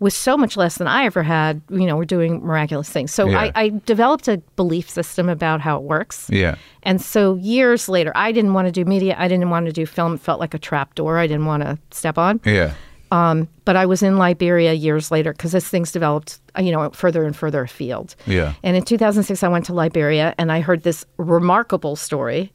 with 0.00 0.12
so 0.12 0.36
much 0.36 0.56
less 0.56 0.76
than 0.76 0.86
I 0.86 1.04
ever 1.04 1.22
had, 1.22 1.62
you 1.70 1.86
know, 1.86 1.96
were 1.96 2.04
doing 2.04 2.44
miraculous 2.44 2.90
things. 2.90 3.12
So 3.12 3.28
Yeah. 3.28 3.40
I, 3.40 3.52
I 3.54 3.68
developed 3.86 4.28
a 4.28 4.38
belief 4.56 4.90
system 4.90 5.28
about 5.28 5.60
how 5.60 5.76
it 5.76 5.82
works. 5.84 6.28
Yeah. 6.30 6.56
And 6.82 7.00
so 7.00 7.36
years 7.36 7.88
later, 7.88 8.12
I 8.14 8.32
didn't 8.32 8.54
want 8.54 8.66
to 8.66 8.72
do 8.72 8.84
media. 8.84 9.14
I 9.18 9.28
didn't 9.28 9.50
want 9.50 9.66
to 9.66 9.72
do 9.72 9.86
film. 9.86 10.14
It 10.14 10.20
felt 10.20 10.40
like 10.40 10.52
a 10.54 10.58
trap 10.58 10.94
door 10.94 11.18
I 11.18 11.26
didn't 11.26 11.46
want 11.46 11.62
to 11.62 11.78
step 11.90 12.18
on. 12.18 12.40
Yeah. 12.44 12.74
Um, 13.10 13.48
but 13.64 13.76
I 13.76 13.86
was 13.86 14.02
in 14.02 14.18
Liberia 14.18 14.72
years 14.72 15.12
later 15.12 15.32
because 15.32 15.54
as 15.54 15.68
things 15.68 15.92
developed, 15.92 16.40
uh, 16.58 16.62
you 16.62 16.72
know, 16.72 16.90
further 16.90 17.24
and 17.24 17.36
further 17.36 17.62
afield. 17.62 18.16
Yeah. 18.26 18.54
And 18.64 18.76
in 18.76 18.82
2006, 18.82 19.42
I 19.42 19.48
went 19.48 19.64
to 19.66 19.72
Liberia 19.74 20.34
and 20.36 20.50
I 20.50 20.60
heard 20.60 20.82
this 20.82 21.04
remarkable 21.16 21.94
story 21.94 22.50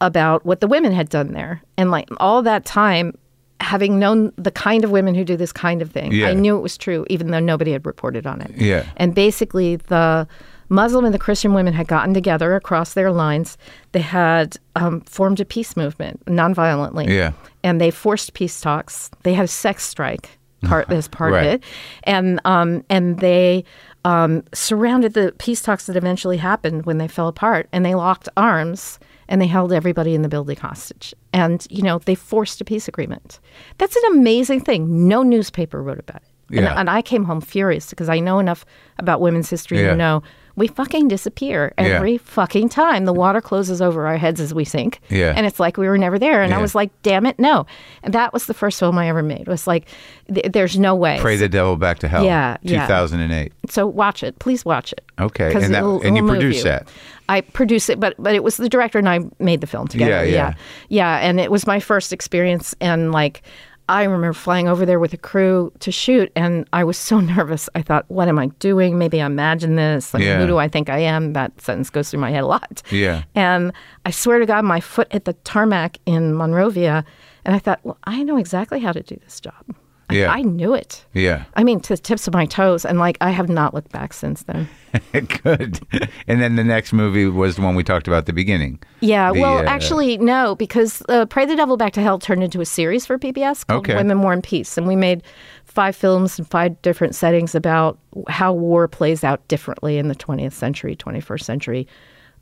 about 0.00 0.44
what 0.44 0.60
the 0.60 0.66
women 0.66 0.92
had 0.92 1.08
done 1.08 1.32
there. 1.32 1.62
And 1.78 1.90
like 1.90 2.08
all 2.18 2.42
that 2.42 2.66
time, 2.66 3.16
having 3.64 3.98
known 3.98 4.32
the 4.36 4.50
kind 4.50 4.84
of 4.84 4.90
women 4.90 5.14
who 5.14 5.24
do 5.24 5.36
this 5.36 5.52
kind 5.52 5.82
of 5.82 5.90
thing, 5.90 6.12
Yeah. 6.12 6.28
I 6.28 6.34
knew 6.34 6.56
it 6.56 6.60
was 6.60 6.76
true, 6.76 7.04
even 7.10 7.30
though 7.30 7.40
nobody 7.40 7.72
had 7.72 7.84
reported 7.86 8.26
on 8.26 8.40
it. 8.42 8.50
Yeah. 8.56 8.84
And 8.96 9.14
basically, 9.14 9.76
the 9.76 10.26
Muslim 10.68 11.04
and 11.04 11.12
the 11.14 11.18
Christian 11.18 11.52
women 11.54 11.74
had 11.74 11.86
gotten 11.88 12.14
together 12.14 12.54
across 12.54 12.94
their 12.94 13.10
lines. 13.10 13.58
They 13.92 14.00
had 14.00 14.56
um, 14.76 15.00
formed 15.02 15.40
a 15.40 15.44
peace 15.44 15.76
movement 15.76 16.24
nonviolently. 16.26 17.08
Yeah. 17.08 17.32
And 17.62 17.80
they 17.80 17.90
forced 17.90 18.34
peace 18.34 18.60
talks. 18.60 19.10
They 19.22 19.34
had 19.34 19.44
a 19.44 19.48
sex 19.48 19.84
strike 19.84 20.38
part 20.62 20.90
as 20.98 21.08
part 21.08 21.32
Right. 21.32 21.46
of 21.46 21.52
it, 21.54 21.64
and 22.04 22.40
um, 22.44 22.84
and 22.88 23.18
they 23.20 23.64
um, 24.04 24.42
surrounded 24.52 25.12
the 25.14 25.32
peace 25.38 25.60
talks 25.62 25.86
that 25.86 25.96
eventually 25.96 26.36
happened 26.38 26.86
when 26.86 26.98
they 26.98 27.08
fell 27.08 27.28
apart, 27.28 27.68
and 27.72 27.84
they 27.84 27.94
locked 27.94 28.28
arms 28.36 28.98
and 29.28 29.40
they 29.40 29.46
held 29.46 29.72
everybody 29.72 30.14
in 30.14 30.22
the 30.22 30.28
building 30.28 30.56
hostage. 30.56 31.14
And 31.32 31.66
you 31.70 31.82
know 31.82 31.98
they 31.98 32.14
forced 32.14 32.60
a 32.60 32.64
peace 32.64 32.88
agreement. 32.88 33.40
That's 33.78 33.96
an 33.96 34.02
amazing 34.12 34.60
thing. 34.60 35.08
No 35.08 35.22
newspaper 35.22 35.82
wrote 35.82 35.98
about 35.98 36.22
it. 36.22 36.56
And, 36.58 36.66
and 36.68 36.90
I 36.90 37.00
came 37.02 37.24
home 37.24 37.40
furious 37.40 37.90
because 37.90 38.08
I 38.08 38.20
know 38.20 38.38
enough 38.38 38.64
about 38.98 39.20
women's 39.20 39.48
history 39.50 39.80
Yeah. 39.80 39.90
to 39.90 39.96
know 39.96 40.22
we 40.56 40.68
fucking 40.68 41.08
disappear 41.08 41.72
Yeah. 41.78 41.84
every 41.84 42.18
fucking 42.18 42.68
time. 42.68 43.04
The 43.06 43.12
water 43.12 43.40
closes 43.40 43.82
over 43.82 44.06
our 44.06 44.16
heads 44.16 44.40
as 44.40 44.54
we 44.54 44.64
sink. 44.64 45.00
Yeah. 45.10 45.32
And 45.36 45.46
it's 45.46 45.58
like 45.58 45.76
we 45.76 45.88
were 45.88 45.98
never 45.98 46.18
there. 46.18 46.42
And 46.42 46.50
Yeah. 46.50 46.58
I 46.58 46.62
was 46.62 46.74
like, 46.74 46.90
damn 47.02 47.26
it, 47.26 47.38
no. 47.38 47.66
And 48.02 48.14
that 48.14 48.32
was 48.32 48.46
the 48.46 48.54
first 48.54 48.78
film 48.78 48.96
I 48.96 49.08
ever 49.08 49.22
made. 49.22 49.40
It 49.40 49.48
was 49.48 49.66
like, 49.66 49.86
th- 50.32 50.52
there's 50.52 50.78
no 50.78 50.94
way. 50.94 51.18
Pray 51.20 51.36
the 51.36 51.48
devil 51.48 51.76
back 51.76 51.98
to 52.00 52.08
hell. 52.08 52.24
Yeah, 52.24 52.56
yeah. 52.62 52.86
2008. 52.86 53.52
So 53.68 53.86
watch 53.86 54.22
it. 54.22 54.38
Please 54.38 54.64
watch 54.64 54.92
it. 54.92 55.02
Okay. 55.20 55.52
and 55.54 55.74
that- 55.74 55.78
it'll- 55.78 56.02
and 56.02 56.16
you 56.16 56.24
it'll 56.24 56.36
produce 56.36 56.62
that? 56.62 56.88
I 57.28 57.40
produce 57.40 57.88
it, 57.88 57.98
but 57.98 58.14
but 58.18 58.34
it 58.34 58.44
was 58.44 58.56
the 58.58 58.68
director 58.68 58.98
and 58.98 59.08
I 59.08 59.20
made 59.38 59.60
the 59.62 59.66
film 59.66 59.88
together. 59.88 60.10
Yeah, 60.10 60.22
yeah. 60.22 60.30
yeah, 60.30 60.54
Yeah, 60.88 61.28
and 61.28 61.40
it 61.40 61.50
was 61.50 61.66
my 61.66 61.80
first 61.80 62.12
experience, 62.12 62.74
and 62.82 63.12
like 63.12 63.42
I 63.88 64.04
remember 64.04 64.32
flying 64.32 64.66
over 64.68 64.86
there 64.86 64.98
with 64.98 65.12
a 65.12 65.18
crew 65.18 65.72
to 65.80 65.92
shoot, 65.92 66.32
and 66.34 66.66
I 66.72 66.84
was 66.84 66.96
so 66.96 67.20
nervous. 67.34 67.68
I 67.74 67.82
thought, 67.82 68.04
"What 68.08 68.28
am 68.28 68.38
I 68.38 68.46
doing? 68.58 68.98
Maybe 68.98 69.20
I 69.20 69.26
imagine 69.26 69.76
this. 69.76 70.14
Like, 70.14 70.22
Yeah. 70.22 70.38
Who 70.40 70.46
do 70.46 70.56
I 70.58 70.68
think 70.68 70.88
I 70.88 70.98
am?" 70.98 71.32
That 71.34 71.60
sentence 71.60 71.90
goes 71.90 72.10
through 72.10 72.20
my 72.20 72.30
head 72.30 72.44
a 72.44 72.46
lot. 72.46 72.82
Yeah. 72.90 73.24
And 73.34 73.72
I 74.06 74.10
swear 74.10 74.38
to 74.38 74.46
God, 74.46 74.64
my 74.64 74.80
foot 74.80 75.12
hit 75.12 75.24
the 75.26 75.34
tarmac 75.44 75.98
in 76.06 76.34
Monrovia, 76.34 77.04
and 77.44 77.54
I 77.54 77.58
thought, 77.58 77.80
"Well, 77.82 77.98
I 78.04 78.22
know 78.22 78.36
exactly 78.38 78.80
how 78.80 78.92
to 78.92 79.02
do 79.02 79.16
this 79.24 79.40
job. 79.40 79.64
Yeah. 80.10 80.30
I 80.32 80.42
knew 80.42 80.74
it." 80.74 81.04
Yeah. 81.14 81.44
I 81.54 81.64
mean, 81.64 81.80
to 81.80 81.94
the 81.94 81.96
tips 82.02 82.26
of 82.28 82.34
my 82.34 82.46
toes, 82.46 82.84
and 82.84 82.98
like 82.98 83.16
I 83.20 83.30
have 83.30 83.48
not 83.48 83.74
looked 83.74 83.90
back 83.92 84.12
since 84.12 84.42
then. 84.44 84.68
Good. 85.42 85.80
And 86.28 86.40
then 86.40 86.56
the 86.56 86.62
next 86.64 86.92
movie 86.92 87.26
was 87.26 87.56
the 87.56 87.62
one 87.62 87.74
we 87.74 87.82
talked 87.82 88.06
about 88.06 88.18
at 88.18 88.26
the 88.26 88.32
beginning. 88.32 88.78
Yeah, 89.00 89.32
The, 89.32 89.40
well, 89.40 89.58
uh, 89.58 89.62
actually, 89.64 90.18
no, 90.18 90.54
because 90.54 91.02
uh, 91.08 91.26
Pray 91.26 91.46
the 91.46 91.56
Devil 91.56 91.76
Back 91.76 91.92
to 91.94 92.00
Hell 92.00 92.18
turned 92.18 92.42
into 92.44 92.60
a 92.60 92.64
series 92.64 93.04
for 93.06 93.18
PBS 93.18 93.66
called 93.66 93.80
Okay. 93.80 93.96
Women, 93.96 94.22
War, 94.22 94.32
and 94.32 94.42
Peace. 94.42 94.78
And 94.78 94.86
we 94.86 94.94
made 94.96 95.22
five 95.64 95.96
films 95.96 96.38
in 96.38 96.44
five 96.44 96.80
different 96.82 97.14
settings 97.16 97.54
about 97.56 97.98
how 98.28 98.52
war 98.52 98.86
plays 98.86 99.24
out 99.24 99.46
differently 99.48 99.98
in 99.98 100.06
the 100.08 100.14
20th 100.14 100.52
century, 100.52 100.94
21st 100.94 101.42
century. 101.42 101.88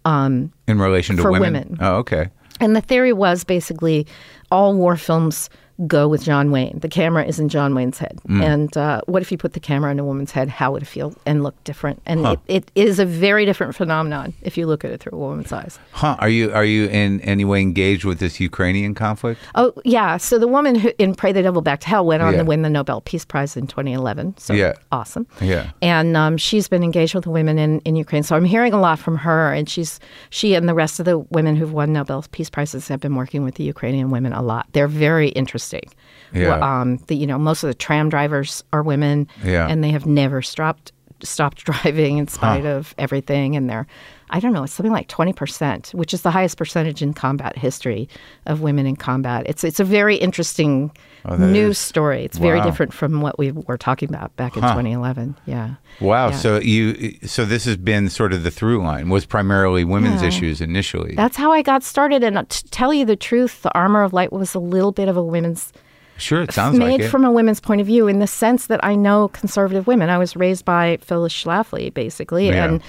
um, 0.04 0.52
In 0.66 0.78
relation 0.78 1.16
to 1.16 1.22
For 1.22 1.30
women? 1.32 1.52
women. 1.54 1.78
Oh, 1.80 1.94
okay. 1.96 2.28
and 2.60 2.76
the 2.76 2.80
theory 2.82 3.12
was 3.14 3.44
basically 3.44 4.06
all 4.52 4.74
war 4.74 4.96
films 4.96 5.50
go 5.86 6.06
with 6.06 6.22
John 6.22 6.50
Wayne. 6.50 6.78
The 6.80 6.88
camera 6.88 7.24
is 7.24 7.40
in 7.40 7.48
John 7.48 7.74
Wayne's 7.74 7.98
head. 7.98 8.20
Mm. 8.28 8.42
And 8.42 8.76
uh, 8.76 9.00
what 9.06 9.22
if 9.22 9.32
you 9.32 9.38
put 9.38 9.54
the 9.54 9.58
camera 9.60 9.90
in 9.90 9.98
a 9.98 10.04
woman's 10.04 10.30
head? 10.30 10.48
How 10.48 10.70
would 10.72 10.82
it 10.82 10.86
feel 10.86 11.14
and 11.26 11.42
look 11.42 11.62
different? 11.64 12.00
And 12.06 12.24
it, 12.46 12.70
it 12.74 12.86
is 12.88 12.98
a 12.98 13.06
very 13.06 13.44
different 13.44 13.74
phenomenon 13.74 14.34
if 14.42 14.56
you 14.56 14.66
look 14.66 14.84
at 14.84 14.90
it 14.92 15.00
through 15.00 15.16
a 15.16 15.20
woman's 15.20 15.50
eyes. 15.52 15.78
Huh. 15.92 16.16
Are 16.20 16.28
you 16.28 16.52
are 16.52 16.64
you 16.64 16.86
in 16.86 17.20
any 17.22 17.44
way 17.44 17.60
engaged 17.62 18.04
with 18.04 18.18
this 18.18 18.38
Ukrainian 18.38 18.94
conflict? 18.94 19.40
Oh, 19.54 19.72
yeah. 19.84 20.18
So 20.18 20.38
the 20.38 20.46
woman 20.46 20.74
who, 20.74 20.92
in 20.98 21.14
Pray 21.14 21.32
the 21.32 21.42
Devil 21.42 21.62
Back 21.62 21.80
to 21.80 21.88
Hell 21.88 22.06
went 22.06 22.22
on 22.22 22.34
Yeah. 22.34 22.40
to 22.40 22.44
win 22.44 22.62
the 22.62 22.70
Nobel 22.70 23.00
Peace 23.00 23.24
Prize 23.24 23.56
in 23.56 23.66
2011. 23.66 24.36
So 24.38 24.52
Yeah. 24.52 24.74
awesome. 24.92 25.26
Yeah. 25.40 25.70
And 25.80 26.16
um, 26.16 26.36
she's 26.36 26.68
been 26.68 26.84
engaged 26.84 27.14
with 27.14 27.24
the 27.24 27.30
women 27.30 27.58
in, 27.58 27.80
in 27.80 27.96
Ukraine. 27.96 28.22
So 28.22 28.36
I'm 28.36 28.44
hearing 28.44 28.72
a 28.74 28.80
lot 28.80 28.98
from 28.98 29.16
her. 29.16 29.52
And 29.52 29.68
she's 29.68 29.98
she 30.30 30.54
and 30.54 30.68
the 30.68 30.74
rest 30.74 31.00
of 31.00 31.06
the 31.06 31.18
women 31.18 31.56
who've 31.56 31.72
won 31.72 31.92
Nobel 31.92 32.24
Peace 32.30 32.50
Prizes 32.50 32.88
have 32.88 33.00
been 33.00 33.16
working 33.16 33.42
with 33.42 33.54
the 33.56 33.64
Ukrainian 33.64 34.10
women 34.10 34.32
a 34.32 34.41
lot. 34.42 34.66
They're 34.72 34.88
very 34.88 35.28
interesting. 35.28 35.84
Yeah. 36.32 36.58
Um, 36.58 36.96
the, 37.06 37.16
you 37.16 37.26
know, 37.26 37.38
most 37.38 37.62
of 37.62 37.68
the 37.68 37.74
tram 37.74 38.08
drivers 38.08 38.64
are 38.72 38.82
women. 38.82 39.28
Yeah. 39.44 39.66
And 39.68 39.82
they 39.82 39.90
have 39.90 40.06
never 40.06 40.42
stopped 40.42 40.92
stopped 41.22 41.64
driving 41.64 42.18
in 42.18 42.28
spite 42.28 42.66
of 42.66 42.94
everything. 42.98 43.56
And 43.56 43.68
they're, 43.68 43.86
I 44.34 44.40
don't 44.40 44.52
know, 44.54 44.62
it's 44.64 44.72
something 44.72 44.92
like 44.92 45.08
20%, 45.08 45.92
which 45.94 46.14
is 46.14 46.22
the 46.22 46.30
highest 46.30 46.56
percentage 46.56 47.02
in 47.02 47.12
combat 47.12 47.56
history 47.58 48.08
of 48.46 48.62
women 48.62 48.86
in 48.86 48.96
combat. 48.96 49.44
It's, 49.46 49.62
it's 49.62 49.78
a 49.78 49.84
very 49.84 50.16
interesting 50.16 50.90
oh, 51.26 51.36
that 51.36 51.46
news 51.48 51.72
is- 51.72 51.78
story. 51.78 52.24
It's 52.24 52.38
very 52.38 52.60
different 52.62 52.92
from 52.94 53.20
what 53.20 53.38
we 53.38 53.52
were 53.52 53.76
talking 53.76 54.08
about 54.08 54.34
back 54.36 54.56
in 54.56 54.62
2011. 54.62 55.36
Yeah. 55.46 55.74
Wow. 56.00 56.28
Yeah. 56.30 56.36
So 56.36 56.58
you 56.58 57.18
so 57.26 57.44
this 57.44 57.66
has 57.66 57.76
been 57.76 58.08
sort 58.08 58.32
of 58.32 58.42
the 58.42 58.50
through 58.50 58.82
line 58.82 59.10
was 59.10 59.26
primarily 59.26 59.84
women's 59.84 60.22
Yeah. 60.22 60.28
issues 60.28 60.60
initially. 60.62 61.14
That's 61.14 61.36
how 61.36 61.52
I 61.52 61.60
got 61.62 61.82
started. 61.82 62.24
And 62.24 62.48
to 62.48 62.64
tell 62.70 62.94
you 62.94 63.04
the 63.04 63.16
truth, 63.16 63.60
the 63.62 63.74
Armor 63.74 64.02
of 64.02 64.12
Light 64.14 64.32
was 64.32 64.54
a 64.54 64.58
little 64.58 64.92
bit 64.92 65.08
of 65.08 65.16
a 65.18 65.22
women's 65.22 65.72
sure, 66.18 66.42
it 66.42 66.52
sounds 66.52 66.78
made 66.78 66.90
like 66.92 67.00
it. 67.02 67.08
from 67.08 67.24
a 67.24 67.32
women's 67.32 67.60
point 67.60 67.80
of 67.80 67.86
view 67.86 68.06
in 68.08 68.18
the 68.20 68.26
sense 68.26 68.66
that 68.68 68.82
I 68.84 68.94
know 68.94 69.28
conservative 69.28 69.86
women. 69.86 70.08
I 70.08 70.18
was 70.18 70.36
raised 70.36 70.64
by 70.64 70.98
Phyllis 71.00 71.32
Schlafly, 71.34 71.92
basically, 71.92 72.48
Yeah. 72.48 72.64
and 72.66 72.82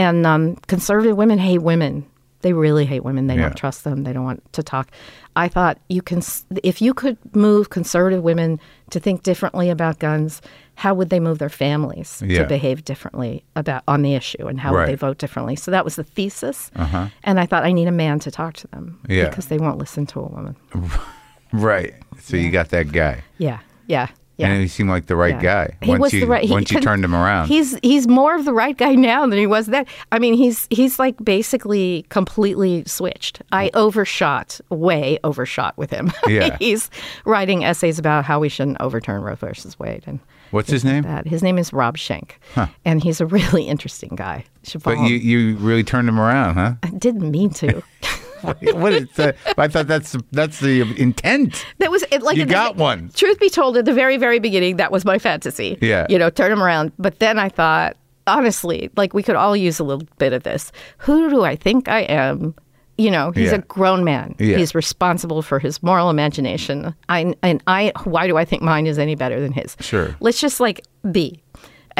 and 0.00 0.26
um, 0.26 0.56
conservative 0.66 1.16
women 1.16 1.38
hate 1.38 1.62
women. 1.62 2.06
They 2.42 2.54
really 2.54 2.86
hate 2.86 3.04
women. 3.04 3.26
They 3.26 3.34
Yeah. 3.36 3.42
don't 3.48 3.56
trust 3.56 3.84
them. 3.84 4.04
They 4.04 4.14
don't 4.14 4.24
want 4.24 4.40
to 4.54 4.62
talk. 4.62 4.88
I 5.36 5.46
thought 5.48 5.76
you 5.90 6.00
can, 6.00 6.22
if 6.62 6.80
you 6.80 6.94
could 6.94 7.18
move 7.36 7.68
conservative 7.68 8.22
women 8.22 8.58
to 8.90 8.98
think 8.98 9.22
differently 9.22 9.68
about 9.68 9.98
guns, 9.98 10.40
how 10.76 10.94
would 10.94 11.10
they 11.10 11.20
move 11.20 11.38
their 11.38 11.50
families 11.50 12.22
Yeah. 12.26 12.38
to 12.42 12.48
behave 12.48 12.82
differently 12.84 13.44
about 13.56 13.82
on 13.86 14.00
the 14.00 14.14
issue, 14.14 14.46
and 14.48 14.58
how 14.58 14.72
Right. 14.72 14.80
would 14.80 14.88
they 14.88 14.94
vote 15.06 15.18
differently? 15.18 15.54
So 15.54 15.70
that 15.70 15.84
was 15.84 15.96
the 15.96 16.04
thesis. 16.04 16.70
Uh-huh. 16.76 17.08
And 17.24 17.38
I 17.38 17.44
thought 17.44 17.64
I 17.64 17.72
need 17.72 17.88
a 17.88 17.92
man 18.04 18.18
to 18.20 18.30
talk 18.30 18.54
to 18.54 18.66
them. 18.68 18.98
Yeah. 19.06 19.28
because 19.28 19.46
they 19.48 19.58
won't 19.58 19.76
listen 19.78 20.06
to 20.06 20.20
a 20.20 20.28
woman. 20.36 20.56
right. 21.52 21.92
So 22.20 22.36
you 22.38 22.50
got 22.50 22.70
that 22.70 22.90
guy. 22.92 23.22
Yeah, 23.38 23.58
yeah, 23.86 24.06
yeah. 24.40 24.48
And 24.48 24.60
he 24.62 24.68
seemed 24.68 24.90
like 24.90 25.06
the 25.06 25.16
right 25.16 25.34
Yeah. 25.36 25.66
guy. 25.66 25.76
He 25.82 25.90
once 25.90 26.00
was 26.00 26.12
you 26.14 26.20
the 26.20 26.26
right. 26.26 26.44
he 26.44 26.50
once 26.50 26.70
you 26.70 26.80
turned 26.88 27.04
him 27.04 27.14
around. 27.14 27.48
He's 27.48 27.78
he's 27.82 28.08
more 28.08 28.34
of 28.34 28.44
the 28.44 28.52
right 28.52 28.76
guy 28.76 28.94
now 28.94 29.26
than 29.26 29.38
he 29.38 29.46
was 29.46 29.66
then. 29.66 29.86
I 30.12 30.18
mean, 30.18 30.34
he's 30.34 30.66
he's 30.70 30.98
like 30.98 31.16
basically 31.24 32.06
completely 32.08 32.84
switched. 32.86 33.42
I 33.52 33.70
overshot, 33.74 34.60
way 34.70 35.18
overshot 35.24 35.76
with 35.78 35.90
him. 35.90 36.12
Yeah. 36.28 36.56
he's 36.58 36.90
writing 37.24 37.64
essays 37.64 37.98
about 37.98 38.24
how 38.24 38.38
we 38.40 38.48
shouldn't 38.48 38.76
overturn 38.80 39.22
Roe 39.22 39.34
versus 39.34 39.78
Wade 39.78 40.04
and. 40.06 40.20
What's 40.52 40.68
his 40.68 40.82
things 40.82 41.04
like 41.06 41.14
name? 41.24 41.30
His 41.30 41.44
name 41.44 41.58
is 41.58 41.72
Rob 41.72 41.96
Schenck, 41.96 42.40
and 42.84 43.00
he's 43.00 43.20
a 43.20 43.26
really 43.26 43.68
interesting 43.68 44.16
guy. 44.16 44.44
You 44.72 44.80
but 44.80 44.98
you, 44.98 45.14
you 45.16 45.56
really 45.58 45.84
turned 45.84 46.08
him 46.08 46.18
around, 46.18 46.54
huh? 46.54 46.74
I 46.82 46.88
didn't 46.90 47.30
mean 47.30 47.50
to. 47.50 47.82
what 48.74 48.92
is 48.92 49.08
that? 49.16 49.36
I 49.58 49.68
thought 49.68 49.86
that's 49.86 50.16
that's 50.32 50.60
the 50.60 50.80
intent. 51.00 51.64
That 51.78 51.90
was 51.90 52.04
it. 52.10 52.22
Like 52.22 52.36
You 52.36 52.42
at 52.42 52.48
the- 52.48 52.54
got 52.54 52.76
one. 52.76 53.10
Truth 53.14 53.40
be 53.40 53.50
told, 53.50 53.76
at 53.76 53.84
the 53.84 53.92
very, 53.94 54.16
very 54.16 54.38
beginning, 54.38 54.76
that 54.76 54.92
was 54.92 55.04
my 55.04 55.18
fantasy. 55.18 55.78
Yeah. 55.80 56.06
you 56.08 56.18
know, 56.18 56.30
turn 56.30 56.50
him 56.52 56.62
around. 56.62 56.92
But 56.98 57.18
then 57.18 57.38
I 57.38 57.48
thought, 57.48 57.96
honestly, 58.26 58.90
like 58.96 59.14
we 59.14 59.22
could 59.22 59.36
all 59.36 59.56
use 59.56 59.78
a 59.80 59.84
little 59.84 60.06
bit 60.18 60.32
of 60.32 60.42
this. 60.42 60.72
Who 60.98 61.28
do 61.30 61.42
I 61.44 61.56
think 61.56 61.88
I 61.88 62.00
am? 62.02 62.54
You 62.98 63.10
know, 63.10 63.30
he's 63.30 63.50
Yeah. 63.50 63.56
a 63.56 63.62
grown 63.62 64.04
man. 64.04 64.34
Yeah. 64.38 64.58
He's 64.58 64.74
responsible 64.74 65.40
for 65.40 65.58
his 65.58 65.82
moral 65.82 66.10
imagination. 66.10 66.94
I 67.08 67.34
and 67.42 67.62
I. 67.66 67.92
Why 68.04 68.26
do 68.26 68.36
I 68.36 68.44
think 68.44 68.60
mine 68.62 68.86
is 68.86 68.98
any 68.98 69.14
better 69.14 69.40
than 69.40 69.52
his? 69.52 69.74
Sure. 69.80 70.14
Let's 70.20 70.38
just 70.40 70.60
like 70.60 70.82
be. 71.10 71.42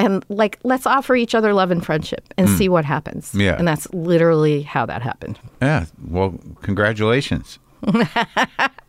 And 0.01 0.25
like, 0.31 0.59
let's 0.63 0.87
offer 0.87 1.15
each 1.15 1.35
other 1.35 1.53
love 1.53 1.71
and 1.71 1.85
friendship 1.85 2.33
and 2.39 2.49
see 2.49 2.69
what 2.71 2.87
happens. 2.87 3.33
Mm. 3.33 3.43
Yeah. 3.43 3.57
And 3.59 3.69
that's 3.69 3.87
literally 3.93 4.63
how 4.63 4.87
that 4.87 5.03
happened. 5.03 5.39
Yeah. 5.61 5.85
Well, 6.09 6.39
congratulations. 6.63 7.59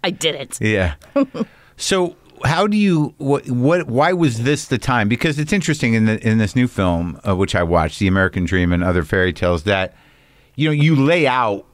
I 0.03 0.09
did 0.09 0.35
it. 0.35 0.61
Yeah. 0.61 0.95
so 1.77 2.15
how 2.45 2.65
do 2.65 2.77
you 2.77 3.13
what 3.17 3.49
what 3.51 3.87
why 3.87 4.13
was 4.13 4.43
this 4.43 4.65
the 4.65 4.77
time? 4.77 5.09
Because 5.09 5.37
it's 5.37 5.51
interesting 5.51 5.93
in 5.95 6.05
the 6.05 6.25
in 6.27 6.37
this 6.37 6.55
new 6.55 6.67
film 6.67 7.19
uh, 7.27 7.35
which 7.35 7.55
I 7.55 7.63
watched, 7.63 7.99
The 7.99 8.07
American 8.07 8.45
Dream 8.45 8.71
and 8.71 8.83
other 8.83 9.03
fairy 9.03 9.33
tales 9.33 9.63
that 9.63 9.93
you 10.55 10.67
know 10.67 10.73
you 10.73 10.95
lay 10.95 11.27
out 11.27 11.65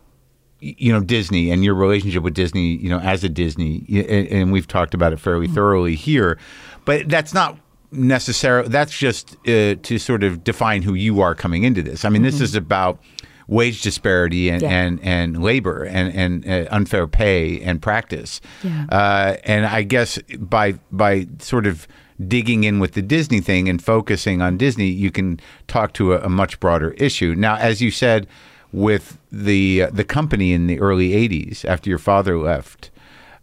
you 0.60 0.92
know 0.92 1.00
Disney 1.00 1.52
and 1.52 1.64
your 1.64 1.76
relationship 1.76 2.24
with 2.24 2.34
Disney, 2.34 2.78
you 2.78 2.90
know, 2.90 3.00
as 3.00 3.24
a 3.24 3.30
Disney, 3.30 3.86
and, 3.90 4.28
and 4.28 4.52
we've 4.52 4.68
talked 4.68 4.94
about 4.94 5.14
it 5.14 5.20
fairly 5.20 5.48
thoroughly 5.48 5.96
here, 5.96 6.40
but 6.86 7.08
that's 7.08 7.34
not 7.34 7.58
necessarily. 7.92 8.70
That's 8.70 8.98
just 8.98 9.36
uh, 9.48 9.76
to 9.76 9.98
sort 10.00 10.24
of 10.24 10.44
define 10.44 10.82
who 10.84 10.94
you 10.94 11.22
are 11.22 11.36
coming 11.36 11.64
into 11.64 11.82
this. 11.82 12.06
I 12.06 12.10
mean, 12.10 12.22
this 12.24 12.42
is 12.42 12.56
about 12.56 13.00
wage 13.48 13.82
disparity 13.82 14.50
and 14.50 14.62
Yeah. 14.62 14.70
and, 14.70 15.00
and 15.04 15.42
labor 15.42 15.84
and 15.86 16.14
and 16.14 16.48
uh, 16.48 16.70
unfair 16.72 17.08
pay 17.08 17.62
and 17.62 17.82
practice. 17.82 18.42
Yeah. 18.64 18.86
Uh, 18.90 19.38
and 19.46 19.66
I 19.66 19.84
guess 19.84 20.20
by 20.38 20.74
by 20.92 21.28
sort 21.40 21.66
of 21.66 21.88
digging 22.28 22.64
in 22.64 22.80
with 22.80 22.94
the 22.94 23.02
Disney 23.02 23.40
thing 23.42 23.70
and 23.70 23.82
focusing 23.82 24.42
on 24.42 24.58
Disney, 24.58 24.88
you 24.88 25.12
can 25.12 25.40
talk 25.68 25.94
to 25.94 26.14
a, 26.14 26.22
a 26.26 26.30
much 26.30 26.60
broader 26.60 26.92
issue. 26.98 27.36
Now, 27.38 27.56
as 27.58 27.80
you 27.82 27.92
said, 27.92 28.28
with 28.74 29.18
the 29.32 29.84
uh, 29.84 29.90
the 29.94 30.04
company 30.04 30.52
in 30.52 30.68
the 30.68 30.80
early 30.82 31.12
'80s, 31.12 31.64
after 31.64 31.90
your 31.90 32.00
father 32.00 32.38
left, 32.38 32.92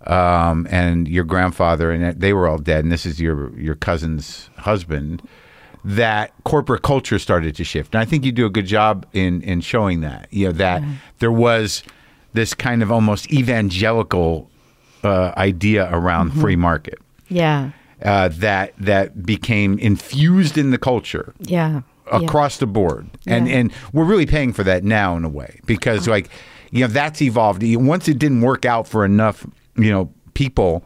um, 0.06 0.66
and 0.70 1.08
your 1.08 1.24
grandfather, 1.24 1.90
and 1.90 2.18
they 2.20 2.32
were 2.32 2.46
all 2.48 2.58
dead, 2.58 2.84
and 2.84 2.92
this 2.92 3.06
is 3.06 3.20
your 3.20 3.56
your 3.58 3.74
cousin's 3.74 4.50
husband. 4.58 5.22
That 5.86 6.32
corporate 6.44 6.82
culture 6.82 7.18
started 7.18 7.54
to 7.56 7.64
shift, 7.64 7.94
and 7.94 8.00
I 8.00 8.06
think 8.06 8.24
you 8.24 8.32
do 8.32 8.46
a 8.46 8.50
good 8.50 8.66
job 8.66 9.06
in 9.12 9.42
in 9.42 9.60
showing 9.60 10.00
that. 10.00 10.28
You 10.30 10.46
know 10.46 10.52
that 10.52 10.82
there 11.18 11.32
was 11.32 11.82
this 12.32 12.54
kind 12.54 12.82
of 12.82 12.90
almost 12.90 13.30
evangelical 13.32 14.50
uh, 15.02 15.32
idea 15.36 15.88
around 15.92 16.30
free 16.32 16.56
market 16.56 16.98
Yeah. 17.28 17.70
uh, 18.02 18.28
that 18.28 18.72
that 18.78 19.24
became 19.26 19.78
infused 19.78 20.56
in 20.58 20.70
the 20.70 20.78
culture 20.78 21.34
Yeah. 21.40 21.82
Yeah. 22.10 22.18
across 22.20 22.56
the 22.58 22.66
board, 22.66 23.08
and 23.26 23.46
Yeah. 23.46 23.56
and 23.56 23.72
we're 23.92 24.04
really 24.04 24.26
paying 24.26 24.52
for 24.54 24.64
that 24.64 24.84
now 24.84 25.16
in 25.18 25.24
a 25.24 25.28
way 25.28 25.60
because 25.66 26.08
like 26.08 26.30
you 26.70 26.80
know 26.80 26.86
that's 26.86 27.20
evolved. 27.20 27.62
Once 27.62 28.08
it 28.08 28.18
didn't 28.18 28.40
work 28.40 28.64
out 28.64 28.88
for 28.88 29.04
enough 29.04 29.46
you 29.76 29.90
know 29.90 30.12
people 30.34 30.84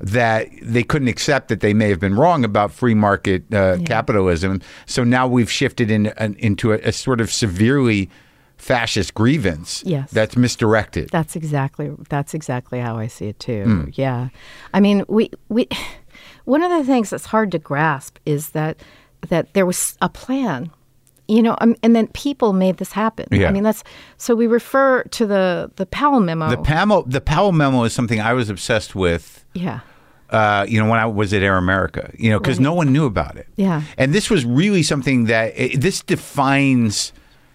that 0.00 0.48
they 0.60 0.82
couldn't 0.82 1.08
accept 1.08 1.48
that 1.48 1.60
they 1.60 1.72
may 1.72 1.88
have 1.88 1.98
been 2.00 2.14
wrong 2.14 2.44
about 2.44 2.70
free 2.70 2.94
market 2.94 3.42
uh, 3.54 3.78
capitalism. 3.86 4.60
So 4.84 5.04
now 5.04 5.26
we've 5.26 5.50
shifted 5.50 5.90
in, 5.90 6.08
an 6.18 6.34
into 6.38 6.72
a, 6.72 6.76
a 6.78 6.92
sort 6.92 7.20
of 7.20 7.32
severely 7.32 8.10
fascist 8.58 9.14
grievance 9.14 9.82
Yes. 9.86 10.10
that's 10.10 10.36
misdirected. 10.36 11.08
That's 11.10 11.36
exactly 11.36 11.92
that's 12.08 12.34
exactly 12.34 12.78
how 12.80 12.98
I 12.98 13.06
see 13.06 13.28
it 13.28 13.38
too. 13.40 13.64
Hmm. 13.64 13.84
Yeah, 13.94 14.28
I 14.74 14.80
mean, 14.80 15.04
we 15.08 15.30
we 15.48 15.68
one 16.44 16.62
of 16.62 16.70
the 16.70 16.84
things 16.84 17.10
that's 17.10 17.26
hard 17.26 17.50
to 17.52 17.58
grasp 17.58 18.18
is 18.26 18.50
that 18.50 18.78
that 19.28 19.54
there 19.54 19.66
was 19.66 19.96
a 20.02 20.08
plan, 20.08 20.70
you 21.28 21.42
know, 21.42 21.56
um, 21.60 21.74
and 21.82 21.94
then 21.96 22.06
people 22.08 22.52
made 22.52 22.76
this 22.76 22.92
happen. 22.92 23.26
Yeah. 23.30 23.48
I 23.48 23.52
mean, 23.52 23.62
that's 23.64 23.82
so 24.16 24.34
we 24.34 24.46
refer 24.46 25.02
to 25.02 25.26
the 25.26 25.70
the 25.76 25.86
Powell 25.86 26.20
memo. 26.20 26.48
The 26.50 26.58
Powell, 26.58 27.02
the 27.02 27.20
Powell 27.20 27.52
memo 27.52 27.84
is 27.84 27.92
something 27.92 28.20
I 28.20 28.32
was 28.32 28.48
obsessed 28.50 28.94
with. 28.94 29.44
yeah, 29.54 29.80
Uh, 30.30 30.64
you 30.68 30.80
know, 30.82 30.88
when 30.90 30.98
I 30.98 31.06
was 31.06 31.32
at 31.32 31.42
Air 31.42 31.56
America, 31.56 32.10
you 32.18 32.30
know, 32.30 32.38
because 32.38 32.58
no 32.60 32.74
one 32.74 32.92
knew 32.92 33.06
about 33.06 33.36
it. 33.36 33.46
Yeah. 33.56 33.82
and 33.98 34.12
this 34.12 34.30
was 34.30 34.44
really 34.44 34.82
something 34.82 35.26
that 35.26 35.52
it, 35.56 35.80
this 35.80 36.02
defines, 36.02 37.12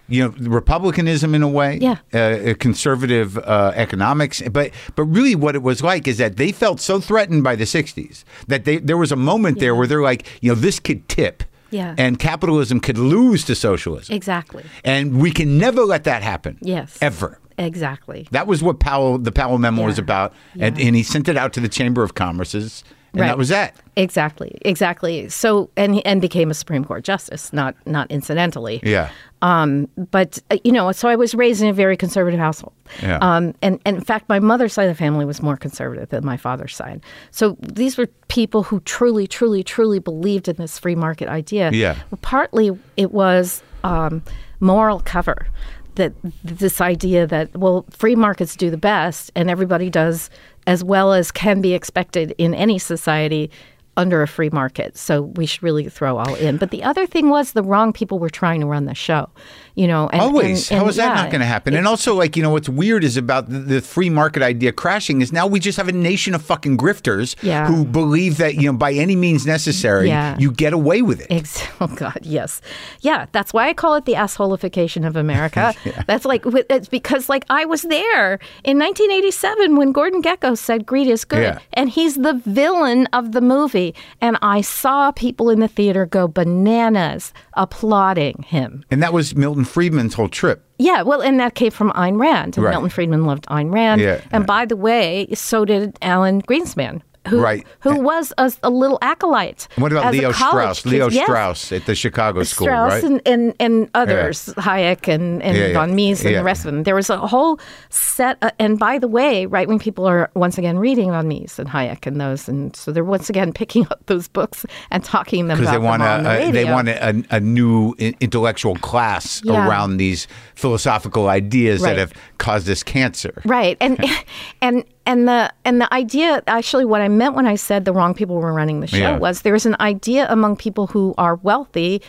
you 0.10 0.24
know, 0.24 0.34
republicanism 0.50 1.34
in 1.36 1.44
a 1.44 1.48
way. 1.48 1.78
Yeah. 1.82 1.98
uh, 2.14 2.54
conservative 2.60 3.38
uh, 3.38 3.72
economics, 3.76 4.42
but 4.52 4.72
but 4.96 5.04
really, 5.06 5.36
what 5.36 5.56
it 5.56 5.64
was 5.64 5.82
like 5.82 6.08
is 6.08 6.18
that 6.18 6.36
they 6.38 6.52
felt 6.52 6.80
so 6.82 7.00
threatened 7.00 7.44
by 7.44 7.56
the 7.56 7.66
'60s 7.66 8.24
that 8.48 8.66
they 8.66 8.78
there 8.80 8.98
was 8.98 9.12
a 9.12 9.16
moment 9.16 9.60
there 9.60 9.74
where 9.76 9.88
they're 9.88 10.02
like, 10.12 10.28
you 10.42 10.50
know, 10.52 10.56
this 10.60 10.80
could 10.80 11.08
tip. 11.08 11.44
Yeah. 11.72 11.96
and 11.98 12.20
capitalism 12.20 12.80
could 12.80 12.98
lose 12.98 13.44
to 13.46 13.56
socialism, 13.56 14.14
exactly. 14.16 14.64
and 14.84 15.20
we 15.22 15.32
can 15.32 15.58
never 15.58 15.82
let 15.84 16.04
that 16.04 16.22
happen. 16.22 16.58
Yes. 16.62 16.98
ever. 17.02 17.40
Exactly. 17.58 18.28
That 18.32 18.48
was 18.48 18.64
what 18.64 18.80
Powell, 18.80 19.18
the 19.18 19.32
Powell 19.32 19.58
memo 19.58 19.86
was 19.86 19.98
Yeah. 19.98 20.04
about, 20.04 20.34
and, 20.60 20.80
and 20.80 20.96
he 20.96 21.04
sent 21.04 21.28
it 21.30 21.38
out 21.38 21.54
to 21.54 21.60
the 21.60 21.70
Chamber 21.70 22.04
of 22.04 22.14
Commerce's 22.16 22.84
and 23.14 23.22
Right. 23.22 23.28
that 23.28 23.38
was 23.38 23.50
that. 23.50 23.76
Exactly, 23.98 24.58
exactly. 24.64 25.28
So 25.30 25.70
and 25.76 26.02
and 26.06 26.22
became 26.22 26.50
a 26.50 26.54
Supreme 26.54 26.86
Court 26.86 27.04
justice, 27.04 27.52
not 27.54 27.76
not 27.86 28.10
incidentally. 28.10 28.80
Yeah. 28.84 29.10
Um, 29.44 29.88
but 30.12 30.38
uh, 30.52 30.58
you 30.64 30.72
know, 30.72 30.92
so 30.92 31.10
I 31.10 31.16
was 31.16 31.34
raised 31.36 31.62
in 31.62 31.68
a 31.68 31.74
very 31.74 31.98
conservative 31.98 32.40
household. 32.40 32.74
Yeah. 33.02 33.18
Um, 33.22 33.54
and, 33.62 33.80
and 33.86 33.98
in 33.98 34.04
fact, 34.04 34.30
my 34.30 34.40
mother's 34.40 34.72
side 34.74 34.84
of 34.88 34.96
the 34.96 35.04
family 35.04 35.26
was 35.26 35.42
more 35.42 35.58
conservative 35.58 36.10
than 36.10 36.24
my 36.24 36.38
father's 36.38 36.76
side. 36.76 37.02
So 37.32 37.58
these 37.60 37.98
were 37.98 38.08
people 38.28 38.62
who 38.64 38.80
truly, 38.82 39.26
truly, 39.28 39.64
truly 39.64 39.98
believed 40.00 40.48
in 40.48 40.58
this 40.58 40.78
free 40.78 40.96
market 40.96 41.28
idea. 41.28 41.72
Yeah. 41.74 41.96
Well, 42.12 42.20
partly 42.22 42.70
it 42.98 43.12
was 43.12 43.64
um, 43.84 44.22
moral 44.60 45.00
cover. 45.00 45.48
That 45.96 46.14
this 46.44 46.80
idea 46.80 47.28
that 47.28 47.56
well, 47.56 47.86
free 47.90 48.16
markets 48.16 48.56
do 48.56 48.70
the 48.70 48.78
best, 48.78 49.32
and 49.36 49.50
everybody 49.50 49.90
does 49.90 50.30
as 50.68 50.84
well 50.84 51.14
as 51.14 51.32
can 51.32 51.62
be 51.62 51.74
expected 51.74 52.36
in 52.38 52.54
any 52.54 52.78
society 52.78 53.50
under 53.98 54.22
a 54.22 54.28
free 54.28 54.50
market. 54.50 54.98
So 54.98 55.24
we 55.24 55.46
should 55.46 55.64
really 55.64 55.90
throw 55.90 56.18
all 56.18 56.36
in. 56.36 56.58
But 56.58 56.72
the 56.72 56.84
other 56.84 57.06
thing 57.06 57.30
was 57.30 57.52
the 57.52 57.64
wrong 57.64 57.92
people 57.92 58.20
were 58.20 58.30
trying 58.30 58.62
to 58.62 58.68
run 58.68 58.86
the 58.86 58.96
show. 58.96 59.30
You 59.76 59.88
know, 59.88 60.10
and, 60.12 60.22
Always. 60.22 60.70
and- 60.70 60.82
and 60.82 60.90
is 60.90 60.98
that 60.98 61.08
yeah, 61.16 61.22
not 61.22 61.32
going 61.32 61.40
to 61.40 61.46
happen? 61.48 61.74
And 61.76 61.88
also, 61.88 62.14
like, 62.14 62.36
you 62.36 62.44
know, 62.44 62.50
what's 62.50 62.68
weird 62.68 63.04
is 63.06 63.16
about 63.16 63.50
the, 63.50 63.60
the 63.60 63.82
free 63.82 64.10
market 64.10 64.44
idea 64.44 64.72
crashing 64.74 65.22
is 65.22 65.32
now 65.32 65.48
we 65.48 65.60
just 65.62 65.78
have 65.78 65.88
a 65.88 65.94
nation 65.94 66.36
of 66.36 66.42
fucking 66.42 66.78
grifters 66.78 67.36
Yeah. 67.42 67.68
who 67.68 67.86
believe 67.86 68.38
that, 68.38 68.56
you 68.56 68.72
know, 68.72 68.78
by 68.78 68.92
any 68.94 69.16
means 69.16 69.46
necessary, 69.46 70.10
Yeah. 70.10 70.36
you 70.38 70.52
get 70.52 70.74
away 70.74 71.02
with 71.02 71.22
it. 71.22 71.28
Ex- 71.30 71.66
oh 71.82 71.88
God, 71.88 72.20
yes, 72.22 72.60
yeah. 73.00 73.28
That's 73.32 73.54
why 73.54 73.70
I 73.70 73.74
call 73.74 73.96
it 73.96 74.06
the 74.06 74.14
assholification 74.16 75.08
of 75.08 75.16
America. 75.16 75.74
That's 76.08 76.26
like 76.26 76.44
it's 76.46 76.90
because 76.90 77.30
like 77.30 77.46
I 77.50 77.64
was 77.66 77.84
there 77.84 78.34
in 78.66 78.78
1987 78.78 79.76
when 79.78 79.92
Gordon 79.94 80.22
Gekko 80.22 80.58
said 80.58 80.86
"Greed 80.86 81.08
is 81.08 81.24
good," 81.26 81.58
and 81.74 81.90
he's 81.90 82.16
the 82.16 82.34
villain 82.46 83.08
of 83.14 83.32
the 83.32 83.42
movie, 83.42 83.96
and 84.20 84.38
I 84.42 84.62
saw 84.62 85.12
people 85.12 85.50
in 85.50 85.60
the 85.60 85.68
theater 85.68 86.06
go 86.06 86.28
bananas 86.28 87.34
applauding 87.54 88.44
him. 88.44 88.84
And 88.92 89.02
that 89.04 89.14
was 89.14 89.36
Milton 89.36 89.61
Friedman's 89.66 90.14
whole 90.14 90.30
trip. 90.30 90.64
Yeah, 90.78 91.04
well, 91.04 91.22
and 91.22 91.40
that 91.40 91.56
came 91.56 91.72
from 91.72 91.92
Ayn 91.92 92.20
Rand. 92.20 92.58
And 92.58 92.66
Right. 92.66 92.72
Milton 92.72 92.90
Friedman 92.90 93.26
loved 93.26 93.46
Ayn 93.48 93.72
Rand. 93.74 94.02
Yeah, 94.02 94.22
and 94.32 94.44
yeah. 94.44 94.46
by 94.46 94.66
the 94.66 94.76
way, 94.76 95.28
so 95.34 95.66
did 95.66 95.98
Alan 96.02 96.42
Greenspan. 96.42 97.02
Who, 97.28 97.40
Right. 97.40 97.66
who 97.82 98.00
was 98.02 98.34
a, 98.40 98.52
a 98.64 98.70
little 98.72 98.98
acolyte. 99.04 99.68
What 99.76 99.92
about 99.92 100.12
Leo 100.12 100.32
Strauss? 100.32 100.82
kid. 100.82 100.90
Leo 100.90 101.10
Yes. 101.10 101.26
Strauss 101.26 101.72
at 101.72 101.86
the 101.86 101.94
Chicago 101.94 102.42
School, 102.44 102.66
Strauss 102.66 102.94
right? 102.94 103.04
and, 103.04 103.22
and, 103.28 103.54
and 103.60 103.90
others, 103.94 104.48
Hayek 104.58 105.08
and, 105.08 105.42
and 105.44 105.56
Yeah, 105.56 105.68
yeah. 105.68 105.74
von 105.74 105.96
Mises 105.96 106.26
and 106.26 106.32
Yeah. 106.34 106.40
the 106.40 106.44
rest 106.44 106.66
of 106.66 106.72
them. 106.74 106.82
There 106.84 106.96
was 106.96 107.12
a 107.12 107.18
whole 107.20 107.60
set. 107.90 108.38
uh 108.42 108.50
and 108.58 108.80
by 108.80 108.98
the 108.98 109.08
way, 109.08 109.46
right 109.46 109.68
when 109.68 109.78
people 109.78 110.08
are 110.08 110.32
once 110.34 110.58
again 110.58 110.80
reading 110.80 111.12
von 111.12 111.28
Mises 111.28 111.60
and 111.60 111.70
Hayek 111.70 112.08
and 112.08 112.20
those, 112.20 112.48
and 112.50 112.76
so 112.76 112.92
they're 112.92 113.04
once 113.04 113.30
again 113.30 113.54
picking 113.62 113.86
up 113.92 114.04
those 114.08 114.28
books 114.28 114.66
and 114.90 115.04
talking 115.04 115.48
them 115.48 115.60
because 115.60 115.76
about 115.76 115.82
they 115.82 115.88
want 115.88 116.02
them 116.02 116.24
the 116.24 116.30
a, 116.32 116.50
a 116.50 116.52
they 116.52 116.66
want 116.66 116.88
a, 116.90 117.24
a 117.30 117.40
new 117.40 117.94
intellectual 118.20 118.76
class 118.78 119.42
Yeah. 119.44 119.68
around 119.68 119.98
these 119.98 120.28
philosophical 120.56 121.28
ideas 121.30 121.82
that 121.84 121.98
have 121.98 122.14
caused 122.40 122.66
this 122.66 122.82
cancer. 122.84 123.42
Right. 123.46 123.78
And 123.80 124.04
and 124.62 124.84
and 125.06 125.28
the 125.28 125.52
and 125.66 125.82
the 125.82 125.92
idea 125.94 126.44
actually 126.48 126.86
what 126.86 127.02
I 127.02 127.08
meant 127.08 127.36
when 127.36 127.48
I 127.48 127.56
said 127.56 127.86
the 127.86 127.94
wrong 127.94 128.14
people 128.14 128.36
were 128.38 128.54
running 128.54 128.80
the 128.82 128.88
show 128.88 128.98
Yeah. 128.98 129.18
was 129.18 129.42
there's 129.42 129.66
an 129.66 129.76
idea 129.80 130.28
among 130.30 130.56
people 130.58 130.88
who 130.88 131.14
are 131.18 131.36
wealthy 131.36 132.02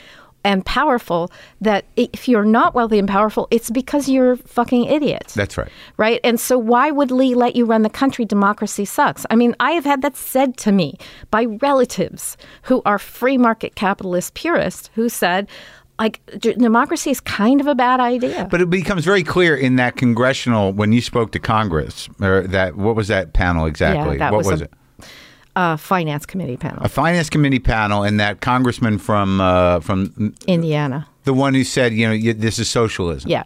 and 0.44 0.66
powerful 0.66 1.30
that 1.60 1.84
if 1.94 2.28
you're 2.28 2.44
not 2.44 2.74
wealthy 2.74 2.98
and 2.98 3.06
powerful, 3.06 3.46
it's 3.52 3.70
because 3.70 4.08
you're 4.08 4.34
fucking 4.34 4.86
idiots. 4.86 5.34
That's 5.34 5.56
right. 5.56 5.68
Right. 5.98 6.18
And 6.24 6.40
so 6.40 6.58
why 6.58 6.90
would 6.90 7.12
Lee 7.12 7.36
let 7.36 7.54
you 7.54 7.64
run 7.64 7.82
the 7.82 7.88
country? 7.88 8.24
Democracy 8.24 8.84
sucks. 8.84 9.24
I 9.30 9.36
mean, 9.36 9.54
I 9.60 9.70
have 9.70 9.84
had 9.84 10.02
that 10.02 10.16
said 10.16 10.56
to 10.58 10.72
me 10.72 10.98
by 11.30 11.44
relatives 11.44 12.36
who 12.62 12.82
are 12.84 12.98
free 12.98 13.38
market 13.38 13.76
capitalist 13.76 14.34
purists 14.34 14.90
who 14.96 15.08
said, 15.08 15.46
like, 16.02 16.20
d- 16.38 16.54
democracy 16.54 17.10
is 17.10 17.20
kind 17.20 17.60
of 17.60 17.66
a 17.66 17.74
bad 17.74 18.00
idea. 18.00 18.46
But 18.50 18.60
it 18.60 18.70
becomes 18.70 19.04
very 19.04 19.22
clear 19.22 19.56
in 19.56 19.76
that 19.76 19.96
congressional 19.96 20.72
when 20.72 20.92
you 20.92 21.00
spoke 21.00 21.30
to 21.32 21.38
Congress 21.38 22.08
or 22.20 22.42
that 22.48 22.76
what 22.76 22.94
was 22.96 23.08
that 23.08 23.32
panel 23.32 23.66
exactly? 23.66 24.18
that 24.18 24.32
what 24.32 24.38
was 24.38 24.46
was, 24.52 24.60
a- 24.62 24.64
it? 24.64 24.72
uh, 25.54 25.76
finance 25.76 26.24
committee 26.26 26.56
panel, 26.56 26.78
A 26.82 26.88
finance 26.88 27.28
committee 27.30 27.58
panel, 27.60 28.02
and 28.02 28.18
that 28.20 28.40
congressman 28.40 28.98
from 28.98 29.40
uh, 29.40 29.80
from 29.80 30.34
Indiana. 30.46 31.06
the 31.24 31.34
one 31.34 31.54
who 31.54 31.62
said, 31.64 31.92
you 31.92 32.08
know, 32.08 32.32
this 32.32 32.58
is 32.58 32.68
socialism. 32.70 33.30
Yeah. 33.30 33.44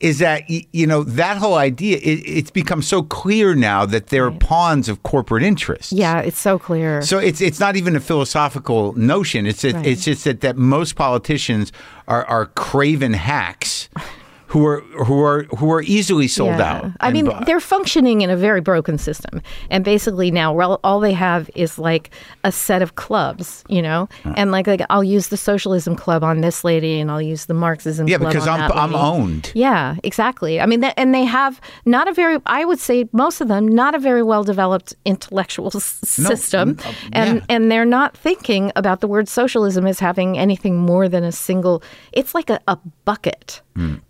Is 0.00 0.18
that 0.18 0.48
you 0.48 0.86
know 0.86 1.02
that 1.04 1.36
whole 1.36 1.54
idea? 1.54 1.98
It, 1.98 2.20
it's 2.26 2.50
become 2.50 2.82
so 2.82 3.02
clear 3.02 3.54
now 3.54 3.86
that 3.86 4.06
they're 4.08 4.30
pawns 4.30 4.88
of 4.88 5.02
corporate 5.02 5.42
interests. 5.42 5.92
Yeah, 5.92 6.20
it's 6.20 6.38
so 6.38 6.58
clear. 6.58 7.02
So 7.02 7.18
it's 7.18 7.40
it's 7.40 7.60
not 7.60 7.76
even 7.76 7.94
a 7.96 8.00
philosophical 8.00 8.92
notion. 8.94 9.46
It's 9.46 9.62
it, 9.64 9.74
Right. 9.74 9.86
it's 9.86 10.04
just 10.04 10.24
that, 10.24 10.40
that 10.40 10.56
most 10.56 10.96
politicians 10.96 11.70
are 12.08 12.24
are 12.26 12.46
craven 12.46 13.12
hacks 13.12 13.88
who 14.50 14.66
are 14.66 14.80
who 15.06 15.22
are 15.22 15.44
who 15.58 15.70
are 15.72 15.82
easily 15.82 16.26
sold 16.28 16.58
Yeah. 16.58 16.72
out. 16.72 16.86
I 17.00 17.12
mean, 17.12 17.26
bought. 17.26 17.46
they're 17.46 17.60
functioning 17.60 18.20
in 18.22 18.30
a 18.30 18.36
very 18.36 18.60
broken 18.60 18.98
system, 18.98 19.40
and 19.70 19.84
basically 19.84 20.30
now 20.32 20.58
all 20.84 20.98
they 21.00 21.12
have 21.12 21.48
is 21.54 21.78
like 21.78 22.10
a 22.42 22.50
set 22.50 22.82
of 22.82 22.96
clubs, 22.96 23.62
you 23.68 23.80
know, 23.80 24.08
and 24.36 24.50
like 24.50 24.66
like 24.66 24.82
I'll 24.90 25.04
use 25.04 25.28
the 25.28 25.36
socialism 25.36 25.94
club 25.94 26.24
on 26.24 26.40
this 26.40 26.64
lady, 26.64 26.98
and 27.00 27.10
I'll 27.12 27.22
use 27.22 27.46
the 27.46 27.54
Marxism 27.54 28.08
yeah, 28.08 28.18
club 28.18 28.32
because 28.32 28.48
I'm 28.48 28.72
I'm 28.72 28.90
lady. 28.92 29.02
owned. 29.04 29.52
Yeah, 29.54 29.94
exactly. 30.02 30.60
I 30.60 30.66
mean, 30.66 30.80
that, 30.80 30.94
and 30.96 31.14
they 31.14 31.24
have 31.24 31.60
not 31.86 32.08
a 32.08 32.12
very, 32.12 32.38
I 32.46 32.64
would 32.64 32.80
say, 32.80 33.08
most 33.12 33.40
of 33.40 33.46
them, 33.48 33.68
not 33.68 33.94
a 33.94 33.98
very 34.00 34.22
well 34.24 34.42
developed 34.42 34.94
intellectual 35.04 35.70
s- 35.74 36.18
No, 36.18 36.28
system, 36.28 36.76
uh, 36.84 36.92
and 37.12 37.36
yeah. 37.38 37.44
and 37.54 37.70
they're 37.70 37.84
not 38.00 38.16
thinking 38.16 38.72
about 38.74 39.00
the 39.00 39.06
word 39.08 39.28
socialism 39.28 39.86
as 39.86 40.00
having 40.00 40.36
anything 40.36 40.76
more 40.76 41.08
than 41.08 41.22
a 41.24 41.30
single. 41.32 41.82
It's 42.12 42.34
like 42.34 42.50
a, 42.50 42.58
a 42.66 42.76
bucket, 43.04 43.62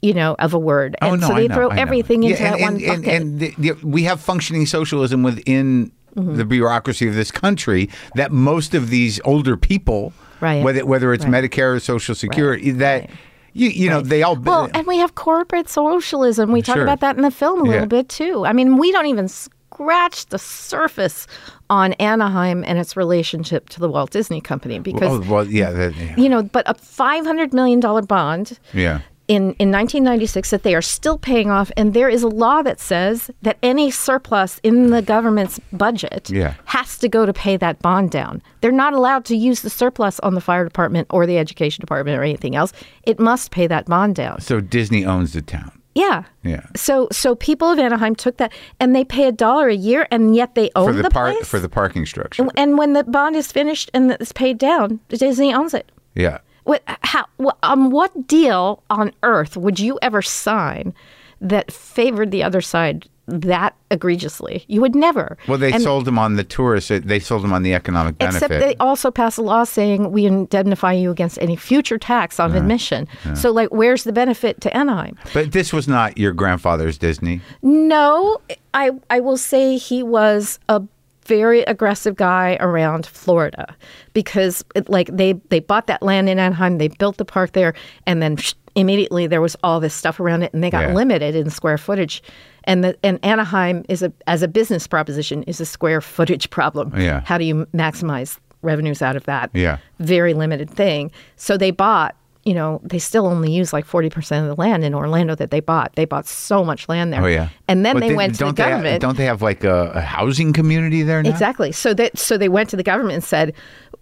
you 0.03 0.15
know, 0.15 0.35
of 0.39 0.53
a 0.55 0.59
word, 0.59 0.97
Oh 1.03 1.13
and 1.13 1.21
no, 1.21 1.29
so 1.29 1.35
they 1.35 1.47
know, 1.49 1.55
throw 1.55 1.69
everything 1.69 2.23
into 2.25 2.43
yeah, 2.43 2.51
that 2.53 2.61
and, 2.61 2.63
one 2.63 2.75
and, 2.75 3.03
bucket. 3.05 3.07
and, 3.21 3.23
and 3.33 3.41
the, 3.41 3.55
the, 3.59 3.87
we 3.87 4.03
have 4.05 4.21
functioning 4.21 4.67
socialism 4.67 5.23
within 5.23 5.93
Mm-hmm. 6.17 6.39
the 6.39 6.45
bureaucracy 6.45 7.07
of 7.07 7.15
this 7.15 7.31
country 7.31 7.89
that 8.17 8.33
most 8.33 8.75
of 8.75 8.91
these 8.91 9.21
older 9.25 9.57
people, 9.57 10.13
Right. 10.41 10.61
whether 10.65 10.85
whether 10.85 11.13
it's 11.15 11.25
Right. 11.25 11.45
Medicare 11.45 11.77
or 11.77 11.79
Social 11.79 12.17
Security, 12.17 12.73
that 12.73 13.03
Right. 13.03 13.11
you 13.53 13.69
you 13.69 13.89
know 13.89 14.01
they 14.01 14.25
all 14.25 14.35
well, 14.35 14.69
and 14.75 14.89
we 14.89 14.97
have 14.99 15.15
corporate 15.15 15.69
socialism. 15.69 16.51
We 16.51 16.63
talk 16.63 16.75
Sure. 16.75 16.83
about 16.83 16.99
that 16.99 17.15
in 17.15 17.23
the 17.23 17.31
film 17.31 17.61
a 17.61 17.65
Yeah. 17.67 17.71
little 17.75 17.87
bit 17.87 18.09
too. 18.09 18.45
I 18.45 18.53
mean, 18.53 18.77
we 18.77 18.91
don't 18.91 19.07
even 19.07 19.29
scratch 19.29 20.27
the 20.27 20.39
surface 20.39 21.29
on 21.71 21.93
Anaheim 21.95 22.65
and 22.67 22.77
its 22.81 22.97
relationship 22.97 23.69
to 23.69 23.79
the 23.79 23.89
Walt 23.89 24.11
Disney 24.11 24.41
Company 24.41 24.81
because 24.81 25.13
oh 25.25 25.31
well 25.31 25.47
yeah 25.47 25.71
that, 25.71 25.95
yeah. 25.95 26.17
you 26.17 26.29
know, 26.29 26.43
but 26.43 26.65
a 26.69 26.75
five 26.75 27.25
hundred 27.25 27.55
million 27.55 27.79
dollar 27.79 28.03
bond 28.03 28.59
yeah. 28.75 29.03
In 29.35 29.43
in 29.63 29.71
1996 29.71 30.51
that 30.51 30.63
they 30.63 30.75
are 30.75 30.83
still 30.83 31.19
paying 31.19 31.51
off, 31.51 31.71
and 31.77 31.95
there 31.95 32.09
is 32.17 32.23
a 32.23 32.29
law 32.29 32.63
that 32.63 32.81
says 32.81 33.31
that 33.43 33.57
any 33.63 33.91
surplus 33.91 34.61
in 34.63 34.91
the 34.91 35.03
government's 35.03 35.61
budget 35.73 36.29
Yeah. 36.31 36.55
has 36.77 36.99
to 36.99 37.09
go 37.09 37.25
to 37.27 37.33
pay 37.33 37.57
that 37.59 37.77
bond 37.81 38.11
down. 38.11 38.43
They're 38.61 38.81
not 38.85 38.93
allowed 38.93 39.25
to 39.27 39.37
use 39.37 39.61
the 39.63 39.71
surplus 39.71 40.19
on 40.21 40.35
the 40.35 40.41
fire 40.41 40.65
department 40.65 41.07
or 41.11 41.27
the 41.27 41.39
education 41.39 41.81
department 41.81 42.19
or 42.19 42.23
anything 42.25 42.55
else. 42.57 42.73
It 43.05 43.19
must 43.19 43.51
pay 43.51 43.67
that 43.69 43.87
bond 43.87 44.17
down. 44.17 44.41
So 44.41 44.61
Disney 44.61 45.05
owns 45.05 45.33
the 45.33 45.43
town. 45.43 45.71
Yeah. 45.95 46.23
Yeah. 46.45 46.67
So 46.77 47.09
so 47.11 47.35
people 47.35 47.69
of 47.71 47.79
Anaheim 47.79 48.15
took 48.15 48.37
that, 48.39 48.53
and 48.81 48.95
they 48.97 49.05
pay 49.05 49.27
a 49.27 49.33
dollar 49.33 49.69
a 49.69 49.75
year, 49.77 50.07
and 50.11 50.35
yet 50.37 50.55
they 50.55 50.71
own 50.77 50.87
for 50.89 50.93
the, 50.93 51.03
the 51.03 51.11
park 51.11 51.35
place. 51.35 51.49
for 51.49 51.59
the 51.61 51.69
parking 51.69 52.07
structure. 52.07 52.47
and 52.57 52.79
when 52.79 52.93
the 52.95 53.05
bond 53.05 53.35
is 53.37 53.51
finished 53.53 53.91
and 53.95 54.11
it's 54.13 54.33
paid 54.33 54.57
down, 54.59 55.01
Disney 55.09 55.53
owns 55.53 55.75
it. 55.75 55.87
Yeah. 56.15 56.39
What, 56.65 56.83
how, 57.03 57.27
um, 57.63 57.91
what 57.91 58.27
deal 58.27 58.83
on 58.91 59.13
earth 59.23 59.57
would 59.57 59.81
you 59.81 59.99
ever 60.03 60.23
sign 60.23 60.95
that 61.41 61.73
favored 61.73 62.31
the 62.31 62.43
other 62.43 62.61
side 62.61 63.09
that 63.27 63.77
egregiously? 63.93 64.65
You 64.67 64.81
would 64.81 64.95
never. 64.95 65.39
Well, 65.47 65.57
they 65.57 65.73
And- 65.73 65.83
sold 65.83 66.05
them 66.05 66.19
on 66.19 66.35
the 66.37 66.43
tourists. 66.45 66.91
They 67.05 67.21
sold 67.21 67.43
them 67.45 67.53
on 67.53 67.63
the 67.63 67.73
economic 67.75 68.19
benefit. 68.19 68.43
Except 68.51 68.61
they 68.61 68.75
also 68.81 69.11
passed 69.11 69.39
a 69.39 69.43
law 69.43 69.65
saying 69.65 70.11
we 70.11 70.27
indemnify 70.27 70.93
you 70.95 71.11
against 71.11 71.39
any 71.41 71.55
future 71.57 71.97
tax 71.97 72.41
on 72.41 72.55
admission. 72.57 73.07
So, 73.35 73.53
like, 73.53 73.69
where's 73.71 74.03
the 74.05 74.13
benefit 74.13 74.61
to 74.63 74.77
Anaheim? 74.77 75.17
but 75.33 75.53
this 75.53 75.73
was 75.73 75.87
not 75.87 76.19
your 76.19 76.33
grandfather's 76.33 76.99
Disney. 76.99 77.41
No, 77.63 78.41
I 78.75 78.91
I 79.09 79.21
will 79.21 79.37
say 79.37 79.77
he 79.77 80.03
was 80.03 80.59
a 80.69 80.83
very 81.25 81.63
aggressive 81.63 82.17
guy 82.17 82.57
around 82.61 83.07
Florida 83.07 83.75
because 84.15 84.65
it, 84.75 84.89
like 84.89 85.09
they 85.13 85.35
they 85.51 85.61
bought 85.61 85.87
that 85.87 86.03
land 86.03 86.29
in 86.29 86.39
Anaheim, 86.39 86.79
they 86.79 86.89
built 86.89 87.17
the 87.19 87.25
park 87.25 87.53
there, 87.53 87.75
and 88.07 88.23
then 88.23 88.37
psh, 88.37 88.55
immediately 88.75 89.27
there 89.27 89.41
was 89.41 89.57
all 89.63 89.81
this 89.81 89.95
stuff 89.95 90.19
around 90.21 90.43
it, 90.43 90.53
and 90.55 90.63
they 90.65 90.71
got 90.71 90.89
Yeah. 90.89 90.95
limited 90.95 91.35
in 91.37 91.51
square 91.51 91.79
footage. 91.79 92.23
And 92.65 92.85
the 92.85 92.97
and 93.03 93.19
Anaheim 93.25 93.85
is 93.89 94.03
a 94.03 94.13
as 94.27 94.43
a 94.43 94.49
business 94.49 94.87
proposition 94.87 95.43
is 95.45 95.61
a 95.61 95.67
square 95.67 96.01
footage 96.01 96.51
problem. 96.51 96.93
Yeah. 96.99 97.23
How 97.25 97.39
do 97.39 97.45
you 97.45 97.67
maximize 97.75 98.39
revenues 98.63 99.01
out 99.03 99.17
of 99.17 99.25
that? 99.25 99.51
Yeah. 99.55 99.79
Very 100.01 100.35
limited 100.35 100.69
thing. 100.71 101.11
So 101.37 101.57
they 101.57 101.71
bought 101.71 102.15
you 102.45 102.55
know, 102.55 102.81
they 102.83 102.99
still 102.99 103.27
only 103.27 103.53
use 103.53 103.73
like 103.73 103.87
40% 103.87 104.41
of 104.41 104.47
the 104.47 104.55
land 104.55 104.83
in 104.83 104.95
Orlando 104.95 105.35
that 105.35 105.51
they 105.51 105.61
bought. 105.61 105.95
They 105.97 106.07
bought 106.07 106.27
so 106.27 106.65
much 106.65 106.89
land 106.89 107.13
there. 107.13 107.23
Oh 107.23 107.27
yeah. 107.27 107.51
And 107.69 107.85
then 107.85 107.97
But 107.97 108.01
they 108.01 108.15
went 108.15 108.35
to 108.37 108.47
the 108.47 108.53
they 108.53 108.63
government. 108.71 109.01
don't 109.03 109.17
they 109.19 109.27
have 109.27 109.43
like 109.43 109.63
a, 109.63 109.93
a 109.95 110.01
housing 110.01 110.53
community 110.53 111.03
there 111.03 111.23
now? 111.23 111.29
Exactly. 111.31 111.71
So 111.73 111.93
that 111.95 112.19
so 112.19 112.39
they 112.39 112.49
went 112.49 112.71
to 112.71 112.77
the 112.77 112.83
government 112.83 113.15
and 113.15 113.25
said, 113.25 113.53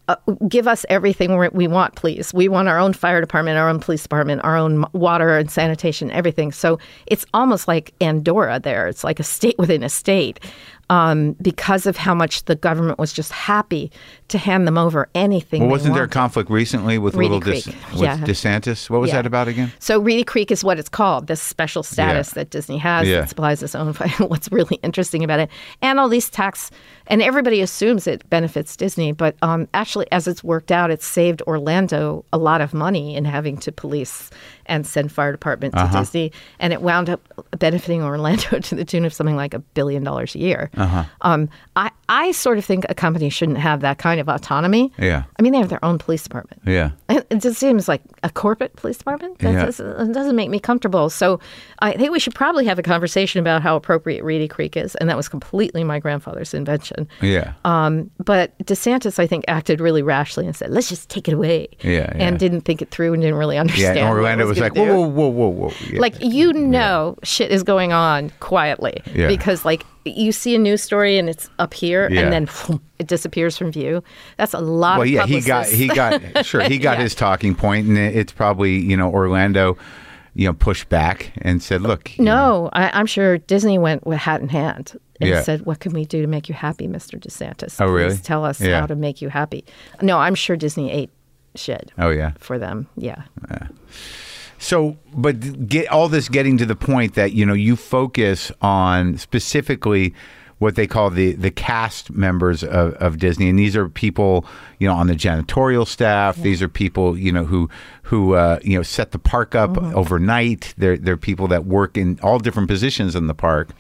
uh, 0.07 0.17
"Give 0.49 0.69
us 0.69 0.87
everything 0.89 1.37
we 1.53 1.67
want, 1.67 1.97
please. 1.97 2.33
We 2.33 2.49
want 2.49 2.69
our 2.69 2.79
own 2.79 2.93
fire 2.93 3.21
department, 3.21 3.59
our 3.59 3.69
own 3.69 3.81
police 3.81 4.03
department, 4.05 4.43
our 4.45 4.57
own 4.57 4.85
water 4.93 5.37
and 5.37 5.51
sanitation, 5.51 6.11
everything." 6.13 6.53
So 6.53 6.79
it's 7.07 7.27
almost 7.35 7.67
like 7.67 7.93
Andorra. 8.01 8.61
There, 8.61 8.87
it's 8.87 9.03
like 9.03 9.19
a 9.19 9.25
state 9.25 9.57
within 9.59 9.83
a 9.83 9.89
state. 9.89 10.39
Um, 10.91 11.33
because 11.43 11.85
of 11.85 11.99
how 11.99 12.15
much 12.15 12.47
the 12.47 12.57
government 12.57 12.99
was 12.99 13.13
just 13.13 13.31
happy 13.31 13.93
to 14.29 14.39
hand 14.39 14.67
them 14.67 14.79
over 14.79 15.11
anything. 15.15 15.61
Well, 15.61 15.71
wasn't 15.73 15.93
there 15.95 16.05
a 16.05 16.09
conflict 16.09 16.49
recently 16.51 16.97
with 16.97 17.15
Reedy 17.15 17.35
little 17.35 17.41
Creek. 17.43 17.67
with 17.93 18.01
Yeah. 18.01 18.17
DeSantis? 18.17 18.89
What 18.89 19.03
was 19.03 19.09
Yeah. 19.09 19.17
that 19.17 19.27
about 19.27 19.49
again? 19.49 19.71
So 19.81 19.99
Reedy 20.01 20.25
Creek 20.25 20.51
is 20.51 20.65
what 20.65 20.79
it's 20.79 20.89
called, 20.89 21.27
this 21.27 21.43
special 21.43 21.83
status 21.83 22.29
Yeah. 22.31 22.35
that 22.37 22.51
Disney 22.51 22.79
has. 22.79 23.07
Yeah. 23.07 23.25
It 23.25 23.29
supplies 23.29 23.63
its 23.63 23.75
own. 23.75 23.93
What's 24.19 24.51
really 24.51 24.77
interesting 24.83 25.23
about 25.23 25.41
it, 25.41 25.51
and 25.83 26.01
all 26.01 26.09
these 26.09 26.31
tax, 26.31 26.71
and 27.09 27.21
everybody 27.23 27.61
assumes 27.61 28.07
it 28.07 28.29
benefits 28.31 28.77
Disney, 28.77 29.13
but 29.13 29.35
um, 29.43 29.67
actually, 29.75 30.07
as 30.13 30.29
it's 30.29 30.45
worked 30.45 30.71
out, 30.71 30.91
it's 30.91 31.07
saved 31.07 31.43
Orlando 31.47 32.25
a 32.33 32.39
lot 32.39 32.61
of 32.61 32.73
money 32.73 33.17
in 33.17 33.25
having 33.25 33.57
to 33.59 33.73
police 33.73 34.31
and 34.67 34.87
send 34.87 35.11
fire 35.11 35.33
department 35.33 35.75
to 35.75 35.81
Uh-huh. 35.81 36.01
Disney, 36.01 36.31
and 36.61 36.73
it 36.73 36.83
wound 36.83 37.09
up 37.09 37.21
benefiting 37.59 38.03
Orlando 38.03 38.59
to 38.69 38.75
the 38.75 38.85
tune 38.85 39.05
of 39.05 39.13
something 39.15 39.37
like 39.37 39.55
a 39.55 39.59
billion 39.59 40.05
dollars 40.05 40.35
a 40.35 40.39
year. 40.39 40.71
Uh-huh. 40.77 41.05
Um, 41.23 41.49
I 41.75 41.91
I 42.11 42.33
sort 42.33 42.59
of 42.59 42.65
think 42.65 42.85
a 42.89 42.95
company 42.95 43.29
shouldn't 43.31 43.59
have 43.59 43.81
that 43.81 43.99
kind 43.99 44.21
of 44.21 44.29
autonomy. 44.29 44.93
Yeah. 44.99 45.25
I 45.39 45.43
mean, 45.43 45.53
they 45.53 45.59
have 45.59 45.69
their 45.69 45.85
own 45.85 45.99
police 45.99 46.23
department. 46.23 46.63
Yeah. 46.67 46.91
It 47.31 47.41
just 47.43 47.59
seems 47.59 47.89
like 47.89 48.03
a 48.23 48.31
corporate 48.31 48.77
police 48.77 48.99
department. 48.99 49.39
That 49.39 49.53
Yeah. 49.53 49.65
doesn't, 49.67 50.11
it 50.11 50.13
doesn't 50.13 50.37
make 50.37 50.51
me 50.51 50.59
comfortable. 50.59 51.11
So 51.11 51.41
I 51.81 51.93
think 51.93 52.13
we 52.13 52.19
should 52.19 52.35
probably 52.35 52.65
have 52.67 52.79
a 52.79 52.83
conversation 52.83 53.41
about 53.41 53.63
how 53.63 53.77
appropriate 53.77 54.25
Reedy 54.25 54.49
Creek 54.49 54.77
is. 54.77 54.95
And 54.97 55.09
that 55.09 55.17
was 55.17 55.29
completely 55.29 55.85
my 55.85 55.99
grandfather's 55.99 56.55
invention. 56.55 57.09
Yeah. 57.21 57.53
Um, 57.65 58.11
but 58.25 58.59
DeSantis, 58.65 59.19
I 59.19 59.27
think, 59.27 59.45
acted 59.49 59.81
really 59.81 60.03
rashly 60.03 60.47
and 60.47 60.55
said, 60.57 60.71
let's 60.71 60.89
just 60.89 61.09
take 61.09 61.29
it 61.29 61.35
away. 61.35 61.69
Yeah, 61.83 61.91
yeah. 61.93 62.13
And 62.19 62.39
didn't 62.39 62.63
think 62.63 62.83
it 62.83 62.91
through 62.91 63.13
and 63.13 63.23
didn't 63.23 63.39
really 63.39 63.57
yeah. 63.57 63.61
understand. 63.63 63.99
And 63.99 64.09
what 64.09 64.15
it 64.15 64.19
Orlando 64.19 64.47
was, 64.47 64.59
gonna 64.59 64.69
like, 64.73 64.77
whoa, 64.77 65.01
whoa, 65.01 65.09
whoa, 65.09 65.29
whoa, 65.29 65.49
whoa. 65.49 65.73
Yeah. 65.91 66.01
Like 66.01 66.15
you 66.21 66.53
know, 66.53 67.17
shit 67.23 67.51
is 67.51 67.63
going 67.63 67.93
on 67.93 68.31
quietly 68.41 69.03
Yeah. 69.15 69.29
because 69.29 69.65
like 69.65 69.85
you 70.17 70.33
see 70.33 70.55
a 70.55 70.59
news 70.59 70.83
story 70.83 71.19
and 71.19 71.29
it's 71.29 71.49
up 71.59 71.75
here 71.75 72.09
Yeah. 72.11 72.23
and 72.23 72.33
then 72.33 72.81
it 72.99 73.07
disappears 73.07 73.57
from 73.59 73.71
view. 73.73 74.03
That's 74.37 74.55
a 74.55 74.61
lot. 74.61 74.99
well, 74.99 75.03
of 75.03 75.09
yeah, 75.09 75.27
he 75.27 75.41
got 75.41 75.67
he 75.67 75.89
got 75.89 76.21
sure 76.47 76.63
he 76.63 76.79
got 76.79 76.97
Yeah. 76.99 77.05
his 77.05 77.15
talking 77.15 77.55
point, 77.55 77.87
and 77.87 77.97
it's 77.99 78.33
probably 78.33 78.77
you 78.79 78.97
know 78.97 79.11
Orlando, 79.11 79.77
you 80.35 80.47
know, 80.47 80.53
pushed 80.55 80.89
back 80.89 81.33
and 81.43 81.63
said, 81.63 81.83
look, 81.83 82.13
No, 82.19 82.71
I, 82.73 82.91
I'm 82.99 83.07
sure 83.07 83.39
Disney 83.39 83.79
went 83.79 84.07
with 84.07 84.19
hat 84.19 84.41
in 84.41 84.49
hand 84.49 84.97
and 85.21 85.31
Yeah. 85.31 85.43
said, 85.43 85.67
"What 85.67 85.81
can 85.81 85.93
we 85.93 86.05
do 86.05 86.23
to 86.23 86.29
make 86.29 86.49
you 86.49 86.55
happy, 86.55 86.87
Mr. 86.87 87.19
DeSantis? 87.19 87.81
Oh, 87.81 87.91
really? 87.91 88.17
Tell 88.19 88.45
us 88.45 88.61
how 88.61 88.87
to 88.87 88.95
make 88.95 89.21
you 89.21 89.29
happy." 89.31 89.65
No, 90.01 90.19
I'm 90.19 90.35
sure 90.37 90.57
Disney 90.57 90.93
ate 90.93 91.11
shit 91.57 91.91
oh 91.99 92.11
yeah. 92.11 92.33
for 92.39 92.57
them. 92.59 92.87
Yeah, 92.97 93.23
uh, 93.51 93.67
So, 94.59 94.99
but 95.15 95.69
get 95.69 95.89
all 95.89 96.09
this 96.09 96.29
getting 96.29 96.59
to 96.59 96.67
the 96.67 96.77
point 96.77 97.15
that 97.15 97.33
you 97.33 97.47
know 97.47 97.55
you 97.55 97.77
focus 97.77 98.51
on 98.61 99.17
specifically 99.17 100.15
what 100.59 100.75
they 100.75 100.87
call 100.87 101.11
the 101.11 101.33
the 101.33 101.51
cast 101.51 102.11
members 102.11 102.65
of, 102.65 102.95
of 102.95 103.19
Disney, 103.19 103.49
and 103.49 103.59
these 103.59 103.77
are 103.77 103.89
people 103.89 104.45
you 104.79 104.89
know 104.89 104.95
on 104.95 105.07
the 105.07 105.15
janitorial 105.15 105.87
staff. 105.87 106.37
These 106.37 106.61
are 106.61 106.69
people 106.69 107.17
you 107.17 107.33
know 107.33 107.45
who 107.45 107.71
who 108.03 108.35
uh, 108.35 108.59
you 108.63 108.77
know 108.77 108.83
set 108.83 109.13
the 109.13 109.19
park 109.19 109.55
up 109.55 109.79
overnight. 109.79 110.75
They're 110.77 110.99
they're 110.99 111.17
people 111.17 111.47
that 111.49 111.65
work 111.65 111.97
in 111.97 112.19
all 112.23 112.39
different 112.39 112.69
positions 112.69 113.15
in 113.15 113.29
the 113.29 113.35
park. 113.35 113.71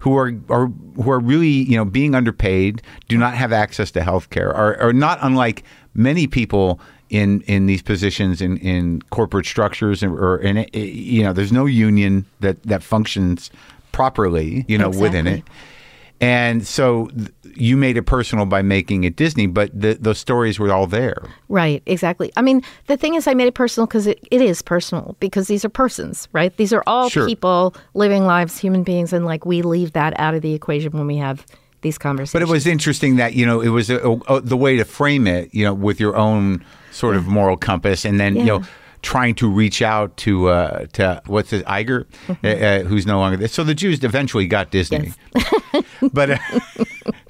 Who 0.00 0.16
are, 0.16 0.32
are 0.48 0.66
who 0.66 1.10
are 1.10 1.18
really 1.18 1.48
you 1.48 1.76
know 1.76 1.84
being 1.84 2.14
underpaid, 2.14 2.82
do 3.08 3.16
not 3.16 3.34
have 3.34 3.52
access 3.52 3.90
to 3.92 4.02
health 4.02 4.30
care, 4.30 4.54
are, 4.54 4.78
are 4.80 4.92
not 4.92 5.18
unlike 5.22 5.64
many 5.94 6.26
people 6.26 6.80
in 7.10 7.40
in 7.42 7.66
these 7.66 7.82
positions 7.82 8.40
in 8.42 8.56
in 8.58 9.00
corporate 9.10 9.46
structures 9.46 10.02
and 10.02 10.12
or 10.12 10.38
in 10.38 10.58
it, 10.58 10.74
you 10.74 11.22
know 11.22 11.32
there's 11.32 11.52
no 11.52 11.64
union 11.66 12.24
that 12.40 12.62
that 12.64 12.82
functions 12.82 13.50
properly 13.92 14.64
you 14.68 14.76
know 14.78 14.90
within 14.90 15.26
it 15.26 15.42
and 16.20 16.66
so 16.66 17.06
th- 17.16 17.30
you 17.54 17.76
made 17.76 17.96
it 17.96 18.02
personal 18.02 18.44
by 18.44 18.60
making 18.62 19.04
it 19.04 19.16
Disney 19.16 19.46
but 19.46 19.70
the, 19.78 19.94
those 19.94 20.18
stories 20.18 20.58
were 20.58 20.72
all 20.72 20.86
there 20.86 21.22
right, 21.48 21.82
exactly. 21.86 22.30
I 22.36 22.42
mean, 22.42 22.62
the 22.86 22.96
thing 22.96 23.14
is, 23.14 23.26
I 23.26 23.34
made 23.34 23.46
it 23.48 23.54
personal 23.54 23.86
because 23.86 24.06
it, 24.06 24.18
it 24.30 24.42
is 24.42 24.60
personal 24.60 25.16
because 25.18 25.48
these 25.48 25.64
are 25.64 25.70
persons, 25.70 26.28
right? 26.32 26.54
These 26.56 26.72
are 26.74 26.82
all 26.86 27.08
Sure. 27.08 27.26
people 27.26 27.74
living 27.94 28.24
lives, 28.26 28.58
human 28.58 28.82
beings, 28.82 29.12
and 29.14 29.24
like 29.24 29.46
we 29.46 29.62
leave 29.62 29.92
that 29.92 30.12
out 30.20 30.34
of 30.34 30.42
the 30.42 30.52
equation 30.52 30.92
when 30.92 31.06
we 31.06 31.16
have 31.16 31.46
these 31.80 31.96
conversations. 31.96 32.32
but 32.34 32.42
it 32.42 32.48
was 32.52 32.66
interesting 32.66 33.16
that 33.16 33.34
you 33.34 33.46
know 33.46 33.60
it 33.60 33.68
was 33.68 33.88
a, 33.88 33.98
a, 34.28 34.40
the 34.40 34.56
way 34.56 34.76
to 34.76 34.84
frame 34.84 35.26
it 35.28 35.48
you 35.54 35.64
know 35.64 35.72
with 35.72 36.00
your 36.00 36.16
own 36.16 36.62
sort 36.90 37.16
of 37.16 37.26
moral 37.26 37.56
compass 37.56 38.04
and 38.04 38.18
then 38.18 38.36
you 38.36 38.44
know 38.44 38.62
trying 39.02 39.34
to 39.36 39.48
reach 39.48 39.80
out 39.80 40.16
to 40.16 40.48
uh, 40.48 40.86
to 40.92 41.22
what's 41.26 41.52
it 41.52 41.64
Iger 41.66 42.04
uh, 42.28 42.48
uh, 42.48 42.82
who's 42.84 43.06
no 43.06 43.18
longer 43.18 43.36
there. 43.36 43.48
So 43.48 43.62
the 43.64 43.74
Jews 43.74 44.02
eventually 44.02 44.46
got 44.46 44.70
Disney. 44.70 45.12
But 46.12 46.30
uh, 46.30 46.38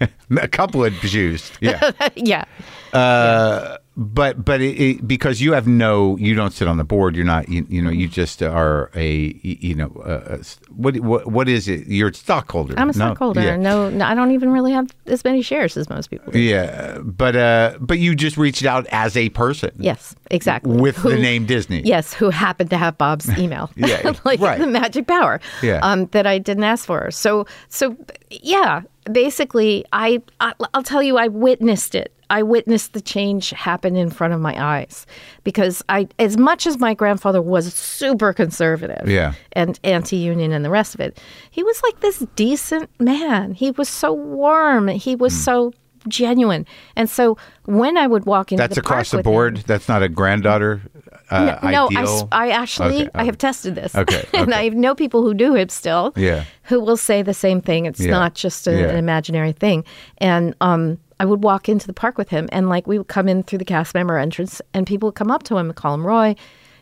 a 0.43 0.49
couple 0.49 0.85
of 0.85 0.93
Jews 0.95 1.51
yeah. 1.61 1.91
Yeah. 2.17 2.45
Uh, 2.93 3.79
but 4.01 4.45
but 4.45 4.61
it, 4.61 4.81
it, 4.81 5.09
because 5.09 5.41
you 5.41 5.55
have 5.55 5.67
no, 5.67 6.17
you 6.19 6.33
don't 6.37 6.53
sit 6.53 6.69
on 6.69 6.77
the 6.77 6.85
board. 6.85 7.17
You're 7.17 7.25
not, 7.25 7.49
you, 7.49 7.67
you 7.69 7.83
know, 7.83 7.91
you 7.91 8.07
just 8.07 8.41
are 8.45 8.93
a, 8.95 9.39
you 9.43 9.75
know, 9.75 9.91
uh, 10.05 10.39
what 10.71 10.97
what 11.01 11.27
what 11.27 11.49
is 11.49 11.67
it? 11.67 11.89
You're 11.89 12.11
a 12.11 12.15
stockholder. 12.15 12.75
I'm 12.77 12.91
a 12.91 12.93
No, 12.93 13.07
stockholder. 13.07 13.43
yeah. 13.43 13.57
No, 13.57 13.91
no, 13.91 14.05
I 14.05 14.15
don't 14.15 14.31
even 14.31 14.51
really 14.51 14.71
have 14.71 14.89
as 15.07 15.25
many 15.25 15.43
shares 15.43 15.77
as 15.77 15.91
most 15.91 16.11
people. 16.11 16.31
do. 16.33 16.39
Yeah, 16.39 16.99
but 16.99 17.35
uh, 17.35 17.77
but 17.81 17.99
you 17.99 18.15
just 18.15 18.37
reached 18.37 18.65
out 18.65 18.87
as 18.93 19.17
a 19.17 19.31
person. 19.31 19.73
Yes, 19.79 20.15
exactly. 20.31 20.77
With 20.81 21.03
the 21.03 21.17
name 21.17 21.45
Disney. 21.47 21.83
Yes, 21.85 22.15
who 22.15 22.31
happened 22.31 22.71
to 22.71 22.77
have 22.79 22.97
Bob's 22.99 23.29
email. 23.39 23.69
Yeah, 23.75 24.13
like 24.25 24.39
right. 24.41 24.61
the 24.61 24.69
magic 24.69 25.09
power. 25.09 25.41
Yeah. 25.61 25.81
Um, 25.83 26.07
that 26.13 26.25
I 26.25 26.39
didn't 26.39 26.63
ask 26.65 26.87
for. 26.87 27.11
So 27.11 27.47
so 27.69 27.97
yeah, 28.31 28.83
basically 29.11 29.85
I, 29.93 30.23
I 30.41 30.53
I'll 30.73 30.85
tell 30.85 31.03
you 31.03 31.17
I 31.19 31.27
witnessed 31.27 31.97
it. 31.97 32.13
I 32.31 32.43
witnessed 32.43 32.93
the 32.93 33.01
change 33.01 33.51
happen 33.51 33.97
in 33.97 34.11
front 34.11 34.35
of 34.35 34.41
my 34.41 34.55
eyes 34.63 35.07
because 35.45 35.83
I 35.89 36.09
as 36.19 36.37
much 36.37 36.67
as 36.67 36.79
my 36.79 36.95
grandfather 36.95 37.41
was 37.41 37.73
super 37.75 38.33
conservative 38.33 39.09
Yeah. 39.09 39.33
and 39.53 39.79
anti-union 39.85 40.53
and 40.53 40.65
the 40.65 40.71
rest 40.71 40.95
of 40.95 41.01
it, 41.01 41.19
he 41.51 41.63
was 41.63 41.83
like 41.83 42.01
this 42.01 42.19
decent 42.37 42.91
man. 43.01 43.53
He 43.55 43.71
was 43.71 43.89
so 43.89 44.13
warm. 44.13 44.89
He 44.89 45.17
was 45.17 45.33
Hmm. 45.33 45.39
so 45.41 45.73
genuine. 46.07 46.65
And 46.97 47.11
so 47.11 47.37
when 47.65 47.97
I 47.99 48.07
would 48.07 48.25
walk 48.25 48.53
into 48.53 48.63
That's 48.63 48.77
the 48.77 48.81
across 48.81 49.11
the 49.11 49.19
with 49.19 49.27
him- 49.27 49.33
board. 49.33 49.57
That's 49.67 49.89
not 49.89 50.03
a 50.03 50.09
granddaughter. 50.09 50.81
Uh, 51.31 51.59
no, 51.63 51.85
I, 51.85 51.87
ideal. 51.89 52.03
s- 52.09 52.25
I 52.33 52.51
actually 52.51 53.03
Okay, 53.03 53.11
I 53.15 53.25
have 53.25 53.35
okay. 53.35 53.47
tested 53.49 53.75
this. 53.75 53.95
Okay, 53.95 54.25
and 54.33 54.51
okay. 54.51 54.67
I 54.67 54.69
know 54.71 54.95
people 54.95 55.23
who 55.23 55.35
do 55.35 55.55
it 55.55 55.71
still. 55.71 56.13
Yeah. 56.17 56.45
Who 56.65 56.81
will 56.81 56.97
say 56.97 57.21
the 57.23 57.35
same 57.35 57.61
thing. 57.61 57.85
It's 57.85 58.01
Yeah, 58.01 58.13
not 58.13 58.35
just 58.35 58.67
a, 58.67 58.73
yeah. 58.73 58.87
an 58.89 58.97
imaginary 58.97 59.53
thing. 59.53 59.85
And 60.19 60.55
um, 60.63 60.99
I 61.21 61.25
would 61.25 61.43
walk 61.43 61.69
into 61.69 61.87
the 61.87 61.93
park 61.93 62.17
with 62.19 62.29
him, 62.29 62.49
and 62.53 62.69
like 62.69 62.87
we 62.87 62.99
would 62.99 63.09
come 63.09 63.29
in 63.29 63.43
through 63.43 63.59
the 63.59 63.65
cast 63.65 63.95
member 63.95 64.19
entrance, 64.19 64.63
and 64.73 64.87
people 64.87 65.09
would 65.09 65.17
come 65.17 65.31
up 65.31 65.43
to 65.45 65.57
him 65.57 65.67
and 65.67 65.77
call 65.77 65.95
him 65.95 66.07
Roy, 66.07 66.35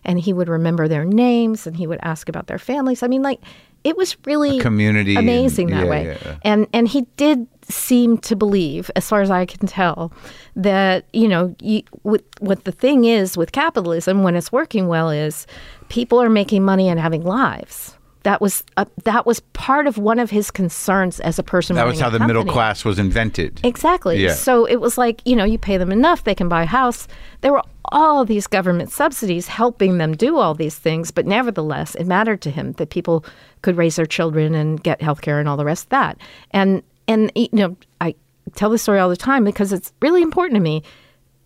and 0.05 0.21
he 0.21 0.33
would 0.33 0.49
remember 0.49 0.89
their 0.89 1.05
names, 1.05 1.67
and 1.67 1.77
he 1.77 1.87
would 1.87 2.01
ask 2.03 2.29
about 2.29 2.47
their 2.47 2.59
families. 2.59 3.03
I 3.03 3.07
mean, 3.09 3.23
like 3.23 3.41
it 3.85 3.97
was 3.97 4.17
really 4.27 4.59
community 4.61 5.15
and- 5.17 5.29
amazing 5.29 5.69
that 5.69 5.85
yeah, 5.85 5.91
way. 5.91 6.19
yeah. 6.25 6.37
And 6.43 6.67
and 6.73 6.89
he 6.89 7.03
did 7.17 7.47
seem 7.69 8.19
to 8.19 8.37
believe, 8.37 8.91
as 8.95 9.09
far 9.09 9.23
as 9.23 9.31
I 9.31 9.45
can 9.47 9.67
tell, 9.67 10.13
that 10.55 11.07
you 11.13 11.29
know 11.29 11.55
you, 11.61 11.83
what 12.03 12.65
the 12.65 12.73
thing 12.73 13.05
is 13.05 13.37
with 13.37 13.53
capitalism 13.53 14.23
when 14.23 14.37
it's 14.37 14.53
working 14.53 14.89
well 14.89 15.11
is 15.11 15.47
people 15.89 16.21
are 16.21 16.31
making 16.31 16.63
money 16.65 16.89
and 16.89 17.01
having 17.01 17.25
lives. 17.25 17.96
That 18.27 18.41
was 18.41 18.65
a, 18.77 18.89
that 19.05 19.25
was 19.25 19.39
part 19.53 19.87
of 19.87 19.99
one 19.99 20.19
of 20.19 20.31
his 20.31 20.51
concerns 20.51 21.21
as 21.21 21.39
a 21.39 21.45
person. 21.45 21.77
that 21.77 21.87
was 21.87 22.01
how 22.01 22.11
the 22.11 22.19
middle 22.19 22.45
class 22.45 22.85
was 22.85 22.99
invented. 22.99 23.61
Exactly. 23.63 24.21
Yeah. 24.21 24.35
So 24.35 24.65
it 24.65 24.81
was 24.81 24.99
like, 24.99 25.23
you 25.25 25.37
know, 25.37 25.45
you 25.45 25.59
pay 25.59 25.77
them 25.77 25.93
enough, 25.93 26.25
they 26.25 26.35
can 26.35 26.49
buy 26.49 26.65
a 26.65 26.67
house. 26.67 27.07
There 27.43 27.53
were 27.53 27.63
all 27.93 28.25
these 28.25 28.49
government 28.49 28.91
subsidies 28.91 29.47
helping 29.47 29.99
them 29.99 30.17
do 30.17 30.39
all 30.39 30.55
these 30.55 30.77
things, 30.77 31.13
but 31.13 31.25
nevertheless, 31.25 31.95
it 31.95 32.09
mattered 32.09 32.41
to 32.41 32.51
him 32.51 32.73
that 32.73 32.91
people 32.91 33.25
could 33.63 33.77
raise 33.77 33.95
their 33.95 34.07
children 34.07 34.57
and 34.57 34.83
get 34.83 35.01
health 35.01 35.21
care 35.21 35.39
and 35.39 35.49
all 35.49 35.57
the 35.57 35.65
rest 35.65 35.85
of 35.85 35.91
that. 35.91 36.19
And 36.51 36.83
and 37.07 37.31
you 37.37 37.49
know, 37.53 37.77
I 38.01 38.17
tell 38.57 38.71
this 38.71 38.83
story 38.83 38.99
all 38.99 39.09
the 39.09 39.17
time 39.17 39.45
because 39.45 39.73
it's 39.73 39.93
really 40.03 40.23
important 40.23 40.57
to 40.57 40.61
me. 40.61 40.83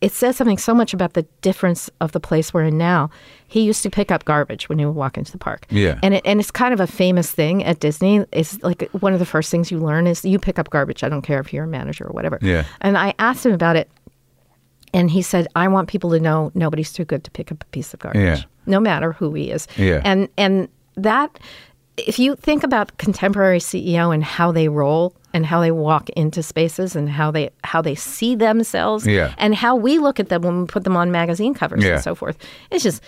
It 0.00 0.12
says 0.12 0.36
something 0.36 0.56
so 0.58 0.74
much 0.74 0.94
about 0.94 1.12
the 1.12 1.22
difference 1.42 1.90
of 2.00 2.12
the 2.12 2.20
place 2.20 2.54
we're 2.54 2.64
in 2.64 2.78
now. 2.78 3.10
He 3.48 3.62
used 3.62 3.82
to 3.82 3.90
pick 3.90 4.10
up 4.10 4.24
garbage 4.24 4.68
when 4.68 4.78
he 4.78 4.86
would 4.86 4.94
walk 4.94 5.18
into 5.18 5.30
the 5.30 5.36
park. 5.38 5.66
Yeah. 5.68 5.98
And 6.02 6.14
it, 6.14 6.22
and 6.24 6.40
it's 6.40 6.50
kind 6.50 6.72
of 6.72 6.80
a 6.80 6.86
famous 6.86 7.30
thing 7.30 7.62
at 7.64 7.80
Disney. 7.80 8.24
It's 8.32 8.62
like 8.62 8.88
one 8.92 9.12
of 9.12 9.18
the 9.18 9.26
first 9.26 9.50
things 9.50 9.70
you 9.70 9.78
learn 9.78 10.06
is 10.06 10.24
you 10.24 10.38
pick 10.38 10.58
up 10.58 10.70
garbage. 10.70 11.04
I 11.04 11.08
don't 11.10 11.20
care 11.22 11.38
if 11.40 11.52
you're 11.52 11.64
a 11.64 11.68
manager 11.68 12.06
or 12.06 12.12
whatever. 12.12 12.38
Yeah. 12.40 12.64
And 12.80 12.96
I 12.96 13.12
asked 13.18 13.44
him 13.44 13.52
about 13.52 13.76
it, 13.76 13.90
And 14.94 15.10
he 15.10 15.22
said, 15.22 15.46
I 15.54 15.68
want 15.68 15.88
people 15.88 16.10
to 16.10 16.18
know 16.20 16.50
nobody's 16.54 16.92
too 16.92 17.04
good 17.04 17.22
to 17.24 17.30
pick 17.30 17.52
up 17.52 17.62
a 17.62 17.66
piece 17.66 17.92
of 17.94 18.00
garbage, 18.00 18.22
Yeah. 18.40 18.42
no 18.66 18.80
matter 18.80 19.12
who 19.12 19.34
he 19.34 19.50
is. 19.50 19.68
Yeah. 19.76 20.00
And 20.04 20.28
and 20.38 20.68
that 20.96 21.38
if 22.06 22.18
you 22.18 22.36
think 22.36 22.62
about 22.64 22.96
contemporary 22.98 23.58
CEO 23.58 24.12
and 24.14 24.22
how 24.24 24.52
they 24.52 24.68
roll 24.68 25.14
and 25.32 25.46
how 25.46 25.60
they 25.60 25.70
walk 25.70 26.08
into 26.10 26.42
spaces 26.42 26.96
and 26.96 27.08
how 27.08 27.30
they 27.30 27.50
how 27.64 27.80
they 27.82 27.94
see 27.94 28.34
themselves 28.34 29.06
Yeah. 29.06 29.32
and 29.38 29.54
how 29.54 29.76
we 29.76 29.98
look 29.98 30.18
at 30.20 30.28
them 30.28 30.42
when 30.42 30.60
we 30.62 30.66
put 30.66 30.84
them 30.84 30.96
on 30.96 31.10
magazine 31.12 31.54
covers 31.54 31.84
Yeah. 31.84 31.94
and 31.94 32.02
so 32.02 32.14
forth, 32.14 32.36
it's 32.70 32.82
just 32.82 33.02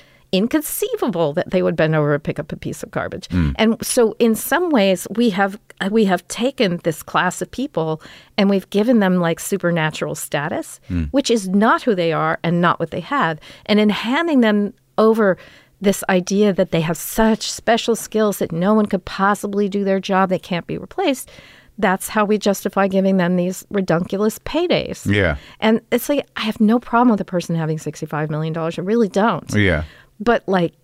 inconceivable 0.52 1.32
that 1.34 1.50
they 1.50 1.62
would 1.62 1.76
bend 1.76 1.94
over 1.94 2.14
and 2.14 2.22
pick 2.22 2.38
up 2.38 2.52
a 2.52 2.56
piece 2.56 2.82
of 2.82 2.90
garbage. 2.90 3.28
Mm. 3.28 3.54
And 3.56 3.76
so 3.84 4.16
in 4.18 4.34
some 4.34 4.70
ways 4.70 5.06
we 5.16 5.30
have 5.30 5.58
we 5.90 6.04
have 6.04 6.26
taken 6.28 6.78
this 6.84 7.02
class 7.02 7.42
of 7.42 7.50
people 7.50 8.00
and 8.38 8.48
we've 8.50 8.68
given 8.70 9.00
them 9.00 9.16
like 9.20 9.40
supernatural 9.40 10.14
status, 10.14 10.80
Mm. 10.90 11.08
which 11.10 11.30
is 11.30 11.48
not 11.48 11.82
who 11.82 11.94
they 11.94 12.12
are 12.12 12.38
and 12.42 12.60
not 12.60 12.78
what 12.80 12.90
they 12.90 13.00
have. 13.00 13.38
And 13.66 13.78
in 13.80 13.88
handing 13.88 14.40
them 14.40 14.72
over 14.98 15.36
this 15.82 16.02
idea 16.08 16.52
that 16.52 16.70
they 16.70 16.80
have 16.80 16.96
such 16.96 17.50
special 17.50 17.94
skills 17.96 18.38
that 18.38 18.52
no 18.52 18.72
one 18.72 18.86
could 18.86 19.04
possibly 19.04 19.68
do 19.68 19.84
their 19.84 20.00
job, 20.00 20.30
they 20.30 20.38
can't 20.38 20.66
be 20.66 20.78
replaced. 20.78 21.30
That's 21.76 22.08
how 22.08 22.24
we 22.24 22.38
justify 22.38 22.86
giving 22.86 23.16
them 23.16 23.36
these 23.36 23.66
redunculous 23.68 24.38
paydays. 24.40 25.12
Yeah. 25.12 25.36
And 25.58 25.80
it's 25.90 26.08
like, 26.08 26.26
I 26.36 26.42
have 26.42 26.60
no 26.60 26.78
problem 26.78 27.10
with 27.10 27.20
a 27.20 27.24
person 27.24 27.56
having 27.56 27.78
$65 27.78 28.30
million. 28.30 28.56
I 28.56 28.70
really 28.78 29.08
don't. 29.08 29.52
Yeah. 29.52 29.84
But 30.20 30.46
like 30.46 30.74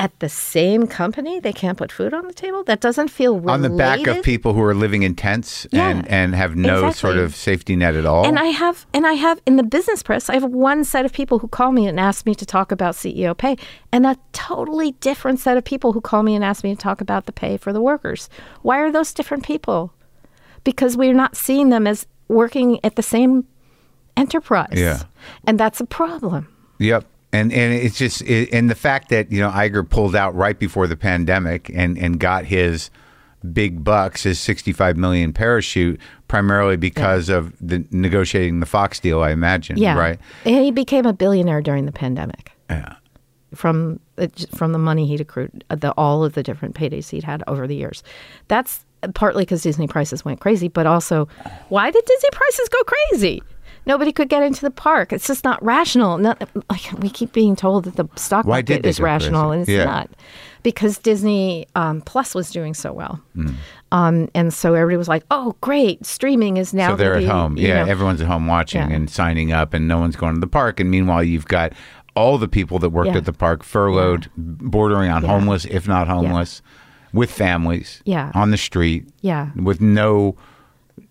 at 0.00 0.18
the 0.20 0.30
same 0.30 0.86
company, 0.86 1.40
they 1.40 1.52
can't 1.52 1.76
put 1.76 1.92
food 1.92 2.14
on 2.14 2.26
the 2.26 2.32
table? 2.32 2.64
That 2.64 2.80
doesn't 2.80 3.08
feel 3.08 3.34
related. 3.34 3.50
On 3.50 3.60
the 3.60 3.68
back 3.68 4.06
of 4.06 4.24
people 4.24 4.54
who 4.54 4.62
are 4.62 4.74
living 4.74 5.02
in 5.02 5.14
tents 5.14 5.66
and, 5.74 6.08
and 6.08 6.34
have 6.34 6.56
no 6.56 6.86
exactly. 6.86 6.94
sort 6.94 7.16
of 7.18 7.36
safety 7.36 7.76
net 7.76 7.94
at 7.94 8.06
all. 8.06 8.26
And 8.26 8.38
I 8.38 8.46
have, 8.46 8.86
and 8.94 9.06
I 9.06 9.12
have 9.12 9.42
in 9.46 9.56
the 9.56 9.62
business 9.62 10.02
press, 10.02 10.30
I 10.30 10.34
have 10.34 10.44
one 10.44 10.84
set 10.84 11.04
of 11.04 11.12
people 11.12 11.40
who 11.40 11.48
call 11.48 11.70
me 11.70 11.86
and 11.86 12.00
ask 12.00 12.24
me 12.24 12.34
to 12.34 12.46
talk 12.46 12.72
about 12.72 12.94
CEO 12.94 13.36
pay, 13.36 13.58
and 13.92 14.06
a 14.06 14.16
totally 14.32 14.92
different 14.92 15.38
set 15.38 15.58
of 15.58 15.64
people 15.64 15.92
who 15.92 16.00
call 16.00 16.22
me 16.22 16.34
and 16.34 16.42
ask 16.42 16.64
me 16.64 16.74
to 16.74 16.80
talk 16.80 17.02
about 17.02 17.26
the 17.26 17.32
pay 17.32 17.58
for 17.58 17.70
the 17.70 17.82
workers. 17.82 18.30
Why 18.62 18.78
are 18.78 18.90
those 18.90 19.12
different 19.12 19.44
people? 19.44 19.92
Because 20.64 20.96
we're 20.96 21.12
not 21.12 21.36
seeing 21.36 21.68
them 21.68 21.86
as 21.86 22.06
working 22.26 22.80
at 22.82 22.96
the 22.96 23.02
same 23.02 23.44
enterprise. 24.16 24.72
Yeah. 24.72 25.02
And 25.46 25.60
that's 25.60 25.78
a 25.78 25.84
problem. 25.84 26.48
Yep. 26.78 27.04
And 27.32 27.52
and 27.52 27.72
it's 27.72 27.96
just 27.96 28.22
it, 28.22 28.48
and 28.52 28.68
the 28.68 28.74
fact 28.74 29.08
that 29.10 29.30
you 29.30 29.40
know 29.40 29.50
Iger 29.50 29.88
pulled 29.88 30.16
out 30.16 30.34
right 30.34 30.58
before 30.58 30.86
the 30.86 30.96
pandemic 30.96 31.70
and 31.72 31.96
and 31.96 32.18
got 32.18 32.44
his 32.44 32.90
big 33.52 33.84
bucks, 33.84 34.24
his 34.24 34.40
sixty 34.40 34.72
five 34.72 34.96
million 34.96 35.32
parachute, 35.32 36.00
primarily 36.28 36.76
because 36.76 37.28
of 37.28 37.54
the 37.60 37.84
negotiating 37.92 38.60
the 38.60 38.66
Fox 38.66 38.98
deal, 38.98 39.20
I 39.22 39.30
imagine. 39.30 39.78
Yeah. 39.78 39.96
Right. 39.96 40.18
And 40.44 40.56
he 40.56 40.70
became 40.72 41.06
a 41.06 41.12
billionaire 41.12 41.62
during 41.62 41.86
the 41.86 41.92
pandemic. 41.92 42.52
Yeah. 42.68 42.96
from 43.54 44.00
uh, 44.18 44.28
from 44.54 44.72
the 44.72 44.78
money 44.78 45.06
he'd 45.06 45.20
accrued, 45.20 45.64
uh, 45.70 45.76
the 45.76 45.92
all 45.92 46.24
of 46.24 46.34
the 46.34 46.42
different 46.42 46.74
paydays 46.74 47.10
he'd 47.10 47.24
had 47.24 47.42
over 47.46 47.66
the 47.66 47.76
years. 47.76 48.02
That's 48.48 48.84
partly 49.14 49.42
because 49.42 49.62
Disney 49.62 49.86
prices 49.86 50.24
went 50.24 50.40
crazy, 50.40 50.68
but 50.68 50.86
also 50.86 51.26
why 51.68 51.90
did 51.90 52.04
Disney 52.04 52.28
prices 52.32 52.68
go 52.68 52.78
crazy? 52.84 53.42
Nobody 53.86 54.12
could 54.12 54.28
get 54.28 54.42
into 54.42 54.60
the 54.60 54.70
park. 54.70 55.12
It's 55.12 55.26
just 55.26 55.42
not 55.44 55.62
rational. 55.64 56.18
Not, 56.18 56.40
like 56.70 56.92
we 57.00 57.08
keep 57.10 57.32
being 57.32 57.56
told 57.56 57.84
that 57.84 57.96
the 57.96 58.08
stock 58.16 58.44
Why 58.44 58.58
market 58.58 58.84
is 58.86 59.00
rational, 59.00 59.48
crazy? 59.48 59.52
and 59.52 59.62
it's 59.62 59.70
Yeah. 59.70 59.84
not 59.84 60.10
because 60.62 60.98
Disney 60.98 61.66
um, 61.74 62.02
Plus 62.02 62.34
was 62.34 62.50
doing 62.50 62.74
so 62.74 62.92
well, 62.92 63.20
Hmm. 63.34 63.48
um, 63.92 64.28
and 64.34 64.52
so 64.52 64.74
everybody 64.74 64.98
was 64.98 65.08
like, 65.08 65.24
"Oh, 65.30 65.56
great! 65.62 66.04
Streaming 66.04 66.58
is 66.58 66.74
now." 66.74 66.90
So 66.90 66.96
they're 66.96 67.12
gonna 67.14 67.24
at 67.24 67.28
be, 67.28 67.30
home. 67.32 67.56
Yeah, 67.56 67.84
know- 67.84 67.90
everyone's 67.90 68.20
at 68.20 68.26
home 68.26 68.46
watching 68.46 68.90
Yeah. 68.90 68.94
and 68.96 69.08
signing 69.08 69.52
up, 69.52 69.72
and 69.74 69.88
no 69.88 69.98
one's 69.98 70.16
going 70.16 70.34
to 70.34 70.40
the 70.40 70.46
park. 70.46 70.78
And 70.80 70.90
meanwhile, 70.90 71.24
you've 71.24 71.46
got 71.48 71.72
all 72.14 72.36
the 72.38 72.48
people 72.48 72.78
that 72.80 72.90
worked 72.90 73.12
Yeah. 73.12 73.16
at 73.18 73.24
the 73.24 73.32
park 73.32 73.62
furloughed, 73.62 74.28
bordering 74.36 75.10
on 75.10 75.22
homeless, 75.24 75.64
if 75.64 75.88
not 75.88 76.06
homeless, 76.08 76.60
with 77.14 77.30
families. 77.30 78.02
Yeah. 78.04 78.30
on 78.34 78.50
the 78.50 78.56
street. 78.58 79.08
Yeah. 79.22 79.48
with 79.56 79.80
no. 79.80 80.36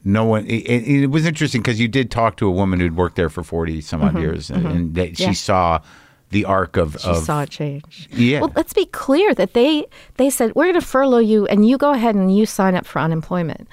No 0.03 0.23
one. 0.25 0.45
It, 0.45 0.63
it, 0.65 1.03
it 1.03 1.07
was 1.07 1.25
interesting 1.25 1.61
because 1.61 1.79
you 1.79 1.87
did 1.87 2.09
talk 2.09 2.37
to 2.37 2.47
a 2.47 2.51
woman 2.51 2.79
who'd 2.79 2.95
worked 2.95 3.15
there 3.15 3.29
for 3.29 3.43
forty 3.43 3.81
some 3.81 4.01
odd 4.01 4.17
years, 4.17 4.49
and 4.49 4.95
that 4.95 5.17
she 5.17 5.23
Mm-hmm. 5.23 5.29
Yeah. 5.29 5.33
saw 5.33 5.81
the 6.29 6.45
arc 6.45 6.77
of. 6.77 6.97
She 6.99 7.09
of 7.09 7.17
saw 7.17 7.41
a 7.41 7.47
change. 7.47 8.07
Yeah. 8.11 8.41
Well, 8.41 8.53
let's 8.55 8.71
be 8.73 8.85
clear 8.85 9.33
that 9.35 9.53
they 9.53 9.85
they 10.15 10.29
said 10.29 10.53
we're 10.55 10.65
going 10.65 10.79
to 10.79 10.85
furlough 10.85 11.17
you, 11.19 11.45
and 11.47 11.67
you 11.67 11.77
go 11.77 11.91
ahead 11.91 12.15
and 12.15 12.35
you 12.35 12.45
sign 12.45 12.75
up 12.75 12.85
for 12.85 12.99
unemployment. 12.99 13.67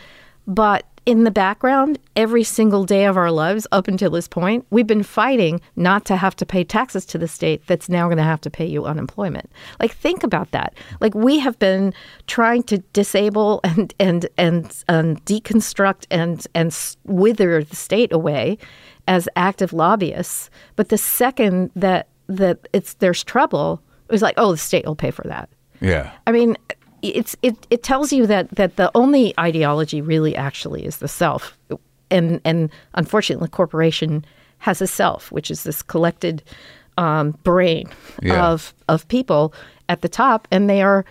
But 0.48 0.84
in 1.06 1.22
the 1.22 1.30
background, 1.30 2.00
every 2.16 2.42
single 2.42 2.84
day 2.84 3.04
of 3.06 3.16
our 3.16 3.30
lives 3.30 3.66
up 3.70 3.86
until 3.86 4.10
this 4.10 4.26
point, 4.26 4.66
we've 4.70 4.88
been 4.88 5.04
fighting 5.04 5.60
not 5.76 6.04
to 6.06 6.16
have 6.16 6.34
to 6.36 6.44
pay 6.44 6.64
taxes 6.64 7.06
to 7.06 7.16
the 7.16 7.28
state 7.28 7.64
that's 7.68 7.88
now 7.88 8.08
going 8.08 8.16
to 8.16 8.24
have 8.24 8.40
to 8.40 8.50
pay 8.50 8.66
you 8.66 8.84
unemployment. 8.84 9.48
Like 9.78 9.94
think 9.94 10.24
about 10.24 10.50
that. 10.50 10.74
Like 11.00 11.14
we 11.14 11.38
have 11.38 11.58
been 11.60 11.94
trying 12.26 12.64
to 12.64 12.78
disable 12.92 13.60
and 13.64 13.94
and 14.00 14.28
and, 14.36 14.82
and 14.88 15.24
deconstruct 15.24 16.06
and 16.10 16.44
and 16.54 16.76
wither 17.04 17.62
the 17.62 17.76
state 17.76 18.12
away 18.12 18.58
as 19.06 19.28
active 19.36 19.72
lobbyists, 19.72 20.50
but 20.74 20.88
the 20.88 20.98
second 20.98 21.70
that 21.76 22.08
that 22.26 22.66
it's 22.72 22.94
there's 22.94 23.22
trouble, 23.22 23.80
it 24.08 24.12
was 24.12 24.22
like, 24.22 24.34
oh, 24.36 24.50
the 24.50 24.58
state 24.58 24.84
will 24.84 24.96
pay 24.96 25.12
for 25.12 25.22
that. 25.28 25.48
yeah. 25.80 26.10
I 26.26 26.32
mean, 26.32 26.56
it's 27.02 27.36
it 27.42 27.66
it 27.70 27.82
tells 27.82 28.12
you 28.12 28.26
that 28.26 28.50
that 28.50 28.76
the 28.76 28.90
only 28.94 29.34
ideology 29.38 30.00
really 30.00 30.34
actually 30.36 30.84
is 30.84 30.98
the 30.98 31.08
self, 31.08 31.56
and 32.10 32.40
and 32.44 32.70
unfortunately, 32.94 33.46
the 33.46 33.50
corporation 33.50 34.24
has 34.58 34.80
a 34.80 34.86
self, 34.86 35.30
which 35.30 35.50
is 35.50 35.64
this 35.64 35.82
collected 35.82 36.42
um, 36.98 37.32
brain 37.42 37.88
Yeah. 38.22 38.46
of 38.48 38.74
of 38.88 39.06
people 39.08 39.52
at 39.88 40.00
the 40.02 40.08
top, 40.08 40.48
and 40.50 40.68
they 40.70 40.82
are. 40.82 41.04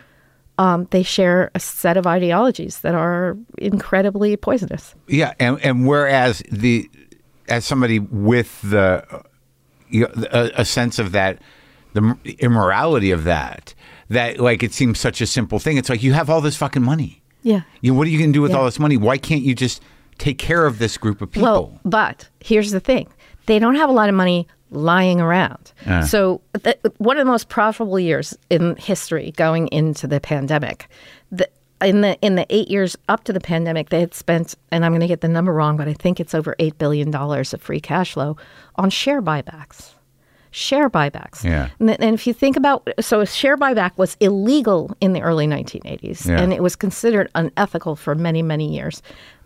Um, 0.58 0.88
they 0.92 1.04
share 1.04 1.52
a 1.54 1.60
set 1.60 1.98
of 1.98 2.08
ideologies 2.08 2.80
that 2.80 2.96
are 2.96 3.36
incredibly 3.58 4.38
poisonous. 4.38 4.96
Yeah, 5.06 5.34
and 5.38 5.60
and 5.62 5.86
whereas 5.86 6.42
the 6.50 6.90
as 7.50 7.66
somebody 7.66 8.00
with 8.00 8.62
the 8.62 9.04
you 9.90 10.04
know, 10.04 10.24
a, 10.32 10.52
a 10.62 10.64
sense 10.64 10.98
of 10.98 11.12
that 11.12 11.40
the 11.92 12.18
immorality 12.40 13.12
of 13.12 13.26
that 13.26 13.75
that 14.10 14.40
like 14.40 14.64
it 14.64 14.74
seems 14.74 15.00
such 15.00 15.22
a 15.22 15.26
simple 15.28 15.60
thing. 15.60 15.78
It's 15.78 15.90
like 15.90 16.04
you 16.04 16.14
have 16.14 16.30
all 16.30 16.42
this 16.42 16.56
fucking 16.58 16.84
money. 16.84 17.22
Yeah. 17.42 17.62
You 17.82 17.92
know, 17.92 17.98
what 17.98 18.08
are 18.08 18.10
you 18.10 18.18
going 18.18 18.32
to 18.32 18.38
do 18.38 18.42
with 18.42 18.52
Yeah. 18.52 18.58
all 18.58 18.66
this 18.66 18.80
money? 18.80 18.98
Why 18.98 19.18
can't 19.18 19.42
you 19.44 19.54
just 19.56 19.82
take 20.18 20.38
care 20.38 20.66
of 20.66 20.80
this 20.80 20.98
group 20.98 21.22
of 21.22 21.32
people? 21.32 21.44
Well, 21.52 21.80
but 21.86 22.28
here's 22.40 22.72
the 22.72 22.80
thing: 22.80 23.08
they 23.46 23.60
don't 23.60 23.76
have 23.76 23.90
a 23.90 23.94
lot 23.94 24.10
of 24.10 24.16
money 24.16 24.48
lying 24.72 25.22
around. 25.22 25.72
Ah. 25.86 26.02
So, 26.02 26.42
th- 26.64 26.78
one 26.98 27.18
of 27.18 27.26
the 27.26 27.32
most 27.32 27.50
profitable 27.50 28.00
years 28.00 28.38
in 28.50 28.76
history, 28.78 29.32
going 29.38 29.68
into 29.68 30.08
the 30.08 30.20
pandemic, 30.20 30.88
the, 31.32 31.48
in 31.82 32.02
the 32.02 32.18
in 32.22 32.36
the 32.36 32.46
eight 32.50 32.68
years 32.70 32.96
up 33.10 33.24
to 33.26 33.34
the 33.34 33.40
pandemic, 33.40 33.90
they 33.90 34.00
had 34.00 34.14
spent, 34.14 34.56
and 34.72 34.84
I'm 34.86 34.92
going 34.92 35.02
to 35.02 35.08
get 35.08 35.22
the 35.22 35.28
number 35.28 35.54
wrong, 35.54 35.78
but 35.78 35.88
I 35.88 35.94
think 35.94 36.20
it's 36.20 36.34
over 36.34 36.56
eight 36.60 36.78
billion 36.78 37.12
dollars 37.12 37.54
of 37.54 37.62
free 37.62 37.80
cash 37.82 38.14
flow 38.14 38.38
on 38.76 38.90
share 38.90 39.22
buybacks. 39.22 39.92
Share 40.56 40.90
buybacks. 40.90 41.44
Yeah. 41.44 41.68
And, 41.80 41.90
th- 41.90 42.00
and 42.00 42.14
if 42.16 42.26
you 42.26 42.34
think 42.34 42.56
about, 42.56 42.88
so 43.02 43.20
a 43.20 43.26
share 43.26 43.58
buyback 43.58 43.92
was 43.98 44.16
illegal 44.22 44.96
in 45.02 45.12
the 45.12 45.20
early 45.22 45.48
1980s, 45.48 46.26
Yeah. 46.26 46.40
and 46.40 46.54
it 46.54 46.64
was 46.64 46.78
considered 46.78 47.30
unethical 47.36 47.98
for 47.98 48.16
many, 48.16 48.42
many 48.42 48.74
years. 48.74 49.02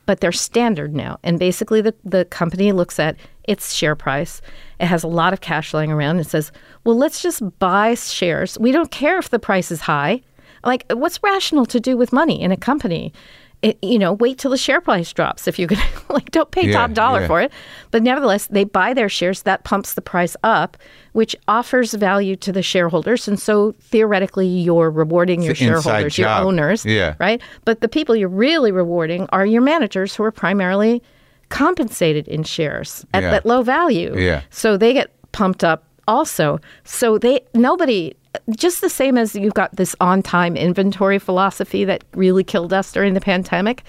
But 0.05 0.19
they're 0.21 0.31
standard 0.31 0.93
now. 0.95 1.17
And 1.23 1.39
basically, 1.39 1.81
the, 1.81 1.95
the 2.03 2.25
company 2.25 2.71
looks 2.73 2.99
at 2.99 3.15
its 3.45 3.73
share 3.73 3.95
price. 3.95 4.39
It 4.79 4.85
has 4.85 5.03
a 5.03 5.07
lot 5.07 5.33
of 5.33 5.41
cash 5.41 5.73
lying 5.73 5.91
around 5.91 6.17
and 6.17 6.27
says, 6.27 6.51
well, 6.83 6.95
let's 6.95 7.23
just 7.23 7.41
buy 7.57 7.95
shares. 7.95 8.55
We 8.59 8.71
don't 8.71 8.91
care 8.91 9.17
if 9.17 9.29
the 9.31 9.39
price 9.39 9.71
is 9.71 9.81
high. 9.81 10.21
Like, 10.63 10.85
what's 10.91 11.23
rational 11.23 11.65
to 11.67 11.79
do 11.79 11.97
with 11.97 12.13
money 12.13 12.39
in 12.39 12.51
a 12.51 12.57
company? 12.57 13.13
It, 13.61 13.77
you 13.83 13.99
know, 13.99 14.13
wait 14.13 14.37
till 14.37 14.51
the 14.51 14.57
share 14.57 14.79
price 14.79 15.11
drops 15.11 15.45
if 15.45 15.59
you're 15.59 15.67
going 15.67 15.81
to, 16.07 16.13
like, 16.13 16.31
don't 16.31 16.49
pay 16.49 16.67
Yeah, 16.67 16.73
top 16.73 16.93
dollar 16.93 17.21
yeah. 17.21 17.27
for 17.27 17.41
it. 17.41 17.51
But 17.91 18.03
nevertheless, 18.03 18.47
they 18.47 18.63
buy 18.63 18.93
their 18.93 19.09
shares. 19.09 19.41
That 19.41 19.65
pumps 19.65 19.95
the 19.95 20.01
price 20.01 20.37
up, 20.43 20.77
which 21.11 21.35
offers 21.47 21.93
value 21.93 22.37
to 22.37 22.53
the 22.53 22.61
shareholders. 22.63 23.27
And 23.27 23.37
so 23.37 23.73
theoretically, 23.81 24.47
you're 24.47 24.89
rewarding 24.89 25.41
your 25.41 25.51
It's 25.51 25.59
shareholders, 25.59 26.17
your 26.17 26.29
owners, 26.29 26.85
Yeah. 26.85 27.15
right? 27.19 27.41
But 27.65 27.81
the 27.81 27.89
people 27.89 28.15
you're 28.15 28.29
really 28.29 28.71
rewarding 28.71 29.27
are 29.33 29.45
your 29.45 29.61
managers 29.61 30.15
who 30.15 30.23
are 30.23 30.31
primarily 30.31 31.03
compensated 31.49 32.27
in 32.29 32.43
shares 32.43 33.05
at 33.13 33.23
Yeah. 33.23 33.31
that 33.31 33.45
low 33.45 33.61
value. 33.63 34.15
Yeah. 34.17 34.41
So 34.51 34.77
they 34.77 34.93
get 34.93 35.11
pumped 35.33 35.63
up 35.63 35.83
also. 36.09 36.59
So 36.83 37.17
they 37.17 37.41
nobody 37.53 38.15
just 38.55 38.81
the 38.81 38.89
same 38.89 39.17
as 39.17 39.35
you've 39.35 39.53
got 39.53 39.75
this 39.75 39.95
on-time 40.01 40.57
inventory 40.57 41.19
philosophy 41.19 41.85
that 41.85 42.03
really 42.13 42.43
killed 42.43 42.73
us 42.73 42.91
during 42.91 43.13
the 43.13 43.21
pandemic. 43.21 43.83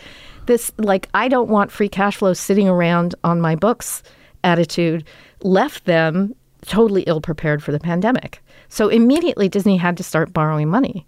This 0.46 0.70
like 0.78 1.08
I 1.14 1.28
don't 1.28 1.48
want 1.48 1.72
free 1.72 1.88
cash 1.88 2.16
flow 2.16 2.34
sitting 2.34 2.68
around 2.68 3.14
on 3.24 3.40
my 3.40 3.56
books 3.56 4.02
attitude 4.44 5.04
left 5.42 5.86
them 5.86 6.34
totally 6.62 7.02
ill 7.02 7.20
prepared 7.20 7.62
for 7.62 7.72
the 7.72 7.80
pandemic. 7.80 8.42
So 8.68 8.88
immediately 8.88 9.48
Disney 9.48 9.78
had 9.78 9.96
to 9.96 10.02
start 10.02 10.32
borrowing 10.32 10.68
money. 10.68 11.06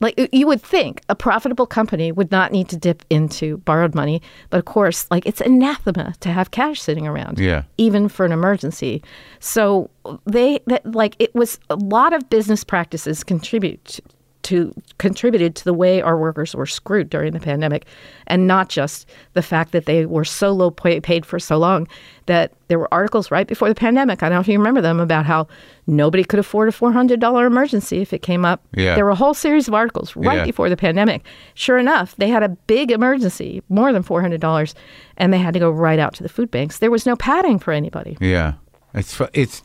Like 0.00 0.30
you 0.32 0.46
would 0.46 0.62
think 0.62 1.02
a 1.08 1.14
profitable 1.14 1.66
company 1.66 2.10
would 2.10 2.30
not 2.30 2.52
need 2.52 2.68
to 2.70 2.76
dip 2.76 3.04
into 3.10 3.58
borrowed 3.58 3.94
money, 3.94 4.22
but 4.48 4.58
of 4.58 4.64
course, 4.64 5.06
like 5.10 5.26
it's 5.26 5.40
anathema 5.40 6.14
to 6.20 6.30
have 6.30 6.50
cash 6.50 6.80
sitting 6.80 7.06
around. 7.06 7.38
Yeah. 7.38 7.64
Even 7.76 8.08
for 8.08 8.24
an 8.24 8.32
emergency. 8.32 9.02
So 9.40 9.90
they 10.24 10.60
that 10.66 10.90
like 10.90 11.16
it 11.18 11.34
was 11.34 11.58
a 11.68 11.76
lot 11.76 12.12
of 12.12 12.30
business 12.30 12.64
practices 12.64 13.22
contribute 13.22 14.00
to 14.42 14.74
contributed 14.98 15.54
to 15.56 15.64
the 15.64 15.74
way 15.74 16.00
our 16.00 16.16
workers 16.16 16.54
were 16.54 16.66
screwed 16.66 17.10
during 17.10 17.32
the 17.32 17.40
pandemic, 17.40 17.84
and 18.26 18.46
not 18.46 18.68
just 18.68 19.06
the 19.34 19.42
fact 19.42 19.72
that 19.72 19.84
they 19.86 20.06
were 20.06 20.24
so 20.24 20.50
low 20.52 20.70
pay, 20.70 20.98
paid 21.00 21.26
for 21.26 21.38
so 21.38 21.58
long 21.58 21.86
that 22.26 22.52
there 22.68 22.78
were 22.78 22.88
articles 22.92 23.30
right 23.30 23.46
before 23.46 23.68
the 23.68 23.74
pandemic. 23.74 24.22
I 24.22 24.28
don't 24.28 24.36
know 24.36 24.40
if 24.40 24.48
you 24.48 24.56
remember 24.58 24.80
them 24.80 24.98
about 25.00 25.26
how 25.26 25.46
nobody 25.86 26.24
could 26.24 26.38
afford 26.38 26.68
a 26.68 26.72
four 26.72 26.90
hundred 26.92 27.20
dollar 27.20 27.44
emergency 27.44 28.00
if 28.00 28.12
it 28.12 28.22
came 28.22 28.44
up. 28.44 28.62
Yeah. 28.74 28.94
There 28.94 29.04
were 29.04 29.10
a 29.10 29.16
whole 29.16 29.34
series 29.34 29.68
of 29.68 29.74
articles 29.74 30.16
right 30.16 30.38
Yeah. 30.38 30.44
before 30.44 30.68
the 30.70 30.76
pandemic. 30.76 31.22
Sure 31.54 31.76
enough, 31.78 32.16
they 32.16 32.28
had 32.28 32.42
a 32.42 32.48
big 32.48 32.90
emergency, 32.90 33.62
more 33.68 33.92
than 33.92 34.02
four 34.02 34.22
hundred 34.22 34.40
dollars, 34.40 34.74
and 35.18 35.32
they 35.32 35.38
had 35.38 35.52
to 35.54 35.60
go 35.60 35.70
right 35.70 35.98
out 35.98 36.14
to 36.14 36.22
the 36.22 36.28
food 36.30 36.50
banks. 36.50 36.78
There 36.78 36.90
was 36.90 37.04
no 37.04 37.16
padding 37.16 37.58
for 37.58 37.72
anybody. 37.72 38.16
Yeah, 38.20 38.54
it's 38.94 39.20
it's 39.34 39.62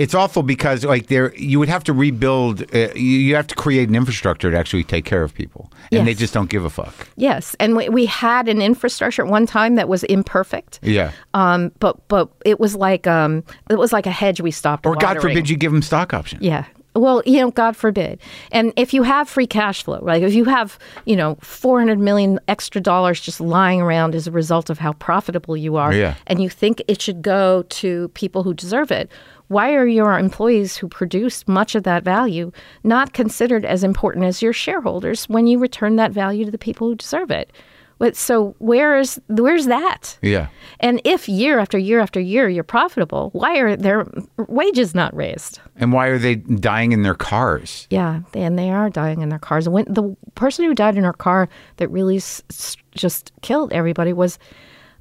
it's 0.00 0.14
awful 0.14 0.42
because 0.42 0.82
like 0.82 1.08
there 1.08 1.34
you 1.36 1.58
would 1.58 1.68
have 1.68 1.84
to 1.84 1.92
rebuild. 1.92 2.62
Uh, 2.74 2.88
you, 2.94 3.18
you 3.26 3.34
have 3.36 3.46
to 3.48 3.54
create 3.54 3.86
an 3.90 3.94
infrastructure 3.94 4.50
to 4.50 4.58
actually 4.58 4.82
take 4.82 5.04
care 5.04 5.22
of 5.22 5.34
people, 5.34 5.70
and 5.92 6.06
they 6.06 6.14
just 6.14 6.32
don't 6.32 6.48
give 6.48 6.64
a 6.64 6.70
fuck. 6.70 6.94
Yes, 7.16 7.54
and 7.60 7.76
we, 7.76 7.90
we 7.90 8.06
had 8.06 8.48
an 8.48 8.62
infrastructure 8.62 9.22
at 9.22 9.28
one 9.28 9.46
time 9.46 9.74
that 9.74 9.88
was 9.90 10.02
imperfect. 10.04 10.78
Yeah. 10.82 11.12
Um, 11.34 11.70
but 11.80 12.08
but 12.08 12.30
it 12.46 12.58
was 12.58 12.74
like 12.74 13.06
um, 13.06 13.44
it 13.68 13.78
was 13.78 13.92
like 13.92 14.06
a 14.06 14.10
hedge 14.10 14.40
we 14.40 14.50
stopped. 14.50 14.86
Or 14.86 14.96
God 14.96 15.20
forbid 15.20 15.50
you 15.50 15.56
give 15.58 15.70
them 15.70 15.82
stock 15.82 16.14
options. 16.14 16.42
Yeah. 16.42 16.64
Well, 16.96 17.22
you 17.24 17.38
know, 17.38 17.52
God 17.52 17.76
forbid. 17.76 18.18
And 18.50 18.72
if 18.76 18.92
you 18.92 19.04
have 19.04 19.28
free 19.28 19.46
cash 19.46 19.84
flow, 19.84 20.00
like 20.02 20.24
if 20.24 20.34
you 20.34 20.44
have, 20.46 20.76
you 21.04 21.14
know, 21.14 21.36
400 21.40 22.00
million 22.00 22.40
extra 22.48 22.80
dollars 22.80 23.20
just 23.20 23.40
lying 23.40 23.80
around 23.80 24.16
as 24.16 24.26
a 24.26 24.32
result 24.32 24.70
of 24.70 24.78
how 24.80 24.94
profitable 24.94 25.56
you 25.56 25.76
are, 25.76 25.94
Yeah. 25.94 26.14
and 26.26 26.42
you 26.42 26.48
think 26.48 26.82
it 26.88 27.00
should 27.00 27.22
go 27.22 27.62
to 27.68 28.08
people 28.14 28.42
who 28.42 28.54
deserve 28.54 28.90
it, 28.90 29.08
why 29.50 29.74
are 29.74 29.86
your 29.86 30.16
employees 30.18 30.76
who 30.76 30.86
produce 30.88 31.46
much 31.48 31.74
of 31.74 31.82
that 31.82 32.04
value 32.04 32.52
not 32.84 33.12
considered 33.12 33.64
as 33.64 33.82
important 33.82 34.24
as 34.24 34.40
your 34.42 34.52
shareholders 34.52 35.24
when 35.28 35.46
you 35.48 35.58
return 35.58 35.96
that 35.96 36.12
value 36.12 36.44
to 36.44 36.50
the 36.52 36.58
people 36.66 36.86
who 36.88 36.94
deserve 36.94 37.30
it? 37.32 37.50
But 37.98 38.16
so 38.16 38.54
where 38.60 38.96
is 38.98 39.20
where's 39.26 39.66
that? 39.66 40.16
Yeah. 40.22 40.46
And 40.78 41.02
if 41.04 41.28
year 41.28 41.58
after 41.58 41.76
year 41.76 42.00
after 42.00 42.18
year 42.20 42.48
you're 42.48 42.64
profitable, 42.64 43.28
why 43.34 43.58
are 43.58 43.76
their 43.76 44.06
wages 44.48 44.94
not 44.94 45.14
raised? 45.14 45.60
And 45.76 45.92
why 45.92 46.06
are 46.06 46.18
they 46.18 46.36
dying 46.36 46.92
in 46.92 47.02
their 47.02 47.14
cars? 47.16 47.86
Yeah, 47.90 48.20
and 48.32 48.58
they 48.58 48.70
are 48.70 48.88
dying 48.88 49.20
in 49.20 49.28
their 49.28 49.38
cars. 49.38 49.68
When 49.68 49.84
the 49.86 50.16
person 50.34 50.64
who 50.64 50.74
died 50.74 50.96
in 50.96 51.04
her 51.04 51.12
car 51.12 51.48
that 51.76 51.88
really 51.90 52.16
s- 52.16 52.76
just 52.94 53.32
killed 53.42 53.70
everybody 53.72 54.12
was, 54.14 54.38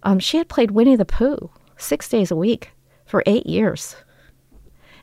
um, 0.04 0.20
she 0.20 0.38
had 0.38 0.50
played 0.50 0.72
Winnie 0.72 0.98
the 0.98 1.06
Pooh 1.06 1.50
six 1.78 2.10
days 2.10 2.32
a 2.32 2.36
week 2.36 2.72
for 3.06 3.24
eight 3.26 3.46
years, 3.46 3.96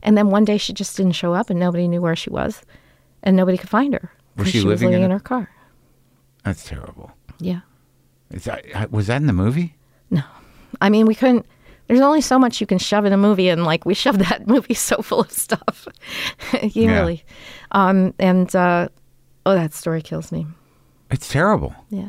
and 0.06 0.16
then 0.16 0.30
one 0.30 0.46
day 0.46 0.56
she 0.56 0.72
just 0.72 0.96
didn't 0.96 1.12
show 1.12 1.34
up, 1.34 1.50
and 1.50 1.60
nobody 1.60 1.86
knew 1.86 2.00
where 2.00 2.16
she 2.16 2.30
was, 2.30 2.62
and 3.22 3.36
nobody 3.36 3.58
could 3.58 3.68
find 3.68 3.92
her. 3.92 4.10
Was 4.36 4.46
'cause 4.46 4.52
she 4.52 4.58
was 4.58 4.80
living 4.80 4.88
living 4.90 5.04
in 5.04 5.10
her 5.10 5.20
car? 5.20 5.50
That's 6.44 6.64
terrible. 6.64 7.10
Yeah. 7.38 7.60
Is 8.30 8.44
that, 8.44 8.90
was 8.90 9.06
that 9.08 9.16
in 9.20 9.26
the 9.26 9.32
movie? 9.34 9.76
No, 10.10 10.22
I 10.80 10.88
mean 10.88 11.04
we 11.06 11.14
couldn't. 11.14 11.44
There's 11.88 12.00
only 12.00 12.20
so 12.20 12.38
much 12.38 12.60
you 12.60 12.66
can 12.66 12.78
shove 12.78 13.04
in 13.04 13.12
a 13.12 13.16
movie, 13.16 13.48
and 13.48 13.64
like 13.64 13.84
we 13.84 13.94
shoved 14.04 14.20
that 14.20 14.46
movie 14.46 14.74
so 14.74 15.02
full 15.02 15.20
of 15.20 15.30
stuff. 15.32 15.86
you 16.62 16.84
Yeah. 16.84 16.98
really, 17.00 17.24
um, 17.72 18.14
and 18.18 18.54
uh, 18.56 18.88
oh, 19.44 19.54
that 19.54 19.74
story 19.74 20.02
kills 20.02 20.32
me. 20.32 20.46
It's 21.10 21.28
terrible. 21.28 21.74
Yeah. 21.90 22.08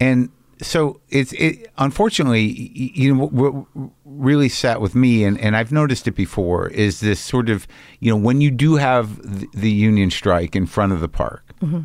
And 0.00 0.30
so 0.62 1.00
it's 1.08 1.32
it, 1.32 1.70
unfortunately, 1.78 2.42
you 2.42 3.14
know, 3.14 3.26
what 3.26 3.32
what 3.32 3.90
really 4.04 4.48
sat 4.48 4.80
with 4.80 4.94
me, 4.94 5.24
and, 5.24 5.38
and 5.40 5.56
I've 5.56 5.72
noticed 5.72 6.06
it 6.06 6.12
before, 6.12 6.68
is 6.68 7.00
this 7.00 7.20
sort 7.20 7.48
of, 7.48 7.66
you 8.00 8.10
know, 8.10 8.16
when 8.16 8.40
you 8.40 8.50
do 8.50 8.76
have 8.76 9.16
the, 9.22 9.46
the 9.54 9.70
union 9.70 10.10
strike 10.10 10.54
in 10.54 10.66
front 10.66 10.92
of 10.92 11.00
the 11.00 11.08
park, 11.08 11.52
mm-hmm. 11.60 11.80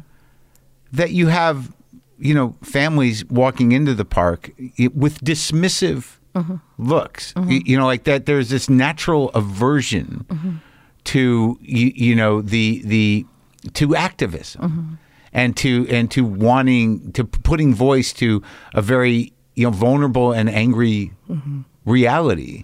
that 0.91 1.11
you 1.11 1.27
have, 1.27 1.73
you 2.17 2.33
know, 2.33 2.55
families 2.63 3.25
walking 3.25 3.71
into 3.71 3.93
the 3.93 4.05
park 4.05 4.51
with 4.93 5.23
dismissive 5.23 6.17
mm-hmm. 6.33 6.55
looks. 6.77 7.33
Y- 7.35 7.41
mm-hmm. 7.41 7.67
You 7.67 7.77
know, 7.77 7.85
like 7.85 8.03
that. 8.03 8.25
There's 8.25 8.49
this 8.49 8.69
natural 8.69 9.29
aversion 9.29 10.25
to 11.05 11.57
you, 11.61 11.91
you 11.95 12.15
know 12.15 12.41
the 12.41 12.81
the 12.83 13.25
to 13.73 13.95
activism 13.95 14.99
and 15.35 15.55
to 15.57 15.85
and 15.89 16.09
to 16.09 16.23
wanting 16.23 17.11
to 17.11 17.23
putting 17.25 17.75
voice 17.75 18.13
to 18.13 18.41
a 18.73 18.81
very 18.81 19.33
you 19.55 19.65
know 19.65 19.69
vulnerable 19.71 20.31
and 20.31 20.49
angry 20.49 21.11
mm-hmm. 21.29 21.61
reality 21.85 22.63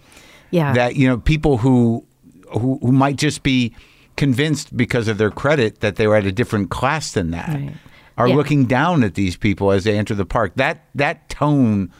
Yeah. 0.49 0.73
that 0.73 0.95
you 0.95 1.07
know 1.07 1.17
people 1.17 1.57
who 1.57 2.05
who 2.53 2.79
who 2.81 2.91
might 2.91 3.17
just 3.17 3.43
be 3.43 3.75
convinced 4.15 4.75
because 4.75 5.07
of 5.07 5.17
their 5.17 5.31
credit 5.31 5.81
that 5.81 5.95
they 5.97 6.07
were 6.07 6.15
at 6.15 6.25
a 6.25 6.31
different 6.31 6.69
class 6.71 7.11
than 7.11 7.31
that 7.31 7.49
Right. 7.49 7.73
are 8.17 8.27
Yeah. 8.29 8.35
looking 8.35 8.65
down 8.65 9.03
at 9.03 9.13
these 9.15 9.35
people 9.35 9.71
as 9.71 9.83
they 9.83 9.97
enter 9.97 10.15
the 10.15 10.25
park 10.25 10.53
that 10.55 10.85
that 10.95 11.27
tone 11.29 11.91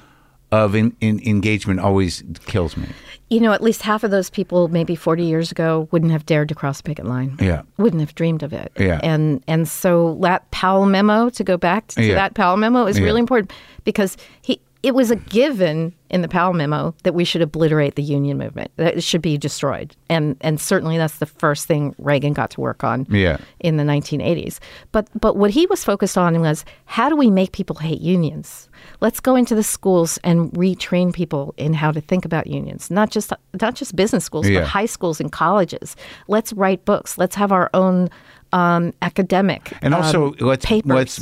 of 0.51 0.75
in, 0.75 0.95
in 1.01 1.19
engagement 1.25 1.79
always 1.79 2.23
kills 2.45 2.75
me 2.75 2.87
You 3.29 3.39
know, 3.39 3.53
at 3.53 3.61
least 3.63 3.81
half 3.81 4.03
of 4.03 4.11
those 4.11 4.29
people, 4.29 4.67
maybe 4.67 4.93
40 4.95 5.23
years 5.23 5.51
ago, 5.53 5.87
wouldn't 5.91 6.11
have 6.11 6.25
dared 6.25 6.49
to 6.49 6.55
cross 6.55 6.81
picket 6.81 7.05
line. 7.05 7.37
Yeah. 7.39 7.61
Wouldn't 7.77 8.01
have 8.01 8.13
dreamed 8.13 8.43
of 8.43 8.51
it. 8.51 8.71
Yeah. 8.77 8.99
And 9.03 9.41
and 9.47 9.67
so 9.69 10.17
that 10.21 10.49
Powell 10.51 10.85
memo, 10.85 11.29
to 11.29 11.43
go 11.43 11.55
back 11.57 11.87
to, 11.87 12.03
Yeah. 12.03 12.15
that 12.15 12.33
Powell 12.33 12.57
memo, 12.57 12.85
is 12.87 12.97
Yeah. 12.99 13.05
really 13.05 13.19
important 13.21 13.53
because 13.85 14.17
he 14.41 14.59
it 14.83 14.95
was 14.95 15.11
a 15.11 15.15
given 15.15 15.93
in 16.09 16.21
the 16.23 16.27
Powell 16.27 16.53
memo 16.53 16.93
that 17.03 17.13
we 17.13 17.23
should 17.23 17.41
obliterate 17.41 17.95
the 17.95 18.01
union 18.01 18.37
movement. 18.37 18.71
That 18.77 18.97
it 18.97 19.03
should 19.03 19.21
be 19.21 19.37
destroyed. 19.37 19.95
And 20.09 20.35
and 20.41 20.59
certainly 20.59 20.97
that's 20.97 21.19
the 21.19 21.25
first 21.27 21.67
thing 21.67 21.93
Reagan 21.99 22.33
got 22.33 22.49
to 22.51 22.61
work 22.61 22.83
on 22.83 23.05
Yeah. 23.09 23.37
in 23.59 23.77
the 23.77 23.83
1980s. 23.83 24.59
But 24.91 25.07
but 25.19 25.37
what 25.37 25.51
he 25.51 25.67
was 25.67 25.83
focused 25.83 26.17
on 26.17 26.41
was 26.41 26.65
how 26.85 27.09
do 27.09 27.15
we 27.15 27.29
make 27.29 27.51
people 27.51 27.75
hate 27.75 28.01
unions? 28.01 28.69
Let's 29.01 29.19
go 29.19 29.35
into 29.35 29.53
the 29.55 29.63
schools 29.63 30.17
and 30.23 30.51
retrain 30.53 31.13
people 31.13 31.53
in 31.57 31.73
how 31.73 31.91
to 31.91 32.01
think 32.01 32.25
about 32.25 32.47
unions. 32.47 32.89
Not 32.89 33.11
just 33.11 33.31
not 33.61 33.75
just 33.75 33.95
business 33.95 34.25
schools, 34.25 34.49
Yeah. 34.49 34.61
but 34.61 34.67
high 34.67 34.87
schools 34.87 35.19
and 35.21 35.31
colleges. 35.31 35.95
Let's 36.27 36.53
write 36.53 36.85
books. 36.85 37.17
Let's 37.17 37.35
have 37.35 37.51
our 37.51 37.69
own 37.73 38.09
um, 38.53 38.91
academic 39.01 39.71
and 39.81 39.93
also 39.93 40.29
um, 40.29 40.35
let's 40.39 40.65
papers. 40.65 40.91
let's 40.91 41.19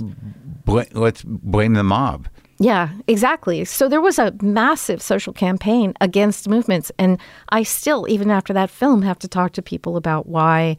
bl- 0.65 0.81
let's 0.93 1.23
blame 1.23 1.73
the 1.73 1.83
mob 1.83 2.27
Yeah, 2.59 2.89
exactly. 3.07 3.63
So 3.63 3.87
there 3.87 4.01
was 4.01 4.19
a 4.19 4.33
massive 4.41 5.01
social 5.01 5.31
campaign 5.31 5.93
against 6.01 6.49
movements. 6.49 6.91
And 6.99 7.17
I 7.49 7.63
still, 7.63 8.05
even 8.09 8.29
after 8.29 8.51
that 8.53 8.69
film, 8.69 9.01
have 9.01 9.19
to 9.19 9.27
talk 9.29 9.53
to 9.53 9.61
people 9.61 9.95
about 9.95 10.27
why 10.27 10.77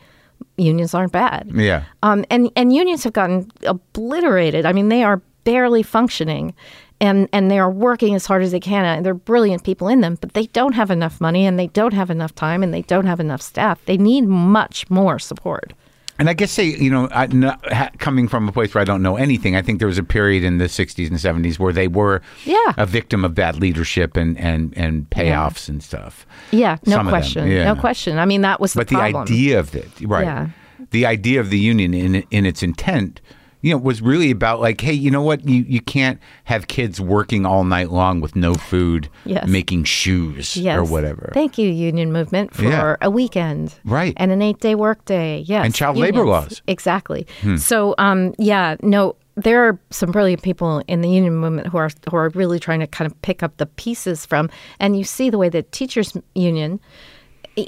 unions 0.59 0.93
aren't 0.93 1.13
bad. 1.13 1.51
Yeah. 1.55 1.85
Um, 2.03 2.25
and, 2.31 2.51
and 2.55 2.73
unions 2.75 3.03
have 3.05 3.15
gotten 3.15 3.51
obliterated. 3.67 4.67
I 4.67 4.73
mean, 4.73 4.91
they 4.91 5.03
are 5.03 5.23
barely 5.45 5.83
functioning. 5.83 6.55
And, 7.03 7.31
and 7.33 7.51
they 7.51 7.59
are 7.59 7.71
working 7.71 8.15
as 8.15 8.27
hard 8.27 8.43
as 8.43 8.51
they 8.51 8.61
can, 8.61 8.85
and 8.85 9.07
they're 9.07 9.15
brilliant 9.15 9.65
people 9.65 9.89
in 9.89 10.03
them, 10.03 10.19
but 10.21 10.35
they 10.35 10.45
don't 10.49 10.75
have 10.75 10.91
enough 10.91 11.19
money, 11.19 11.47
and 11.47 11.59
they 11.59 11.69
don't 11.69 11.95
have 11.95 12.11
enough 12.11 12.35
time, 12.35 12.63
and 12.63 12.75
they 12.75 12.83
don't 12.83 13.07
have 13.07 13.21
enough 13.21 13.41
staff. 13.41 13.83
They 13.87 13.97
need 13.97 14.27
much 14.27 14.91
more 14.91 15.19
support. 15.19 15.73
And 16.21 16.29
I 16.31 16.35
guess 16.35 16.51
say 16.53 16.67
you 16.67 16.91
know, 16.91 17.09
I, 17.11 17.27
no, 17.29 17.57
ha, 17.65 17.89
coming 17.99 18.29
from 18.29 18.47
a 18.47 18.53
place 18.53 18.75
where 18.75 18.83
I 18.83 18.85
don't 18.85 19.03
know 19.03 19.17
anything, 19.17 19.57
I 19.57 19.63
think 19.63 19.79
there 19.79 19.89
was 19.89 19.99
a 19.99 20.05
period 20.05 20.45
in 20.45 20.59
the 20.59 20.67
'60s 20.67 21.09
and 21.09 21.17
'70s 21.19 21.59
where 21.59 21.73
they 21.73 21.89
were 21.89 22.21
Yeah. 22.45 22.75
a 22.77 22.85
victim 22.87 23.25
of 23.25 23.35
bad 23.35 23.57
leadership 23.59 24.17
and 24.17 24.39
and 24.39 24.73
and 24.77 25.09
payoffs 25.11 25.69
and 25.71 25.83
stuff. 25.83 26.27
Yeah, 26.51 26.77
no 26.87 26.97
Some 26.97 27.09
question, 27.09 27.49
yeah. 27.49 27.65
no 27.65 27.75
question. 27.81 28.19
I 28.19 28.27
mean, 28.27 28.43
that 28.43 28.61
was 28.61 28.75
the 28.75 28.81
But 28.81 28.89
the 28.89 28.97
idea 29.01 29.59
of 29.59 29.75
it, 29.75 29.91
right? 30.03 30.25
Yeah. 30.25 30.49
The 30.91 31.07
idea 31.07 31.41
of 31.41 31.49
the 31.51 31.59
union 31.59 31.95
in 31.95 32.23
in 32.31 32.45
its 32.47 32.63
intent, 32.63 33.21
you 33.63 33.71
know, 33.73 33.79
was 33.79 34.01
really 34.03 34.31
about 34.31 34.61
like, 34.61 34.81
hey, 34.81 34.93
you 34.93 35.11
know 35.11 35.23
what? 35.23 35.47
You 35.49 35.65
you 35.69 35.81
can't 35.81 36.19
have 36.45 36.67
kids 36.69 37.01
working 37.01 37.45
all 37.47 37.65
night 37.65 37.91
long 37.91 38.21
with 38.21 38.35
no 38.37 38.55
food, 38.55 39.09
Yes. 39.25 39.47
making 39.49 39.85
shoes 39.85 40.57
yes. 40.57 40.79
or 40.79 40.85
whatever. 40.85 41.31
Thank 41.35 41.59
you, 41.59 41.69
union 41.69 42.13
movement, 42.13 42.55
for 42.55 42.65
Yeah. 42.65 42.97
a 43.03 43.11
weekend, 43.11 43.75
Right. 43.85 44.15
and 44.17 44.31
an 44.33 44.43
eight-day 44.43 44.75
workday. 44.75 45.45
Yes, 45.47 45.65
And 45.65 45.75
child 45.75 45.97
labor 45.97 46.19
unions. 46.19 46.29
laws. 46.29 46.59
Hmm. 46.65 46.71
Exactly. 46.71 47.27
So, 47.57 47.95
um, 47.99 48.35
yeah, 48.39 48.77
no, 48.83 49.17
there 49.37 49.63
are 49.69 49.79
some 49.91 50.11
brilliant 50.11 50.43
people 50.43 50.83
in 50.87 51.01
the 51.01 51.09
union 51.09 51.35
movement 51.37 51.69
who 51.69 51.79
are 51.79 51.91
who 52.11 52.17
are 52.17 52.29
really 52.35 52.59
trying 52.59 52.81
to 52.81 52.87
kind 52.87 53.11
of 53.11 53.23
pick 53.23 53.43
up 53.43 53.57
the 53.59 53.67
pieces 53.67 54.27
from, 54.27 54.51
and 54.79 54.97
you 54.99 55.05
see 55.05 55.31
the 55.31 55.39
way 55.39 55.49
the 55.49 55.63
teachers 55.63 56.17
union. 56.35 56.81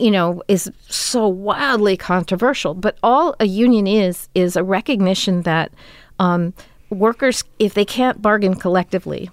You 0.00 0.10
know, 0.10 0.42
is 0.48 0.70
so 0.88 1.26
wildly 1.28 1.96
controversial. 1.96 2.74
But 2.74 2.98
all 3.02 3.34
a 3.40 3.46
union 3.46 3.86
is 3.86 4.28
is 4.34 4.56
a 4.56 4.64
recognition 4.64 5.42
that 5.42 5.72
um, 6.18 6.54
workers, 6.90 7.44
if 7.58 7.74
they 7.74 7.84
can't 7.84 8.20
bargain 8.20 8.54
collectively, 8.54 9.30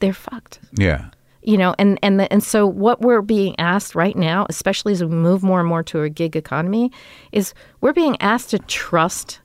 they're 0.00 0.12
fucked 0.12 0.60
yeah. 0.76 1.06
you 1.42 1.56
know 1.56 1.74
and 1.78 1.98
and 2.02 2.20
the, 2.20 2.30
and 2.30 2.44
so 2.44 2.66
what 2.66 3.00
we're 3.00 3.22
being 3.22 3.58
asked 3.58 3.94
right 3.94 4.14
now 4.14 4.44
especially 4.50 4.92
as 4.92 5.02
we 5.02 5.08
move 5.08 5.42
more 5.42 5.60
and 5.60 5.68
more 5.70 5.82
to 5.82 6.02
a 6.02 6.10
gig 6.10 6.36
economy 6.36 6.92
is 7.32 7.54
we're 7.80 7.94
being 7.94 8.14
asked 8.20 8.50
to 8.50 8.58
trust 8.58 9.40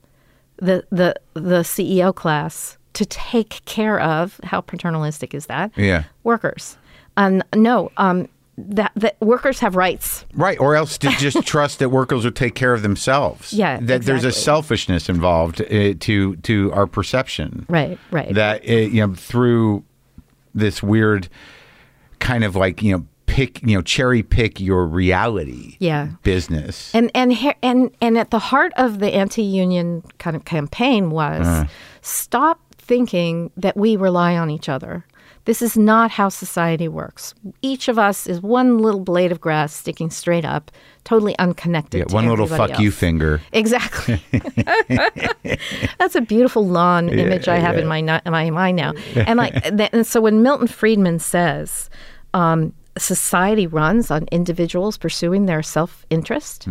the 0.57 0.83
the 0.89 1.15
the 1.35 1.61
CEO 1.61 2.13
class 2.13 2.77
to 2.93 3.05
take 3.05 3.63
care 3.65 3.99
of 3.99 4.39
how 4.43 4.61
paternalistic 4.61 5.33
is 5.33 5.45
that? 5.47 5.71
Yeah. 5.77 6.03
Workers. 6.23 6.77
Um, 7.17 7.41
no, 7.55 7.91
um, 7.97 8.27
that 8.69 8.91
that 8.95 9.19
workers 9.21 9.59
have 9.59 9.75
rights. 9.75 10.25
Right, 10.33 10.59
or 10.59 10.75
else 10.75 10.97
to 10.99 11.09
just 11.11 11.43
trust 11.45 11.79
that 11.79 11.89
workers 11.89 12.23
will 12.23 12.31
take 12.31 12.55
care 12.55 12.73
of 12.73 12.81
themselves. 12.81 13.53
Yeah, 13.53 13.79
that 13.81 14.03
there's 14.03 14.23
a 14.25 14.31
selfishness 14.31 15.09
involved 15.09 15.61
uh, 15.61 15.93
to 15.99 16.35
to 16.37 16.71
our 16.73 16.87
perception. 16.87 17.65
Right, 17.69 17.97
right. 18.11 18.33
That 18.33 18.67
uh, 18.69 18.73
you 18.73 19.05
know 19.07 19.13
through 19.15 19.83
this 20.53 20.81
weird 20.83 21.29
kind 22.19 22.43
of 22.43 22.55
like 22.55 22.81
you 22.83 22.97
know 22.97 23.05
pick 23.25 23.61
you 23.63 23.75
know 23.77 23.81
cherry 23.81 24.23
pick 24.23 24.59
your 24.59 24.85
reality. 24.85 25.77
Yeah. 25.79 26.09
business. 26.23 26.93
And 26.93 27.09
and 27.15 27.33
and 27.63 27.91
and 28.01 28.17
at 28.17 28.31
the 28.31 28.39
heart 28.39 28.73
of 28.75 28.99
the 28.99 29.13
anti-union 29.15 30.03
kind 30.19 30.35
of 30.35 30.43
campaign 30.45 31.11
was 31.11 31.47
Uh-huh. 31.47 31.65
stop 32.01 32.59
thinking 32.77 33.51
that 33.55 33.77
we 33.77 33.95
rely 33.95 34.35
on 34.35 34.49
each 34.49 34.67
other. 34.67 35.05
This 35.45 35.61
is 35.61 35.75
not 35.75 36.11
how 36.11 36.29
society 36.29 36.87
works. 36.87 37.33
Each 37.61 37.87
of 37.87 37.97
us 37.97 38.27
is 38.27 38.41
one 38.41 38.77
little 38.79 38.99
blade 38.99 39.31
of 39.31 39.41
grass 39.41 39.73
sticking 39.73 40.11
straight 40.11 40.45
up, 40.45 40.71
totally 41.03 41.35
unconnected. 41.39 41.99
yeah, 41.99 42.13
one 42.13 42.27
little 42.27 42.47
fuck 42.47 42.79
you 42.79 42.91
finger. 42.91 43.41
Exactly. 43.51 44.21
That's 45.99 46.15
a 46.15 46.21
beautiful 46.21 46.67
lawn 46.67 47.09
image 47.09 47.47
I 47.47 47.57
have 47.57 47.77
in 47.77 47.87
my 47.87 48.01
ni- 48.01 48.21
my 48.25 48.49
mind 48.49 48.77
now. 48.77 48.93
And 49.15 49.37
like, 49.37 49.53
and 49.93 50.05
so 50.05 50.21
when 50.21 50.43
Milton 50.43 50.67
Friedman 50.67 51.19
says, 51.19 51.89
um, 52.33 52.73
"Society 52.97 53.67
runs 53.67 54.11
on 54.11 54.27
individuals 54.31 54.97
pursuing 54.97 55.45
their 55.45 55.63
self 55.63 56.05
interest," 56.09 56.67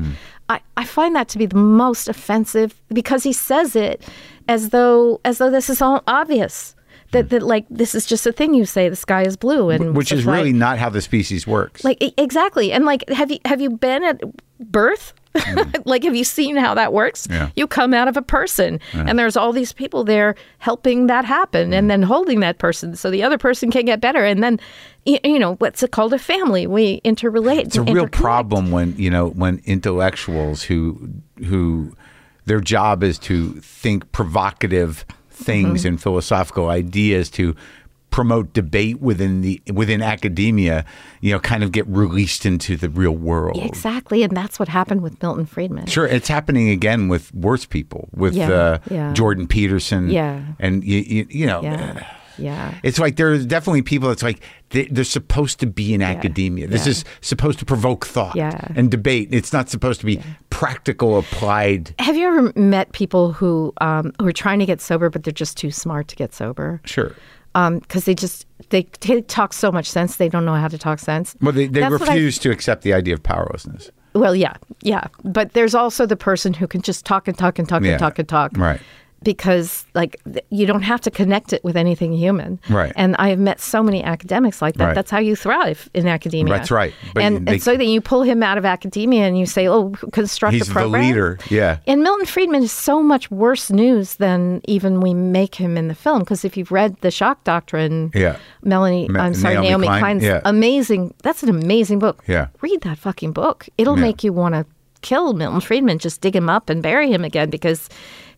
I, 0.49 0.61
I 0.77 0.85
find 0.85 1.15
that 1.17 1.29
to 1.31 1.39
be 1.39 1.47
the 1.47 1.57
most 1.57 2.09
offensive 2.09 2.81
because 2.93 3.23
he 3.25 3.33
says 3.33 3.75
it 3.77 4.03
as 4.49 4.71
though 4.71 5.21
as 5.25 5.39
though 5.39 5.51
this 5.51 5.69
is 5.71 5.83
all 5.83 6.03
obvious. 6.07 6.75
That, 7.13 7.31
that 7.31 7.43
like 7.43 7.67
this 7.71 7.95
is 7.95 8.07
just 8.07 8.25
a 8.27 8.33
thing 8.33 8.55
you 8.55 8.65
say 8.65 8.89
the 8.89 8.95
sky 8.97 9.23
is 9.23 9.37
blue 9.37 9.69
and 9.71 9.97
Which 9.97 10.13
is 10.13 10.25
really 10.25 10.53
not 10.53 10.79
how 10.79 10.89
the 10.91 11.01
species 11.03 11.47
works. 11.47 11.83
like 11.85 11.99
exactly, 12.17 12.71
and 12.73 12.85
like, 12.85 13.09
have 13.11 13.31
you 13.31 13.39
have 13.45 13.61
you 13.61 13.71
been 13.71 14.05
at 14.05 14.21
birth? 14.61 15.13
like, 15.85 16.03
have 16.03 16.17
you 16.17 16.25
seen 16.25 16.57
how 16.57 16.75
that 16.75 16.93
works? 16.93 17.29
Mm. 17.29 17.33
Yeah. 17.35 17.51
You 17.55 17.67
come 17.69 17.95
out 17.95 18.09
of 18.09 18.17
a 18.17 18.23
person, 18.23 18.81
and 18.93 19.17
there's 19.17 19.37
all 19.37 19.53
these 19.53 19.73
people 19.73 20.03
there 20.03 20.35
helping 20.59 21.07
that 21.07 21.25
happen, 21.25 21.71
Mm. 21.71 21.75
and 21.79 21.91
then 21.91 22.03
holding 22.03 22.41
that 22.41 22.59
person 22.59 22.97
so 22.97 23.11
the 23.13 23.23
other 23.23 23.39
person 23.39 23.71
can 23.71 23.85
get 23.85 24.01
better, 24.01 24.25
and 24.25 24.43
then, 24.43 24.59
you 25.05 25.39
know, 25.39 25.55
what's 25.57 25.83
it 25.85 25.93
called? 25.93 26.13
A 26.13 26.19
family. 26.19 26.67
We 26.67 27.01
interrelate. 27.03 27.67
it's 27.67 27.77
a 27.77 27.83
real 27.83 28.09
problem 28.09 28.71
when 28.73 28.95
you 28.97 29.09
know 29.11 29.29
when 29.31 29.63
intellectuals 29.67 30.65
who 30.65 31.11
who 31.45 31.95
their 32.47 32.61
job 32.61 33.03
is 33.05 33.19
to 33.21 33.53
think 33.61 34.11
provocative 34.13 35.05
things 35.41 35.85
and 35.85 36.01
philosophical 36.01 36.69
ideas 36.69 37.31
to 37.31 37.55
promote 38.11 38.53
debate 38.53 39.01
within 39.01 39.41
the 39.41 39.63
within 39.73 40.03
academia 40.03 40.85
you 41.21 41.31
know 41.33 41.39
kind 41.39 41.63
of 41.63 41.71
get 41.71 41.87
released 41.87 42.45
into 42.45 42.77
the 42.77 42.89
real 42.89 43.13
world 43.15 43.65
Exactly, 43.65 44.25
and 44.25 44.37
that's 44.37 44.59
what 44.59 44.69
happened 44.69 45.01
with 45.03 45.23
Milton 45.23 45.47
Friedman. 45.47 45.87
Sure, 45.87 46.07
it's 46.07 46.27
happening 46.27 46.71
again 46.71 47.07
with 47.07 47.33
worse 47.33 47.65
people, 47.67 48.09
with 48.13 48.35
Yeah, 48.35 48.51
uh, 48.51 48.79
yeah. 48.91 49.13
Jordan 49.13 49.47
Peterson. 49.47 50.11
Yeah. 50.11 50.43
and 50.59 50.83
you, 50.83 50.99
you, 50.99 51.27
you 51.31 51.47
know, 51.47 51.63
Yeah, 51.63 52.05
yeah. 52.39 52.75
it's 52.83 52.99
like 52.99 53.17
there 53.17 53.33
are 53.33 53.39
definitely 53.39 53.83
people 53.83 54.09
that's 54.09 54.23
like 54.23 54.41
they, 54.71 54.85
they're 54.87 55.05
supposed 55.05 55.61
to 55.61 55.67
be 55.67 55.95
in 55.95 56.03
academia. 56.03 56.67
This 56.67 56.87
yeah. 56.87 56.91
is 56.93 57.05
supposed 57.21 57.59
to 57.59 57.65
provoke 57.65 58.07
thought 58.07 58.37
Yeah. 58.37 58.69
and 58.77 58.91
debate. 58.91 59.29
It's 59.33 59.53
not 59.53 59.69
supposed 59.69 60.01
to 60.01 60.07
be 60.07 60.21
practical, 60.51 61.19
applied. 61.19 61.95
Have 61.99 62.17
you 62.17 62.27
ever 62.29 62.53
met 62.59 62.93
people 62.93 63.33
who 63.33 63.73
um, 63.81 64.13
who 64.21 64.27
are 64.27 64.33
trying 64.33 64.59
to 64.61 64.67
get 64.67 64.81
sober, 64.81 65.11
but 65.11 65.25
they're 65.25 65.33
just 65.33 65.57
too 65.57 65.71
smart 65.71 66.09
to 66.09 66.17
get 66.17 66.35
sober? 66.35 66.81
Sure. 66.85 67.15
because 67.55 68.05
they 68.05 68.15
just 68.15 68.47
they, 68.71 68.87
they 69.01 69.23
talk 69.23 69.53
so 69.53 69.73
much 69.73 69.89
sense 69.91 70.17
they 70.17 70.29
don't 70.29 70.45
know 70.45 70.55
how 70.55 70.69
to 70.69 70.79
talk 70.79 70.99
sense. 70.99 71.35
Well, 71.41 71.53
they, 71.53 71.67
they 71.67 71.83
what 71.83 72.03
I- 72.03 72.15
refuse 72.15 72.39
to 72.41 72.51
accept 72.51 72.83
the 72.83 72.93
idea 72.95 73.15
of 73.15 73.23
powerlessness. 73.23 73.91
well, 74.15 74.35
yeah, 74.37 74.55
yeah, 74.83 75.07
but 75.25 75.53
there's 75.53 75.75
also 75.75 76.05
the 76.07 76.17
person 76.17 76.53
who 76.53 76.67
can 76.67 76.83
just 76.83 77.05
talk 77.07 77.27
and 77.29 77.37
talk 77.39 77.59
and 77.59 77.69
talk 77.69 77.83
Yeah. 77.83 77.93
and 77.93 77.99
talk 78.01 78.19
and 78.19 78.29
talk, 78.29 78.53
Right. 78.57 78.81
Because 79.23 79.85
like 79.95 80.19
you 80.49 80.65
don't 80.65 80.81
have 80.81 81.03
to 81.03 81.11
connect 81.11 81.53
it 81.53 81.63
with 81.63 81.77
anything 81.77 82.13
human, 82.15 82.59
Right. 82.71 82.91
And 82.97 83.15
I 83.19 83.29
have 83.29 83.39
met 83.39 83.61
so 83.61 83.83
many 83.83 84.03
academics 84.03 84.63
like 84.63 84.77
that. 84.77 84.85
Right. 84.87 84.95
That's 84.95 85.11
how 85.11 85.19
you 85.19 85.37
thrive 85.37 85.91
in 85.93 86.09
academia. 86.09 86.55
That's 86.55 86.71
right. 86.71 86.95
But 87.13 87.23
and, 87.25 87.47
they- 87.47 87.53
and 87.53 87.63
so 87.63 87.77
then 87.77 87.89
you 87.89 88.01
pull 88.01 88.23
him 88.23 88.43
out 88.43 88.57
of 88.57 88.65
academia 88.65 89.27
and 89.27 89.39
you 89.39 89.45
say, 89.45 89.69
"Oh, 89.69 89.91
construct 90.13 90.55
He's 90.55 90.63
a 90.63 90.65
the 90.71 90.73
program." 90.73 91.03
leader. 91.05 91.39
Yeah. 91.51 91.79
And 91.87 92.03
Milton 92.03 92.25
Friedman 92.25 92.63
is 92.63 92.73
so 92.73 93.03
much 93.03 93.31
worse 93.31 93.71
news 93.71 94.17
than 94.17 94.63
even 94.67 95.01
we 95.03 95.13
make 95.13 95.55
him 95.57 95.77
in 95.77 95.89
the 95.89 95.95
film. 95.95 96.21
Because 96.21 96.43
if 96.45 96.57
you've 96.57 96.73
read 96.73 96.97
The 97.03 97.11
Shock 97.11 97.45
Doctrine, 97.45 98.11
Yeah. 98.15 98.37
Melanie, 98.63 99.07
Ma- 99.09 99.21
I'm 99.21 99.35
sorry, 99.35 99.55
Naomi 99.57 99.69
Naomi, 99.69 99.87
Klein, 99.89 100.01
Klein's 100.01 100.25
yeah. 100.25 100.41
amazing. 100.47 101.13
That's 101.23 101.43
an 101.43 101.51
amazing 101.51 101.99
book. 101.99 102.23
Yeah. 102.27 102.47
Read 102.63 102.81
that 102.83 102.97
fucking 102.97 103.33
book. 103.33 103.69
It'll 103.77 103.97
Yeah. 103.97 104.03
make 104.07 104.25
you 104.25 104.33
want 104.33 104.55
to 104.55 104.65
kill 105.03 105.33
Milton 105.35 105.61
Friedman, 105.61 105.99
just 105.99 106.21
dig 106.23 106.35
him 106.37 106.49
up 106.51 106.69
and 106.71 106.83
bury 106.83 107.11
him 107.13 107.25
again 107.25 107.49
because 107.51 107.89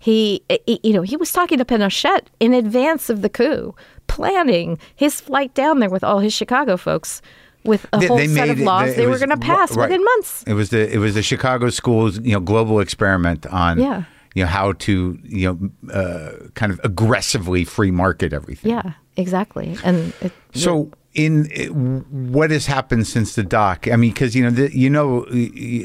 he, 0.03 0.43
he- 0.67 0.81
you 0.83 0.93
know, 0.93 1.03
he 1.03 1.17
was 1.17 1.31
talking 1.33 1.59
to 1.59 1.65
Pinochet 1.65 2.23
in 2.41 2.53
advance 2.53 3.09
of 3.09 3.23
the 3.23 3.29
coup, 3.29 3.75
planning 4.09 4.79
his 4.97 5.21
flight 5.21 5.55
down 5.55 5.79
there 5.79 5.91
with 5.91 6.03
all 6.05 6.19
his 6.19 6.33
Chicago 6.35 6.77
folks. 6.77 7.23
With 7.65 7.87
a 7.93 7.99
They- 7.99 8.07
whole 8.09 8.17
they 8.17 8.27
set 8.27 8.49
of 8.51 8.59
laws 8.59 8.89
it 8.91 8.97
they 8.97 9.07
were 9.07 9.19
going 9.19 9.31
to 9.31 9.37
pass 9.37 9.77
right. 9.77 9.89
within 9.89 10.03
months. 10.05 10.43
It 10.49 10.55
was 10.55 10.71
the 10.71 10.93
it 10.93 10.99
was 10.99 11.15
the 11.15 11.23
Chicago 11.23 11.71
schools 11.71 12.19
you 12.19 12.33
know 12.33 12.41
global 12.41 12.81
experiment 12.81 13.47
on 13.47 13.79
Yeah. 13.79 14.03
you 14.35 14.43
know 14.43 14.49
how 14.49 14.73
to 14.87 15.17
you 15.23 15.47
know 15.49 15.93
uh, 16.01 16.49
kind 16.55 16.73
of 16.73 16.81
aggressively 16.83 17.63
free 17.65 17.93
market 17.93 18.33
everything. 18.33 18.73
Yeah, 18.73 18.95
exactly. 19.17 19.77
And 19.85 20.13
it, 20.21 20.33
So 20.55 20.91
in 21.15 22.05
what 22.11 22.51
has 22.51 22.67
happened 22.67 23.07
since 23.07 23.35
the 23.35 23.43
doc? 23.43 23.87
I 23.87 23.97
mean, 23.97 24.13
because 24.13 24.35
you 24.35 24.43
know 24.45 24.51
the, 24.51 24.77
you 24.77 24.89
know 24.89 25.27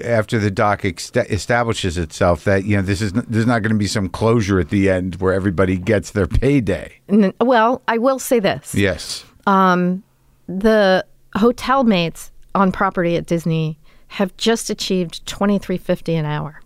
after 0.05 0.39
the 0.39 0.51
doc 0.51 0.85
ex- 0.85 1.11
establishes 1.15 1.97
itself 1.97 2.43
that 2.45 2.63
you 2.65 2.75
know 2.77 2.81
this 2.81 3.01
is 3.01 3.11
there's 3.13 3.45
not 3.45 3.61
going 3.61 3.73
to 3.73 3.77
be 3.77 3.87
some 3.87 4.07
closure 4.09 4.59
at 4.59 4.69
the 4.69 4.89
end 4.89 5.15
where 5.15 5.33
everybody 5.33 5.77
gets 5.77 6.11
their 6.11 6.27
payday. 6.27 6.93
Well, 7.41 7.81
I 7.87 7.97
will 7.97 8.19
say 8.19 8.39
this: 8.39 8.73
Yes. 8.73 9.25
um, 9.45 10.03
the 10.47 11.05
hotel 11.35 11.83
mates 11.83 12.31
on 12.55 12.71
property 12.71 13.17
at 13.17 13.25
Disney 13.25 13.77
have 14.07 14.35
just 14.37 14.69
achieved 14.69 15.25
twenty 15.25 15.57
three 15.59 15.77
fifty 15.77 16.15
an 16.15 16.25
hour. 16.25 16.61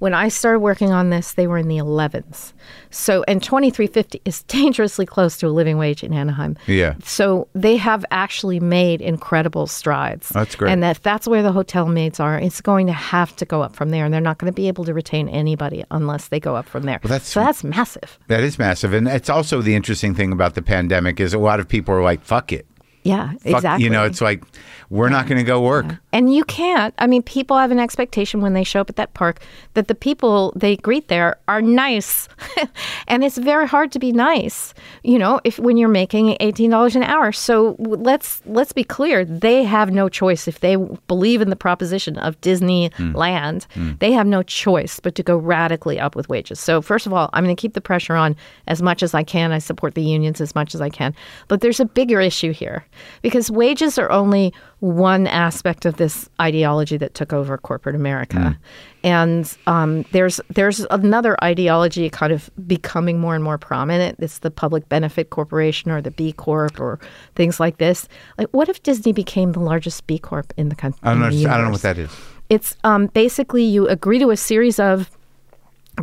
When 0.00 0.12
I 0.12 0.28
started 0.28 0.58
working 0.60 0.92
on 0.92 1.08
this, 1.08 1.32
they 1.32 1.46
were 1.46 1.56
in 1.56 1.66
the 1.68 1.78
11s. 1.78 2.52
So, 2.90 3.24
and 3.26 3.42
2350 3.42 4.20
is 4.26 4.42
dangerously 4.58 5.06
close 5.06 5.38
to 5.38 5.46
a 5.46 5.48
living 5.48 5.78
wage 5.78 6.04
in 6.04 6.12
Anaheim. 6.12 6.58
Yeah. 6.66 6.94
So 7.04 7.48
they 7.54 7.76
have 7.78 8.04
actually 8.10 8.60
made 8.60 9.00
incredible 9.00 9.66
strides. 9.66 10.28
That's 10.28 10.54
great. 10.56 10.70
And 10.72 10.84
if 10.84 11.02
that's 11.02 11.26
where 11.26 11.42
the 11.42 11.52
hotel 11.52 11.86
maids 11.86 12.20
are, 12.20 12.38
it's 12.38 12.60
going 12.60 12.86
to 12.88 12.92
have 12.92 13.34
to 13.36 13.46
go 13.46 13.62
up 13.62 13.74
from 13.74 13.88
there, 13.88 14.04
and 14.04 14.12
they're 14.12 14.20
not 14.20 14.36
going 14.36 14.52
to 14.52 14.54
be 14.54 14.68
able 14.68 14.84
to 14.84 14.92
retain 14.92 15.26
anybody 15.28 15.84
unless 15.90 16.28
they 16.28 16.38
go 16.40 16.54
up 16.54 16.68
from 16.68 16.82
there. 16.82 17.00
Well, 17.02 17.08
that's- 17.08 17.28
so 17.28 17.40
that's 17.40 17.64
massive. 17.64 18.18
That 18.28 18.40
is 18.42 18.58
massive, 18.58 18.92
and 18.92 19.08
it's 19.08 19.30
also 19.30 19.62
the 19.62 19.74
interesting 19.74 20.14
thing 20.14 20.32
about 20.32 20.54
the 20.54 20.62
pandemic 20.62 21.18
is 21.18 21.32
a 21.32 21.38
lot 21.38 21.60
of 21.60 21.68
people 21.68 21.94
are 21.94 22.02
like, 22.02 22.22
"Fuck 22.22 22.52
it." 22.52 22.66
Yeah, 23.02 23.32
Fuck- 23.32 23.46
exactly. 23.46 23.84
You 23.84 23.90
know, 23.90 24.04
it's 24.04 24.20
like 24.20 24.44
we're 24.88 25.08
not 25.08 25.26
going 25.26 25.38
to 25.38 25.44
go 25.44 25.60
work. 25.60 25.86
And 26.12 26.32
you 26.34 26.44
can't. 26.44 26.94
I 26.98 27.06
mean, 27.06 27.22
people 27.22 27.56
have 27.56 27.70
an 27.70 27.80
expectation 27.80 28.42
when 28.42 28.52
they 28.52 28.62
show 28.62 28.80
up 28.80 28.90
at 28.90 28.96
that 28.96 29.14
park 29.14 29.40
that 29.74 29.88
the 29.88 29.94
people 29.94 30.52
they 30.54 30.76
greet 30.76 31.08
there 31.08 31.36
are 31.48 31.62
nice, 31.62 32.28
and 33.08 33.24
it's 33.24 33.38
very 33.38 33.66
hard 33.66 33.90
to 33.92 33.98
be 33.98 34.12
nice. 34.12 34.74
You 35.02 35.18
know, 35.18 35.40
if 35.44 35.58
when 35.58 35.78
you're 35.78 35.88
making 35.88 36.36
eighteen 36.40 36.70
dollars 36.70 36.94
an 36.94 37.02
hour. 37.02 37.32
So 37.32 37.74
let's 37.78 38.42
let's 38.46 38.72
be 38.72 38.84
clear. 38.84 39.24
They 39.24 39.64
have 39.64 39.90
no 39.90 40.08
choice 40.08 40.46
if 40.46 40.60
they 40.60 40.76
believe 41.08 41.40
in 41.40 41.50
the 41.50 41.56
proposition 41.56 42.18
of 42.18 42.40
Disneyland. 42.40 43.64
Hmm. 43.72 43.80
Hmm. 43.82 43.92
They 43.98 44.12
have 44.12 44.26
no 44.26 44.42
choice 44.42 45.00
but 45.00 45.14
to 45.16 45.22
go 45.22 45.36
radically 45.36 45.98
up 45.98 46.14
with 46.14 46.28
wages. 46.28 46.60
So 46.60 46.82
first 46.82 47.06
of 47.06 47.12
all, 47.12 47.30
I'm 47.32 47.44
going 47.44 47.56
to 47.56 47.60
keep 47.60 47.74
the 47.74 47.80
pressure 47.80 48.14
on 48.14 48.36
as 48.68 48.82
much 48.82 49.02
as 49.02 49.14
I 49.14 49.24
can. 49.24 49.52
I 49.52 49.58
support 49.58 49.94
the 49.94 50.02
unions 50.02 50.40
as 50.40 50.54
much 50.54 50.74
as 50.74 50.80
I 50.80 50.88
can, 50.90 51.14
but 51.48 51.62
there's 51.62 51.80
a 51.80 51.84
bigger 51.84 52.20
issue 52.20 52.52
here 52.52 52.84
because 53.22 53.50
wages 53.50 53.98
are 53.98 54.10
only 54.10 54.52
one 54.80 55.26
aspect 55.26 55.84
of 55.86 55.96
this 55.96 56.28
ideology 56.40 56.96
that 56.96 57.14
took 57.14 57.32
over 57.32 57.56
corporate 57.56 57.94
America. 57.94 58.58
And 59.04 59.56
um, 59.66 60.04
there's 60.12 60.40
there's 60.50 60.86
another 60.90 61.36
ideology 61.42 62.08
kind 62.10 62.32
of 62.32 62.50
becoming 62.66 63.18
more 63.18 63.34
and 63.34 63.42
more 63.42 63.58
prominent. 63.58 64.18
It's 64.20 64.38
the 64.38 64.50
public 64.50 64.88
benefit 64.88 65.30
corporation 65.30 65.90
or 65.90 66.00
the 66.00 66.10
B 66.10 66.32
Corp 66.32 66.80
or 66.80 67.00
things 67.34 67.58
like 67.58 67.78
this. 67.78 68.08
Like, 68.38 68.48
what 68.50 68.68
if 68.68 68.82
Disney 68.82 69.12
became 69.12 69.52
the 69.52 69.60
largest 69.60 70.06
B 70.06 70.18
Corp 70.18 70.52
in 70.56 70.68
the 70.68 70.76
country? 70.76 71.00
I 71.02 71.10
don't 71.10 71.20
know. 71.20 71.26
I 71.26 71.56
don't 71.56 71.64
know 71.66 71.70
what 71.70 71.82
that 71.82 71.98
is. 71.98 72.10
It's 72.48 72.76
um, 72.84 73.06
basically 73.06 73.64
you 73.64 73.88
agree 73.88 74.18
to 74.18 74.30
a 74.30 74.36
series 74.36 74.78
of 74.78 75.10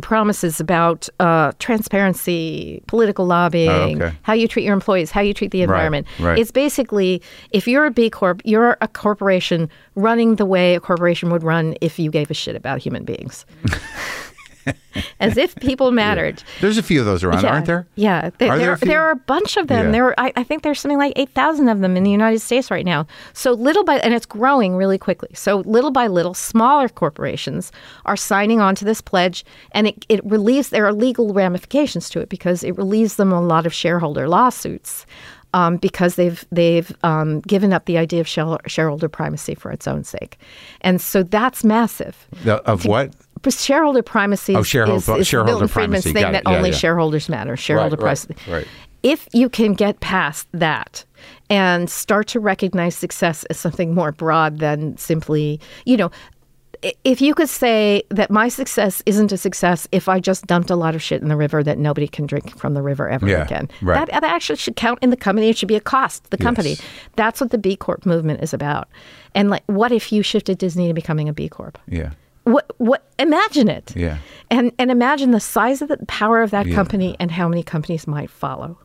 promises 0.02 0.60
about 0.60 1.08
uh, 1.18 1.52
transparency, 1.58 2.82
political 2.86 3.26
lobbying, 3.26 4.00
Oh, 4.02 4.06
okay. 4.06 4.16
how 4.22 4.32
you 4.32 4.46
treat 4.46 4.64
your 4.64 4.72
employees, 4.74 5.10
how 5.10 5.20
you 5.20 5.34
treat 5.34 5.50
the 5.50 5.62
environment. 5.62 6.06
right. 6.20 6.38
It's 6.38 6.50
basically 6.52 7.20
if 7.50 7.66
you're 7.66 7.86
a 7.86 7.90
B 7.90 8.08
Corp, 8.08 8.40
you're 8.44 8.76
a 8.80 8.88
corporation 8.88 9.68
running 9.96 10.36
the 10.36 10.46
way 10.46 10.74
a 10.76 10.80
corporation 10.80 11.30
would 11.30 11.42
run 11.42 11.74
if 11.80 11.98
you 11.98 12.10
gave 12.10 12.30
a 12.30 12.34
shit 12.34 12.54
about 12.56 12.78
human 12.80 13.04
beings. 13.04 13.44
as 15.20 15.36
if 15.36 15.54
people 15.56 15.90
mattered. 15.92 16.42
There's 16.60 16.78
a 16.78 16.82
few 16.82 17.00
of 17.00 17.06
those 17.06 17.22
around, 17.22 17.42
yeah. 17.42 17.50
aren't 17.50 17.66
there? 17.66 17.86
Yeah, 17.94 18.30
there, 18.38 18.50
Are 18.50 18.58
there 18.58 18.66
there, 18.66 18.74
a 18.74 18.78
there 18.78 19.02
are 19.02 19.10
a 19.10 19.16
bunch 19.16 19.56
of 19.56 19.68
them. 19.68 19.86
Yeah. 19.86 19.92
There, 19.92 20.20
I, 20.20 20.32
I 20.36 20.42
think 20.42 20.62
there's 20.62 20.80
something 20.80 20.98
like 20.98 21.12
eight 21.16 21.30
thousand 21.30 21.68
of 21.68 21.80
them 21.80 21.96
in 21.96 22.02
the 22.02 22.10
United 22.10 22.40
States 22.40 22.70
right 22.70 22.84
now. 22.84 23.06
So 23.32 23.52
little 23.52 23.84
by, 23.84 23.98
and 23.98 24.14
it's 24.14 24.26
growing 24.26 24.76
really 24.76 24.98
quickly. 24.98 25.30
So 25.34 25.58
little 25.58 25.90
by 25.90 26.06
little, 26.06 26.34
smaller 26.34 26.88
corporations 26.88 27.72
are 28.06 28.16
signing 28.16 28.60
on 28.60 28.74
to 28.76 28.84
this 28.84 29.00
pledge, 29.00 29.44
and 29.72 29.86
it, 29.86 30.06
it 30.08 30.24
relieves. 30.24 30.70
There 30.70 30.86
are 30.86 30.92
legal 30.92 31.32
ramifications 31.32 32.08
to 32.10 32.20
it 32.20 32.28
because 32.28 32.64
it 32.64 32.76
relieves 32.76 33.16
them 33.16 33.32
a 33.32 33.40
lot 33.40 33.66
of 33.66 33.74
shareholder 33.74 34.28
lawsuits. 34.28 35.06
Um, 35.52 35.78
because 35.78 36.14
they've 36.14 36.44
they've 36.52 36.96
um, 37.02 37.40
given 37.40 37.72
up 37.72 37.86
the 37.86 37.98
idea 37.98 38.20
of 38.20 38.28
shareholder 38.28 39.08
primacy 39.08 39.56
for 39.56 39.72
its 39.72 39.88
own 39.88 40.04
sake, 40.04 40.38
and 40.80 41.00
so 41.00 41.24
that's 41.24 41.64
massive. 41.64 42.28
The, 42.44 42.62
of 42.70 42.86
what? 42.86 43.12
Shareholder 43.48 44.02
primacy 44.02 44.54
Oh, 44.54 44.62
shareholder- 44.62 45.14
is, 45.14 45.20
is 45.22 45.26
shareholder 45.28 45.52
Milton 45.52 45.68
Friedman's 45.68 46.04
primacy. 46.04 46.12
thing 46.12 46.22
Got 46.22 46.32
that 46.44 46.50
Yeah, 46.50 46.56
only 46.56 46.70
yeah. 46.70 46.76
shareholders 46.76 47.28
matter. 47.28 47.56
Shareholder 47.56 47.96
Right, 47.96 48.04
right, 48.18 48.26
primacy. 48.28 48.50
right. 48.50 48.66
If 49.02 49.26
you 49.32 49.48
can 49.48 49.72
get 49.72 50.00
past 50.00 50.46
that 50.52 51.04
and 51.48 51.88
start 51.88 52.26
to 52.28 52.40
recognize 52.40 52.94
success 52.94 53.44
as 53.44 53.58
something 53.58 53.94
more 53.94 54.12
broad 54.12 54.58
than 54.58 54.96
simply, 54.98 55.58
you 55.86 55.96
know, 55.96 56.10
if 57.04 57.20
you 57.20 57.34
could 57.34 57.48
say 57.48 58.02
that 58.10 58.30
my 58.30 58.48
success 58.48 59.02
isn't 59.06 59.32
a 59.32 59.36
success 59.36 59.86
if 59.92 60.08
I 60.08 60.18
just 60.20 60.46
dumped 60.46 60.70
a 60.70 60.76
lot 60.76 60.94
of 60.94 61.02
shit 61.02 61.20
in 61.20 61.28
the 61.28 61.36
river 61.36 61.62
that 61.62 61.76
nobody 61.78 62.08
can 62.08 62.26
drink 62.26 62.56
from 62.58 62.72
the 62.74 62.80
river 62.82 63.08
ever 63.08 63.26
Yeah, 63.28 63.42
again, 63.44 63.68
right. 63.82 64.06
that, 64.10 64.20
that 64.22 64.24
actually 64.24 64.56
should 64.56 64.76
count 64.76 64.98
in 65.02 65.10
the 65.10 65.16
company. 65.16 65.48
It 65.50 65.58
should 65.58 65.68
be 65.68 65.76
a 65.76 65.80
cost 65.80 66.24
to 66.24 66.30
the 66.30 66.38
company. 66.38 66.70
Yes. 66.70 66.82
That's 67.16 67.40
what 67.40 67.50
the 67.50 67.58
B 67.58 67.76
Corp 67.76 68.04
movement 68.06 68.42
is 68.42 68.54
about. 68.54 68.88
And 69.34 69.50
like, 69.50 69.62
what 69.66 69.92
if 69.92 70.10
you 70.12 70.22
shifted 70.22 70.56
Disney 70.58 70.88
to 70.88 70.94
becoming 70.94 71.28
a 71.28 71.32
B 71.34 71.48
Corp? 71.50 71.78
Yeah. 71.86 72.10
What? 72.44 72.70
What? 72.78 73.04
Imagine 73.18 73.68
it. 73.68 73.94
Yeah. 73.96 74.18
And 74.50 74.72
and 74.78 74.90
imagine 74.90 75.30
the 75.30 75.40
size 75.40 75.82
of 75.82 75.88
the 75.88 75.98
power 76.06 76.42
of 76.42 76.50
that 76.50 76.70
company 76.70 77.16
and 77.20 77.30
how 77.30 77.48
many 77.48 77.62
companies 77.62 78.06
might 78.06 78.30
follow. 78.30 78.78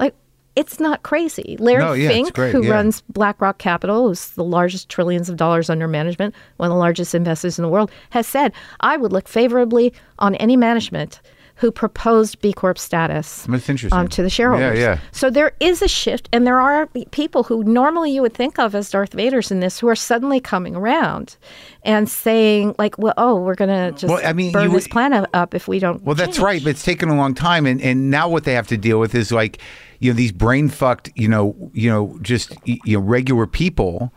Like, 0.00 0.14
it's 0.56 0.80
not 0.80 1.02
crazy. 1.02 1.56
Larry 1.60 1.84
No, 1.84 1.92
yeah, 1.92 2.08
Fink, 2.08 2.36
who 2.36 2.64
yeah. 2.64 2.70
runs 2.70 3.02
BlackRock 3.02 3.58
Capital, 3.58 4.08
who's 4.08 4.30
the 4.30 4.44
largest 4.44 4.88
trillions 4.88 5.28
of 5.28 5.36
dollars 5.36 5.70
under 5.70 5.86
management, 5.86 6.34
one 6.56 6.68
of 6.68 6.74
the 6.74 6.78
largest 6.78 7.14
investors 7.14 7.58
in 7.58 7.62
the 7.62 7.68
world, 7.68 7.90
has 8.10 8.26
said, 8.26 8.52
"I 8.80 8.96
would 8.96 9.12
look 9.12 9.28
favorably 9.28 9.92
on 10.18 10.34
any 10.36 10.56
management." 10.56 11.20
Who 11.58 11.70
proposed 11.70 12.40
B 12.40 12.52
Corp 12.52 12.78
status 12.78 13.46
That's 13.48 13.68
interesting. 13.68 13.96
um, 13.98 14.08
to 14.08 14.22
the 14.22 14.28
shareholders? 14.28 14.76
Yeah, 14.76 14.94
yeah. 14.94 14.98
So 15.12 15.30
there 15.30 15.52
is 15.60 15.82
a 15.82 15.88
shift, 15.88 16.28
and 16.32 16.44
there 16.46 16.60
are 16.60 16.86
people 17.12 17.44
who 17.44 17.62
normally 17.62 18.10
you 18.10 18.22
would 18.22 18.34
think 18.34 18.58
of 18.58 18.74
as 18.74 18.90
Darth 18.90 19.12
Vaders 19.12 19.52
in 19.52 19.60
this 19.60 19.78
who 19.78 19.86
are 19.88 19.94
suddenly 19.94 20.40
coming 20.40 20.74
around 20.74 21.36
and 21.84 22.08
saying, 22.08 22.74
like, 22.76 22.98
well, 22.98 23.14
oh, 23.16 23.36
we're 23.36 23.54
going 23.54 23.70
to 23.70 23.92
just 23.96 24.12
Well, 24.12 24.20
I 24.26 24.32
mean, 24.32 24.50
burn 24.50 24.70
you- 24.70 24.76
this 24.76 24.88
planet 24.88 25.30
up 25.32 25.54
if 25.54 25.68
we 25.68 25.78
don't. 25.78 26.02
Well, 26.02 26.16
that's 26.16 26.40
right, 26.40 26.62
but 26.62 26.70
it's 26.70 26.82
taken 26.82 27.08
a 27.08 27.16
long 27.16 27.34
time, 27.34 27.66
and, 27.66 27.80
and 27.80 28.10
now 28.10 28.28
what 28.28 28.42
they 28.44 28.54
have 28.54 28.66
to 28.68 28.76
deal 28.76 28.98
with 28.98 29.14
is 29.14 29.30
like, 29.30 29.58
you 30.00 30.10
know, 30.10 30.16
these 30.16 30.32
brain 30.32 30.68
fucked, 30.68 31.12
you 31.14 31.28
know, 31.28 31.70
you 31.72 31.88
know, 31.88 32.18
just 32.20 32.52
you 32.64 32.78
know, 32.86 33.00
regular 33.00 33.46
people 33.46 34.12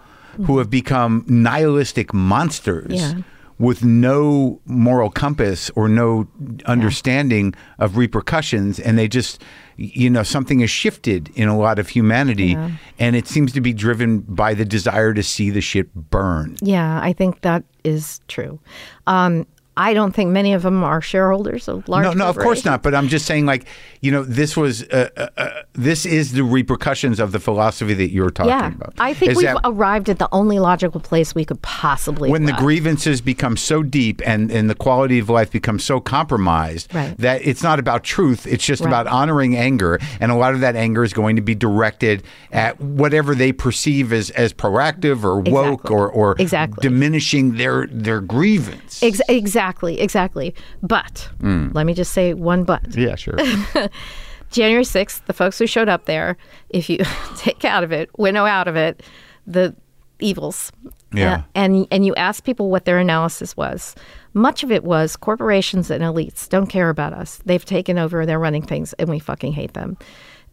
who 0.46 0.58
have 0.58 0.70
become 0.70 1.24
nihilistic 1.28 2.14
monsters. 2.14 2.94
Yeah. 2.94 3.22
With 3.60 3.84
no 3.84 4.62
moral 4.66 5.10
compass 5.10 5.72
or 5.72 5.90
no 5.90 6.28
understanding 6.66 7.56
of 7.80 7.98
repercussions, 7.98 8.80
and 8.80 9.00
they 9.00 9.08
just, 9.08 9.42
you 9.78 10.12
know, 10.12 10.22
something 10.22 10.60
has 10.60 10.70
shifted 10.70 11.32
in 11.36 11.48
a 11.48 11.58
lot 11.58 11.80
of 11.80 11.90
humanity, 11.90 12.56
and 13.00 13.16
it 13.16 13.28
seems 13.28 13.52
to 13.54 13.62
be 13.62 13.74
driven 13.74 14.20
by 14.20 14.54
the 14.54 14.64
desire 14.66 15.14
to 15.16 15.24
see 15.24 15.50
the 15.50 15.62
shit 15.62 15.92
burn. 15.96 16.56
Yeah, 16.62 17.00
I 17.02 17.14
think 17.14 17.42
that 17.42 17.64
is 17.84 18.22
true. 18.28 18.60
Um, 19.08 19.48
I 19.78 19.94
don't 19.94 20.14
think 20.14 20.32
many 20.32 20.54
of 20.54 20.64
them 20.64 20.84
are 20.84 21.02
shareholders 21.02 21.68
of 21.68 21.88
large. 21.88 22.04
No, 22.04 22.14
no, 22.14 22.26
of 22.28 22.38
course 22.38 22.66
not. 22.66 22.82
But 22.84 22.96
I'm 22.96 23.08
just 23.08 23.26
saying, 23.26 23.46
like, 23.46 23.66
you 24.02 24.12
know, 24.12 24.24
this 24.24 24.58
was, 24.58 24.84
uh, 24.90 25.10
uh, 25.16 25.28
uh, 25.38 25.50
this 25.74 26.06
is 26.06 26.34
the 26.34 26.44
repercussions 26.44 27.20
of 27.20 27.32
the 27.32 27.40
philosophy 27.40 27.94
that 27.94 28.12
you 28.12 28.24
were 28.24 28.32
talking 28.32 28.50
Yeah, 28.50 28.68
about. 28.68 28.94
I 29.00 29.14
think 29.14 29.32
Is 29.32 29.38
we've 29.38 29.46
that 29.48 29.62
arrived 29.64 30.10
at 30.10 30.20
the 30.20 30.28
only 30.32 30.60
logical 30.60 31.00
place 31.00 31.36
we 31.36 31.46
could 31.46 31.62
possibly. 31.62 32.30
when 32.32 32.46
the 32.46 32.54
grievances 32.54 33.22
become 33.22 33.56
so 33.56 33.84
deep 33.84 34.22
and, 34.26 34.52
and 34.52 34.70
the 34.70 34.76
quality 34.76 35.20
of 35.20 35.30
life 35.30 35.52
becomes 35.52 35.84
so 35.84 36.00
compromised 36.00 36.94
Right. 36.94 37.16
that 37.20 37.46
it's 37.46 37.62
not 37.64 37.78
about 37.80 38.04
truth. 38.04 38.48
It's 38.48 38.66
just 38.66 38.82
Right. 38.82 38.90
about 38.90 39.08
honoring 39.08 39.56
anger. 39.56 40.00
And 40.20 40.32
a 40.32 40.36
lot 40.36 40.54
of 40.54 40.62
that 40.62 40.76
anger 40.76 41.04
is 41.04 41.14
going 41.14 41.36
to 41.36 41.42
be 41.42 41.56
directed 41.56 42.24
at 42.52 42.80
whatever 42.82 43.36
they 43.36 43.52
perceive 43.52 44.12
as, 44.12 44.30
as 44.32 44.54
proactive 44.54 45.24
or 45.24 45.40
woke 45.40 45.82
Exactly. 45.82 45.96
or, 45.96 46.10
or 46.10 46.36
Exactly. 46.40 46.82
diminishing 46.82 47.56
their, 47.58 47.88
their 47.92 48.22
grievance. 48.22 49.04
Ex- 49.04 49.22
exactly, 49.30 49.67
exactly. 50.00 50.54
But 50.82 51.30
Hmm. 51.40 51.70
let 51.74 51.86
me 51.86 51.94
just 51.94 52.14
say 52.14 52.34
one 52.34 52.64
but. 52.64 52.96
yeah, 52.96 53.16
sure. 53.16 53.36
January 54.52 54.84
6th, 54.86 55.26
the 55.26 55.34
folks 55.34 55.60
who 55.60 55.68
showed 55.68 55.90
up 55.90 56.06
there, 56.06 56.38
if 56.70 56.90
you 56.90 57.00
take 57.38 57.66
out 57.66 57.84
of 57.84 57.92
it, 57.92 58.10
winnow 58.18 58.46
out 58.46 58.68
of 58.68 58.76
it, 58.78 59.04
the 59.46 59.76
evils. 60.20 60.72
Yeah. 61.14 61.34
Uh, 61.36 61.42
and 61.56 61.88
and 61.92 62.06
you 62.06 62.16
ask 62.16 62.44
people 62.44 62.70
what 62.70 62.86
their 62.86 62.98
analysis 62.98 63.56
was. 63.58 63.96
Much 64.34 64.64
of 64.64 64.72
it 64.72 64.84
was 64.84 65.16
corporations 65.16 65.90
and 65.90 66.04
elites 66.04 66.48
don't 66.50 66.68
care 66.68 66.90
about 66.90 67.14
us. 67.14 67.40
They've 67.46 67.64
taken 67.64 67.98
over, 67.98 68.26
they're 68.26 68.40
running 68.40 68.62
things, 68.66 68.94
and 68.94 69.10
we 69.10 69.20
fucking 69.20 69.54
hate 69.54 69.74
them. 69.74 69.98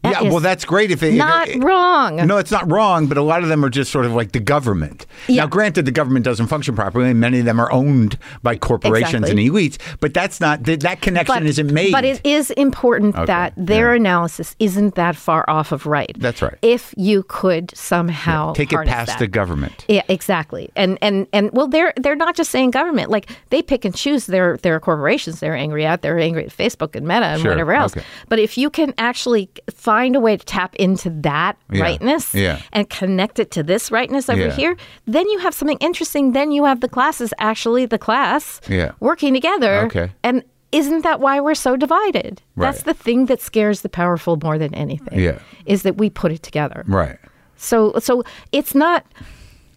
That 0.04 0.22
yeah, 0.22 0.30
well, 0.30 0.40
that's 0.40 0.64
great 0.64 0.90
if 0.90 1.02
it. 1.02 1.08
if 1.08 1.14
not 1.14 1.48
it- 1.48 1.62
wrong. 1.64 2.16
No, 2.16 2.36
it's 2.36 2.50
not 2.50 2.70
wrong, 2.70 3.06
but 3.06 3.16
a 3.18 3.22
lot 3.22 3.42
of 3.42 3.48
them 3.48 3.64
are 3.64 3.70
just 3.70 3.90
sort 3.90 4.04
of 4.04 4.12
like 4.12 4.32
the 4.32 4.38
government. 4.40 5.06
Yeah. 5.28 5.42
Now, 5.42 5.48
granted, 5.48 5.86
the 5.86 5.90
government 5.92 6.24
doesn't 6.24 6.46
function 6.48 6.76
properly, 6.76 7.10
and 7.10 7.18
many 7.20 7.38
of 7.38 7.46
them 7.46 7.58
are 7.58 7.72
owned 7.72 8.18
by 8.42 8.56
corporations 8.56 9.30
Exactly. 9.30 9.46
and 9.46 9.54
elites. 9.54 9.78
But 10.00 10.12
that's 10.12 10.40
not 10.40 10.64
that, 10.64 10.80
that 10.80 11.00
connection 11.00 11.46
isn't 11.46 11.72
made. 11.72 11.90
But 11.92 12.04
it 12.04 12.20
is 12.24 12.50
important 12.52 13.16
that 13.26 13.54
their 13.56 13.94
analysis 13.94 14.54
isn't 14.58 14.94
that 14.96 15.16
far 15.16 15.48
off 15.48 15.72
of 15.72 15.86
right. 15.86 16.14
That's 16.18 16.42
right. 16.42 16.58
If 16.60 16.92
you 16.98 17.22
could 17.28 17.74
somehow 17.74 18.52
Take 18.52 18.72
it 18.74 18.84
past 18.86 19.08
that. 19.12 19.18
the 19.20 19.26
government. 19.26 19.86
Yeah, 19.88 20.02
exactly. 20.08 20.70
And 20.76 20.98
and 21.00 21.26
and 21.32 21.50
well, 21.52 21.66
they're 21.68 21.94
they're 21.96 22.14
not 22.16 22.36
just 22.36 22.50
saying 22.50 22.72
government. 22.72 23.10
Like 23.10 23.30
they 23.48 23.62
pick 23.62 23.86
and 23.86 23.94
choose 23.94 24.26
their 24.26 24.58
their 24.58 24.78
corporations. 24.80 25.40
They're 25.40 25.56
angry 25.56 25.86
at. 25.86 26.02
They're 26.02 26.18
angry 26.18 26.44
at 26.44 26.50
Facebook 26.54 26.94
and 26.94 27.06
Meta 27.08 27.24
and 27.26 27.40
Sure, 27.40 27.52
whatever 27.52 27.72
else. 27.72 27.96
okay. 27.96 28.04
But 28.28 28.38
if 28.38 28.58
you 28.58 28.68
can 28.68 28.92
actually 28.98 29.48
find 29.74 29.93
a 30.16 30.20
way 30.20 30.36
to 30.36 30.44
tap 30.44 30.74
into 30.76 31.10
that 31.22 31.56
Yeah, 31.70 31.82
rightness 31.82 32.34
yeah. 32.34 32.58
and 32.72 32.88
connect 32.90 33.38
it 33.38 33.50
to 33.52 33.62
this 33.62 33.90
rightness 33.90 34.28
over 34.28 34.40
Yeah. 34.46 34.56
here, 34.56 34.76
then 35.06 35.28
you 35.30 35.38
have 35.40 35.54
something 35.54 35.78
interesting. 35.80 36.32
Then 36.32 36.50
you 36.52 36.64
have 36.64 36.80
the 36.80 36.88
classes 36.88 37.32
actually 37.38 37.86
the 37.86 37.98
class 37.98 38.60
working 39.00 39.34
together. 39.34 39.86
Okay. 39.86 40.10
And 40.22 40.42
isn't 40.72 41.02
that 41.02 41.20
why 41.20 41.40
we're 41.40 41.54
so 41.54 41.76
divided? 41.76 42.42
That's 42.56 42.82
the 42.82 42.94
thing 42.94 43.26
that 43.26 43.40
scares 43.40 43.82
the 43.82 43.88
powerful 43.88 44.38
more 44.42 44.58
than 44.58 44.74
anything. 44.74 45.18
Yeah. 45.20 45.38
Is 45.66 45.82
that 45.82 45.96
we 45.98 46.10
put 46.10 46.32
it 46.32 46.42
together. 46.42 46.84
Right. 46.88 47.18
So 47.56 47.92
so 47.98 48.22
it's 48.52 48.74
not. 48.74 49.06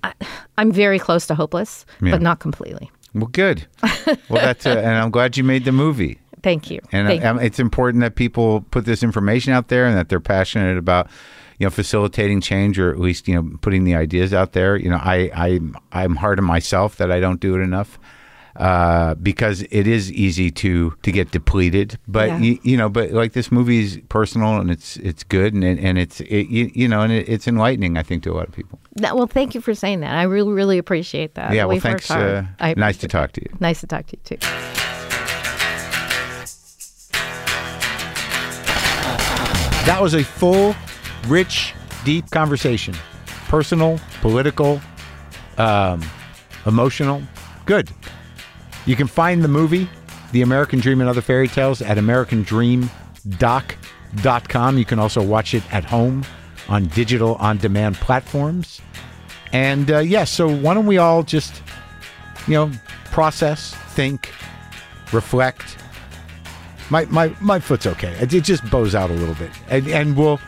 I, 0.04 0.14
I'm 0.58 0.72
very 0.72 1.00
close 1.00 1.28
to 1.28 1.36
hopeless, 1.36 1.86
but 2.02 2.22
not 2.22 2.40
completely. 2.40 2.90
Well, 3.14 3.28
good. 3.32 3.66
well, 4.30 4.42
that's 4.42 4.66
uh, 4.66 4.72
and 4.78 4.96
I'm 5.02 5.12
glad 5.12 5.38
you 5.38 5.44
made 5.44 5.66
the 5.66 5.72
movie. 5.72 6.20
Thank 6.48 6.72
you. 6.72 6.80
And 6.94 7.08
Thank 7.08 7.26
uh, 7.26 7.32
um, 7.32 7.40
it's 7.40 7.60
important 7.60 8.02
that 8.02 8.16
people 8.16 8.62
put 8.72 8.86
this 8.86 9.04
information 9.04 9.52
out 9.52 9.68
there 9.68 9.86
and 9.86 9.98
that 9.98 10.08
they're 10.08 10.22
passionate 10.22 10.78
about, 10.78 11.10
you 11.60 11.66
know, 11.66 11.70
facilitating 11.72 12.40
change 12.40 12.80
or 12.80 12.90
at 12.90 13.00
least 13.00 13.28
you 13.28 13.36
know 13.36 13.58
putting 13.62 13.84
the 13.84 13.96
ideas 13.96 14.34
out 14.34 14.54
there. 14.54 14.78
You 14.78 14.90
know, 14.90 15.02
I 15.16 15.30
I 15.36 15.60
I'm 15.92 16.16
hard 16.16 16.40
on 16.40 16.46
myself 16.46 16.96
that 16.98 17.12
I 17.12 17.20
don't 17.20 17.42
do 17.42 17.56
it 17.56 17.60
enough. 17.60 18.00
Uh, 18.56 19.14
because 19.22 19.62
it 19.70 19.86
is 19.86 20.12
easy 20.14 20.50
to 20.50 20.92
to 21.04 21.12
get 21.12 21.30
depleted, 21.30 22.00
but 22.08 22.28
Yeah. 22.30 22.40
you, 22.40 22.60
you 22.64 22.76
know, 22.76 22.90
but 22.90 23.12
like 23.12 23.34
this 23.34 23.52
movie 23.52 23.84
is 23.84 24.00
personal 24.10 24.58
and 24.60 24.72
it's 24.72 24.98
it's 24.98 25.24
good 25.24 25.54
and 25.54 25.64
and 25.64 26.00
it's 26.00 26.22
it, 26.22 26.48
you, 26.48 26.72
you 26.74 26.88
know 26.88 27.02
and 27.02 27.14
it, 27.14 27.30
it's 27.30 27.48
enlightening 27.48 28.00
I 28.00 28.02
think 28.04 28.24
to 28.24 28.32
a 28.32 28.36
lot 28.40 28.48
of 28.48 28.56
people. 28.56 28.80
That- 28.96 29.16
well, 29.16 29.28
thank 29.28 29.54
you 29.54 29.62
for 29.62 29.76
saying 29.76 30.00
that. 30.00 30.16
I 30.16 30.24
really, 30.24 30.54
really 30.54 30.80
appreciate 30.80 31.36
that. 31.36 31.54
yeah, 31.54 31.66
well, 31.66 31.76
We've 31.76 31.84
thanks. 31.84 32.10
Uh, 32.10 32.46
I 32.60 32.74
nice 32.76 32.98
to 32.98 33.08
talk 33.08 33.34
to 33.34 33.42
you. 33.42 33.56
Nice 33.60 33.82
to 33.82 33.88
talk 33.88 34.08
to 34.08 34.18
you 34.18 34.38
too. 34.38 35.27
That 39.88 40.02
was 40.02 40.14
a 40.16 40.24
full, 40.24 40.76
rich, 41.28 41.74
deep 42.04 42.30
conversation. 42.30 42.94
Personal, 43.48 44.02
political, 44.20 44.82
um, 45.58 46.04
emotional. 46.66 47.24
Good. 47.66 47.90
You 48.86 48.98
can 48.98 49.08
find 49.08 49.42
the 49.42 49.48
movie, 49.48 49.88
The 50.34 50.42
American 50.42 50.80
Dream 50.80 51.00
and 51.00 51.10
Other 51.10 51.22
Fairy 51.22 51.48
Tales, 51.48 51.82
at 51.82 51.98
AmericanDreamDoc.com. 51.98 54.78
You 54.78 54.84
can 54.84 55.00
also 55.00 55.24
watch 55.24 55.54
it 55.54 55.64
at 55.74 55.86
home 55.86 56.26
on 56.68 56.88
digital 56.88 57.36
on 57.36 57.58
demand 57.58 57.96
platforms. 57.96 58.82
And 59.54 59.90
uh, 59.90 60.00
yes, 60.00 60.30
so 60.30 60.54
why 60.54 60.74
don't 60.74 60.88
we 60.88 60.98
all 60.98 61.24
just, 61.24 61.62
you 62.46 62.56
know, 62.56 62.70
process, 63.06 63.74
think, 63.92 64.34
reflect, 65.14 65.78
my 66.90 67.06
my 67.06 67.36
my 67.42 67.60
foot's 67.60 67.86
okay. 67.86 68.14
It, 68.22 68.34
it 68.34 68.44
just 68.44 68.70
bows 68.70 68.96
out 68.96 69.10
a 69.10 69.14
little 69.14 69.36
bit, 69.36 69.52
and 69.70 69.88
and 69.88 70.18
we'll 70.18 70.40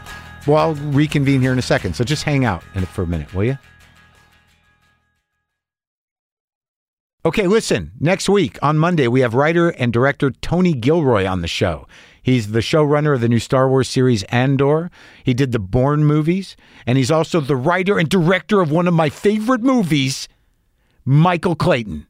well 0.48 0.58
I'll 0.58 0.76
reconvene 0.76 1.42
here 1.42 1.52
in 1.52 1.60
a 1.60 1.64
second. 1.64 1.96
So 1.96 2.04
just 2.04 2.24
hang 2.24 2.46
out 2.46 2.64
it 2.76 2.86
for 2.88 3.04
a 3.04 3.08
minute, 3.08 3.34
will 3.34 3.46
you? 3.46 3.58
Okay, 7.26 7.48
listen, 7.48 7.92
next 8.00 8.30
week 8.30 8.58
on 8.62 8.78
Monday, 8.78 9.10
we 9.10 9.20
have 9.20 9.34
writer 9.34 9.70
and 9.72 9.92
director 9.92 10.32
Tony 10.32 10.74
Gilroy 10.74 11.26
on 11.26 11.42
the 11.42 11.50
show. 11.50 11.86
He's 12.24 12.52
the 12.52 12.60
showrunner 12.60 13.14
of 13.14 13.20
the 13.20 13.28
new 13.28 13.40
Star 13.40 13.68
Wars 13.68 13.90
series 13.90 14.24
Andor. 14.24 14.90
He 15.26 15.34
did 15.34 15.52
the 15.52 15.60
Bourne 15.60 16.06
movies, 16.06 16.56
and 16.88 16.98
he's 16.98 17.12
also 17.12 17.42
the 17.42 17.58
writer 17.58 18.00
and 18.00 18.08
director 18.08 18.62
of 18.62 18.72
one 18.72 18.88
of 18.88 18.94
my 18.94 19.10
favorite 19.10 19.62
movies, 19.62 20.30
Michael 21.04 21.56
Clayton. 21.56 22.08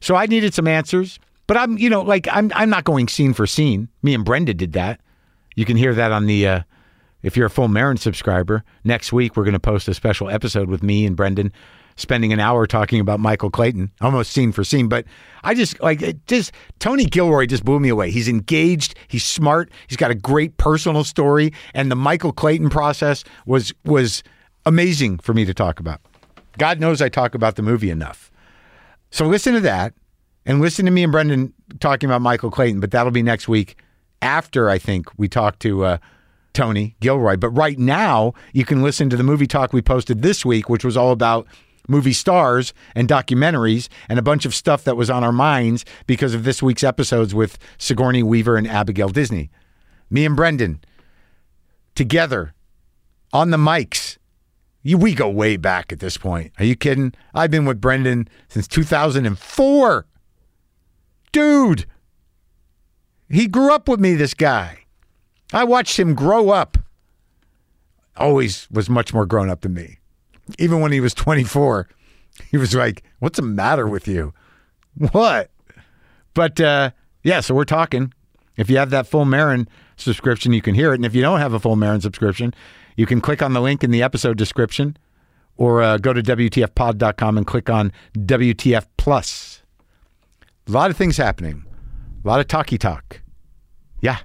So 0.00 0.14
I 0.14 0.24
needed 0.24 0.54
some 0.54 0.66
answers, 0.66 1.18
but 1.48 1.56
I'm, 1.56 1.76
you 1.76 1.90
know, 1.90 2.02
like 2.02 2.28
I'm 2.30 2.52
I'm 2.54 2.70
not 2.70 2.84
going 2.84 3.08
scene 3.08 3.34
for 3.34 3.48
scene. 3.48 3.88
Me 4.02 4.14
and 4.14 4.24
Brendan 4.24 4.56
did 4.56 4.74
that. 4.74 5.00
You 5.56 5.64
can 5.64 5.76
hear 5.76 5.92
that 5.94 6.12
on 6.12 6.26
the 6.26 6.46
uh 6.46 6.62
if 7.22 7.36
you're 7.36 7.46
a 7.46 7.50
full 7.50 7.66
Marin 7.66 7.96
subscriber, 7.96 8.62
next 8.84 9.12
week 9.12 9.36
we're 9.36 9.42
going 9.42 9.54
to 9.54 9.58
post 9.58 9.88
a 9.88 9.94
special 9.94 10.30
episode 10.30 10.68
with 10.68 10.84
me 10.84 11.04
and 11.04 11.16
Brendan 11.16 11.52
spending 11.96 12.32
an 12.32 12.38
hour 12.38 12.64
talking 12.64 13.00
about 13.00 13.18
Michael 13.18 13.50
Clayton, 13.50 13.90
almost 14.00 14.30
scene 14.30 14.52
for 14.52 14.62
scene. 14.62 14.88
But 14.88 15.04
I 15.42 15.54
just 15.54 15.80
like 15.80 16.00
it 16.00 16.24
just 16.26 16.52
Tony 16.78 17.06
Gilroy 17.06 17.46
just 17.46 17.64
blew 17.64 17.80
me 17.80 17.88
away. 17.88 18.10
He's 18.10 18.28
engaged, 18.28 18.94
he's 19.08 19.24
smart, 19.24 19.72
he's 19.88 19.96
got 19.96 20.10
a 20.10 20.14
great 20.14 20.58
personal 20.58 21.02
story, 21.02 21.52
and 21.74 21.90
the 21.90 21.96
Michael 21.96 22.32
Clayton 22.32 22.70
process 22.70 23.24
was 23.46 23.72
was 23.84 24.22
amazing 24.66 25.18
for 25.18 25.32
me 25.32 25.44
to 25.44 25.54
talk 25.54 25.80
about. 25.80 26.00
God 26.58 26.78
knows 26.78 27.00
I 27.00 27.08
talk 27.08 27.34
about 27.34 27.56
the 27.56 27.62
movie 27.62 27.90
enough. 27.90 28.30
So 29.10 29.26
listen 29.26 29.54
to 29.54 29.60
that 29.60 29.94
and 30.48 30.62
listen 30.62 30.86
to 30.86 30.90
me 30.90 31.02
and 31.02 31.12
Brendan 31.12 31.52
talking 31.78 32.08
about 32.08 32.22
Michael 32.22 32.50
Clayton, 32.50 32.80
but 32.80 32.90
that'll 32.90 33.12
be 33.12 33.22
next 33.22 33.48
week 33.48 33.76
after 34.22 34.70
I 34.70 34.78
think 34.78 35.06
we 35.18 35.28
talk 35.28 35.58
to 35.60 35.84
uh, 35.84 35.98
Tony 36.54 36.96
Gilroy. 37.00 37.36
But 37.36 37.50
right 37.50 37.78
now, 37.78 38.32
you 38.54 38.64
can 38.64 38.82
listen 38.82 39.10
to 39.10 39.16
the 39.16 39.22
movie 39.22 39.46
talk 39.46 39.74
we 39.74 39.82
posted 39.82 40.22
this 40.22 40.46
week, 40.46 40.70
which 40.70 40.84
was 40.84 40.96
all 40.96 41.12
about 41.12 41.46
movie 41.86 42.14
stars 42.14 42.72
and 42.94 43.06
documentaries 43.06 43.88
and 44.08 44.18
a 44.18 44.22
bunch 44.22 44.46
of 44.46 44.54
stuff 44.54 44.84
that 44.84 44.96
was 44.96 45.10
on 45.10 45.22
our 45.22 45.32
minds 45.32 45.84
because 46.06 46.32
of 46.32 46.44
this 46.44 46.62
week's 46.62 46.82
episodes 46.82 47.34
with 47.34 47.58
Sigourney 47.76 48.22
Weaver 48.22 48.56
and 48.56 48.66
Abigail 48.66 49.10
Disney. 49.10 49.50
Me 50.08 50.24
and 50.24 50.34
Brendan 50.34 50.80
together 51.94 52.54
on 53.34 53.50
the 53.50 53.58
mics. 53.58 54.16
We 54.82 55.14
go 55.14 55.28
way 55.28 55.58
back 55.58 55.92
at 55.92 56.00
this 56.00 56.16
point. 56.16 56.52
Are 56.58 56.64
you 56.64 56.74
kidding? 56.74 57.12
I've 57.34 57.50
been 57.50 57.66
with 57.66 57.82
Brendan 57.82 58.28
since 58.48 58.66
2004. 58.66 60.06
Dude, 61.32 61.86
he 63.30 63.46
grew 63.46 63.72
up 63.72 63.88
with 63.88 64.00
me, 64.00 64.14
this 64.14 64.34
guy. 64.34 64.84
I 65.52 65.64
watched 65.64 65.98
him 65.98 66.14
grow 66.14 66.50
up. 66.50 66.78
Always 68.16 68.68
was 68.70 68.90
much 68.90 69.14
more 69.14 69.26
grown 69.26 69.48
up 69.48 69.60
than 69.60 69.74
me. 69.74 69.98
Even 70.58 70.80
when 70.80 70.92
he 70.92 71.00
was 71.00 71.14
24, 71.14 71.88
he 72.50 72.56
was 72.56 72.74
like, 72.74 73.02
What's 73.18 73.36
the 73.36 73.42
matter 73.42 73.86
with 73.86 74.08
you? 74.08 74.32
What? 75.12 75.50
But 76.34 76.60
uh, 76.60 76.90
yeah, 77.22 77.40
so 77.40 77.54
we're 77.54 77.64
talking. 77.64 78.12
If 78.56 78.68
you 78.68 78.76
have 78.78 78.90
that 78.90 79.06
full 79.06 79.24
Marin 79.24 79.68
subscription, 79.96 80.52
you 80.52 80.60
can 80.62 80.74
hear 80.74 80.92
it. 80.92 80.96
And 80.96 81.06
if 81.06 81.14
you 81.14 81.22
don't 81.22 81.38
have 81.38 81.52
a 81.52 81.60
full 81.60 81.76
Marin 81.76 82.00
subscription, 82.00 82.52
you 82.96 83.06
can 83.06 83.20
click 83.20 83.42
on 83.42 83.52
the 83.52 83.60
link 83.60 83.84
in 83.84 83.92
the 83.92 84.02
episode 84.02 84.36
description 84.36 84.96
or 85.56 85.82
uh, 85.82 85.98
go 85.98 86.12
to 86.12 86.22
WTFpod.com 86.22 87.38
and 87.38 87.46
click 87.46 87.70
on 87.70 87.92
WTF 88.16 88.86
Plus. 88.96 89.62
A 90.68 90.70
lot 90.70 90.90
of 90.90 90.98
things 90.98 91.16
happening, 91.16 91.64
a 92.22 92.28
lot 92.28 92.40
of 92.40 92.46
talky 92.46 92.76
talk. 92.76 93.22
Yeah. 94.02 94.18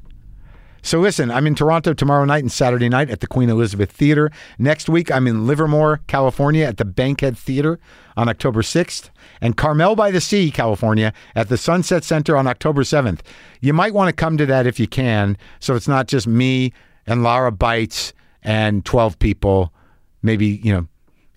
So 0.82 0.99
listen, 0.99 1.32
I'm 1.32 1.48
in 1.48 1.56
Toronto 1.56 1.94
tomorrow 1.94 2.26
night 2.26 2.44
and 2.44 2.52
Saturday 2.52 2.90
night 2.90 3.10
at 3.10 3.22
the 3.22 3.28
Queen 3.28 3.49
Elizabeth 3.49 3.90
Theater. 3.90 4.30
Next 4.60 4.90
week, 4.90 5.10
I'm 5.10 5.26
in 5.26 5.48
Livermore, 5.48 6.02
California 6.07 6.65
at 6.65 6.76
the 6.76 6.84
Bankhead 6.84 7.38
Theater 7.38 7.80
on 8.18 8.28
October 8.28 8.61
6th, 8.61 9.10
and 9.40 9.56
Carmel 9.56 9.95
by 9.95 10.11
the 10.11 10.20
Sea, 10.20 10.52
California 10.52 11.14
at 11.34 11.48
the 11.48 11.56
Sunset 11.56 12.03
Center 12.03 12.36
on 12.36 12.45
October 12.45 12.82
7th. 12.84 13.22
You 13.61 13.72
might 13.72 13.94
want 13.94 14.10
to 14.10 14.14
come 14.14 14.36
to 14.36 14.45
that 14.45 14.68
if 14.68 14.82
you 14.82 14.88
can, 14.88 15.38
so 15.61 15.76
it's 15.76 15.88
not 15.88 16.10
just 16.10 16.28
me 16.28 16.74
and 17.07 17.24
Lara 17.24 17.53
Bites 17.53 18.11
and 18.41 18.84
12 18.84 19.18
people, 19.18 19.74
maybe, 20.22 20.60
you 20.61 20.74
know, 20.74 20.88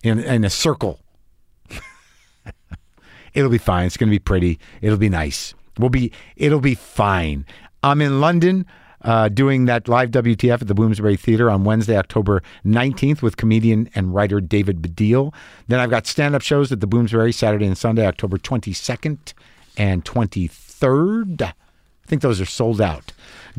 in, 0.03 0.19
in 0.19 0.43
a 0.43 0.49
circle. 0.49 0.99
It'll 3.33 3.49
be 3.49 3.57
fine. 3.57 3.85
It's 3.85 3.97
going 3.97 4.09
to 4.09 4.15
be 4.15 4.19
pretty. 4.19 4.59
It'll 4.81 4.97
be 4.97 5.09
nice. 5.09 5.53
We'll 5.77 5.89
be. 5.89 6.11
It'll 6.35 6.61
be 6.61 6.75
fine. 6.75 7.45
I'm 7.83 8.01
in 8.01 8.19
London 8.19 8.65
uh, 9.01 9.29
doing 9.29 9.65
that 9.65 9.87
live 9.87 10.11
WTF 10.11 10.61
at 10.61 10.67
the 10.67 10.73
Bloomsbury 10.73 11.15
Theater 11.15 11.49
on 11.49 11.63
Wednesday, 11.63 11.97
October 11.97 12.41
19th 12.65 13.21
with 13.21 13.37
comedian 13.37 13.89
and 13.95 14.13
writer 14.13 14.41
David 14.41 14.81
Baddiel. 14.81 15.33
Then 15.67 15.79
I've 15.79 15.89
got 15.89 16.07
stand 16.07 16.35
up 16.35 16.41
shows 16.41 16.71
at 16.71 16.79
the 16.79 16.87
Bloomsbury 16.87 17.31
Saturday 17.31 17.65
and 17.65 17.77
Sunday, 17.77 18.05
October 18.05 18.37
22nd 18.37 19.33
and 19.77 20.03
23rd. 20.03 21.41
I 21.43 21.53
think 22.07 22.21
those 22.21 22.41
are 22.41 22.45
sold 22.45 22.81
out. 22.81 23.11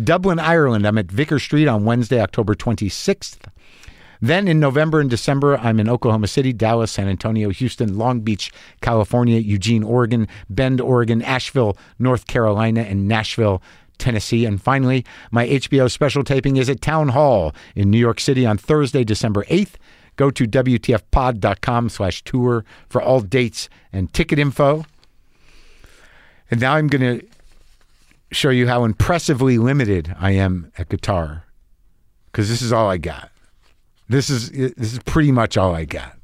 Dublin, 0.03 0.39
Ireland, 0.39 0.87
I'm 0.87 0.99
at 0.99 1.11
Vicar 1.11 1.39
Street 1.39 1.69
on 1.69 1.85
Wednesday, 1.85 2.21
October 2.21 2.55
26th. 2.55 3.39
Then 4.21 4.49
in 4.49 4.61
November 4.61 5.01
and 5.01 5.09
December, 5.09 5.57
I'm 5.59 5.79
in 5.79 5.89
Oklahoma 5.89 6.27
City, 6.27 6.53
Dallas, 6.53 6.93
San 6.93 7.09
Antonio, 7.09 7.51
Houston, 7.51 7.97
Long 7.97 8.21
Beach, 8.21 8.53
California, 8.81 9.39
Eugene, 9.39 9.83
Oregon, 9.83 10.27
Bend, 10.51 10.81
Oregon, 10.81 11.23
Asheville, 11.23 11.77
North 11.99 12.27
Carolina, 12.27 12.81
and 12.81 13.07
Nashville, 13.07 13.63
Tennessee. 13.99 14.45
And 14.45 14.61
finally, 14.61 15.05
my 15.31 15.47
HBO 15.47 15.91
special 15.91 16.25
taping 16.25 16.57
is 16.57 16.69
at 16.69 16.81
Town 16.81 17.09
Hall 17.09 17.55
in 17.75 17.91
New 17.91 17.99
York 17.99 18.21
City 18.21 18.47
on 18.47 18.59
Thursday, 18.59 19.05
December 19.05 19.45
8th. 19.45 19.75
Go 20.17 20.31
to 20.31 20.47
WTFpod.com 20.47 21.89
slash 21.89 22.25
tour 22.25 22.65
for 22.89 23.01
all 23.01 23.21
dates 23.21 23.69
and 23.93 24.13
ticket 24.13 24.39
info. 24.39 24.85
And 26.51 26.61
now 26.61 26.75
I'm 26.75 26.89
going 26.89 27.21
to 27.21 27.27
show 28.33 28.51
you 28.51 28.67
how 28.67 28.85
impressively 28.85 29.59
limited 29.59 30.15
I 30.19 30.33
am 30.33 30.73
at 30.77 30.89
guitar 30.89 31.45
because 32.27 32.49
this 32.49 32.63
is 32.63 32.73
all 32.73 32.91
I 32.91 32.99
got. 32.99 33.31
This 34.09 34.31
is 34.31 34.51
this 34.51 34.93
is 34.93 34.99
pretty 35.01 35.33
much 35.33 35.57
all 35.57 35.75
I 35.75 35.85
got. 35.85 36.18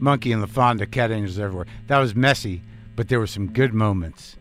Monkey 0.00 0.32
and 0.32 0.42
LaFonda, 0.42 0.90
cat 0.90 1.10
angels 1.10 1.38
everywhere. 1.38 1.66
That 1.88 1.98
was 1.98 2.14
messy, 2.14 2.62
but 2.96 3.08
there 3.08 3.18
were 3.18 3.26
some 3.26 3.52
good 3.52 3.74
moments. 3.74 4.36